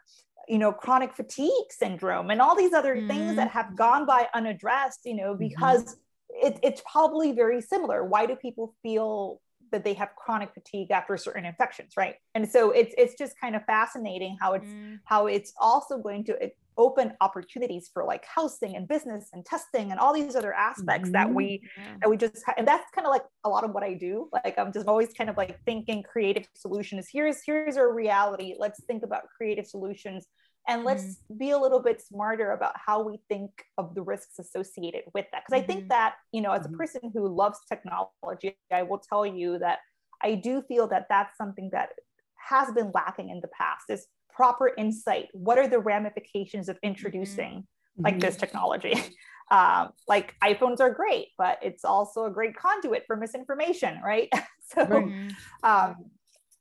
you 0.46 0.58
know, 0.58 0.72
chronic 0.72 1.14
fatigue 1.14 1.70
syndrome 1.70 2.30
and 2.30 2.40
all 2.40 2.56
these 2.56 2.72
other 2.72 3.00
things 3.08 3.36
that 3.36 3.48
have 3.50 3.76
gone 3.76 4.06
by 4.06 4.28
unaddressed, 4.34 5.00
you 5.04 5.14
know, 5.16 5.34
because 5.34 5.96
it, 6.30 6.58
it's 6.62 6.82
probably 6.90 7.32
very 7.32 7.60
similar. 7.60 8.04
Why 8.04 8.26
do 8.26 8.36
people 8.36 8.74
feel 8.82 9.40
that 9.72 9.84
they 9.84 9.94
have 9.94 10.10
chronic 10.16 10.52
fatigue 10.54 10.90
after 10.90 11.16
certain 11.16 11.44
infections, 11.44 11.92
right? 11.96 12.16
And 12.34 12.48
so 12.48 12.70
it's 12.70 12.94
it's 12.98 13.14
just 13.14 13.34
kind 13.40 13.54
of 13.56 13.64
fascinating 13.64 14.36
how 14.40 14.54
it's 14.54 14.66
Mm. 14.68 14.98
how 15.04 15.26
it's 15.26 15.52
also 15.60 15.98
going 15.98 16.24
to 16.24 16.50
open 16.76 17.12
opportunities 17.20 17.90
for 17.92 18.04
like 18.04 18.24
housing 18.24 18.76
and 18.76 18.86
business 18.86 19.30
and 19.32 19.44
testing 19.44 19.90
and 19.90 19.98
all 19.98 20.12
these 20.14 20.36
other 20.36 20.52
aspects 20.52 21.10
that 21.10 21.26
Mhm. 21.28 21.34
we 21.34 21.62
Yeah. 21.76 21.96
and 22.02 22.10
we 22.10 22.16
just 22.16 22.40
ha- 22.46 22.54
and 22.56 22.68
that's 22.68 22.88
kind 22.94 23.04
of 23.06 23.10
like 23.10 23.24
a 23.44 23.48
lot 23.48 23.64
of 23.64 23.72
what 23.72 23.82
i 23.82 23.94
do 23.94 24.28
like 24.32 24.56
i'm 24.60 24.72
just 24.72 24.86
always 24.86 25.12
kind 25.12 25.28
of 25.28 25.36
like 25.36 25.58
thinking 25.64 26.04
creative 26.04 26.46
solutions 26.54 27.08
here's 27.12 27.42
here's 27.44 27.76
our 27.76 27.92
reality 27.92 28.54
let's 28.58 28.84
think 28.84 29.02
about 29.02 29.22
creative 29.36 29.66
solutions 29.66 30.28
and 30.68 30.84
let's 30.84 31.18
be 31.36 31.50
a 31.50 31.58
little 31.58 31.80
bit 31.80 32.00
smarter 32.00 32.52
about 32.52 32.74
how 32.76 33.02
we 33.02 33.18
think 33.28 33.50
of 33.78 33.94
the 33.94 34.02
risks 34.02 34.38
associated 34.38 35.02
with 35.14 35.26
that 35.32 35.42
because 35.44 35.60
i 35.60 35.62
Mhm. 35.62 35.66
think 35.66 35.88
that 35.88 36.14
you 36.32 36.40
know 36.40 36.52
as 36.52 36.66
a 36.66 36.68
Mhm. 36.68 36.76
person 36.76 37.10
who 37.14 37.26
loves 37.28 37.58
technology 37.68 38.56
i 38.72 38.82
will 38.82 38.98
tell 38.98 39.24
you 39.26 39.58
that 39.58 39.78
i 40.22 40.34
do 40.34 40.62
feel 40.62 40.86
that 40.88 41.06
that's 41.08 41.36
something 41.36 41.70
that 41.72 41.90
has 42.36 42.70
been 42.72 42.90
lacking 42.94 43.30
in 43.30 43.40
the 43.40 43.48
past 43.48 43.84
is 43.88 44.06
proper 44.30 44.72
insight 44.76 45.28
what 45.32 45.58
are 45.58 45.68
the 45.68 45.80
ramifications 45.80 46.68
of 46.68 46.78
introducing 46.82 47.66
like 48.04 48.20
this 48.20 48.36
technology. 48.36 48.94
Um, 49.50 49.92
like 50.06 50.34
iPhones 50.44 50.78
are 50.78 50.92
great, 50.92 51.28
but 51.38 51.58
it's 51.62 51.82
also 51.82 52.26
a 52.26 52.30
great 52.30 52.54
conduit 52.54 53.04
for 53.06 53.16
misinformation, 53.16 53.98
right? 54.04 54.28
so. 54.74 54.84
Mhm. 54.84 55.34
um, 55.62 55.94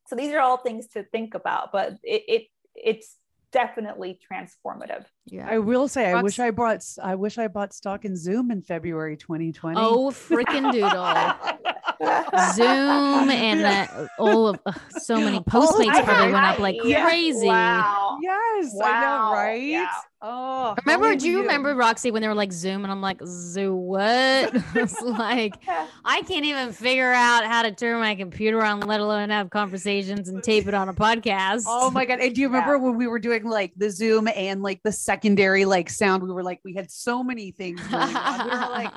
so 0.07 0.15
these 0.15 0.31
are 0.31 0.39
all 0.39 0.55
things 0.55 0.88
to 0.93 1.03
think 1.03 1.34
about, 1.34 1.73
but 1.73 1.97
it, 2.01 2.23
it 2.29 2.43
it's 2.75 3.17
definitely 3.52 4.19
transformative. 4.32 5.06
Yeah. 5.26 5.48
I 5.49 5.60
will 5.60 5.88
say, 5.88 6.11
I 6.11 6.22
wish 6.22 6.40
I 6.40 6.52
brought, 6.52 6.84
I 7.02 7.15
wish 7.15 7.38
I 7.38 7.48
bought 7.48 7.74
stock 7.74 8.06
in 8.06 8.15
Zoom 8.15 8.52
in 8.52 8.61
February 8.61 9.18
2020. 9.18 9.80
Oh, 9.80 10.10
freaking 10.11 10.72
doodle. 10.72 11.14
Zoom 12.53 13.30
and 13.30 13.64
uh, 13.65 14.07
all 14.19 14.48
of 14.49 14.60
ugh, 14.65 14.80
so 14.99 15.15
many 15.19 15.40
Postmates 15.40 15.90
I 15.90 16.03
probably 16.03 16.26
heard- 16.26 16.34
went 16.34 16.45
up 16.45 16.60
like 16.60 16.76
Yeah. 16.84 17.03
crazy. 17.06 17.48
Wow. 17.48 18.19
yes, 18.22 18.74
I 18.84 19.02
know, 19.02 19.07
Wow. 19.07 19.34
right? 19.34 19.61
Yeah. 19.64 19.88
Oh, 20.19 20.73
oh, 20.76 20.76
Remember, 20.84 21.15
do 21.15 21.27
you 21.30 21.35
we 21.38 21.41
remember 21.44 21.76
Roxy 21.76 22.10
when 22.10 22.23
they 22.23 22.27
were 22.27 22.34
like 22.34 22.52
Zoom 22.52 22.84
and 22.84 22.91
I'm 22.91 23.02
like, 23.02 23.19
Zoo 23.23 23.76
what? 23.76 24.52
it's 24.76 24.99
like 25.02 25.53
I 26.06 26.23
can't 26.23 26.44
even 26.44 26.72
figure 26.72 27.11
out 27.14 27.45
how 27.45 27.61
to 27.61 27.72
turn 27.72 27.99
my 27.99 28.15
computer 28.15 28.64
on, 28.64 28.80
let 28.80 28.99
alone 28.99 29.30
have 29.30 29.52
conversations 29.52 30.27
and 30.27 30.41
tape 30.41 30.68
it 30.68 30.73
on 30.73 30.89
a 30.89 30.94
podcast. 30.94 31.65
Oh 31.68 31.91
my 31.91 32.06
god! 32.06 32.19
And 32.19 32.34
do 32.34 32.41
you 32.41 32.48
Yeah. 32.52 32.53
remember 32.61 32.80
when 32.80 32.98
we 32.98 33.06
were 33.06 33.19
doing 33.19 33.44
like 33.44 33.73
the 33.77 33.91
Zoom 33.91 34.27
and 34.27 34.64
like 34.64 34.81
the 34.81 34.91
secondary 34.91 35.65
like 35.65 35.88
sound? 35.88 36.23
We 36.23 36.31
were 36.31 36.44
like, 36.44 36.61
we 36.65 36.73
had 36.73 36.89
so 36.89 37.23
many 37.23 37.52
things 37.52 37.80
going 37.88 38.15
on. 38.15 38.45
We 38.45 38.52
like, 38.56 38.91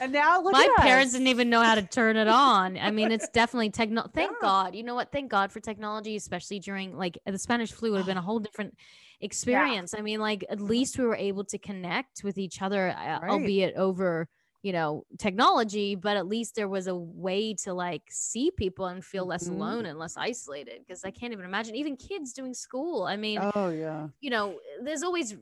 and 0.00 0.12
now 0.12 0.40
look 0.42 0.52
my 0.52 0.68
parents 0.78 1.12
didn't 1.12 1.28
even 1.28 1.50
know 1.50 1.62
how 1.62 1.74
to 1.74 1.82
turn 1.82 2.16
it 2.16 2.28
on. 2.28 2.78
I 2.78 2.90
mean, 2.92 3.12
it's 3.12 3.28
definitely 3.28 3.68
techno. 3.70 4.08
Thank 4.14 4.30
Yeah. 4.30 4.38
God. 4.40 4.74
You 4.74 4.84
know 4.84 4.94
what? 4.94 5.12
Thank 5.12 5.30
God 5.30 5.52
for 5.52 5.60
technology, 5.60 6.16
especially 6.16 6.60
during 6.60 6.96
like 6.96 7.18
the 7.26 7.38
Spanish 7.38 7.72
flu 7.72 7.90
would 7.90 7.98
have 7.98 8.06
been 8.06 8.16
a 8.16 8.22
whole 8.22 8.38
different 8.38 8.74
experience. 9.20 9.94
I 9.96 10.02
mean, 10.02 10.20
like 10.20 10.44
at 10.48 10.60
least 10.60 10.98
we 10.98 11.04
were 11.06 11.16
able 11.16 11.44
to 11.46 11.58
connect 11.58 12.22
with 12.24 12.38
each 12.38 12.62
other, 12.62 12.90
uh, 12.90 13.20
Right. 13.20 13.26
albeit 13.28 13.74
over 13.76 14.28
you 14.62 14.72
know 14.72 15.04
technology 15.18 15.94
but 15.94 16.16
at 16.16 16.26
least 16.26 16.54
there 16.56 16.66
was 16.68 16.86
a 16.88 16.94
way 16.96 17.54
to 17.54 17.72
like 17.74 18.02
see 18.10 18.50
people 18.50 18.86
and 18.86 19.04
feel 19.04 19.26
less 19.26 19.46
Mhm. 19.46 19.46
alone 19.48 19.84
and 19.86 19.98
less 19.98 20.16
isolated 20.16 20.80
because 20.80 21.04
i 21.04 21.10
can't 21.10 21.32
even 21.32 21.44
imagine 21.44 21.76
even 21.76 21.94
kids 21.94 22.32
doing 22.32 22.54
school 22.54 23.04
i 23.04 23.16
mean 23.16 23.44
Oh 23.54 23.70
yeah. 23.70 24.10
you 24.20 24.30
know, 24.30 24.60
there's 24.82 25.02
always 25.02 25.36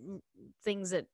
things 0.63 0.91
that 0.91 1.07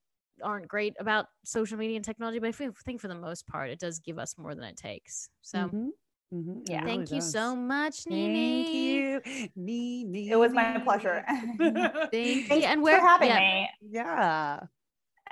aren't 0.42 0.68
great 0.68 0.94
about 0.98 1.26
social 1.44 1.76
media 1.76 1.96
and 1.96 2.04
technology, 2.04 2.38
but 2.38 2.48
I 2.48 2.52
think 2.52 3.00
for 3.00 3.08
the 3.08 3.14
most 3.14 3.46
part, 3.46 3.70
it 3.70 3.78
does 3.78 3.98
give 3.98 4.18
us 4.18 4.38
more 4.38 4.54
than 4.54 4.64
it 4.64 4.76
takes. 4.76 5.28
So 5.42 5.72
Mhm, 5.72 5.92
mhm, 6.32 6.62
it 6.62 6.70
Yeah. 6.70 6.82
really 6.84 6.96
thank 6.96 7.10
you 7.12 7.20
so 7.20 7.54
does. 7.54 7.56
much, 7.58 7.96
Thank 8.04 8.16
Nini. 8.16 8.94
you, 8.94 9.20
Nini. 9.56 10.30
It 10.30 10.36
was 10.36 10.52
my 10.52 10.78
pleasure. 10.78 11.24
Thank 11.28 11.60
you. 11.60 12.42
Thanks 12.46 12.66
And 12.66 12.80
for 12.80 12.84
where 12.84 13.00
having 13.00 13.28
yeah, 13.28 13.38
me. 13.38 13.70
Yeah. 13.80 14.60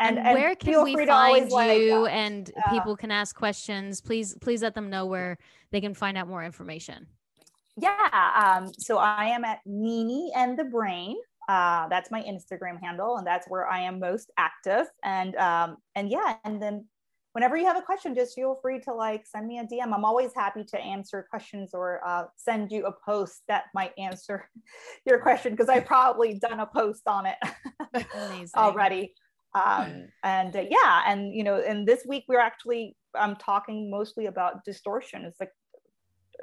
And, 0.00 0.16
And, 0.18 0.28
and 0.28 0.34
where 0.38 0.54
can 0.54 0.84
we 0.84 0.94
free 0.94 1.06
to 1.06 1.12
find 1.12 1.50
like, 1.50 1.78
you? 1.80 2.04
uh, 2.04 2.08
and 2.08 2.50
uh, 2.56 2.70
people 2.70 2.96
can 2.96 3.10
ask 3.10 3.34
questions. 3.34 4.00
Please, 4.00 4.36
please 4.40 4.62
let 4.62 4.74
them 4.74 4.90
know 4.90 5.06
where 5.06 5.38
they 5.72 5.80
can 5.80 5.92
find 5.94 6.16
out 6.16 6.28
more 6.28 6.44
information. 6.44 7.06
Yeah. 7.76 8.08
Um, 8.36 8.72
so 8.78 8.98
I 8.98 9.24
am 9.26 9.44
at 9.44 9.58
Nini 9.66 10.30
and 10.36 10.58
the 10.58 10.64
Brain. 10.64 11.16
Uh, 11.48 11.88
that's 11.88 12.10
my 12.10 12.22
Instagram 12.22 12.78
handle, 12.80 13.16
and 13.16 13.26
that's 13.26 13.46
where 13.48 13.66
I 13.68 13.80
am 13.80 13.98
most 13.98 14.30
active. 14.36 14.86
And 15.02 15.34
um, 15.36 15.76
and 15.94 16.10
yeah, 16.10 16.36
and 16.44 16.60
then 16.62 16.84
whenever 17.32 17.56
you 17.56 17.66
have 17.66 17.76
a 17.76 17.82
question, 17.82 18.14
just 18.14 18.34
feel 18.34 18.58
free 18.62 18.80
to 18.80 18.92
like 18.94 19.26
send 19.26 19.46
me 19.46 19.58
a 19.58 19.64
DM. 19.64 19.92
I'm 19.92 20.04
always 20.04 20.32
happy 20.34 20.64
to 20.64 20.78
answer 20.80 21.26
questions 21.30 21.70
or 21.74 22.00
uh, 22.06 22.24
send 22.36 22.70
you 22.72 22.86
a 22.86 22.92
post 23.04 23.42
that 23.48 23.64
might 23.74 23.92
answer 23.98 24.48
your 25.06 25.20
question 25.20 25.52
because 25.52 25.68
I've 25.68 25.86
probably 25.86 26.38
done 26.38 26.60
a 26.60 26.66
post 26.66 27.02
on 27.06 27.26
it 27.26 27.36
already. 28.56 29.14
Um, 29.54 30.08
and 30.24 30.54
uh, 30.54 30.64
yeah, 30.70 31.02
and 31.06 31.34
you 31.34 31.42
know, 31.44 31.56
and 31.56 31.86
this 31.86 32.04
week 32.06 32.24
we're 32.28 32.40
actually 32.40 32.96
I'm 33.14 33.36
talking 33.36 33.90
mostly 33.90 34.26
about 34.26 34.64
distortion. 34.64 35.24
It's 35.24 35.40
like 35.40 35.50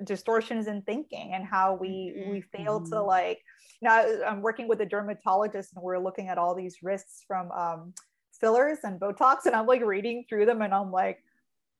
distortions 0.04 0.68
in 0.68 0.82
thinking 0.82 1.32
and 1.34 1.46
how 1.46 1.74
we 1.76 2.14
we 2.30 2.42
fail 2.42 2.82
to 2.82 2.96
Mhm. 2.96 3.08
like 3.08 3.40
you 3.80 3.88
know 3.88 3.94
I- 3.96 4.30
i'm 4.30 4.42
working 4.42 4.68
with 4.68 4.82
a 4.82 4.86
dermatologist 4.86 5.72
and 5.74 5.82
we're 5.82 6.00
looking 6.00 6.28
at 6.28 6.38
all 6.38 6.54
these 6.54 6.80
risks 6.84 7.24
from 7.26 7.50
um, 7.54 7.94
fillers 8.40 8.80
and 8.84 9.00
botox 9.00 9.46
and 9.46 9.56
i'm 9.56 9.66
like 9.66 9.82
reading 9.84 10.26
through 10.28 10.46
them 10.46 10.62
and 10.62 10.74
i'm 10.74 10.92
like 10.92 11.24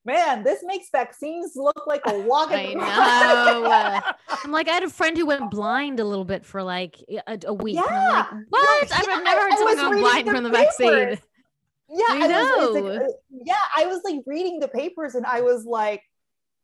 man 0.04 0.42
this 0.44 0.60
makes 0.64 0.88
vaccines 0.90 1.52
look 1.56 1.86
like 1.86 2.02
a 2.06 2.18
walk 2.28 2.50
I 2.52 2.74
know. 2.74 4.12
I'm 4.44 4.52
like, 4.52 4.68
I 4.68 4.72
had 4.74 4.84
a 4.84 4.88
friend 4.90 5.16
who 5.16 5.26
went 5.26 5.50
blind 5.50 5.98
a 5.98 6.04
little 6.04 6.24
bit 6.24 6.44
for 6.46 6.62
like 6.62 6.96
a, 7.26 7.38
a 7.46 7.52
week. 7.52 7.76
I'm 7.76 7.82
like, 7.84 7.90
Yeah. 7.92 8.40
what? 8.48 8.88
Yeah, 8.88 8.96
I've 8.98 9.24
never 9.24 9.40
heard 9.40 9.52
I 9.52 9.56
someone 9.56 9.90
was 9.90 10.00
blind 10.00 10.28
from 10.28 10.44
the 10.44 10.50
vaccine. 10.50 11.18
yeah 11.88 12.04
I 12.08 12.14
and 12.22 12.24
it 12.24 12.28
was- 12.36 12.64
it's 12.66 12.74
like, 12.74 12.84
know. 12.84 13.04
uh, 13.04 13.08
yeah 13.44 13.54
i 13.76 13.86
was 13.86 14.00
like 14.04 14.20
reading 14.26 14.60
the 14.60 14.68
papers 14.68 15.14
and 15.16 15.26
i 15.26 15.40
was 15.40 15.64
like 15.64 16.02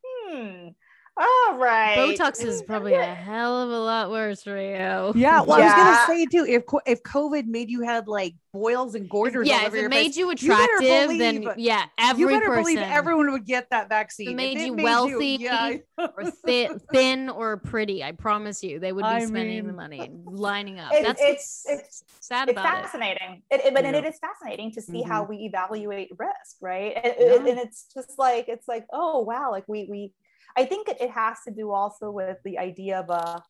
hmm 0.05 0.69
all 1.15 1.57
right 1.57 1.95
Botox 1.97 2.43
is 2.43 2.63
probably 2.63 2.93
a 2.95 3.03
hell 3.05 3.61
of 3.61 3.69
a 3.69 3.79
lot 3.79 4.09
worse 4.09 4.41
for 4.43 4.57
you. 4.59 5.11
Yeah. 5.15 5.41
Well, 5.41 5.61
I 5.61 5.65
was 5.65 5.73
gonna 5.73 6.07
say 6.07 6.25
too, 6.25 6.45
if 6.49 6.63
if 6.87 7.03
COVID 7.03 7.45
made 7.45 7.69
you 7.69 7.81
had 7.81 8.07
like 8.07 8.33
boils 8.51 8.95
and 8.95 9.09
goiters, 9.09 9.35
all 9.37 9.43
yeah, 9.45 9.65
if 9.67 9.73
it 9.73 9.81
your 9.81 9.89
made 9.89 10.05
face, 10.07 10.17
you 10.17 10.27
better 10.27 10.45
attractive, 10.45 11.17
then 11.19 11.41
believe- 11.41 11.57
yeah, 11.57 11.85
every 11.99 12.21
you 12.21 12.27
better 12.29 12.47
person 12.47 12.61
believe 12.63 12.77
everyone 12.79 13.31
would 13.31 13.45
get 13.45 13.69
that 13.69 13.89
vaccine. 13.89 14.29
If 14.29 14.35
made 14.35 14.57
it 14.57 14.65
you 14.67 14.73
wealthy, 14.73 15.37
yeah. 15.39 15.77
or 15.97 16.31
thin, 16.45 16.79
thin 16.91 17.29
or 17.29 17.57
pretty, 17.57 18.03
I 18.03 18.11
promise 18.13 18.63
you, 18.63 18.79
they 18.79 18.91
would 18.91 19.03
be 19.03 19.07
I 19.07 19.25
spending 19.25 19.67
the 19.67 19.73
money 19.73 20.09
lining 20.25 20.79
up. 20.79 20.91
It- 20.93 21.03
That's 21.03 21.21
it's- 21.21 21.65
it's- 21.69 22.03
sad 22.19 22.49
it's 22.49 22.57
about 22.59 22.65
it. 22.79 22.81
fascinating 22.85 23.41
it, 23.51 23.65
it- 23.65 23.73
but 23.73 23.83
Yeah. 23.83 23.91
it 23.97 24.05
is 24.05 24.17
fascinating 24.19 24.71
to 24.71 24.81
see 24.81 25.01
Mm-hmm. 25.01 25.11
how 25.11 25.23
we 25.25 25.37
evaluate 25.45 26.09
risk 26.17 26.57
right 26.61 26.93
and, 27.03 27.13
Yeah. 27.19 27.35
and 27.35 27.59
it's 27.59 27.85
just 27.93 28.17
like 28.17 28.47
it's 28.47 28.67
like 28.67 28.85
oh 28.93 29.19
wow 29.21 29.51
like 29.51 29.65
we 29.67 29.87
we 29.89 30.11
I 30.57 30.65
think 30.65 30.87
it, 30.89 31.09
has 31.09 31.37
to 31.47 31.51
do 31.51 31.71
also 31.71 32.11
with 32.11 32.37
the 32.43 32.57
idea 32.57 32.99
of 32.99 33.09
a 33.09 33.41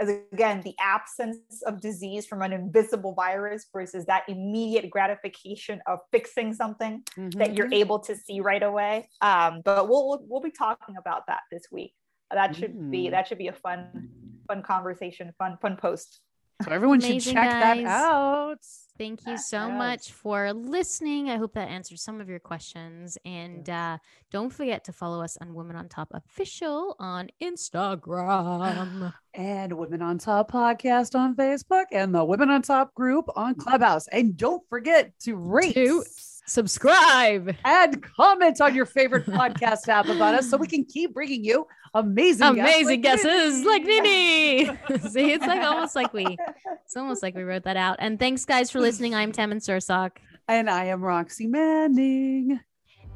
as 0.00 0.08
again 0.32 0.60
the 0.62 0.74
absence 0.80 1.62
of 1.66 1.80
disease 1.80 2.26
from 2.26 2.42
an 2.42 2.52
invisible 2.52 3.14
virus 3.14 3.66
versus 3.72 4.04
that 4.06 4.22
immediate 4.28 4.90
gratification 4.90 5.80
of 5.86 5.98
fixing 6.12 6.54
something 6.54 7.02
mm-hmm. 7.16 7.38
that 7.38 7.54
you're 7.54 7.72
able 7.72 7.98
to 7.98 8.14
see 8.14 8.40
right 8.40 8.62
away 8.62 9.08
um, 9.20 9.60
but 9.64 9.88
we'll, 9.88 10.08
we'll, 10.08 10.24
we'll 10.28 10.40
be 10.40 10.50
talking 10.50 10.96
about 10.96 11.22
that 11.26 11.40
this 11.50 11.64
week 11.72 11.94
that 12.30 12.54
should 12.54 12.74
mm. 12.74 12.90
be 12.90 13.08
that 13.08 13.26
should 13.26 13.38
be 13.38 13.48
a 13.48 13.52
fun 13.52 14.08
fun 14.46 14.62
conversation 14.62 15.32
fun 15.38 15.56
fun 15.60 15.76
post 15.76 16.20
so 16.64 16.70
everyone 16.70 16.98
Amazing, 16.98 17.20
should 17.20 17.32
check 17.34 17.50
guys. 17.50 17.84
that 17.84 17.86
out 17.86 18.64
Thank 18.98 19.28
you 19.28 19.38
so 19.38 19.68
yes. 19.68 19.78
much 19.78 20.12
for 20.12 20.52
listening. 20.52 21.30
I 21.30 21.36
hope 21.36 21.54
that 21.54 21.68
answers 21.68 22.02
some 22.02 22.20
of 22.20 22.28
your 22.28 22.40
questions. 22.40 23.16
And 23.24 23.70
uh, 23.70 23.98
don't 24.32 24.50
forget 24.50 24.82
to 24.84 24.92
follow 24.92 25.22
us 25.22 25.36
on 25.40 25.54
Women 25.54 25.76
on 25.76 25.88
Top 25.88 26.08
Official 26.12 26.96
on 26.98 27.28
Instagram. 27.40 29.14
and 29.34 29.72
Women 29.72 30.02
on 30.02 30.18
Top 30.18 30.50
Podcast 30.50 31.14
on 31.14 31.36
Facebook 31.36 31.84
and 31.92 32.12
the 32.12 32.24
Women 32.24 32.50
on 32.50 32.62
Top 32.62 32.92
group 32.92 33.26
on 33.36 33.54
Clubhouse. 33.54 34.08
And 34.08 34.36
don't 34.36 34.68
forget 34.68 35.16
to 35.20 35.36
rate. 35.36 35.74
To- 35.74 36.04
subscribe, 36.48 37.54
and 37.64 38.02
comment 38.02 38.60
on 38.60 38.74
your 38.74 38.86
favorite 38.86 39.26
podcast 39.26 39.88
app 39.88 40.08
about 40.08 40.34
us 40.34 40.48
so 40.50 40.56
we 40.56 40.66
can 40.66 40.84
keep 40.84 41.14
bringing 41.14 41.44
you 41.44 41.66
amazing, 41.94 42.46
amazing 42.58 43.00
guests 43.00 43.24
like 43.24 43.32
guesses 43.32 43.64
Nini. 43.64 43.66
like 43.68 43.84
Nini. 43.84 44.64
See, 45.10 45.32
it's 45.32 45.46
like 45.46 45.62
almost 45.62 45.94
like 45.94 46.12
we, 46.12 46.36
it's 46.84 46.96
almost 46.96 47.22
like 47.22 47.34
we 47.34 47.42
wrote 47.42 47.64
that 47.64 47.76
out. 47.76 47.96
And 47.98 48.18
thanks, 48.18 48.44
guys, 48.44 48.70
for 48.70 48.80
listening. 48.80 49.14
I'm 49.14 49.32
Tammin 49.32 49.58
Sursok, 49.58 50.12
and 50.48 50.68
I 50.70 50.86
am 50.86 51.02
Roxy 51.02 51.46
Manning, 51.46 52.60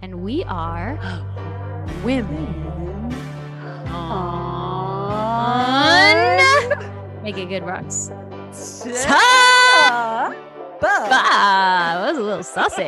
and 0.00 0.22
we 0.22 0.44
are 0.44 0.98
women 2.04 3.12
on. 3.88 4.82
Make 7.22 7.38
it 7.38 7.48
good, 7.48 7.62
Rocks. 7.62 8.10
Ta- 9.04 10.34
Bah. 10.82 11.08
That 11.08 12.08
was 12.08 12.18
a 12.18 12.22
little 12.22 12.42
saucy. 12.42 12.82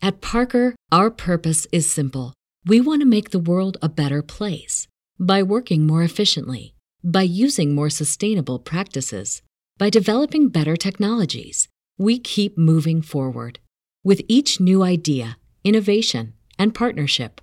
At 0.00 0.22
Parker, 0.22 0.74
our 0.90 1.10
purpose 1.10 1.66
is 1.72 1.90
simple. 1.90 2.32
We 2.64 2.80
want 2.80 3.02
to 3.02 3.06
make 3.06 3.30
the 3.30 3.38
world 3.38 3.76
a 3.82 3.90
better 3.90 4.22
place 4.22 4.88
by 5.18 5.42
working 5.42 5.86
more 5.86 6.02
efficiently, 6.02 6.74
by 7.04 7.22
using 7.22 7.74
more 7.74 7.90
sustainable 7.90 8.58
practices, 8.58 9.42
by 9.76 9.90
developing 9.90 10.48
better 10.48 10.74
technologies. 10.74 11.68
We 11.98 12.18
keep 12.18 12.56
moving 12.56 13.02
forward. 13.02 13.58
With 14.02 14.22
each 14.26 14.58
new 14.58 14.82
idea, 14.82 15.36
innovation, 15.64 16.32
and 16.58 16.74
partnership, 16.74 17.42